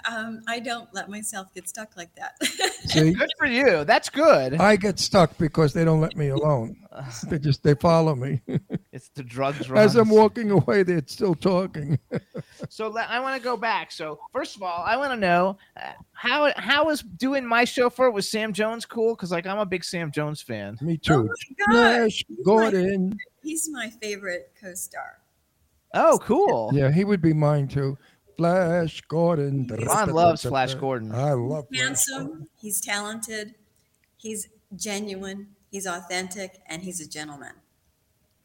Um, 0.09 0.43
I 0.47 0.61
don't 0.61 0.89
let 0.95 1.09
myself 1.11 1.53
get 1.55 1.69
stuck 1.69 1.97
like 1.97 2.15
that. 2.15 2.35
See, 2.87 3.13
Good 3.15 3.31
for 3.37 3.47
you. 3.47 3.85
That's 3.85 4.09
good. 4.09 4.55
I 4.55 4.77
get 4.77 4.99
stuck 4.99 5.37
because 5.39 5.73
they 5.73 5.85
don't 5.85 6.01
let 6.01 6.17
me 6.17 6.29
alone. 6.29 6.77
They 7.27 7.39
just 7.39 7.63
they 7.63 7.75
follow 7.75 8.15
me. 8.15 8.43
It's 8.93 9.09
the 9.15 9.23
drugs. 9.23 9.71
As 9.75 9.97
I'm 9.97 10.11
walking 10.11 10.51
away, 10.51 10.83
they're 10.83 11.03
still 11.07 11.35
talking. 11.35 11.99
So 12.69 12.89
le- 12.89 13.01
I 13.09 13.19
want 13.19 13.35
to 13.35 13.43
go 13.43 13.57
back. 13.57 13.91
So 13.91 14.21
first 14.31 14.57
of 14.57 14.63
all, 14.63 14.83
I 14.85 14.99
want 14.99 15.11
to 15.13 15.17
know 15.17 15.57
uh, 15.83 15.93
how 16.13 16.53
how 16.57 16.85
was 16.85 17.01
doing 17.01 17.47
my 17.47 17.65
show 17.65 17.85
chauffeur 17.85 18.11
was 18.11 18.29
Sam 18.31 18.53
Jones 18.53 18.85
cool? 18.85 19.15
Because 19.15 19.31
like 19.33 19.47
I'm 19.47 19.59
a 19.59 19.65
big 19.65 19.85
Sam 19.85 20.13
Jones 20.13 20.43
fan. 20.43 20.77
me 20.83 20.99
too. 20.99 21.31
God, 21.59 21.71
Flash 21.71 22.25
he's 22.29 22.39
my- 22.39 22.45
Gordon. 22.45 23.19
He's 23.43 23.69
my 23.73 23.89
favorite 23.89 24.53
co-star. 24.61 25.19
Oh, 25.95 26.19
cool. 26.23 26.71
Yeah, 26.73 26.91
he 26.91 27.05
would 27.05 27.21
be 27.21 27.33
mine 27.33 27.69
too. 27.69 27.97
Flash 28.37 29.01
Gordon. 29.03 29.67
Ron 29.87 30.11
loves 30.11 30.43
Flash 30.43 30.75
Gordon. 30.75 31.13
I 31.15 31.33
love 31.33 31.67
Flash 31.69 31.81
Handsome. 31.83 32.49
He's 32.61 32.81
talented. 32.81 33.55
He's 34.17 34.49
genuine. 34.77 35.49
He's 35.71 35.87
authentic, 35.87 36.61
and 36.67 36.83
he's 36.83 37.01
a 37.01 37.09
gentleman. 37.09 37.53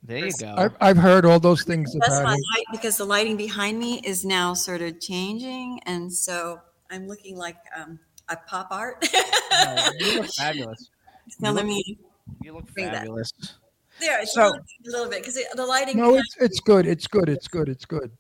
There 0.04 0.26
you 0.26 0.32
go. 0.40 0.54
I've, 0.58 0.76
I've 0.80 0.98
heard 0.98 1.26
all 1.26 1.40
those 1.40 1.64
things 1.64 1.94
That's 1.94 2.08
about 2.08 2.24
my 2.24 2.32
light 2.34 2.66
because 2.72 2.98
the 2.98 3.04
lighting 3.06 3.36
behind 3.36 3.78
me 3.80 4.00
is 4.06 4.24
now 4.24 4.54
sort 4.54 4.82
of 4.82 5.00
changing, 5.02 5.80
and 5.86 6.12
so 6.14 6.60
I'm 6.90 7.08
looking 7.08 7.36
like 7.36 7.58
um, 7.78 8.00
a 8.30 8.38
pop 8.38 8.68
art. 8.72 9.06
Oh, 9.52 9.92
you 10.00 10.22
look 10.22 10.34
fabulous. 10.38 10.90
Telling 11.42 11.66
look- 11.68 11.76
me 11.76 11.98
You 12.42 12.54
look 12.54 12.72
Bring 12.74 12.86
that. 12.86 12.96
fabulous. 13.00 13.32
there, 14.00 14.22
it's 14.22 14.34
So- 14.34 14.54
a 14.54 14.62
little 14.86 15.10
bit 15.10 15.22
because 15.24 15.38
the 15.56 15.66
lighting. 15.66 15.98
No, 15.98 16.16
it's 16.16 16.36
it's 16.40 16.60
good. 16.62 16.86
It's 16.88 17.08
good. 17.08 17.28
It's 17.28 17.48
good. 17.50 17.68
It's 17.68 17.84
good. 17.86 18.12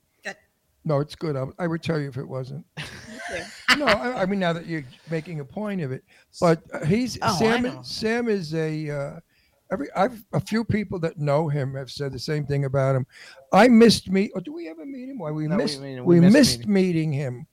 No, 0.87 0.99
it's 1.01 1.15
good. 1.15 1.35
I, 1.35 1.43
I 1.59 1.67
would 1.67 1.83
tell 1.83 1.99
you 1.99 2.07
if 2.07 2.15
it 2.15 2.25
wasn't. 2.27 2.65
no, 3.77 3.85
I, 3.85 4.21
I 4.21 4.25
mean 4.25 4.39
now 4.39 4.53
that 4.53 4.65
you're 4.67 4.85
making 5.11 5.41
a 5.41 5.45
point 5.45 5.81
of 5.81 5.91
it, 5.91 6.01
but 6.39 6.63
uh, 6.73 6.85
he's 6.85 7.19
Oh, 7.21 7.37
Sam. 7.37 7.83
Sam 7.83 8.29
is 8.29 8.53
a 8.55 8.89
uh, 8.89 9.19
every. 9.69 9.87
I've 9.97 10.23
a 10.31 10.39
few 10.39 10.63
people 10.63 10.97
that 11.01 11.17
know 11.17 11.49
him 11.49 11.75
have 11.75 11.91
said 11.91 12.13
the 12.13 12.19
same 12.19 12.45
thing 12.45 12.63
about 12.63 12.95
him. 12.95 13.05
I 13.51 13.67
missed 13.67 14.09
meet. 14.09 14.31
Or 14.33 14.39
do 14.39 14.53
we 14.53 14.69
ever 14.69 14.85
meet 14.85 15.09
him? 15.09 15.19
Why 15.19 15.29
we 15.31 15.45
No, 15.47 15.57
missed 15.57 15.81
we- 15.81 15.95
we, 15.99 16.01
we 16.01 16.19
missed 16.21 16.33
missed 16.33 16.67
meeting 16.67 17.11
him, 17.11 17.45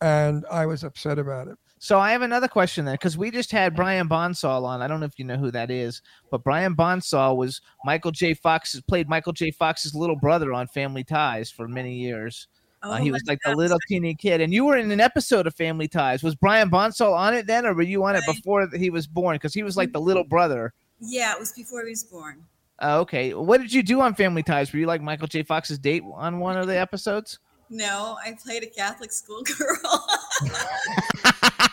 and 0.00 0.46
I 0.50 0.64
was 0.64 0.84
upset 0.84 1.18
about 1.18 1.48
it. 1.48 1.58
So 1.78 1.98
I 1.98 2.12
have 2.12 2.22
another 2.22 2.48
question 2.48 2.86
then, 2.86 2.94
because 2.94 3.18
we 3.18 3.30
just 3.30 3.52
had 3.52 3.76
Brian 3.76 4.08
Bonsall 4.08 4.64
on. 4.64 4.80
I 4.80 4.88
don't 4.88 5.00
know 5.00 5.06
if 5.06 5.18
you 5.18 5.26
know 5.26 5.36
who 5.36 5.50
that 5.50 5.70
is, 5.70 6.00
but 6.30 6.42
Brian 6.42 6.74
Bonsall 6.74 7.36
was 7.36 7.60
Michael 7.84 8.10
J. 8.10 8.32
Fox 8.32 8.80
played 8.88 9.06
Michael 9.06 9.34
J. 9.34 9.50
Fox's 9.50 9.94
little 9.94 10.16
brother 10.16 10.54
on 10.54 10.66
Family 10.68 11.04
Ties 11.04 11.50
for 11.50 11.68
many 11.68 11.94
years. 11.94 12.48
Uh, 12.84 12.90
Oh 12.90 13.02
he 13.02 13.10
was 13.10 13.22
like 13.26 13.38
the 13.44 13.54
little 13.54 13.78
teeny 13.88 14.14
kid, 14.14 14.40
and 14.40 14.52
you 14.52 14.64
were 14.64 14.76
in 14.76 14.90
an 14.90 15.00
episode 15.00 15.46
of 15.46 15.54
Family 15.54 15.88
Ties. 15.88 16.22
Was 16.22 16.34
Brian 16.34 16.68
Bonsall 16.70 17.14
on 17.14 17.34
it 17.34 17.46
then, 17.46 17.64
or 17.66 17.74
were 17.74 17.82
you 17.82 18.04
on 18.04 18.14
it 18.14 18.24
before 18.26 18.68
he 18.76 18.90
was 18.90 19.06
born? 19.06 19.36
Because 19.36 19.54
he 19.54 19.62
was 19.62 19.76
like 19.76 19.92
the 19.92 20.00
little 20.00 20.24
brother. 20.24 20.72
Yeah, 21.00 21.32
it 21.32 21.40
was 21.40 21.52
before 21.52 21.82
he 21.84 21.90
was 21.90 22.04
born. 22.04 22.44
Oh, 22.80 23.00
okay. 23.00 23.34
What 23.34 23.60
did 23.60 23.72
you 23.72 23.82
do 23.82 24.00
on 24.00 24.14
Family 24.14 24.42
Ties? 24.42 24.72
Were 24.72 24.78
you 24.78 24.86
like 24.86 25.00
Michael 25.00 25.28
J. 25.28 25.42
Fox's 25.42 25.78
date 25.78 26.02
on 26.14 26.40
one 26.40 26.56
of 26.56 26.66
the 26.66 26.76
episodes? 26.76 27.38
No, 27.70 28.16
I 28.24 28.36
played 28.42 28.62
a 28.62 28.66
Catholic 28.66 29.10
schoolgirl. 29.12 29.76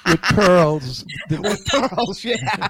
With 0.07 0.21
pearls, 0.23 1.05
the, 1.29 1.37
Girls, 1.95 2.23
yeah. 2.23 2.67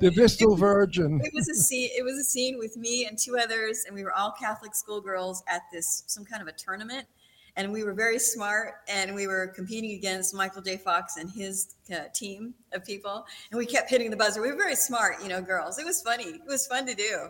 the 0.00 0.10
Vestal 0.10 0.56
Virgin. 0.56 1.20
it 1.22 1.32
was 1.34 1.48
a 1.48 1.54
scene. 1.62 1.90
It 1.96 2.02
was 2.02 2.18
a 2.18 2.24
scene 2.24 2.58
with 2.58 2.76
me 2.76 3.06
and 3.06 3.16
two 3.18 3.36
others, 3.38 3.84
and 3.86 3.94
we 3.94 4.02
were 4.02 4.12
all 4.12 4.32
Catholic 4.32 4.74
schoolgirls 4.74 5.44
at 5.48 5.62
this 5.72 6.02
some 6.06 6.24
kind 6.24 6.42
of 6.42 6.48
a 6.48 6.52
tournament. 6.52 7.06
And 7.56 7.70
we 7.72 7.84
were 7.84 7.92
very 7.92 8.18
smart, 8.18 8.74
and 8.88 9.14
we 9.14 9.26
were 9.26 9.48
competing 9.48 9.92
against 9.92 10.34
Michael 10.34 10.62
J. 10.62 10.78
Fox 10.78 11.18
and 11.18 11.30
his 11.30 11.74
uh, 11.92 12.04
team 12.14 12.54
of 12.72 12.84
people. 12.84 13.26
And 13.50 13.58
we 13.58 13.66
kept 13.66 13.90
hitting 13.90 14.10
the 14.10 14.16
buzzer. 14.16 14.40
We 14.40 14.50
were 14.50 14.56
very 14.56 14.74
smart, 14.74 15.22
you 15.22 15.28
know, 15.28 15.42
girls. 15.42 15.78
It 15.78 15.84
was 15.84 16.00
funny. 16.00 16.24
It 16.24 16.46
was 16.46 16.66
fun 16.66 16.86
to 16.86 16.94
do. 16.94 17.28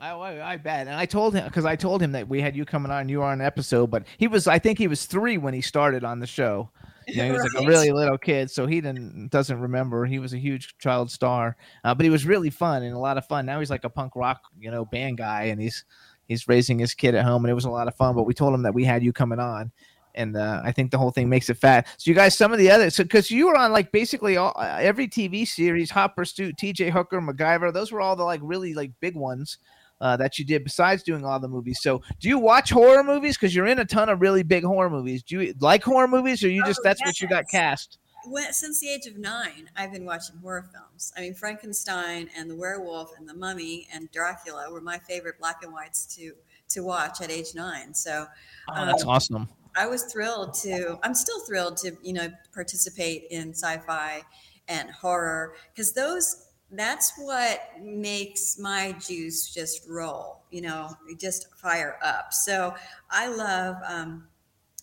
I, 0.00 0.10
I, 0.10 0.52
I 0.52 0.56
bet. 0.56 0.86
And 0.86 0.96
I 0.96 1.06
told 1.06 1.34
him 1.34 1.44
because 1.44 1.64
I 1.64 1.76
told 1.76 2.02
him 2.02 2.12
that 2.12 2.28
we 2.28 2.40
had 2.40 2.56
you 2.56 2.64
coming 2.64 2.92
on. 2.92 3.08
You 3.08 3.18
were 3.18 3.24
on 3.24 3.40
an 3.40 3.46
episode, 3.46 3.90
but 3.90 4.04
he 4.16 4.28
was. 4.28 4.46
I 4.46 4.58
think 4.58 4.78
he 4.78 4.88
was 4.88 5.06
three 5.06 5.38
when 5.38 5.54
he 5.54 5.60
started 5.60 6.04
on 6.04 6.20
the 6.20 6.26
show. 6.26 6.70
You 7.08 7.16
know, 7.16 7.24
he 7.24 7.32
was 7.32 7.54
like 7.54 7.64
a 7.64 7.66
really 7.68 7.90
little 7.90 8.18
kid, 8.18 8.50
so 8.50 8.66
he 8.66 8.80
didn't 8.80 9.30
doesn't 9.30 9.58
remember. 9.58 10.04
He 10.04 10.18
was 10.18 10.34
a 10.34 10.38
huge 10.38 10.76
child 10.78 11.10
star, 11.10 11.56
uh, 11.84 11.94
but 11.94 12.04
he 12.04 12.10
was 12.10 12.26
really 12.26 12.50
fun 12.50 12.82
and 12.82 12.94
a 12.94 12.98
lot 12.98 13.18
of 13.18 13.26
fun. 13.26 13.46
Now 13.46 13.58
he's 13.58 13.70
like 13.70 13.84
a 13.84 13.90
punk 13.90 14.14
rock, 14.14 14.42
you 14.58 14.70
know, 14.70 14.84
band 14.84 15.18
guy, 15.18 15.44
and 15.44 15.60
he's 15.60 15.84
he's 16.28 16.46
raising 16.46 16.78
his 16.78 16.94
kid 16.94 17.14
at 17.14 17.24
home, 17.24 17.44
and 17.44 17.50
it 17.50 17.54
was 17.54 17.64
a 17.64 17.70
lot 17.70 17.88
of 17.88 17.96
fun. 17.96 18.14
But 18.14 18.24
we 18.24 18.34
told 18.34 18.54
him 18.54 18.62
that 18.62 18.74
we 18.74 18.84
had 18.84 19.02
you 19.02 19.12
coming 19.12 19.40
on. 19.40 19.72
And 20.14 20.36
uh, 20.36 20.62
I 20.64 20.72
think 20.72 20.90
the 20.90 20.98
whole 20.98 21.10
thing 21.10 21.28
makes 21.28 21.48
it 21.48 21.58
fat. 21.58 21.86
So 21.96 22.10
you 22.10 22.14
guys, 22.14 22.36
some 22.36 22.52
of 22.52 22.58
the 22.58 22.70
others, 22.70 22.96
so 22.96 23.04
because 23.04 23.30
you 23.30 23.46
were 23.46 23.56
on 23.56 23.72
like 23.72 23.92
basically 23.92 24.36
all 24.36 24.52
uh, 24.56 24.78
every 24.80 25.06
TV 25.06 25.46
series, 25.46 25.90
Hot 25.90 26.16
Pursuit, 26.16 26.56
T.J. 26.58 26.90
Hooker, 26.90 27.20
MacGyver, 27.20 27.72
those 27.72 27.92
were 27.92 28.00
all 28.00 28.16
the 28.16 28.24
like 28.24 28.40
really 28.42 28.74
like 28.74 28.90
big 29.00 29.14
ones 29.14 29.58
uh, 30.00 30.16
that 30.16 30.38
you 30.38 30.44
did 30.44 30.64
besides 30.64 31.02
doing 31.02 31.24
all 31.24 31.38
the 31.38 31.48
movies. 31.48 31.80
So, 31.82 32.02
do 32.20 32.28
you 32.28 32.38
watch 32.38 32.70
horror 32.70 33.04
movies? 33.04 33.36
Because 33.36 33.54
you're 33.54 33.66
in 33.66 33.78
a 33.78 33.84
ton 33.84 34.08
of 34.08 34.20
really 34.20 34.42
big 34.42 34.64
horror 34.64 34.90
movies. 34.90 35.22
Do 35.22 35.40
you 35.40 35.54
like 35.60 35.84
horror 35.84 36.08
movies, 36.08 36.42
or 36.42 36.48
you 36.48 36.64
just 36.64 36.80
Oh, 36.80 36.84
that's 36.84 37.04
what 37.04 37.20
you 37.20 37.28
got 37.28 37.48
cast? 37.48 37.98
When, 38.26 38.52
since 38.52 38.80
the 38.80 38.88
age 38.88 39.06
of 39.06 39.16
nine, 39.16 39.70
I've 39.76 39.92
been 39.92 40.04
watching 40.04 40.36
horror 40.38 40.68
films. 40.72 41.12
I 41.16 41.20
mean, 41.20 41.34
Frankenstein 41.34 42.28
and 42.36 42.50
the 42.50 42.56
Werewolf 42.56 43.12
and 43.16 43.28
the 43.28 43.34
Mummy 43.34 43.88
and 43.92 44.10
Dracula 44.10 44.70
were 44.70 44.80
my 44.80 44.98
favorite 44.98 45.38
black 45.38 45.62
and 45.62 45.72
whites 45.72 46.06
to 46.16 46.34
to 46.70 46.82
watch 46.82 47.20
at 47.22 47.30
age 47.30 47.54
nine. 47.54 47.94
So 47.94 48.26
Oh, 48.68 48.84
that's 48.84 49.02
um, 49.02 49.08
awesome. 49.08 49.48
I 49.76 49.86
was 49.86 50.04
thrilled 50.04 50.54
to. 50.62 50.98
I'm 51.02 51.14
still 51.14 51.40
thrilled 51.40 51.76
to 51.78 51.96
you 52.02 52.12
know 52.12 52.28
participate 52.52 53.26
in 53.30 53.50
sci-fi 53.54 54.22
and 54.68 54.90
horror 54.90 55.54
because 55.72 55.92
those 55.92 56.46
that's 56.70 57.12
what 57.16 57.60
makes 57.80 58.58
my 58.58 58.92
juice 58.92 59.52
just 59.52 59.88
roll. 59.88 60.42
You 60.50 60.62
know, 60.62 60.96
just 61.18 61.54
fire 61.56 61.98
up. 62.02 62.32
So 62.32 62.74
I 63.10 63.28
love 63.28 63.76
um, 63.86 64.28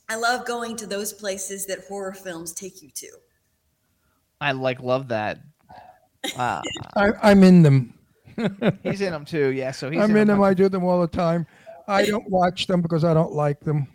I 0.10 0.16
love 0.16 0.46
going 0.46 0.76
to 0.78 0.88
those 0.88 1.14
places 1.14 1.66
that 1.68 1.86
horror 1.88 2.14
films 2.14 2.54
take 2.54 2.82
you 2.82 2.90
to. 2.92 3.10
I 4.42 4.52
like 4.52 4.82
love 4.82 5.08
that. 5.10 5.40
Uh, 6.38 6.60
I, 6.96 7.12
I'm 7.22 7.44
in 7.44 7.62
them. 7.62 7.94
he's 8.84 9.02
in 9.02 9.12
them 9.12 9.26
too. 9.26 9.50
Yeah, 9.50 9.70
so 9.70 9.92
he's 9.92 10.02
I'm 10.02 10.10
in 10.10 10.18
in 10.18 10.28
them. 10.30 10.38
'em. 10.38 10.44
I 10.44 10.56
do 10.56 10.68
them 10.68 10.84
all 10.84 11.00
the 11.00 11.08
time. 11.08 11.46
I 11.88 12.04
don't 12.04 12.28
watch 12.32 12.66
them 12.66 12.82
because 12.82 13.04
I 13.04 13.14
don't 13.14 13.32
like 13.34 13.60
them. 13.60 13.88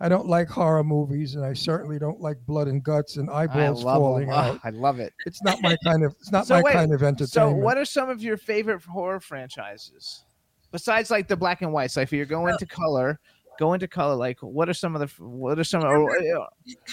I 0.00 0.08
don't 0.08 0.26
like 0.26 0.48
horror 0.48 0.82
movies, 0.82 1.34
and 1.34 1.44
I 1.44 1.52
certainly 1.52 1.98
don't 1.98 2.22
like 2.22 2.38
blood 2.46 2.68
and 2.68 2.82
guts 2.82 3.18
and 3.18 3.28
eyeballs 3.28 3.82
falling 3.82 4.30
Oh, 4.30 4.34
out. 4.34 4.60
I 4.64 4.70
love 4.70 4.98
it. 4.98 5.12
It's 5.26 5.42
not 5.42 5.60
my 5.60 5.76
kind 5.84 6.02
of. 6.04 6.12
It's 6.20 6.32
not 6.32 6.46
So 6.46 6.54
my 6.54 6.62
wait, 6.62 6.72
kind 6.72 6.94
of 6.94 7.02
entertainment. 7.02 7.30
So, 7.32 7.50
what 7.50 7.76
are 7.76 7.84
some 7.84 8.08
of 8.08 8.22
your 8.22 8.38
favorite 8.38 8.82
horror 8.84 9.20
franchises 9.20 10.24
besides 10.72 11.10
like 11.10 11.28
the 11.28 11.36
black 11.36 11.60
and 11.60 11.70
white? 11.70 11.90
So, 11.90 12.00
if 12.00 12.14
you're 12.14 12.24
going 12.24 12.56
to 12.56 12.64
color, 12.66 13.20
go 13.58 13.74
into 13.74 13.88
color. 13.88 14.14
Like, 14.14 14.38
what 14.40 14.68
are 14.68 14.74
some 14.74 14.94
of 14.94 15.00
the? 15.00 15.22
What 15.22 15.58
are 15.58 15.64
some? 15.64 15.82
Of, 15.82 15.90
oh, 15.90 16.46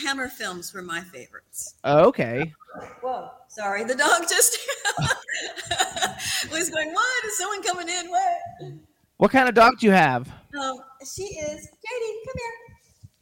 Hammer 0.04 0.28
films 0.28 0.74
were 0.74 0.82
my 0.82 1.02
favorites. 1.02 1.76
oh, 1.84 2.06
okay. 2.08 2.54
Whoa, 3.02 3.30
sorry, 3.48 3.84
the 3.86 3.96
dog 3.96 4.24
just 4.28 4.58
was 6.52 6.70
going. 6.70 6.94
What 6.94 7.26
is 7.26 7.38
someone 7.38 7.64
coming 7.64 7.88
in? 7.88 8.10
What? 8.10 8.74
What 9.18 9.32
kind 9.32 9.48
of 9.48 9.56
dog 9.56 9.80
do 9.80 9.86
you 9.86 9.94
have? 9.94 10.28
Um, 10.28 10.80
she 11.00 11.24
is 11.24 11.62
Katie. 11.62 12.20
Come 12.26 12.36
here. 12.36 12.56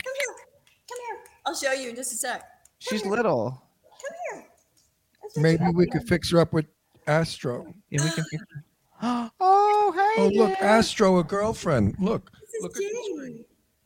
Come 0.03 0.13
here. 0.19 0.35
Come 0.89 0.97
here. 1.07 1.19
I'll 1.45 1.55
show 1.55 1.71
you 1.73 1.89
in 1.89 1.95
just 1.95 2.13
a 2.13 2.15
sec. 2.15 2.43
She's 2.79 3.05
little. 3.05 3.61
Come 3.83 4.41
here. 4.41 4.45
Maybe 5.37 5.65
we 5.73 5.85
could 5.87 6.07
fix 6.07 6.31
her 6.31 6.39
up 6.39 6.53
with 6.53 6.65
Astro. 7.07 7.73
Yeah, 7.89 8.03
we 8.03 8.11
can. 8.11 8.25
oh, 9.39 10.13
hey. 10.15 10.23
Oh, 10.23 10.27
look, 10.33 10.61
Astro, 10.61 11.19
a 11.19 11.23
girlfriend. 11.23 11.95
Look, 11.99 12.31
This 12.53 12.59
is 12.59 12.63
look 12.63 12.77
at 12.77 12.81
the 12.81 13.13
screen. 13.15 13.45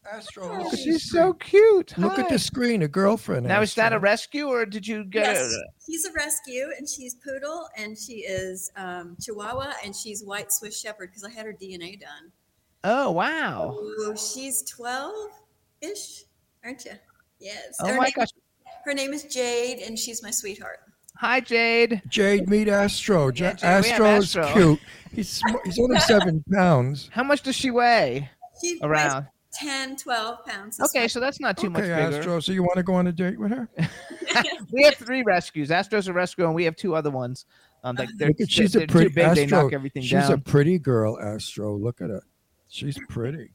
Astro, 0.09 0.57
look 0.63 0.73
at 0.73 0.79
She's 0.79 1.09
so 1.11 1.33
cute. 1.33 1.97
Look 1.97 2.17
at 2.17 2.29
the 2.29 2.39
screen, 2.39 2.81
a 2.83 2.87
girlfriend. 2.87 3.45
Now, 3.45 3.61
is 3.61 3.75
that 3.75 3.91
a 3.91 3.99
rescue 3.99 4.47
or 4.47 4.65
did 4.65 4.87
you 4.87 5.03
get 5.03 5.35
Yes, 5.35 5.51
it? 5.51 5.65
she's 5.85 6.05
a 6.05 6.13
rescue, 6.13 6.67
and 6.77 6.87
she's 6.87 7.15
poodle, 7.15 7.67
and 7.75 7.97
she 7.97 8.19
is 8.19 8.71
um, 8.77 9.17
Chihuahua, 9.21 9.73
and 9.83 9.93
she's 9.93 10.23
white 10.23 10.51
Swiss 10.53 10.79
Shepherd 10.79 11.09
because 11.09 11.25
I 11.25 11.29
had 11.29 11.45
her 11.45 11.53
DNA 11.53 11.99
done. 11.99 12.31
Oh, 12.85 13.11
wow. 13.11 13.75
Oh, 13.77 14.15
she's 14.15 14.63
twelve 14.63 15.31
ish, 15.81 16.23
aren't 16.63 16.85
you? 16.85 16.91
Yes. 17.39 17.75
Oh, 17.81 17.87
her 17.87 17.95
my 17.97 18.05
name, 18.05 18.13
gosh. 18.15 18.29
Her 18.85 18.93
name 18.93 19.11
is 19.13 19.23
Jade, 19.25 19.79
and 19.79 19.99
she's 19.99 20.23
my 20.23 20.31
sweetheart. 20.31 20.79
Hi, 21.17 21.41
Jade. 21.41 22.01
Jade, 22.07 22.47
meet 22.47 22.69
Astro. 22.69 23.31
Yeah, 23.33 23.49
Ja- 23.49 23.53
Jade, 23.55 23.61
we 23.83 23.89
have 23.89 24.01
Astro's 24.01 24.37
Astro. 24.37 24.53
cute. 24.53 24.79
He's 25.11 25.41
he's 25.65 25.79
only 25.79 25.99
seven 25.99 26.43
pounds. 26.53 27.09
How 27.11 27.23
much 27.23 27.41
does 27.41 27.55
she 27.55 27.71
weigh? 27.71 28.29
She 28.61 28.79
Around. 28.81 29.23
weighs 29.23 29.31
10, 29.53 29.95
12 29.97 30.45
pounds. 30.45 30.79
Okay, 30.79 30.99
fine. 31.01 31.09
so 31.09 31.19
that's 31.19 31.39
not 31.39 31.57
too 31.57 31.69
much 31.69 31.83
Okay, 31.83 32.05
bigger. 32.05 32.17
Astro. 32.19 32.39
So 32.39 32.51
you 32.51 32.61
want 32.63 32.75
to 32.75 32.83
go 32.83 32.93
on 32.93 33.07
a 33.07 33.11
date 33.11 33.39
with 33.39 33.51
her? 33.51 33.67
we 34.71 34.83
have 34.83 34.95
three 34.95 35.23
rescues. 35.23 35.71
Astro's 35.71 36.07
a 36.07 36.13
rescue, 36.13 36.45
and 36.45 36.53
we 36.53 36.63
have 36.65 36.75
two 36.75 36.95
other 36.95 37.09
ones. 37.09 37.45
Um, 37.83 37.95
like 37.95 38.09
they're, 38.17 38.27
Look 38.29 38.41
at 38.41 38.51
she's 38.51 38.73
they're 38.73 38.83
a 38.83 38.87
pretty 38.87 39.09
too 39.09 39.15
big. 39.15 39.35
They 39.35 39.43
Astro. 39.45 39.63
knock 39.63 39.73
everything 39.73 40.01
she's 40.03 40.11
down. 40.11 40.33
a 40.33 40.37
pretty 40.37 40.77
girl, 40.77 41.19
Astro. 41.19 41.75
Look 41.77 42.01
at 42.01 42.09
her. 42.09 42.21
She's 42.67 42.97
pretty. 43.09 43.51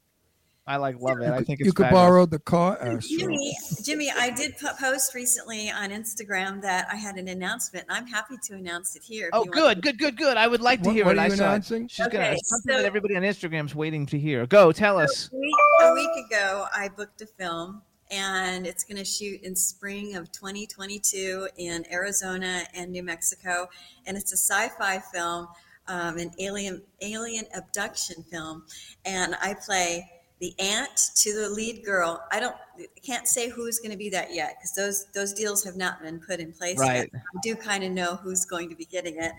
I 0.65 0.77
like 0.77 0.95
love 0.99 1.19
it. 1.19 1.25
You 1.25 1.33
I 1.33 1.37
could- 1.39 1.47
think 1.47 1.59
it's 1.59 1.65
you 1.67 1.73
could 1.73 1.83
fabulous. 1.87 2.01
borrow 2.07 2.25
the 2.25 2.39
car, 2.39 2.77
Astro. 2.81 3.17
Jimmy, 3.19 3.57
Jimmy, 3.83 4.09
I 4.09 4.29
did 4.29 4.55
post 4.79 5.13
recently 5.13 5.69
on 5.69 5.89
Instagram 5.89 6.61
that 6.61 6.87
I 6.91 6.95
had 6.95 7.15
an 7.17 7.27
announcement, 7.27 7.85
and 7.89 7.97
I'm 7.97 8.07
happy 8.07 8.35
to 8.43 8.53
announce 8.55 8.95
it 8.95 9.03
here. 9.03 9.29
Oh, 9.33 9.43
good, 9.43 9.81
good, 9.81 9.97
good, 9.99 10.15
good. 10.15 10.37
I 10.37 10.47
would 10.47 10.61
like 10.61 10.81
to 10.83 10.87
What- 10.87 10.95
hear 10.95 11.05
what 11.05 11.15
it. 11.15 11.19
are 11.19 11.21
I 11.23 11.25
you 11.27 11.35
saw 11.35 11.43
it. 11.43 11.47
announcing? 11.47 11.87
She's 11.89 12.07
gonna 12.07 12.19
Okay, 12.19 12.37
something 12.45 12.75
so- 12.75 12.77
that 12.81 12.85
everybody 12.85 13.15
on 13.17 13.23
Instagram's 13.23 13.75
waiting 13.75 14.05
to 14.07 14.17
hear. 14.17 14.45
Go, 14.47 14.71
tell 14.71 14.97
us. 14.99 15.29
A 15.33 15.35
week, 15.37 15.55
a 15.81 15.93
week 15.93 16.25
ago, 16.27 16.65
I 16.73 16.87
booked 16.87 17.21
a 17.21 17.25
film, 17.27 17.81
and 18.09 18.65
it's 18.65 18.85
going 18.85 18.97
to 18.97 19.05
shoot 19.05 19.41
in 19.41 19.55
spring 19.57 20.15
of 20.15 20.31
2022 20.31 21.49
in 21.57 21.85
Arizona 21.91 22.63
and 22.73 22.89
New 22.91 23.03
Mexico, 23.03 23.67
and 24.05 24.15
it's 24.15 24.31
a 24.31 24.37
sci-fi 24.37 24.99
film, 25.11 25.47
um, 25.87 26.17
an 26.17 26.31
alien 26.39 26.83
alien 27.01 27.45
abduction 27.53 28.23
film, 28.31 28.63
and 29.03 29.35
I 29.41 29.55
play 29.55 30.09
the 30.39 30.53
aunt 30.59 31.11
to 31.15 31.33
the 31.33 31.49
lead 31.49 31.85
girl. 31.85 32.23
I 32.31 32.39
don't 32.39 32.55
I 32.77 32.87
can't 33.05 33.27
say 33.27 33.49
who's 33.49 33.79
going 33.79 33.91
to 33.91 33.97
be 33.97 34.09
that 34.09 34.33
yet 34.33 34.55
because 34.57 34.73
those 34.73 35.05
those 35.13 35.33
deals 35.33 35.63
have 35.63 35.75
not 35.75 36.01
been 36.01 36.19
put 36.19 36.39
in 36.39 36.51
place 36.51 36.79
Right. 36.79 37.09
yet. 37.13 37.21
I 37.23 37.39
do 37.41 37.55
kind 37.55 37.83
of 37.83 37.91
know 37.91 38.15
who's 38.15 38.45
going 38.45 38.69
to 38.69 38.75
be 38.75 38.85
getting 38.85 39.21
it, 39.21 39.31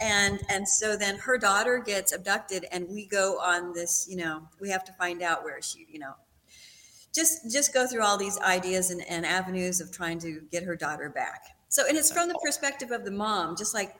and 0.00 0.40
and 0.48 0.68
so 0.68 0.96
then 0.96 1.16
her 1.18 1.38
daughter 1.38 1.78
gets 1.78 2.12
abducted, 2.12 2.66
and 2.72 2.88
we 2.88 3.06
go 3.06 3.38
on 3.40 3.72
this. 3.72 4.06
You 4.10 4.16
know, 4.16 4.48
we 4.60 4.68
have 4.70 4.84
to 4.84 4.92
find 4.94 5.22
out 5.22 5.44
where 5.44 5.62
she. 5.62 5.86
You 5.90 6.00
know, 6.00 6.14
just 7.14 7.50
just 7.50 7.72
go 7.72 7.86
through 7.86 8.02
all 8.02 8.18
these 8.18 8.38
ideas 8.40 8.90
and, 8.90 9.02
and 9.08 9.24
avenues 9.24 9.80
of 9.80 9.92
trying 9.92 10.18
to 10.20 10.42
get 10.50 10.64
her 10.64 10.76
daughter 10.76 11.08
back. 11.08 11.42
So, 11.68 11.86
and 11.88 11.96
it's 11.96 12.12
from 12.12 12.28
the 12.28 12.38
perspective 12.44 12.90
of 12.90 13.04
the 13.04 13.10
mom, 13.10 13.56
just 13.56 13.74
like 13.74 13.94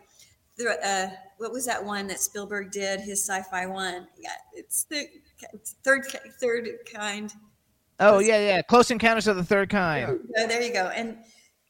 the 0.57 0.79
uh, 0.85 1.11
what 1.39 1.53
was 1.53 1.65
that 1.67 1.83
one 1.85 2.07
that 2.09 2.21
Spielberg 2.21 2.71
did? 2.71 3.01
His 3.01 3.25
sci-fi 3.27 3.67
one. 3.67 4.07
Yeah, 4.19 4.31
it's 4.53 4.85
the 4.85 5.07
third 5.85 6.07
third 6.41 6.69
kind. 6.93 7.33
Oh 8.01 8.19
yeah, 8.19 8.39
yeah. 8.39 8.63
Close 8.63 8.91
Encounters 8.91 9.27
of 9.27 9.37
the 9.37 9.45
Third 9.45 9.71
Kind. 9.71 10.21
So 10.37 10.47
there 10.47 10.63
you 10.63 10.73
go. 10.73 10.91
And 10.95 11.19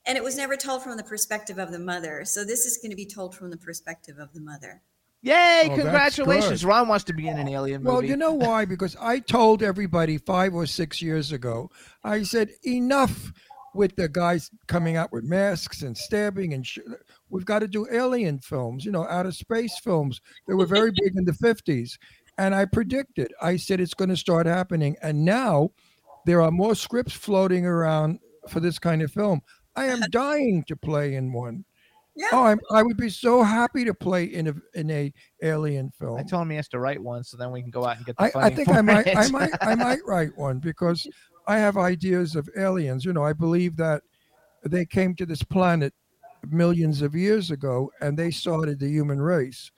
and 0.06 0.16
it 0.16 0.24
was 0.24 0.36
never 0.36 0.56
told 0.56 0.82
from 0.82 0.96
the 0.96 1.02
perspective 1.02 1.58
of 1.58 1.70
the 1.70 1.78
mother. 1.78 2.24
So 2.24 2.44
this 2.44 2.64
is 2.64 2.78
going 2.78 2.90
to 2.90 2.96
be 2.96 3.06
told 3.06 3.34
from 3.34 3.50
the 3.50 3.56
perspective 3.56 4.18
of 4.18 4.32
the 4.32 4.40
mother. 4.40 4.82
Yay! 5.24 5.68
Oh, 5.70 5.76
congratulations. 5.76 6.64
Ron 6.64 6.88
wants 6.88 7.04
to 7.04 7.12
be 7.12 7.28
in 7.28 7.38
an 7.38 7.48
alien 7.48 7.82
movie. 7.82 7.92
Well, 7.92 8.04
you 8.04 8.16
know 8.16 8.32
why? 8.32 8.64
Because 8.72 8.96
I 9.00 9.20
told 9.20 9.62
everybody 9.62 10.18
five 10.18 10.54
or 10.54 10.66
six 10.66 11.00
years 11.00 11.30
ago, 11.30 11.70
I 12.02 12.24
said, 12.24 12.50
enough 12.66 13.32
with 13.74 13.94
the 13.96 14.08
guys 14.08 14.50
coming 14.66 14.96
out 14.96 15.12
with 15.12 15.24
masks 15.24 15.82
and 15.82 15.96
stabbing 15.96 16.54
and 16.54 16.66
sh- 16.66 16.78
we've 17.30 17.44
got 17.44 17.60
to 17.60 17.68
do 17.68 17.86
alien 17.90 18.38
films, 18.38 18.84
you 18.84 18.90
know, 18.90 19.06
outer 19.06 19.32
space 19.32 19.78
films. 19.78 20.20
They 20.48 20.54
were 20.54 20.66
very 20.66 20.90
big 21.02 21.16
in 21.16 21.24
the 21.24 21.32
50s. 21.32 21.92
And 22.38 22.54
I 22.54 22.64
predicted, 22.64 23.32
I 23.40 23.56
said 23.56 23.80
it's 23.80 23.94
going 23.94 24.10
to 24.10 24.16
start 24.16 24.46
happening. 24.46 24.96
And 25.02 25.24
now 25.24 25.70
there 26.26 26.40
are 26.40 26.50
more 26.50 26.74
scripts 26.74 27.12
floating 27.12 27.66
around 27.66 28.20
for 28.48 28.60
this 28.60 28.78
kind 28.78 29.02
of 29.02 29.12
film. 29.12 29.40
I 29.76 29.86
am 29.86 30.00
dying 30.10 30.64
to 30.68 30.76
play 30.76 31.14
in 31.14 31.32
one. 31.32 31.64
Yeah. 32.14 32.26
Oh, 32.32 32.44
I'm, 32.44 32.60
I 32.70 32.82
would 32.82 32.98
be 32.98 33.08
so 33.08 33.42
happy 33.42 33.84
to 33.86 33.94
play 33.94 34.24
in 34.24 34.48
a 34.48 34.54
in 34.74 34.90
a 34.90 35.12
alien 35.42 35.90
film. 35.98 36.18
I 36.18 36.22
told 36.22 36.42
him 36.42 36.50
he 36.50 36.56
has 36.56 36.68
to 36.68 36.78
write 36.78 37.02
one, 37.02 37.24
so 37.24 37.38
then 37.38 37.50
we 37.50 37.62
can 37.62 37.70
go 37.70 37.86
out 37.86 37.96
and 37.96 38.04
get 38.04 38.18
the 38.18 38.36
I, 38.36 38.46
I 38.46 38.50
think 38.50 38.68
I 38.68 38.82
might 38.82 39.16
I 39.16 39.28
might 39.30 39.50
I 39.62 39.74
might 39.74 40.00
write 40.06 40.36
one 40.36 40.58
because 40.58 41.08
I 41.46 41.56
have 41.56 41.78
ideas 41.78 42.36
of 42.36 42.50
aliens. 42.56 43.06
You 43.06 43.14
know, 43.14 43.24
I 43.24 43.32
believe 43.32 43.76
that 43.78 44.02
they 44.62 44.84
came 44.84 45.14
to 45.16 45.26
this 45.26 45.42
planet 45.42 45.94
millions 46.50 47.00
of 47.00 47.14
years 47.14 47.50
ago 47.50 47.90
and 48.00 48.18
they 48.18 48.30
started 48.30 48.78
the 48.78 48.88
human 48.88 49.20
race. 49.20 49.70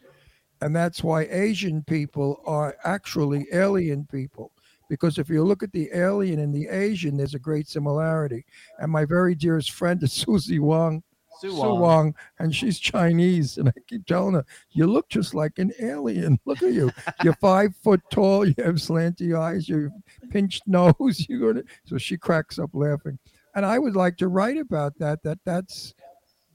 And 0.60 0.74
that's 0.74 1.02
why 1.02 1.24
Asian 1.24 1.82
people 1.82 2.40
are 2.46 2.76
actually 2.84 3.46
alien 3.52 4.06
people. 4.10 4.52
Because 4.88 5.18
if 5.18 5.28
you 5.28 5.42
look 5.44 5.62
at 5.62 5.72
the 5.72 5.90
alien 5.94 6.40
and 6.40 6.54
the 6.54 6.68
Asian, 6.68 7.16
there's 7.16 7.34
a 7.34 7.38
great 7.38 7.68
similarity. 7.68 8.44
And 8.78 8.92
my 8.92 9.04
very 9.04 9.34
dearest 9.34 9.72
friend 9.72 10.02
is 10.02 10.12
Susie 10.24 10.58
Wong. 10.58 11.02
Sue 11.40 11.54
Wong. 11.54 11.80
Wong, 11.80 12.14
and 12.38 12.54
she's 12.54 12.78
Chinese, 12.78 13.58
and 13.58 13.68
I 13.68 13.72
keep 13.88 14.06
telling 14.06 14.34
her, 14.34 14.44
"You 14.70 14.86
look 14.86 15.08
just 15.08 15.34
like 15.34 15.58
an 15.58 15.72
alien. 15.80 16.38
Look 16.44 16.62
at 16.62 16.72
you. 16.72 16.92
You're 17.24 17.34
five 17.34 17.74
foot 17.82 18.00
tall. 18.10 18.46
You 18.46 18.54
have 18.58 18.76
slanty 18.76 19.36
eyes. 19.36 19.68
You 19.68 19.90
pinched 20.30 20.62
nose. 20.68 21.26
You're 21.28 21.52
gonna." 21.52 21.64
So 21.84 21.98
she 21.98 22.16
cracks 22.16 22.58
up 22.58 22.70
laughing, 22.72 23.18
and 23.54 23.66
I 23.66 23.78
would 23.78 23.96
like 23.96 24.16
to 24.18 24.28
write 24.28 24.58
about 24.58 24.96
that. 24.98 25.22
That 25.24 25.38
that's 25.44 25.94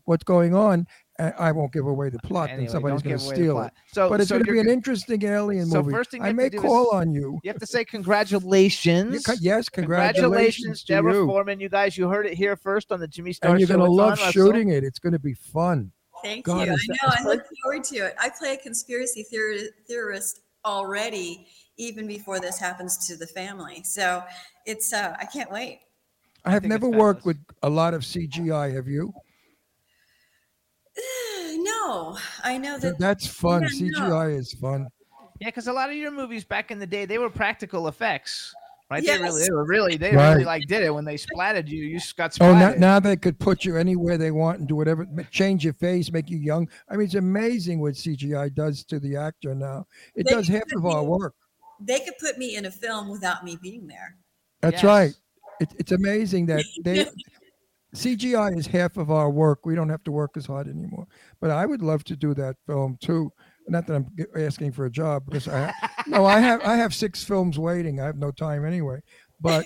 what's 0.05 0.23
going 0.23 0.55
on. 0.55 0.87
And 1.19 1.33
I 1.37 1.51
won't 1.51 1.73
give 1.73 1.85
away 1.85 2.09
the 2.09 2.17
plot, 2.19 2.49
Anyway, 2.49 2.63
and 2.63 2.71
somebody's 2.71 3.01
going 3.01 3.17
to 3.17 3.23
steal 3.23 3.59
it. 3.61 3.73
So- 3.91 4.07
but 4.09 4.21
it's 4.21 4.29
so 4.29 4.35
going 4.35 4.45
to 4.45 4.51
be 4.53 4.59
an 4.59 4.69
interesting 4.69 5.21
alien 5.25 5.67
So 5.67 5.81
movie. 5.83 5.91
first 5.91 6.11
thing 6.11 6.21
I 6.23 6.31
may 6.31 6.47
do 6.47 6.57
is- 6.57 6.63
call 6.63 6.91
on 6.91 7.13
you. 7.13 7.39
You 7.43 7.49
have 7.51 7.59
to 7.59 7.67
say 7.67 7.83
congratulations. 7.83 9.27
You 9.27 9.35
yes, 9.41 9.67
Congratulations, 9.69 9.69
congratulations 9.69 10.83
to 10.85 10.93
Deborah 10.93 11.13
you. 11.13 11.27
Foreman. 11.27 11.59
You 11.59 11.67
guys, 11.69 11.97
you 11.97 12.07
heard 12.07 12.25
it 12.25 12.35
here 12.35 12.55
first 12.55 12.91
on 12.93 12.99
the 13.01 13.07
Jimmy 13.07 13.33
Star 13.33 13.51
and 13.51 13.59
you're 13.59 13.67
going 13.67 13.79
to 13.81 13.83
with 13.83 13.91
love 13.97 14.17
Ron 14.17 14.27
Russell. 14.27 14.31
shooting 14.31 14.69
it. 14.69 14.83
It's 14.85 14.99
going 14.99 15.13
to 15.13 15.19
be 15.19 15.33
fun. 15.33 15.91
Thank 16.23 16.45
God, 16.45 16.67
you. 16.67 16.73
I 16.73 16.75
know. 16.87 17.13
I 17.19 17.23
look 17.23 17.43
forward 17.63 17.83
to 17.85 17.97
it. 17.97 18.15
I 18.19 18.29
play 18.29 18.53
a 18.53 18.57
conspiracy 18.57 19.25
theor- 19.31 19.67
theorist 19.87 20.41
already, 20.65 21.47
even 21.77 22.07
before 22.07 22.39
this 22.39 22.57
happens 22.59 23.07
to 23.07 23.15
the 23.17 23.27
family. 23.27 23.83
So 23.83 24.23
it's. 24.65 24.93
Uh, 24.93 25.15
I 25.19 25.25
can't 25.25 25.51
wait. 25.51 25.81
I 26.45 26.51
have 26.51 26.61
think 26.61 26.73
it's 26.73 26.81
never 26.81 26.97
worked 26.97 27.25
with 27.25 27.37
a 27.63 27.69
lot 27.69 27.93
of 27.93 28.01
CGI. 28.03 28.73
Have 28.73 28.87
you? 28.87 29.13
No, 31.61 32.17
I 32.43 32.57
know 32.57 32.77
that. 32.79 32.99
That's 32.99 33.25
fun. 33.27 33.63
Yeah, 33.73 33.89
no. 33.91 33.99
CGI 34.09 34.37
is 34.37 34.53
fun. 34.53 34.87
Yeah, 35.39 35.47
because 35.47 35.67
a 35.67 35.73
lot 35.73 35.89
of 35.89 35.95
your 35.95 36.11
movies 36.11 36.43
back 36.43 36.71
in 36.71 36.79
the 36.79 36.87
day, 36.87 37.05
they 37.05 37.17
were 37.17 37.29
practical 37.29 37.87
effects, 37.87 38.53
right? 38.89 39.01
Yes. 39.03 39.17
They 39.19 39.23
really, 39.23 39.43
they 39.43 39.51
were 39.51 39.65
really, 39.65 39.97
they 39.97 40.15
Right. 40.15 40.33
really 40.33 40.45
like 40.45 40.67
did 40.67 40.83
it 40.83 40.93
when 40.93 41.05
they 41.05 41.15
splatted 41.15 41.67
you. 41.67 41.83
You 41.83 41.97
just 41.99 42.15
got 42.17 42.37
Oh, 42.41 42.53
now, 42.53 42.73
now 42.75 42.99
they 42.99 43.15
could 43.15 43.39
put 43.39 43.65
you 43.65 43.77
anywhere 43.77 44.17
they 44.17 44.31
want 44.31 44.59
and 44.59 44.67
do 44.67 44.75
whatever, 44.75 45.07
change 45.31 45.63
your 45.63 45.73
face, 45.73 46.11
make 46.11 46.29
you 46.29 46.37
young. 46.37 46.69
I 46.89 46.95
mean, 46.95 47.05
it's 47.05 47.15
amazing 47.15 47.79
what 47.81 47.93
CGI 47.95 48.53
does 48.53 48.83
to 48.85 48.99
the 48.99 49.15
actor 49.15 49.55
now. 49.55 49.87
It 50.15 50.25
They 50.27 50.31
does 50.33 50.47
half 50.47 50.63
put 50.69 50.77
of 50.77 50.85
our 50.85 51.01
me- 51.01 51.07
work. 51.07 51.35
They 51.81 51.99
could 52.01 52.17
put 52.19 52.37
me 52.37 52.55
in 52.57 52.65
a 52.65 52.71
film 52.71 53.09
without 53.09 53.43
me 53.43 53.57
being 53.61 53.87
there. 53.87 54.15
That's 54.61 54.75
Yes. 54.75 54.83
right. 54.83 55.13
It, 55.61 55.69
it's 55.77 55.91
amazing 55.93 56.45
that 56.47 56.63
they. 56.83 57.05
CGI 57.95 58.57
is 58.57 58.67
half 58.67 58.97
of 58.97 59.09
our 59.09 59.29
work. 59.29 59.65
We 59.65 59.75
don't 59.75 59.89
have 59.89 60.03
to 60.03 60.11
work 60.11 60.31
as 60.37 60.45
hard 60.45 60.67
anymore. 60.67 61.07
But 61.39 61.49
I 61.51 61.65
would 61.65 61.81
love 61.81 62.03
to 62.05 62.15
do 62.15 62.33
that 62.35 62.55
film 62.67 62.97
too. 63.01 63.31
Not 63.67 63.87
that 63.87 63.95
I'm 63.95 64.07
asking 64.35 64.71
for 64.71 64.85
a 64.85 64.91
job 64.91 65.25
because 65.25 65.47
I 65.47 65.73
no, 66.07 66.25
I 66.25 66.39
have 66.39 66.61
I 66.61 66.75
have 66.75 66.93
six 66.93 67.23
films 67.23 67.57
waiting. 67.57 67.99
I 67.99 68.05
have 68.05 68.17
no 68.17 68.31
time 68.31 68.65
anyway. 68.65 68.99
But, 69.41 69.65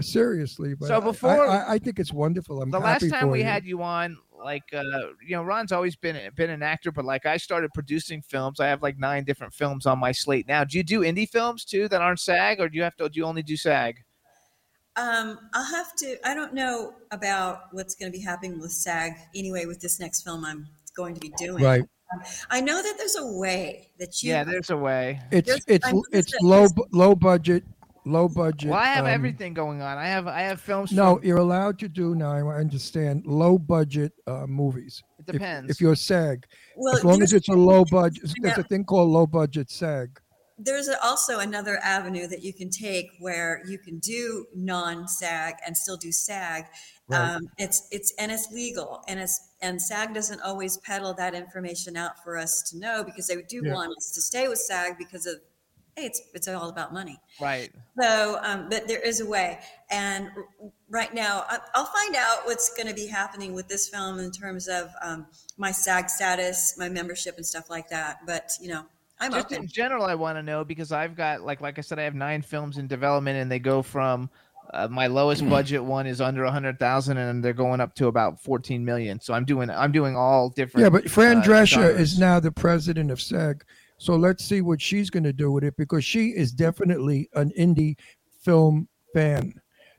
seriously, 0.00 0.74
but 0.74 0.88
So 0.88 1.00
before- 1.00 1.48
I, 1.48 1.58
I, 1.58 1.72
I 1.74 1.78
think 1.78 1.98
it's 1.98 2.12
wonderful. 2.12 2.60
I'm 2.60 2.70
the 2.70 2.80
last 2.80 3.08
time 3.08 3.30
we 3.30 3.38
you. 3.38 3.44
had 3.44 3.64
you 3.64 3.82
on 3.82 4.16
like 4.44 4.64
uh 4.74 4.82
you 5.26 5.34
know 5.34 5.42
ron's 5.42 5.72
always 5.72 5.96
been 5.96 6.30
been 6.34 6.50
an 6.50 6.62
actor 6.62 6.92
but 6.92 7.06
like 7.06 7.24
i 7.24 7.38
started 7.38 7.72
producing 7.72 8.20
films 8.20 8.60
i 8.60 8.66
have 8.66 8.82
like 8.82 8.98
nine 8.98 9.24
different 9.24 9.52
films 9.54 9.86
on 9.86 9.98
my 9.98 10.12
slate 10.12 10.46
now 10.46 10.62
do 10.62 10.76
you 10.76 10.84
do 10.84 11.00
indie 11.00 11.28
films 11.28 11.64
too 11.64 11.88
that 11.88 12.02
aren't 12.02 12.20
sag 12.20 12.60
or 12.60 12.68
do 12.68 12.76
you 12.76 12.82
have 12.82 12.94
to 12.94 13.08
do 13.08 13.18
you 13.18 13.24
only 13.24 13.42
do 13.42 13.56
sag 13.56 13.96
Um, 14.96 15.38
I'll 15.52 15.64
have 15.64 15.94
to. 15.96 16.16
I 16.26 16.34
don't 16.34 16.54
know 16.54 16.94
about 17.10 17.64
what's 17.72 17.94
going 17.94 18.10
to 18.10 18.16
be 18.18 18.24
happening 18.24 18.58
with 18.60 18.72
SAG 18.72 19.12
anyway 19.34 19.66
with 19.66 19.80
this 19.80 20.00
next 20.00 20.22
film 20.22 20.44
I'm 20.44 20.66
going 20.96 21.14
to 21.14 21.20
be 21.20 21.32
doing. 21.38 21.62
Right. 21.62 21.82
Um, 22.14 22.22
I 22.50 22.60
know 22.60 22.82
that 22.82 22.94
there's 22.96 23.16
a 23.16 23.26
way 23.26 23.90
that 23.98 24.22
you. 24.22 24.30
yeah 24.30 24.44
there's 24.44 24.70
a 24.70 24.76
way 24.76 25.20
It's 25.32 25.48
There's- 25.48 25.64
it's 25.66 25.86
I 25.86 25.90
know 25.92 26.04
it's 26.12 26.30
that 26.32 26.42
low 26.42 26.66
low 26.92 27.16
budget, 27.16 27.64
low 28.04 28.28
budget. 28.28 28.70
well 28.70 28.78
i 28.78 28.86
have 28.86 29.06
um, 29.06 29.10
everything 29.10 29.52
going 29.54 29.82
on 29.82 29.98
i 29.98 30.06
have 30.06 30.28
i 30.28 30.42
have 30.42 30.60
films 30.60 30.92
No, 30.92 31.16
from- 31.16 31.24
you're 31.24 31.38
allowed 31.38 31.80
to 31.80 31.88
do 31.88 32.14
now. 32.14 32.30
I 32.30 32.56
understand 32.60 33.26
low 33.26 33.58
budget 33.58 34.12
uh, 34.28 34.46
movies. 34.46 35.02
it 35.18 35.26
depends 35.26 35.68
If, 35.72 35.80
you're 35.80 35.96
SAG, 35.96 36.46
Well, 36.76 36.94
as 36.96 37.02
long 37.04 37.22
as 37.22 37.32
it's 37.32 37.48
a 37.48 37.52
low 37.54 37.84
budget, 37.84 38.22
there's 38.40 38.58
a 38.58 38.62
thing 38.62 38.84
called 38.84 39.10
low 39.10 39.26
budget 39.26 39.68
SAG. 39.68 40.20
There's 40.58 40.88
also 41.02 41.38
another 41.38 41.78
avenue 41.82 42.26
that 42.28 42.42
you 42.42 42.52
can 42.52 42.70
take 42.70 43.10
where 43.20 43.62
you 43.66 43.78
can 43.78 43.98
do 43.98 44.46
non-SAG 44.54 45.56
and 45.66 45.76
still 45.76 45.96
do 45.98 46.10
SAG. 46.12 46.64
Right. 47.08 47.34
Um, 47.36 47.48
it's 47.58 47.86
it's 47.90 48.12
and 48.18 48.32
it's 48.32 48.50
legal 48.50 49.02
and 49.06 49.20
it's 49.20 49.50
and 49.60 49.80
SAG 49.80 50.14
doesn't 50.14 50.40
always 50.40 50.76
peddle 50.78 51.14
that 51.14 51.34
information 51.34 51.96
out 51.96 52.22
for 52.24 52.36
us 52.36 52.62
to 52.70 52.78
know 52.78 53.04
because 53.04 53.26
they 53.28 53.36
do 53.42 53.62
Yeah. 53.64 53.74
want 53.74 53.96
us 53.96 54.12
to 54.14 54.20
stay 54.22 54.48
with 54.48 54.58
SAG 54.58 54.96
because 54.98 55.26
of 55.26 55.36
hey, 55.94 56.06
it's 56.06 56.20
it's 56.34 56.48
all 56.48 56.68
about 56.68 56.92
money. 56.92 57.20
right 57.40 57.70
So, 58.00 58.38
um, 58.42 58.68
but 58.68 58.88
there 58.88 59.00
is 59.00 59.20
a 59.20 59.26
way. 59.26 59.60
And 59.90 60.28
right 60.90 61.12
now, 61.14 61.44
I'll 61.74 61.86
find 61.86 62.16
out 62.16 62.44
what's 62.44 62.68
going 62.74 62.88
to 62.88 62.94
be 62.94 63.06
happening 63.06 63.54
with 63.54 63.68
this 63.68 63.88
film 63.88 64.18
in 64.18 64.30
terms 64.30 64.68
of 64.68 64.90
um, 65.02 65.26
my 65.56 65.70
SAG 65.70 66.10
status, 66.10 66.74
my 66.76 66.88
membership, 66.88 67.36
and 67.36 67.46
stuff 67.46 67.70
like 67.70 67.88
that. 67.90 68.18
But 68.26 68.50
you 68.60 68.68
know, 68.68 68.84
I'm 69.20 69.32
just 69.32 69.46
open. 69.46 69.62
in 69.62 69.68
general 69.68 70.04
i 70.04 70.14
want 70.14 70.36
to 70.38 70.42
know 70.42 70.64
because 70.64 70.92
i've 70.92 71.16
got 71.16 71.42
like 71.42 71.60
like 71.60 71.78
i 71.78 71.80
said 71.80 71.98
i 71.98 72.02
have 72.02 72.14
nine 72.14 72.42
films 72.42 72.78
in 72.78 72.86
development 72.86 73.38
and 73.38 73.50
they 73.50 73.58
go 73.58 73.82
from 73.82 74.28
uh, 74.74 74.88
my 74.88 75.06
lowest 75.06 75.48
budget 75.48 75.82
one 75.82 76.06
is 76.06 76.20
under 76.20 76.44
a 76.44 76.50
hundred 76.50 76.78
thousand 76.78 77.16
and 77.18 77.42
they're 77.42 77.52
going 77.52 77.80
up 77.80 77.94
to 77.94 78.08
about 78.08 78.40
14 78.42 78.84
million 78.84 79.20
so 79.20 79.32
i'm 79.32 79.44
doing 79.44 79.70
i'm 79.70 79.92
doing 79.92 80.16
all 80.16 80.48
different 80.50 80.82
Yeah, 80.84 80.90
but 80.90 81.08
Fran 81.08 81.38
uh, 81.38 81.42
Drescher 81.42 81.68
genres. 81.88 82.00
is 82.00 82.18
now 82.18 82.40
the 82.40 82.50
president 82.52 83.10
of 83.10 83.20
SAG. 83.20 83.64
So 83.98 84.16
let's 84.16 84.44
see 84.44 84.60
what 84.60 84.80
she's 84.82 85.08
going 85.08 85.22
to 85.24 85.32
do 85.32 85.50
with 85.50 85.64
it 85.64 85.74
because 85.78 86.04
she 86.04 86.28
is 86.30 86.52
definitely 86.52 87.30
an 87.34 87.50
indie 87.58 87.96
film 88.42 88.88
fan. 89.14 89.54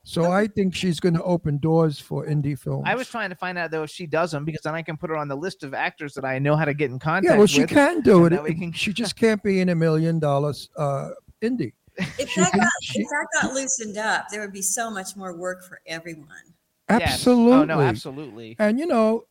So 0.07 0.31
I 0.31 0.47
think 0.47 0.73
she's 0.73 1.01
going 1.01 1.15
to 1.15 1.23
open 1.23 1.57
doors 1.57 1.99
for 1.99 2.25
indie 2.25 2.57
films. 2.57 2.85
I 2.88 2.95
was 2.95 3.09
trying 3.09 3.29
to 3.29 3.35
find 3.35 3.57
out 3.57 3.71
though 3.71 3.84
if 3.84 3.89
she 3.89 4.07
does 4.07 4.31
them 4.31 4.45
because 4.45 4.61
then 4.61 4.73
I 4.73 4.81
can 4.81 4.95
put 4.95 5.09
her 5.09 5.17
on 5.17 5.27
the 5.27 5.35
list 5.35 5.63
of 5.65 5.73
actors 5.73 6.13
that 6.13 6.23
I 6.23 6.39
know 6.39 6.55
how 6.55 6.63
to 6.63 6.73
get 6.73 6.89
in 6.89 6.97
contact. 6.97 7.23
With. 7.25 7.31
Yeah, 7.34 7.38
well, 7.38 7.47
she 7.47 7.61
with, 7.61 7.69
can 7.71 7.99
do 8.01 8.25
it. 8.25 8.41
we 8.41 8.53
can- 8.53 8.71
She 8.71 8.93
just 8.93 9.15
can't 9.19 9.43
be 9.43 9.59
in 9.59 9.67
a 9.67 9.75
million 9.75 10.17
dollars 10.17 10.69
uh, 10.77 11.09
indie. 11.41 11.73
If 11.97 12.29
she 12.29 12.39
that, 12.39 12.51
can- 12.51 12.61
got, 12.61 12.69
she- 12.81 13.01
if 13.01 13.07
that 13.09 13.27
got 13.41 13.53
loosened 13.53 13.97
up, 13.97 14.29
there 14.31 14.39
would 14.39 14.53
be 14.53 14.61
so 14.61 14.89
much 14.89 15.17
more 15.17 15.35
work 15.35 15.65
for 15.65 15.81
everyone. 15.85 16.27
Yes. 16.89 17.01
Absolutely. 17.01 17.53
Oh 17.53 17.65
no, 17.65 17.81
absolutely. 17.81 18.55
And 18.59 18.79
you 18.79 18.85
know, 18.85 19.25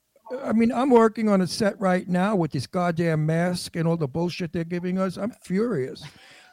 I 0.45 0.53
mean, 0.53 0.73
I'm 0.73 0.91
working 0.91 1.31
on 1.31 1.41
a 1.41 1.47
set 1.47 1.81
right 1.81 2.07
now 2.07 2.37
with 2.37 2.53
this 2.53 2.67
goddamn 2.67 3.25
mask 3.25 3.77
and 3.77 3.89
all 3.89 3.97
the 3.97 4.09
bullshit 4.09 4.53
they're 4.53 4.65
giving 4.65 4.99
us. 4.99 5.17
I'm 5.17 5.31
furious. 5.31 6.03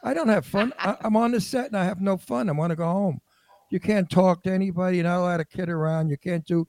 I 0.02 0.14
don't 0.14 0.28
have 0.28 0.46
fun. 0.46 0.72
I, 0.78 0.96
I'm 1.02 1.14
on 1.14 1.32
the 1.32 1.42
set 1.42 1.66
and 1.66 1.76
I 1.76 1.84
have 1.84 2.00
no 2.00 2.16
fun. 2.16 2.48
I 2.48 2.52
want 2.52 2.70
to 2.70 2.76
go 2.76 2.86
home. 2.86 3.20
You 3.74 3.80
can't 3.80 4.08
talk 4.08 4.44
to 4.44 4.52
anybody. 4.52 4.98
You're 4.98 5.04
not 5.06 5.18
allowed 5.18 5.38
to 5.38 5.44
kid 5.44 5.68
around. 5.68 6.08
You 6.08 6.16
can't 6.16 6.44
do 6.44 6.64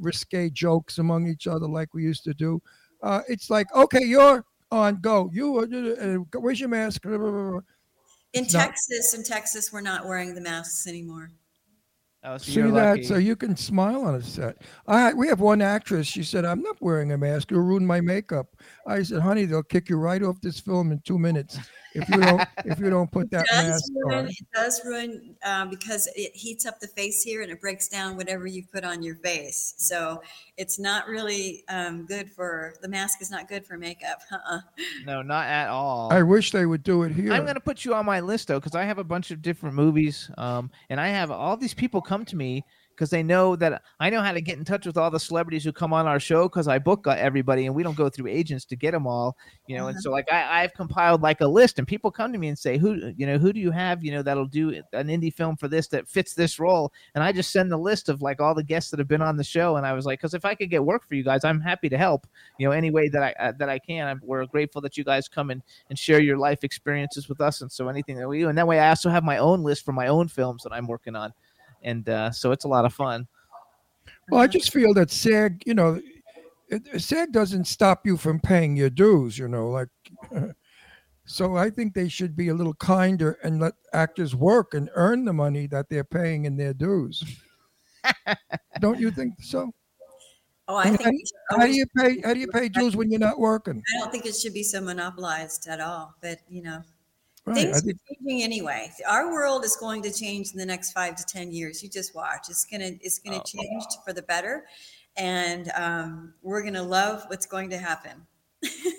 risque 0.00 0.48
jokes 0.48 0.96
among 0.96 1.28
each 1.28 1.46
other 1.46 1.68
like 1.68 1.92
we 1.92 2.02
used 2.02 2.24
to 2.24 2.32
do. 2.32 2.62
Uh, 3.02 3.20
it's 3.28 3.50
like, 3.50 3.66
okay, 3.74 4.02
you're 4.02 4.42
on, 4.70 4.98
go. 5.02 5.28
You, 5.34 5.58
uh, 5.58 6.06
uh, 6.36 6.40
where's 6.40 6.58
your 6.58 6.70
mask? 6.70 7.04
In 7.04 7.12
No. 7.12 7.60
Texas, 8.48 9.12
in 9.12 9.22
Texas, 9.22 9.70
we're 9.70 9.82
not 9.82 10.06
wearing 10.06 10.34
the 10.34 10.40
masks 10.40 10.86
anymore. 10.86 11.30
Oh, 12.24 12.38
so 12.38 12.50
See 12.50 12.62
that? 12.62 12.70
lucky. 12.72 13.02
So 13.02 13.16
you 13.18 13.36
can 13.36 13.54
smile 13.54 14.02
on 14.06 14.14
a 14.14 14.22
set. 14.22 14.56
I 14.86 15.12
we 15.12 15.28
have 15.28 15.40
one 15.40 15.60
actress. 15.60 16.06
She 16.06 16.22
said, 16.24 16.46
"I'm 16.46 16.62
not 16.62 16.80
wearing 16.80 17.12
a 17.12 17.18
mask. 17.18 17.50
You'll 17.50 17.60
ruin 17.60 17.86
my 17.86 18.00
makeup." 18.00 18.46
I 18.86 19.02
said, 19.02 19.20
"Honey, 19.20 19.44
they'll 19.44 19.62
kick 19.62 19.90
you 19.90 19.98
right 19.98 20.22
off 20.22 20.40
this 20.40 20.58
film 20.58 20.90
in 20.90 21.00
two 21.04 21.18
minutes 21.18 21.58
if 21.96 22.08
you 22.08 22.20
don't 22.20 22.42
if 22.64 22.78
you 22.78 22.90
don't 22.90 23.10
put 23.10 23.30
that 23.30 23.44
It 23.44 23.48
does 23.48 23.66
mask 23.66 23.92
ruin, 23.94 24.18
on." 24.18 24.26
it 24.28 24.46
does 24.54 24.84
ruin 24.84 25.36
uh, 25.44 25.66
because 25.66 26.08
it 26.14 26.34
heats 26.34 26.66
up 26.66 26.80
the 26.80 26.88
face 26.88 27.22
here 27.22 27.42
and 27.42 27.50
it 27.50 27.60
breaks 27.60 27.88
down 27.88 28.16
whatever 28.16 28.46
you 28.46 28.62
put 28.72 28.84
on 28.84 29.02
your 29.02 29.16
face. 29.16 29.74
So 29.78 30.22
it's 30.56 30.78
not 30.78 31.08
really 31.08 31.64
um, 31.68 32.06
good 32.06 32.30
for 32.30 32.74
the 32.82 32.88
mask. 32.88 33.20
Is 33.20 33.30
not 33.30 33.48
good 33.48 33.64
for 33.66 33.76
makeup. 33.78 34.20
Uh-uh. 34.30 34.60
no, 35.06 35.22
not 35.22 35.46
at 35.46 35.68
all. 35.68 36.12
I 36.12 36.22
wish 36.22 36.52
they 36.52 36.66
would 36.66 36.82
do 36.82 37.02
it 37.04 37.12
here. 37.12 37.32
I'm 37.32 37.46
gonna 37.46 37.60
put 37.60 37.84
you 37.84 37.94
on 37.94 38.04
my 38.06 38.20
list 38.20 38.48
though, 38.48 38.58
because 38.60 38.74
I 38.74 38.84
have 38.84 38.98
a 38.98 39.04
bunch 39.04 39.30
of 39.30 39.42
different 39.42 39.74
movies, 39.74 40.30
um, 40.36 40.70
and 40.90 41.00
I 41.00 41.08
have 41.08 41.30
all 41.30 41.56
these 41.56 41.74
people 41.74 42.00
come 42.00 42.24
to 42.26 42.36
me 42.36 42.64
because 42.96 43.10
they 43.10 43.22
know 43.22 43.54
that 43.56 43.82
I 44.00 44.08
know 44.08 44.22
how 44.22 44.32
to 44.32 44.40
get 44.40 44.56
in 44.58 44.64
touch 44.64 44.86
with 44.86 44.96
all 44.96 45.10
the 45.10 45.20
celebrities 45.20 45.62
who 45.62 45.72
come 45.72 45.92
on 45.92 46.06
our 46.06 46.18
show 46.18 46.44
because 46.44 46.66
I 46.66 46.78
book 46.78 47.06
uh, 47.06 47.10
everybody, 47.18 47.66
and 47.66 47.74
we 47.74 47.82
don't 47.82 47.96
go 47.96 48.08
through 48.08 48.28
agents 48.28 48.64
to 48.66 48.76
get 48.76 48.92
them 48.92 49.06
all, 49.06 49.36
you 49.66 49.76
know. 49.76 49.88
And 49.88 50.00
so 50.00 50.10
like 50.10 50.32
I, 50.32 50.62
I've 50.62 50.72
compiled 50.72 51.22
like 51.22 51.42
a 51.42 51.46
list, 51.46 51.78
and 51.78 51.86
people 51.86 52.10
come 52.10 52.32
to 52.32 52.38
me 52.38 52.48
and 52.48 52.58
say, 52.58 52.78
who, 52.78 53.12
you 53.16 53.26
know, 53.26 53.36
who 53.36 53.52
do 53.52 53.60
you 53.60 53.70
have, 53.70 54.02
you 54.02 54.12
know, 54.12 54.22
that'll 54.22 54.46
do 54.46 54.82
an 54.92 55.08
indie 55.08 55.32
film 55.32 55.56
for 55.56 55.68
this 55.68 55.88
that 55.88 56.08
fits 56.08 56.34
this 56.34 56.58
role, 56.58 56.92
and 57.14 57.22
I 57.22 57.32
just 57.32 57.52
send 57.52 57.70
the 57.70 57.76
list 57.76 58.08
of 58.08 58.22
like 58.22 58.40
all 58.40 58.54
the 58.54 58.64
guests 58.64 58.90
that 58.90 58.98
have 58.98 59.08
been 59.08 59.22
on 59.22 59.36
the 59.36 59.44
show, 59.44 59.76
and 59.76 59.86
I 59.86 59.92
was 59.92 60.06
like, 60.06 60.18
because 60.20 60.34
if 60.34 60.44
I 60.44 60.54
could 60.54 60.70
get 60.70 60.84
work 60.84 61.06
for 61.06 61.14
you 61.14 61.22
guys, 61.22 61.44
I'm 61.44 61.60
happy 61.60 61.88
to 61.90 61.98
help, 61.98 62.26
you 62.58 62.66
know, 62.66 62.72
any 62.72 62.90
way 62.90 63.08
that 63.08 63.22
I 63.22 63.34
uh, 63.38 63.52
that 63.58 63.68
I 63.68 63.78
can. 63.78 64.08
I'm, 64.08 64.20
we're 64.24 64.46
grateful 64.46 64.80
that 64.82 64.96
you 64.96 65.04
guys 65.04 65.28
come 65.28 65.50
and 65.50 65.62
and 65.90 65.98
share 65.98 66.20
your 66.20 66.38
life 66.38 66.64
experiences 66.64 67.28
with 67.28 67.40
us, 67.40 67.60
and 67.60 67.70
so 67.70 67.88
anything 67.88 68.16
that 68.16 68.28
we 68.28 68.40
do, 68.40 68.48
and 68.48 68.56
that 68.56 68.66
way 68.66 68.80
I 68.80 68.88
also 68.88 69.10
have 69.10 69.24
my 69.24 69.38
own 69.38 69.62
list 69.62 69.84
for 69.84 69.92
my 69.92 70.06
own 70.06 70.28
films 70.28 70.62
that 70.62 70.72
I'm 70.72 70.86
working 70.86 71.14
on, 71.14 71.32
and 71.86 72.08
uh, 72.10 72.30
so 72.30 72.52
it's 72.52 72.66
a 72.66 72.68
lot 72.68 72.84
of 72.84 72.92
fun. 72.92 73.28
Well, 74.30 74.40
I 74.42 74.46
just 74.46 74.72
feel 74.72 74.92
that 74.94 75.10
SAG, 75.10 75.62
you 75.66 75.74
know, 75.74 76.00
it, 76.68 77.00
SAG 77.00 77.32
doesn't 77.32 77.66
stop 77.66 78.06
you 78.06 78.16
from 78.16 78.40
paying 78.40 78.76
your 78.76 78.90
dues. 78.90 79.38
You 79.38 79.48
know, 79.48 79.70
like. 79.70 79.88
So 81.26 81.56
I 81.56 81.70
think 81.70 81.94
they 81.94 82.08
should 82.08 82.36
be 82.36 82.48
a 82.48 82.54
little 82.54 82.74
kinder 82.74 83.38
and 83.42 83.60
let 83.60 83.74
actors 83.92 84.34
work 84.36 84.74
and 84.74 84.88
earn 84.94 85.24
the 85.24 85.32
money 85.32 85.66
that 85.66 85.88
they're 85.88 86.04
paying 86.04 86.44
in 86.44 86.56
their 86.56 86.72
dues. 86.72 87.24
Don't 88.80 89.00
you 89.00 89.10
think 89.10 89.34
so? 89.42 89.72
Oh, 90.68 90.76
I 90.76 90.88
And 90.88 90.98
think. 90.98 91.10
we 91.10 91.18
should 91.24 91.58
how 91.60 91.66
do 91.66 91.72
you 91.72 91.86
pay? 91.96 92.20
How 92.22 92.34
do 92.34 92.40
you 92.40 92.48
pay 92.48 92.68
dues 92.68 92.96
when 92.96 93.10
you're 93.10 93.20
not 93.20 93.38
working? 93.38 93.82
I 93.94 94.00
don't 94.00 94.10
think 94.10 94.26
it 94.26 94.34
should 94.34 94.54
be 94.54 94.64
so 94.64 94.80
monopolized 94.80 95.68
at 95.68 95.80
all. 95.80 96.14
But 96.20 96.40
you 96.48 96.62
know, 96.62 96.82
Right. 97.46 97.72
things 97.72 97.82
I 97.86 97.90
are 97.90 97.94
changing 98.14 98.42
anyway. 98.42 98.90
Our 99.08 99.32
world 99.32 99.64
is 99.64 99.76
going 99.76 100.02
to 100.02 100.12
change 100.12 100.50
in 100.52 100.58
the 100.58 100.66
next 100.66 100.92
five 100.92 101.14
to 101.16 101.24
ten 101.24 101.52
years. 101.52 101.82
You 101.82 101.88
just 101.88 102.14
watch. 102.14 102.48
It's 102.50 102.64
gonna 102.64 102.92
it's 103.00 103.18
gonna 103.20 103.38
Oh. 103.38 103.42
change 103.44 103.84
for 104.04 104.12
the 104.12 104.22
better, 104.22 104.66
and 105.16 105.70
um, 105.76 106.34
we're 106.42 106.62
gonna 106.62 106.82
love 106.82 107.24
what's 107.28 107.46
going 107.46 107.70
to 107.70 107.78
happen. 107.78 108.26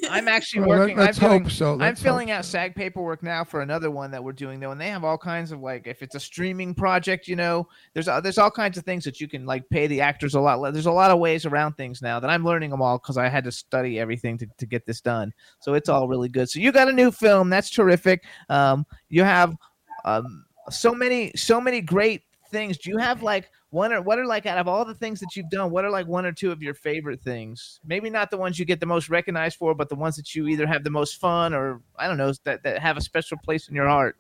I'm 0.10 0.28
actually 0.28 0.62
Well, 0.68 0.80
working. 0.80 0.98
let's 0.98 1.18
I'm 1.18 1.22
filling, 1.22 1.44
hope 1.44 1.52
so. 1.52 1.74
I'm 1.74 1.80
Let's 1.80 2.00
hope 2.00 2.06
filling 2.06 2.32
out 2.32 2.46
SAG 2.46 2.76
paperwork 2.76 3.24
now 3.24 3.44
for 3.44 3.62
another 3.62 3.92
one 3.92 4.12
that 4.12 4.24
we're 4.24 4.32
doing 4.34 4.60
though, 4.60 4.72
and 4.72 4.80
they 4.80 4.90
have 4.90 5.04
all 5.04 5.18
kinds 5.18 5.52
of 5.52 5.60
like 5.60 5.88
if 5.88 6.02
it's 6.02 6.16
a 6.16 6.20
streaming 6.20 6.74
project, 6.74 7.28
you 7.28 7.36
know, 7.36 7.68
there's 7.94 8.08
uh, 8.08 8.22
there's 8.22 8.38
all 8.38 8.52
kinds 8.52 8.78
of 8.78 8.86
things 8.86 9.04
that 9.04 9.20
you 9.20 9.28
can 9.28 9.46
like 9.46 9.68
pay 9.70 9.88
the 9.88 10.02
actors 10.02 10.36
a 10.36 10.40
lot. 10.40 10.72
There's 10.74 10.86
a 10.86 10.92
lot 10.92 11.12
of 11.12 11.20
ways 11.20 11.46
around 11.46 11.74
things 11.74 12.02
now 12.02 12.20
that 12.20 12.30
I'm 12.30 12.44
learning 12.46 12.70
them 12.70 12.82
all 12.82 12.98
because 12.98 13.18
I 13.18 13.28
had 13.30 13.44
to 13.46 13.52
study 13.52 14.00
everything 14.00 14.38
to, 14.40 14.48
to 14.58 14.66
get 14.66 14.86
this 14.86 15.02
done. 15.02 15.34
So 15.60 15.74
it's 15.74 15.90
all 15.90 16.08
really 16.08 16.30
good. 16.30 16.50
So 16.50 16.60
you 16.60 16.72
got 16.72 16.88
a 16.90 16.94
new 16.94 17.12
film, 17.12 17.50
that's 17.50 17.70
terrific. 17.70 18.24
Um, 18.50 18.86
you 19.10 19.24
have 19.24 19.56
um 20.06 20.46
so 20.70 20.94
many 20.94 21.32
so 21.36 21.60
many 21.62 21.82
great 21.82 22.24
things. 22.50 22.78
Do 22.78 22.90
you 22.90 22.98
have 22.98 23.24
like 23.24 23.50
one 23.70 23.92
or 23.92 24.02
what 24.02 24.20
are 24.20 24.26
like 24.26 24.46
out 24.46 24.58
of 24.58 24.68
all 24.68 24.86
the 24.86 24.94
things 24.94 25.20
that 25.20 25.36
you've 25.36 25.50
done, 25.50 25.72
what 25.72 25.86
are 25.86 25.90
like 25.90 26.08
one 26.08 26.26
or 26.26 26.32
two 26.32 26.52
of 26.52 26.62
your 26.62 26.74
favorite 26.74 27.22
things? 27.22 27.80
Maybe 27.86 28.10
not 28.10 28.32
the 28.32 28.38
ones 28.38 28.58
you 28.58 28.66
get 28.66 28.80
the 28.80 28.86
most 28.86 29.10
recognized 29.10 29.58
for, 29.58 29.74
but 29.74 29.90
the 29.90 29.96
ones 29.96 30.16
that 30.16 30.34
you 30.36 30.48
either 30.48 30.66
have 30.66 30.84
the 30.84 30.90
most 30.90 31.20
fun 31.20 31.54
or 31.54 31.82
I 31.98 32.08
don't 32.08 32.18
know 32.18 32.34
that, 32.44 32.64
that 32.64 32.80
have 32.80 32.98
a 32.98 33.02
special 33.02 33.38
place 33.38 33.68
in 33.68 33.76
your 33.76 33.88
heart. 33.88 34.18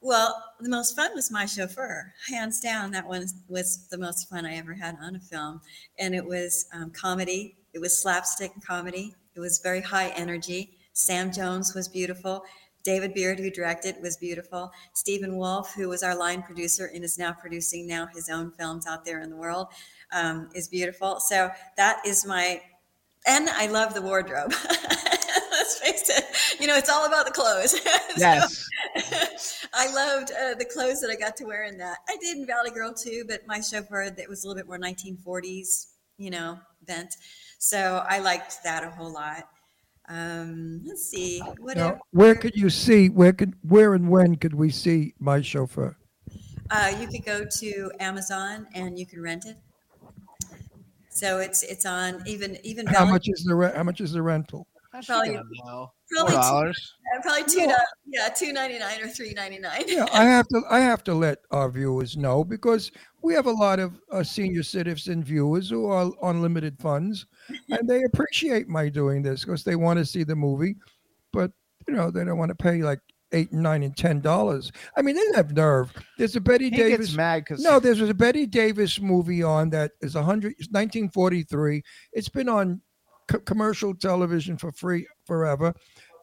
Well, 0.00 0.52
the 0.60 0.68
most 0.68 0.94
fun 0.94 1.10
was 1.14 1.30
my 1.30 1.44
chauffeur, 1.44 2.14
hands 2.30 2.60
down. 2.60 2.92
That 2.92 3.06
one 3.06 3.26
was 3.48 3.88
the 3.88 3.98
most 3.98 4.28
fun 4.28 4.46
I 4.46 4.54
ever 4.54 4.72
had 4.72 4.96
on 5.02 5.16
a 5.16 5.20
film, 5.20 5.60
and 5.98 6.14
it 6.14 6.24
was 6.24 6.66
um, 6.72 6.90
comedy. 6.90 7.56
It 7.72 7.80
was 7.80 8.00
slapstick 8.00 8.52
comedy. 8.64 9.16
It 9.34 9.40
was 9.40 9.58
very 9.58 9.80
high 9.80 10.10
energy. 10.10 10.78
Sam 10.92 11.32
Jones 11.32 11.74
was 11.74 11.88
beautiful. 11.88 12.44
David 12.88 13.12
Beaird, 13.12 13.38
who 13.38 13.50
directed, 13.50 13.96
was 14.00 14.16
beautiful. 14.16 14.72
Stephen 14.94 15.36
Wolf, 15.36 15.74
who 15.74 15.90
was 15.90 16.02
our 16.02 16.16
line 16.16 16.42
producer 16.42 16.90
and 16.94 17.04
is 17.04 17.18
now 17.18 17.34
producing 17.34 17.86
now 17.86 18.06
his 18.06 18.30
own 18.30 18.50
films 18.52 18.86
out 18.86 19.04
there 19.04 19.20
in 19.20 19.28
the 19.28 19.36
world, 19.36 19.66
um, 20.10 20.48
is 20.54 20.68
beautiful. 20.68 21.20
So 21.20 21.50
that 21.76 22.00
is 22.06 22.24
my, 22.24 22.62
and 23.26 23.50
I 23.50 23.66
love 23.66 23.92
the 23.92 24.00
wardrobe. 24.00 24.54
Let's 24.70 25.78
face 25.80 26.08
it, 26.08 26.24
you 26.58 26.66
know, 26.66 26.76
it's 26.76 26.88
all 26.88 27.04
about 27.04 27.26
the 27.26 27.32
clothes. 27.32 27.78
So, 28.16 28.24
Yes. 28.24 28.66
I 29.74 29.92
loved 29.92 30.32
uh, 30.32 30.54
the 30.54 30.64
clothes 30.64 31.02
that 31.02 31.10
I 31.10 31.14
got 31.14 31.36
to 31.36 31.44
wear 31.44 31.64
in 31.64 31.76
that. 31.76 31.98
I 32.08 32.16
did 32.22 32.38
in 32.38 32.46
Valley 32.46 32.70
Girl 32.70 32.94
too, 32.94 33.24
but 33.28 33.46
my 33.46 33.60
chauffeur 33.60 34.08
that 34.08 34.28
was 34.30 34.44
a 34.44 34.48
little 34.48 34.60
bit 34.60 34.66
more 34.66 34.78
1940s, 34.78 35.88
you 36.16 36.30
know, 36.30 36.58
bent. 36.86 37.16
So 37.58 38.02
I 38.08 38.18
liked 38.20 38.64
that 38.64 38.82
a 38.82 38.90
whole 38.90 39.12
lot. 39.12 39.46
Um, 40.08 40.82
let's 40.86 41.04
see. 41.10 41.40
What 41.60 41.76
Now, 41.76 41.98
where 42.12 42.34
could 42.34 42.56
you 42.56 42.70
see? 42.70 43.08
Where 43.10 43.32
could? 43.32 43.54
Where 43.62 43.94
and 43.94 44.08
when 44.08 44.36
could 44.36 44.54
we 44.54 44.70
see 44.70 45.14
my 45.18 45.42
chauffeur? 45.42 45.96
uh, 46.70 46.92
you 47.00 47.06
could 47.08 47.24
go 47.24 47.44
to 47.58 47.90
Amazon 48.00 48.66
and 48.74 48.98
you 48.98 49.06
can 49.06 49.22
rent 49.22 49.44
it. 49.46 49.56
So 51.10 51.38
it's 51.40 51.62
it's 51.62 51.84
on 51.84 52.22
even 52.26 52.58
even 52.64 52.86
How 52.86 53.00
Valley. 53.00 53.12
much 53.12 53.28
is 53.28 53.44
the 53.44 53.54
re- 53.54 53.72
how 53.74 53.82
much 53.82 54.00
is 54.00 54.12
the 54.12 54.22
rental? 54.22 54.66
Probably, 54.90 55.36
probably 55.36 55.58
two, 56.08 56.16
$4. 56.16 56.70
uh, 56.70 57.22
probably 57.22 57.44
two 57.44 57.60
Yeah. 57.60 57.66
dollars. 57.66 57.86
Yeah, 58.06 58.28
two 58.30 58.52
ninety 58.54 58.78
nine 58.78 59.02
or 59.02 59.08
three 59.08 59.34
ninety 59.34 59.58
nine. 59.58 59.84
Yeah, 59.86 60.06
I 60.12 60.24
have 60.24 60.48
to 60.48 60.62
I 60.70 60.80
have 60.80 61.04
to 61.04 61.14
let 61.14 61.40
our 61.50 61.70
viewers 61.70 62.16
know 62.16 62.44
because 62.44 62.90
we 63.22 63.34
have 63.34 63.46
a 63.46 63.50
lot 63.52 63.78
of 63.78 64.00
uh, 64.10 64.22
senior 64.22 64.62
citizen 64.62 65.22
viewers 65.22 65.68
who 65.68 65.86
are 65.86 66.10
on 66.22 66.40
limited 66.40 66.78
funds, 66.78 67.26
and 67.70 67.88
they 67.88 68.02
appreciate 68.04 68.68
my 68.68 68.88
doing 68.88 69.22
this 69.22 69.44
because 69.44 69.64
they 69.64 69.76
want 69.76 69.98
to 69.98 70.04
see 70.04 70.24
the 70.24 70.36
movie, 70.36 70.76
but 71.32 71.50
you 71.86 71.94
know 71.94 72.10
they 72.10 72.24
don't 72.24 72.38
want 72.38 72.50
to 72.50 72.54
pay 72.54 72.82
like 72.82 73.00
eight, 73.32 73.52
nine, 73.52 73.82
and 73.82 73.96
ten 73.96 74.20
dollars. 74.20 74.72
I 74.96 75.02
mean, 75.02 75.14
they 75.16 75.36
have 75.36 75.52
nerve. 75.52 75.92
There's 76.16 76.36
a 76.36 76.40
Bette 76.40 76.64
He 76.64 76.70
Davis. 76.70 77.08
gets 77.08 77.16
mad 77.16 77.40
because 77.44 77.62
No, 77.62 77.78
there's 77.78 78.00
a 78.00 78.14
Bette 78.14 78.46
Davis 78.46 79.00
movie 79.00 79.42
on 79.42 79.68
that 79.70 79.92
is 80.00 80.14
a 80.14 80.18
100, 80.20 80.52
it's 80.58 80.68
1943. 80.70 81.82
It's 82.14 82.28
been 82.30 82.48
on 82.48 82.80
co- 83.28 83.40
commercial 83.40 83.94
television 83.94 84.56
for 84.56 84.72
free 84.72 85.06
forever. 85.26 85.74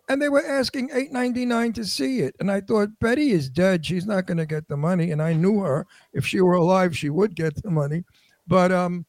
And 0.09 0.19
they 0.21 0.29
were 0.29 0.45
asking 0.45 0.89
8.99 0.89 1.73
to 1.75 1.85
see 1.85 2.19
it. 2.21 2.35
And 2.39 2.51
I 2.51 2.61
thought 2.61 2.89
Bette 2.99 3.31
is 3.31 3.49
dead. 3.49 3.85
She's 3.85 4.05
not 4.05 4.25
going 4.27 4.37
to 4.37 4.45
get 4.45 4.67
the 4.67 4.77
money. 4.77 5.11
And 5.11 5.21
I 5.21 5.33
knew 5.33 5.59
her. 5.61 5.85
If 6.13 6.25
she 6.27 6.41
were 6.41 6.53
alive, 6.53 6.95
she 6.97 7.09
would 7.09 7.35
get 7.35 7.55
the 7.63 7.71
money. 7.71 8.03
But 8.47 8.71
um 8.71 9.05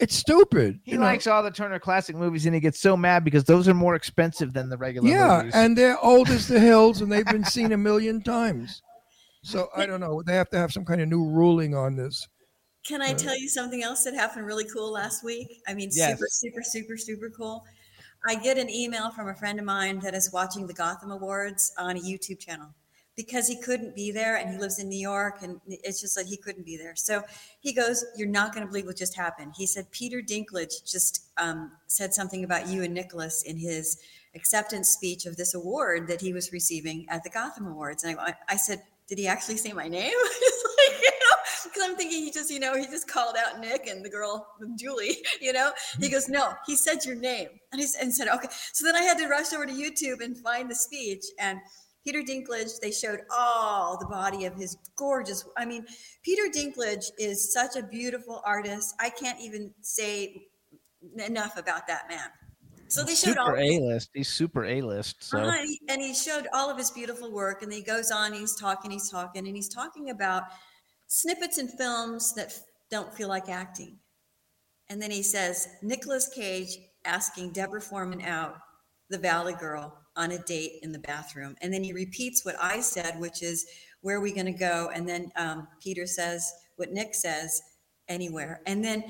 it's 0.00 0.16
stupid. 0.16 0.80
he 0.84 0.92
you 0.92 0.98
know? 0.98 1.04
likes 1.04 1.26
all 1.26 1.42
the 1.42 1.50
Turner 1.50 1.78
Classic 1.78 2.16
movies, 2.16 2.46
and 2.46 2.54
he 2.54 2.60
gets 2.60 2.80
so 2.80 2.96
mad 2.96 3.24
because 3.24 3.44
those 3.44 3.68
are 3.68 3.74
more 3.74 3.94
expensive 3.94 4.52
than 4.52 4.68
the 4.68 4.76
regular 4.76 5.08
Yeah, 5.08 5.38
movies. 5.38 5.54
and 5.54 5.76
they're 5.76 5.98
old 6.04 6.28
as 6.30 6.48
the 6.48 6.58
hills 6.58 7.00
and 7.00 7.12
they've 7.12 7.24
been 7.24 7.44
seen 7.56 7.72
a 7.72 7.76
million 7.76 8.22
times. 8.22 8.82
So 9.42 9.68
I 9.76 9.86
don't 9.86 10.00
know. 10.00 10.22
They 10.22 10.34
have 10.34 10.50
to 10.50 10.58
have 10.58 10.72
some 10.72 10.84
kind 10.84 11.00
of 11.00 11.08
new 11.08 11.24
ruling 11.24 11.74
on 11.74 11.96
this. 11.96 12.26
Can 12.86 13.02
I 13.02 13.12
uh, 13.12 13.14
tell 13.14 13.38
you 13.38 13.48
something 13.48 13.82
else 13.82 14.04
that 14.04 14.14
happened 14.14 14.46
really 14.46 14.66
cool 14.72 14.92
last 14.92 15.22
week? 15.22 15.48
I 15.68 15.74
mean, 15.74 15.90
Yes. 15.92 16.18
super, 16.18 16.26
super, 16.30 16.62
super, 16.62 16.96
super 16.96 17.30
cool. 17.30 17.64
I 18.26 18.34
get 18.34 18.58
an 18.58 18.68
email 18.68 19.10
from 19.10 19.28
a 19.28 19.34
friend 19.34 19.58
of 19.58 19.64
mine 19.64 19.98
that 20.00 20.14
is 20.14 20.30
watching 20.32 20.66
the 20.66 20.74
Gotham 20.74 21.10
Awards 21.10 21.72
on 21.78 21.96
a 21.96 22.00
YouTube 22.00 22.38
channel 22.38 22.74
because 23.26 23.46
he 23.46 23.60
couldn't 23.60 23.94
be 23.94 24.10
there 24.10 24.36
and 24.36 24.50
he 24.50 24.56
lives 24.56 24.78
in 24.78 24.88
New 24.88 24.98
York 24.98 25.42
and 25.42 25.60
it's 25.68 26.00
just 26.00 26.16
like 26.16 26.24
he 26.24 26.38
couldn't 26.38 26.64
be 26.64 26.78
there. 26.78 26.96
So 26.96 27.22
he 27.60 27.74
goes, 27.74 28.02
You're 28.16 28.28
not 28.28 28.54
going 28.54 28.64
to 28.64 28.68
believe 28.68 28.86
what 28.86 28.96
just 28.96 29.14
happened. 29.14 29.52
He 29.56 29.66
said, 29.66 29.90
Peter 29.90 30.22
Dinklage 30.22 30.90
just 30.90 31.26
um, 31.36 31.72
said 31.86 32.14
something 32.14 32.44
about 32.44 32.66
you 32.66 32.82
and 32.82 32.94
Nicolas 32.94 33.42
in 33.42 33.58
his 33.58 34.00
acceptance 34.34 34.88
speech 34.88 35.26
of 35.26 35.36
this 35.36 35.52
award 35.52 36.08
that 36.08 36.22
he 36.22 36.32
was 36.32 36.50
receiving 36.50 37.04
at 37.10 37.22
the 37.22 37.28
Gotham 37.30 37.66
Awards. 37.66 38.04
And 38.04 38.18
I, 38.18 38.34
I 38.48 38.56
said, 38.56 38.82
Did 39.06 39.18
he 39.18 39.26
actually 39.26 39.58
say 39.58 39.74
my 39.74 39.86
name? 39.88 40.14
Because 41.62 41.82
I'm 41.88 41.94
thinking 41.94 42.24
he 42.24 42.32
just, 42.32 42.50
you 42.50 42.58
know, 42.58 42.74
he 42.74 42.86
just 42.86 43.06
called 43.06 43.36
out 43.36 43.60
Nick 43.60 43.86
and 43.86 44.02
the 44.02 44.08
girl 44.08 44.46
Julie, 44.76 45.18
you 45.42 45.52
know. 45.52 45.72
He 46.00 46.08
goes, 46.08 46.26
no, 46.26 46.54
he 46.66 46.74
said 46.74 47.04
your 47.04 47.16
name, 47.16 47.48
and 47.70 47.80
he 47.80 47.86
and 48.00 48.14
said, 48.14 48.28
okay. 48.28 48.48
So 48.72 48.84
then 48.84 48.96
I 48.96 49.02
had 49.02 49.18
to 49.18 49.28
rush 49.28 49.52
over 49.52 49.66
to 49.66 49.72
YouTube 49.72 50.24
and 50.24 50.36
find 50.38 50.70
the 50.70 50.74
speech, 50.74 51.24
and 51.38 51.60
Peter 52.04 52.22
Dinklage. 52.22 52.80
They 52.80 52.90
showed 52.90 53.20
all 53.30 53.98
the 53.98 54.06
body 54.06 54.44
of 54.46 54.54
his 54.54 54.76
gorgeous. 54.96 55.44
I 55.56 55.64
mean, 55.64 55.84
Peter 56.22 56.44
Dinklage 56.54 57.06
is 57.18 57.52
such 57.52 57.76
a 57.76 57.82
beautiful 57.82 58.42
artist. 58.44 58.94
I 59.00 59.10
can't 59.10 59.40
even 59.40 59.72
say 59.82 60.46
enough 61.16 61.56
about 61.58 61.86
that 61.86 62.08
man. 62.08 62.28
So 62.88 63.04
they 63.04 63.14
showed 63.14 63.36
all 63.38 63.46
super 63.46 63.58
his- 63.58 63.78
A 63.78 63.80
list. 63.80 64.10
He's 64.14 64.28
super 64.28 64.64
A 64.64 64.82
list. 64.82 65.22
So 65.22 65.38
uh-huh, 65.38 65.64
and 65.88 66.02
he- 66.02 66.14
showed 66.14 66.48
all 66.52 66.68
of 66.70 66.76
his 66.76 66.90
beautiful 66.90 67.30
work, 67.30 67.62
and 67.62 67.72
he 67.72 67.82
goes 67.82 68.10
on, 68.10 68.32
he's 68.32 68.56
talking, 68.56 68.90
he's 68.90 69.08
talking, 69.08 69.46
and 69.46 69.54
he's 69.56 69.68
talking 69.68 70.10
about 70.10 70.44
snippets 71.06 71.58
in 71.58 71.68
films 71.68 72.34
that 72.34 72.46
f- 72.48 72.62
don't 72.90 73.14
feel 73.14 73.28
like 73.28 73.48
acting. 73.48 73.96
And 74.88 75.00
then 75.00 75.12
he 75.12 75.22
says, 75.22 75.68
Nicolas 75.82 76.28
Cage 76.34 76.76
asking 77.04 77.52
Deborah 77.52 77.80
Foreman 77.80 78.22
out, 78.22 78.56
the 79.08 79.18
Valley 79.18 79.54
Girl, 79.54 79.96
on 80.20 80.32
a 80.32 80.38
date 80.38 80.72
in 80.82 80.92
the 80.92 80.98
bathroom. 80.98 81.56
And 81.62 81.72
then 81.72 81.82
he 81.82 81.94
repeats 81.94 82.44
what 82.44 82.56
I 82.60 82.80
said, 82.80 83.18
which 83.18 83.42
is, 83.42 83.66
where 84.02 84.18
are 84.18 84.20
we 84.20 84.32
going 84.32 84.46
to 84.46 84.52
go? 84.52 84.90
And 84.94 85.08
then 85.08 85.32
um, 85.36 85.66
Peter 85.82 86.06
says 86.06 86.52
what 86.76 86.92
Nick 86.92 87.14
says, 87.14 87.62
anywhere. 88.08 88.60
And 88.66 88.84
then 88.84 89.02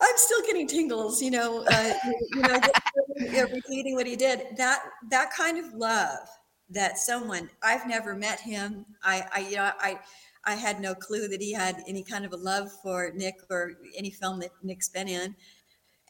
I'm 0.00 0.16
still 0.16 0.42
getting 0.46 0.68
tingles, 0.68 1.20
you 1.20 1.32
know, 1.32 1.64
uh, 1.68 1.94
you 2.34 2.42
know, 2.42 2.54
uh, 2.54 3.46
repeating 3.52 3.96
what 3.96 4.06
he 4.06 4.14
did. 4.14 4.56
That 4.56 4.82
that 5.10 5.32
kind 5.32 5.58
of 5.58 5.72
love 5.74 6.28
that 6.70 6.98
someone 6.98 7.50
I've 7.62 7.86
never 7.88 8.14
met 8.14 8.40
him. 8.40 8.84
I, 9.02 9.24
I, 9.34 9.38
you 9.40 9.56
know, 9.56 9.70
I, 9.78 9.98
I 10.44 10.54
had 10.54 10.80
no 10.80 10.94
clue 10.94 11.28
that 11.28 11.40
he 11.40 11.52
had 11.52 11.82
any 11.86 12.02
kind 12.02 12.24
of 12.24 12.32
a 12.32 12.36
love 12.36 12.70
for 12.82 13.12
Nick 13.14 13.36
or 13.50 13.72
any 13.96 14.10
film 14.10 14.40
that 14.40 14.50
Nick's 14.62 14.88
been 14.88 15.08
in. 15.08 15.34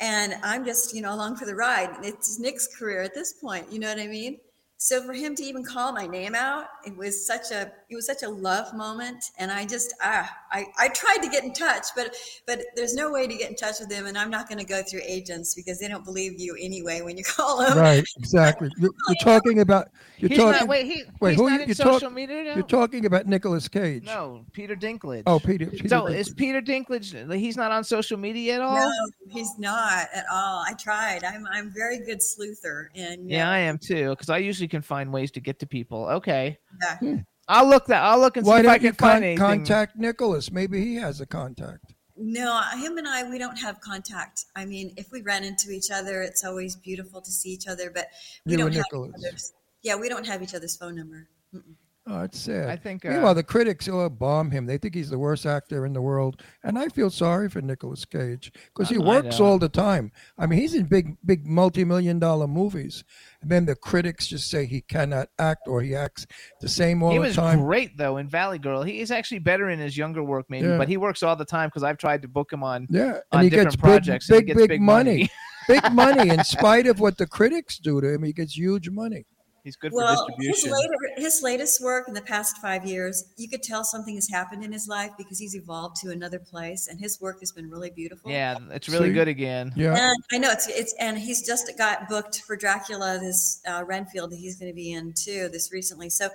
And 0.00 0.34
I'm 0.42 0.64
just, 0.64 0.94
you 0.94 1.00
know, 1.00 1.14
along 1.14 1.36
for 1.36 1.46
the 1.46 1.54
ride. 1.54 1.96
It's 2.02 2.38
Nick's 2.38 2.68
career 2.76 3.02
at 3.02 3.14
this 3.14 3.32
point. 3.32 3.72
You 3.72 3.78
know 3.78 3.88
what 3.88 3.98
I 3.98 4.06
mean? 4.06 4.38
So 4.78 5.02
for 5.02 5.14
him 5.14 5.34
to 5.36 5.42
even 5.42 5.64
call 5.64 5.92
my 5.92 6.06
name 6.06 6.34
out, 6.34 6.66
it 6.84 6.94
was 6.96 7.26
such 7.26 7.50
a 7.50 7.72
it 7.88 7.94
was 7.94 8.06
such 8.06 8.22
a 8.22 8.28
love 8.28 8.74
moment. 8.74 9.24
And 9.38 9.50
I 9.50 9.64
just 9.64 9.94
ah 10.02 10.30
I, 10.52 10.66
I 10.78 10.88
tried 10.88 11.18
to 11.22 11.28
get 11.30 11.44
in 11.44 11.52
touch, 11.54 11.86
but 11.96 12.14
but 12.46 12.60
there's 12.76 12.94
no 12.94 13.10
way 13.10 13.26
to 13.26 13.34
get 13.34 13.48
in 13.50 13.56
touch 13.56 13.80
with 13.80 13.88
them 13.88 14.04
and 14.06 14.18
I'm 14.18 14.28
not 14.30 14.48
going 14.48 14.58
to 14.58 14.64
go 14.66 14.82
through 14.82 15.00
agents 15.06 15.54
because 15.54 15.78
they 15.80 15.88
don't 15.88 16.04
believe 16.04 16.38
you 16.38 16.56
anyway 16.60 17.00
when 17.00 17.16
you 17.16 17.24
call 17.36 17.58
them. 17.58 17.78
Right, 17.78 18.04
exactly. 18.18 18.70
You're, 18.76 18.90
you're 19.08 19.16
talking 19.22 19.60
about. 19.60 19.88
You're 20.18 20.30
He's 20.30 20.38
not- 20.38 20.52
talking. 20.52 20.68
wait, 20.68 20.86
he- 20.86 21.04
wait, 21.20 21.30
he's 21.32 21.38
who 21.40 21.44
not 21.50 21.56
you- 21.56 21.62
in 21.62 22.00
you're 22.00 22.10
media 22.10 22.44
now? 22.44 22.54
You're 22.54 22.62
talking 22.62 23.04
about 23.06 23.26
Nicolas 23.26 23.68
Cage. 23.68 24.04
no, 24.04 24.44
Peter 24.52 24.74
Dinklage. 24.74 25.24
Oh, 25.26 25.38
Peter. 25.38 25.66
Peter 25.66 25.88
so 25.88 26.02
Dinklage. 26.02 26.14
is 26.16 26.34
Peter 26.34 26.62
Dinklage? 26.62 27.34
He's 27.34 27.56
not 27.56 27.70
on 27.72 27.82
social 27.84 28.16
media 28.18 28.54
at 28.56 28.60
all. 28.62 28.76
No, 28.76 28.92
he's 29.30 29.58
not 29.58 30.08
at 30.14 30.24
all. 30.32 30.64
I 30.66 30.72
tried. 30.78 31.22
I'm 31.24 31.46
I'm 31.50 31.70
very 31.70 31.98
good 31.98 32.20
sleuther, 32.20 32.86
and 32.94 33.28
Yeah, 33.30 33.50
I 33.50 33.58
am 33.58 33.78
too, 33.78 34.10
because 34.10 34.30
I 34.30 34.38
usually 34.38 34.65
can 34.68 34.82
find 34.82 35.12
ways 35.12 35.30
to 35.32 35.40
get 35.40 35.58
to 35.60 35.66
people. 35.66 36.06
Okay, 36.08 36.58
yeah. 36.82 36.98
Hmm. 36.98 37.16
I'll 37.48 37.68
look 37.68 37.86
that. 37.86 38.02
I'll 38.02 38.18
look 38.18 38.36
and 38.36 38.44
Why 38.46 38.60
see 38.60 38.66
if 38.66 38.70
I 38.70 38.78
don't 38.78 38.86
can 38.88 38.94
find 38.94 39.24
anything. 39.24 39.38
contact 39.38 39.96
Nicolas? 39.96 40.50
Maybe 40.50 40.84
he 40.84 40.94
has 40.96 41.20
a 41.20 41.26
contact. 41.26 41.94
No, 42.16 42.60
him 42.76 42.96
and 42.98 43.06
I, 43.06 43.28
we 43.28 43.38
don't 43.38 43.56
have 43.58 43.80
contact. 43.80 44.46
I 44.56 44.64
mean, 44.64 44.92
if 44.96 45.12
we 45.12 45.22
ran 45.22 45.44
into 45.44 45.70
each 45.70 45.90
other, 45.92 46.22
it's 46.22 46.44
always 46.44 46.74
beautiful 46.74 47.20
to 47.20 47.30
see 47.30 47.50
each 47.50 47.68
other, 47.68 47.90
but 47.94 48.08
we 48.46 48.52
You 48.52 48.58
don't 48.58 48.66
and 48.68 48.76
have 48.76 48.84
Nicolas. 48.90 49.10
each 49.20 49.28
other's. 49.28 49.52
Yeah, 49.82 49.96
we 49.96 50.08
don't 50.08 50.26
have 50.26 50.42
each 50.42 50.54
other's 50.54 50.76
phone 50.76 50.96
number. 50.96 51.28
Mm-mm. 51.54 51.74
Oh, 52.08 52.22
it's 52.22 52.38
sad. 52.38 52.68
I 52.68 52.76
think, 52.76 53.04
uh, 53.04 53.08
Meanwhile, 53.10 53.34
the 53.34 53.42
critics 53.42 53.88
will 53.88 54.08
bomb 54.08 54.52
him. 54.52 54.64
They 54.64 54.78
think 54.78 54.94
he's 54.94 55.10
the 55.10 55.18
worst 55.18 55.44
actor 55.44 55.84
in 55.84 55.92
the 55.92 56.00
world, 56.00 56.40
and 56.62 56.78
I 56.78 56.86
feel 56.88 57.10
sorry 57.10 57.48
for 57.48 57.60
Nicolas 57.60 58.04
Cage 58.04 58.52
because 58.66 58.88
he 58.88 58.96
works 58.96 59.40
all 59.40 59.58
the 59.58 59.68
time. 59.68 60.12
I 60.38 60.46
mean, 60.46 60.60
he's 60.60 60.74
in 60.74 60.84
big, 60.84 61.16
big 61.26 61.44
multi-million 61.48 62.20
dollar 62.20 62.46
movies, 62.46 63.02
and 63.42 63.50
then 63.50 63.66
the 63.66 63.74
critics 63.74 64.28
just 64.28 64.48
say 64.48 64.66
he 64.66 64.82
cannot 64.82 65.30
act 65.40 65.66
or 65.66 65.82
he 65.82 65.96
acts 65.96 66.28
the 66.60 66.68
same 66.68 67.02
all 67.02 67.10
he 67.10 67.16
the 67.18 67.22
was 67.24 67.34
time. 67.34 67.60
great 67.62 67.96
though 67.96 68.18
in 68.18 68.28
Valley 68.28 68.58
Girl. 68.60 68.84
He 68.84 69.00
is 69.00 69.10
actually 69.10 69.40
better 69.40 69.68
in 69.70 69.80
his 69.80 69.96
younger 69.96 70.22
work, 70.22 70.46
maybe, 70.48 70.68
Yeah. 70.68 70.78
but 70.78 70.88
he 70.88 70.96
works 70.98 71.24
all 71.24 71.34
the 71.34 71.44
time 71.44 71.70
because 71.70 71.82
I've 71.82 71.98
tried 71.98 72.22
to 72.22 72.28
book 72.28 72.52
him 72.52 72.62
on 72.62 72.86
Yeah, 72.88 73.14
on 73.32 73.40
and 73.40 73.42
he 73.42 73.50
different 73.50 73.70
gets 73.70 73.76
projects. 73.82 74.28
big, 74.28 74.48
and 74.48 74.48
he 74.48 74.54
big, 74.54 74.58
gets 74.58 74.68
big, 74.68 74.80
money, 74.80 75.28
big 75.66 75.92
money. 75.92 76.28
In 76.28 76.44
spite 76.56 76.86
of 76.86 77.00
what 77.00 77.18
the 77.18 77.26
critics 77.26 77.78
do 77.78 78.00
to 78.00 78.14
him, 78.14 78.22
he 78.22 78.32
gets 78.32 78.56
huge 78.56 78.90
money. 78.90 79.26
He's 79.66 79.74
good 79.74 79.90
Well, 79.92 80.14
for 80.28 80.32
his, 80.40 80.62
distribution. 80.62 80.78
later, 80.78 81.20
his 81.20 81.42
latest 81.42 81.82
work 81.82 82.06
in 82.06 82.14
the 82.14 82.22
past 82.22 82.58
five 82.58 82.86
years, 82.86 83.24
you 83.36 83.48
could 83.48 83.64
tell 83.64 83.82
something 83.82 84.14
has 84.14 84.28
happened 84.28 84.62
in 84.62 84.70
his 84.70 84.86
life 84.86 85.10
because 85.18 85.40
he's 85.40 85.56
evolved 85.56 85.96
to 86.02 86.12
another 86.12 86.38
place, 86.38 86.86
and 86.86 87.00
his 87.00 87.20
work 87.20 87.40
has 87.40 87.50
been 87.50 87.68
really 87.68 87.90
beautiful. 87.90 88.30
yeah, 88.30 88.56
it's 88.70 88.88
really 88.88 89.08
See? 89.08 89.14
good 89.14 89.26
again. 89.26 89.72
Yeah, 89.74 89.96
And 89.98 90.16
I 90.32 90.38
know 90.38 90.52
it's 90.52 90.68
it's 90.68 90.94
and 91.00 91.18
he's 91.18 91.44
just 91.44 91.68
got 91.76 92.08
booked 92.08 92.42
for 92.42 92.54
Dracula 92.56 93.18
this 93.20 93.60
uh, 93.66 93.82
Renfield 93.84 94.30
that 94.30 94.36
he's 94.38 94.56
going 94.56 94.70
to 94.70 94.76
be 94.76 94.92
in 94.92 95.12
too 95.14 95.48
this 95.48 95.72
recently. 95.72 96.10
So, 96.10 96.28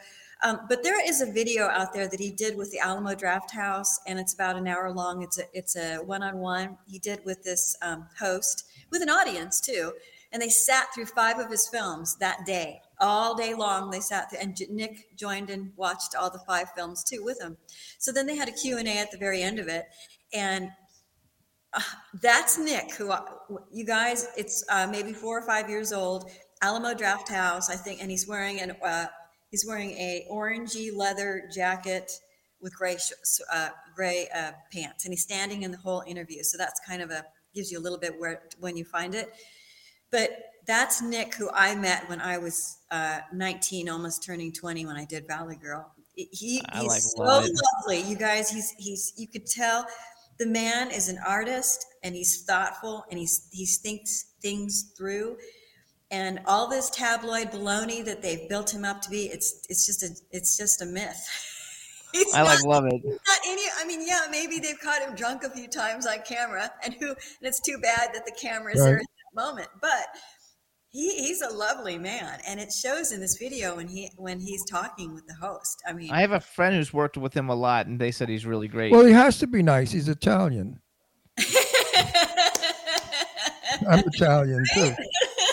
um, 0.44 0.60
but 0.68 0.84
there 0.84 1.00
is 1.08 1.22
a 1.22 1.32
video 1.32 1.68
out 1.70 1.94
there 1.94 2.10
that 2.10 2.20
he 2.20 2.32
did 2.32 2.58
with 2.58 2.70
the 2.72 2.80
Alamo 2.80 3.12
Drafthouse, 3.16 3.88
and 4.08 4.20
it's 4.20 4.34
about 4.34 4.58
an 4.58 4.68
hour 4.68 4.92
long. 4.92 5.24
It's 5.24 5.40
a 5.40 5.44
it's 5.54 5.78
a 5.78 6.00
one 6.00 6.22
on 6.22 6.38
one 6.40 6.78
he 6.86 7.00
did 7.00 7.24
with 7.24 7.44
this 7.44 7.78
um, 7.82 8.08
host 8.20 8.66
with 8.92 9.02
an 9.02 9.10
audience 9.10 9.62
too, 9.62 9.94
and 10.34 10.42
they 10.42 10.50
sat 10.50 10.88
through 10.94 11.06
five 11.06 11.40
of 11.40 11.50
his 11.50 11.66
films 11.72 12.18
that 12.18 12.46
day, 12.46 12.82
all 13.02 13.36
day 13.36 13.54
long. 13.54 13.90
They 13.90 14.00
sat 14.00 14.30
there, 14.32 14.42
and 14.42 14.58
Nick 14.70 15.18
joined 15.18 15.50
and 15.50 15.72
watched 15.76 16.16
all 16.16 16.30
the 16.30 16.40
five 16.48 16.68
films 16.76 17.04
too 17.04 17.24
with 17.24 17.42
him. 17.42 17.58
So 17.98 18.12
then 18.12 18.28
they 18.28 18.36
had 18.36 18.48
a 18.48 18.54
Q 18.54 18.78
and 18.78 18.88
A 18.88 18.98
at 18.98 19.12
the 19.12 19.18
very 19.18 19.42
end 19.42 19.60
of 19.60 19.68
it, 19.68 19.86
and 20.34 20.70
uh, 21.74 21.82
that's 22.22 22.58
Nick. 22.58 22.94
Who 22.96 23.12
I- 23.12 23.24
you 23.72 23.86
guys? 23.86 24.28
It's 24.38 24.64
uh, 24.70 24.88
maybe 24.90 25.14
four 25.14 25.38
or 25.38 25.46
five 25.46 25.70
years 25.70 25.92
old. 25.92 26.30
Alamo 26.62 26.94
Drafthouse, 26.94 27.70
I 27.70 27.76
think, 27.76 28.02
and 28.02 28.12
he's 28.12 28.28
wearing 28.28 28.60
an 28.62 28.76
uh, 28.84 29.08
he's 29.50 29.66
wearing 29.66 29.92
a 29.92 30.26
orangey 30.32 30.96
leather 30.96 31.50
jacket 31.54 32.12
with 32.62 32.76
gray 32.76 32.98
uh, 33.52 33.70
gray 33.96 34.28
uh, 34.36 34.52
pants, 34.72 35.06
and 35.06 35.14
he's 35.14 35.24
standing 35.24 35.64
in 35.64 35.72
the 35.72 35.78
whole 35.78 36.04
interview. 36.06 36.44
So 36.44 36.58
that's 36.58 36.80
kind 36.88 37.02
of 37.02 37.10
a 37.10 37.24
gives 37.54 37.72
you 37.72 37.80
a 37.80 37.82
little 37.82 38.00
bit 38.00 38.20
where 38.20 38.44
when 38.60 38.78
you 38.78 38.86
find 38.86 39.16
it. 39.16 39.30
But 40.12 40.32
that's 40.68 41.02
Nick, 41.02 41.36
who 41.36 41.50
I 41.54 41.76
met 41.76 42.08
when 42.10 42.22
I 42.22 42.38
was 42.38 42.78
uh, 42.92 43.20
19, 43.34 43.90
almost 43.90 44.24
turning 44.24 44.52
20, 44.54 44.86
when 44.86 44.96
I 44.96 45.06
did 45.06 45.28
Valley 45.28 45.56
Girl. 45.56 45.92
He, 46.16 46.28
he's 46.32 46.62
like 46.88 47.02
so 47.02 47.24
love 47.24 47.46
lovely, 47.80 48.02
you 48.02 48.16
guys. 48.16 48.50
He's 48.50 48.72
he's 48.78 49.14
you 49.18 49.28
could 49.28 49.46
tell 49.48 49.86
the 50.40 50.46
man 50.46 50.92
is 50.92 51.08
an 51.10 51.18
artist 51.26 51.86
and 52.04 52.14
he's 52.14 52.44
thoughtful 52.44 53.06
and 53.10 53.18
he's 53.18 53.48
he 53.52 53.66
thinks 53.66 54.34
things 54.42 54.92
through. 54.98 55.38
And 56.12 56.42
all 56.46 56.68
this 56.68 56.90
tabloid 56.90 57.50
baloney 57.52 58.04
that 58.04 58.22
they've 58.22 58.48
built 58.50 58.74
him 58.74 58.84
up 58.84 59.02
to 59.04 59.10
be, 59.10 59.28
it's 59.28 59.66
it's 59.70 59.86
just 59.86 60.04
a 60.04 60.10
it's 60.32 60.58
just 60.58 60.82
a 60.82 60.86
myth. 60.86 61.26
He's 62.12 62.34
I 62.36 62.42
like 62.42 62.60
not- 62.66 62.68
love 62.68 62.86
it. 62.88 63.02
not 63.06 63.40
any 63.48 63.62
i 63.80 63.86
mean 63.86 64.06
yeah 64.06 64.28
maybe 64.30 64.60
they've 64.60 64.78
caught 64.82 65.02
him 65.02 65.16
drunk 65.16 65.44
a 65.46 65.50
few 65.50 65.70
times 65.70 66.06
on 66.06 66.18
camera 66.28 66.70
and 66.84 66.94
who 66.96 67.08
and 67.08 67.16
it's 67.42 67.62
too 67.62 67.78
bad 67.82 68.10
that 68.14 68.26
the 68.26 68.34
camera 68.34 68.74
is 68.74 68.84
there 68.84 68.96
Right. 68.96 69.02
at 69.02 69.08
that 69.34 69.42
moment 69.42 69.70
but 69.80 70.08
he, 70.92 71.10
he's 71.16 71.42
a 71.42 71.50
lovely 71.50 71.98
man 71.98 72.40
and 72.48 72.60
it 72.60 72.72
shows 72.72 73.12
in 73.12 73.20
this 73.20 73.38
video 73.38 73.76
when 73.78 73.88
he 73.88 74.12
when 74.18 74.40
he's 74.40 74.64
talking 74.70 75.14
with 75.14 75.26
the 75.26 75.34
host 75.36 75.82
i 75.88 75.94
mean 75.94 76.12
I 76.12 76.22
have 76.22 76.34
a 76.34 76.40
friend 76.40 76.76
who's 76.76 76.94
worked 76.94 77.18
with 77.18 77.34
him 77.34 77.50
a 77.50 77.56
lot, 77.56 77.88
and 77.88 78.00
they 78.00 78.12
said 78.12 78.30
he's 78.30 78.46
really 78.46 78.68
great. 78.68 78.92
Well, 78.92 79.06
he 79.06 79.14
has 79.14 79.40
to 79.40 79.48
be 79.48 79.64
nice. 79.64 79.92
He's 79.92 80.10
Italian. 80.10 80.80
I'm 83.90 84.04
Italian 84.06 84.64
too. 84.74 84.94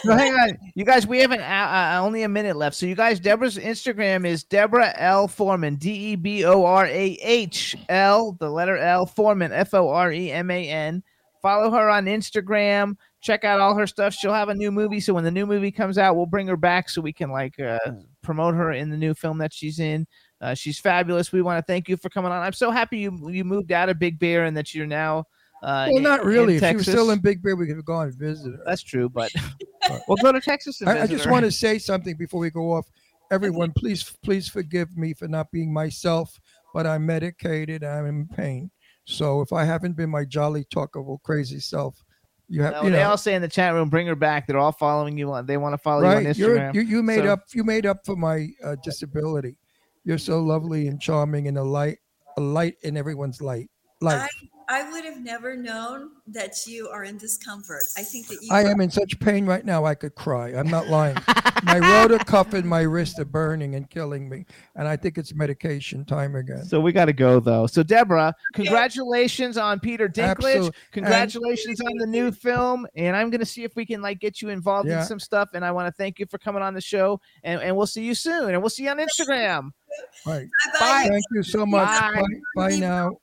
So 0.03 0.15
hang 0.15 0.33
on, 0.35 0.59
you 0.75 0.85
guys. 0.85 1.07
We 1.07 1.19
have 1.21 1.33
an 1.33 1.41
uh, 1.41 1.43
uh, 1.43 2.01
only 2.03 2.23
a 2.23 2.29
minute 2.29 2.57
left. 2.57 2.77
So 2.77 2.87
you 2.87 2.95
guys, 2.95 3.19
Deborah's 3.21 3.57
Instagram 3.57 4.27
is 4.27 4.45
Deborah 4.45 4.95
L 4.97 5.29
Foreman, 5.29 5.77
D 5.77 5.91
E 6.13 6.17
B 6.17 6.45
O 6.45 6.65
R 6.65 6.87
A 6.87 7.19
H 7.21 7.77
L, 7.89 8.37
the 8.39 8.51
letter 8.51 8.77
L 8.77 9.07
Foreman, 9.07 9.53
F 9.53 9.75
O 9.75 9.89
R 9.89 10.13
E 10.13 10.31
M 10.31 10.51
A 10.51 10.69
N. 10.69 11.03
Follow 11.43 11.71
her 11.71 11.89
on 11.91 12.07
Instagram. 12.07 12.97
Check 13.21 13.45
out 13.45 13.59
all 13.61 13.75
her 13.75 13.87
stuff. 13.87 14.15
She'll 14.15 14.33
have 14.33 14.49
a 14.49 14.55
new 14.55 14.71
movie, 14.71 15.01
so 15.01 15.13
when 15.13 15.25
the 15.25 15.31
new 15.31 15.45
movie 15.47 15.73
comes 15.73 15.99
out, 15.99 16.15
we'll 16.17 16.27
bring 16.27 16.47
her 16.47 16.57
back 16.57 16.89
so 16.89 17.01
we 17.01 17.13
can 17.13 17.31
like 17.31 17.59
uh, 17.59 17.79
promote 18.23 18.55
her 18.55 18.73
in 18.73 18.91
the 18.91 18.97
new 18.97 19.13
film 19.15 19.39
that 19.39 19.53
she's 19.53 19.81
in. 19.81 20.07
Uh, 20.41 20.55
she's 20.55 20.79
fabulous. 20.79 21.33
We 21.33 21.43
want 21.43 21.59
to 21.59 21.73
thank 21.73 21.89
you 21.89 21.97
for 21.97 22.11
coming 22.11 22.31
on. 22.31 22.43
I'm 22.43 22.53
so 22.53 22.71
happy 22.71 22.99
you 22.99 23.29
you 23.31 23.43
moved 23.45 23.73
out 23.73 23.89
of 23.89 23.99
Big 23.99 24.19
Bear 24.21 24.45
and 24.45 24.57
that 24.57 24.73
you're 24.75 24.87
now. 24.87 25.25
Uh, 25.65 25.87
Well, 25.89 25.97
in- 25.97 26.03
not 26.05 26.25
really. 26.25 26.55
If 26.55 26.61
Texas. 26.61 26.87
still 26.87 27.11
in 27.11 27.19
Big 27.19 27.43
Bear, 27.43 27.57
we 27.57 27.67
could 27.67 27.75
have 27.77 27.85
gone 27.85 28.07
and 28.07 28.15
visited 28.15 28.53
her. 28.57 28.63
That's 28.65 28.83
true, 28.83 29.09
but 29.09 29.33
we'll 30.09 30.17
go 30.19 30.31
to 30.31 30.41
Texas. 30.41 30.81
And 30.81 30.89
I, 30.91 31.03
I 31.03 31.07
just 31.09 31.25
her. 31.25 31.33
want 31.33 31.45
to 31.45 31.51
say 31.51 31.79
something 31.79 32.17
before 32.17 32.39
we 32.41 32.51
go 32.51 32.73
off. 32.73 32.87
Everyone, 33.33 33.73
please, 33.77 34.17
please 34.23 34.49
forgive 34.49 34.97
me 34.97 35.13
for 35.13 35.27
not 35.27 35.51
being 35.51 35.73
myself, 35.73 36.39
but 36.73 36.87
I'm 36.87 37.05
medicated. 37.05 37.83
I'm 37.83 38.07
in 38.07 38.29
pain. 38.29 38.71
So 39.07 39.41
if 39.41 39.53
I 39.53 39.65
haven't 39.65 39.97
been 39.97 40.11
my 40.11 40.25
jolly, 40.25 40.65
talkable, 40.67 41.21
crazy 41.23 41.59
self, 41.59 42.05
you 42.49 42.63
have, 42.63 42.73
No, 42.75 42.83
you 42.85 42.91
they 42.91 42.99
know, 42.99 43.11
all 43.11 43.17
say 43.19 43.35
in 43.35 43.43
the 43.43 43.49
chat 43.49 43.75
room, 43.75 43.89
bring 43.91 44.07
her 44.07 44.15
back. 44.17 44.47
They're 44.47 44.59
all 44.59 44.73
following 44.73 45.19
you 45.19 45.31
on. 45.33 45.47
They 45.47 45.57
want 45.57 45.75
to 45.75 45.79
follow 45.79 46.03
you 46.03 46.07
on 46.09 46.25
right? 46.25 46.37
You're, 46.37 46.57
Instagram. 46.57 46.75
you 46.75 46.81
you 46.83 47.03
made 47.03 47.25
So- 47.25 47.33
up 47.33 47.41
you 47.55 47.65
made 47.65 47.87
up 47.87 48.05
for 48.07 48.17
my 48.17 48.49
uh, 48.65 48.77
disability. 48.83 49.57
You're 50.05 50.19
so 50.19 50.41
lovely 50.41 50.89
and 50.89 51.01
charming 51.01 51.49
and 51.49 51.59
a 51.59 51.63
light 51.63 51.99
a 52.37 52.41
light 52.41 52.77
in 52.83 52.97
everyone's 52.97 53.41
light 53.43 53.69
life. 54.01 54.23
I, 54.43 54.49
I 54.69 54.91
would 54.91 55.05
have 55.05 55.21
never 55.21 55.57
known 55.57 56.11
that 56.27 56.67
you 56.67 56.89
are 56.89 57.05
in 57.05 57.17
discomfort 57.17 57.83
i 57.97 58.03
think 58.03 58.27
that 58.29 58.39
you 58.43 58.49
I 58.51 58.65
am 58.65 58.81
in 58.81 58.91
such 58.91 59.19
pain 59.21 59.47
right 59.47 59.65
now. 59.65 59.85
I 59.85 59.95
could 59.95 60.15
cry. 60.15 60.49
I'm 60.51 60.69
not 60.69 60.89
lying. 60.89 61.17
my 61.65 61.79
rotor 61.79 62.19
cuff 62.19 62.53
and 62.55 62.67
my 62.69 62.83
wrist 62.83 63.19
are 63.19 63.25
burning 63.25 63.75
and 63.75 63.89
killing 63.89 64.29
me, 64.29 64.45
and 64.77 64.87
I 64.87 64.97
think 64.97 65.19
it's 65.19 65.35
medication 65.35 66.05
time 66.05 66.37
again. 66.37 66.65
So 66.65 66.81
we 66.81 66.93
got 66.93 67.07
to 67.07 67.13
go 67.13 67.41
though. 67.41 67.67
So 67.67 67.83
Deborah, 67.83 68.35
congratulations 68.55 69.57
on 69.57 69.81
Peter 69.81 70.09
Dinklage. 70.09 70.57
Absolute- 70.57 70.75
Congratulations 70.93 71.81
on 71.81 71.97
the 71.99 72.07
new 72.07 72.31
film, 72.31 72.87
and 72.97 73.17
I'm 73.17 73.31
gonna 73.31 73.45
see 73.45 73.65
if 73.65 73.75
we 73.77 73.85
can 73.87 74.03
like 74.03 74.21
get 74.21 74.41
you 74.43 74.49
involved 74.51 74.89
Yeah. 74.89 75.01
in 75.01 75.07
some 75.07 75.21
stuff. 75.21 75.51
And 75.55 75.65
I 75.65 75.71
want 75.73 75.87
to 75.87 75.93
thank 75.93 76.19
you 76.19 76.27
for 76.27 76.39
coming 76.39 76.63
on 76.63 76.75
the 76.75 76.81
show, 76.81 77.21
and, 77.43 77.61
and 77.61 77.77
we'll 77.77 77.87
see 77.87 78.05
you 78.05 78.15
soon, 78.15 78.51
and 78.55 78.63
we'll 78.63 78.71
see 78.71 78.85
you 78.85 78.91
on 78.91 78.99
Instagram. 78.99 79.71
Right. 80.27 80.47
Bye. 80.79 81.07
Thank 81.09 81.25
you 81.33 81.43
so 81.43 81.65
much. 81.67 81.89
Bye. 82.01 82.23
Bye, 82.55 82.69
Bye 82.71 82.77
now. 82.77 83.17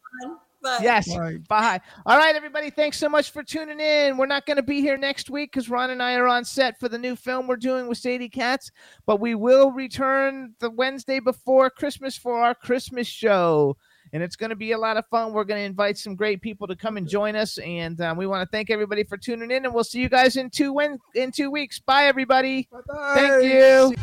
Bye. 0.66 0.80
Yes. 0.82 1.16
Bye. 1.16 1.38
Bye. 1.48 1.82
All 2.08 2.18
right, 2.18 2.36
everybody. 2.36 2.72
Thanks 2.72 2.98
so 2.98 3.08
much 3.08 3.30
for 3.30 3.44
tuning 3.44 3.80
in. 3.80 4.18
We're 4.18 4.26
not 4.26 4.48
going 4.48 4.58
to 4.58 4.64
be 4.64 4.82
here 4.82 4.98
next 4.98 5.30
week 5.30 5.52
because 5.52 5.70
Ron 5.70 5.92
and 5.92 6.02
I 6.02 6.16
are 6.16 6.28
on 6.28 6.44
set 6.44 6.80
for 6.80 6.90
the 6.90 6.98
new 6.98 7.16
film 7.16 7.46
we're 7.46 7.56
doing 7.56 7.88
with 7.88 8.00
Sadie 8.00 8.30
Katz, 8.30 8.72
but 9.06 9.20
we 9.20 9.36
will 9.36 9.72
return 9.72 10.56
the 10.60 10.72
Wednesday 10.72 11.20
before 11.20 11.70
Christmas 11.70 12.18
for 12.18 12.40
our 12.42 12.56
Christmas 12.56 13.06
show. 13.06 13.78
And 14.12 14.24
it's 14.24 14.36
going 14.36 14.50
to 14.50 14.56
be 14.56 14.72
a 14.72 14.78
lot 14.78 14.98
of 14.98 15.06
fun. 15.08 15.34
We're 15.34 15.44
going 15.44 15.62
to 15.62 15.66
invite 15.66 16.00
some 16.00 16.16
great 16.16 16.42
people 16.42 16.66
to 16.66 16.76
come 16.76 16.98
and 16.98 17.08
join 17.08 17.36
us, 17.36 17.60
and 17.60 18.02
um, 18.02 18.18
we 18.18 18.26
want 18.26 18.42
to 18.42 18.52
thank 18.52 18.72
everybody 18.72 19.04
for 19.04 19.18
tuning 19.18 19.52
in. 19.52 19.66
And 19.66 19.74
we'll 19.74 19.84
see 19.84 20.00
you 20.00 20.10
guys 20.10 20.36
in 20.36 20.50
two 20.50 20.74
wen- 20.74 20.98
in 21.14 21.32
two 21.32 21.52
weeks. 21.52 21.80
Bye, 21.80 22.06
everybody. 22.06 22.68
Bye. 22.72 23.14
Thank 23.14 23.44
you. 23.44 23.96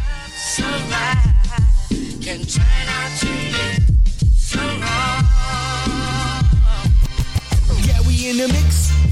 can 2.22 2.46
in 8.24 8.36
the 8.36 8.46
mix. 8.48 9.11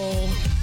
Oh. 0.00 0.57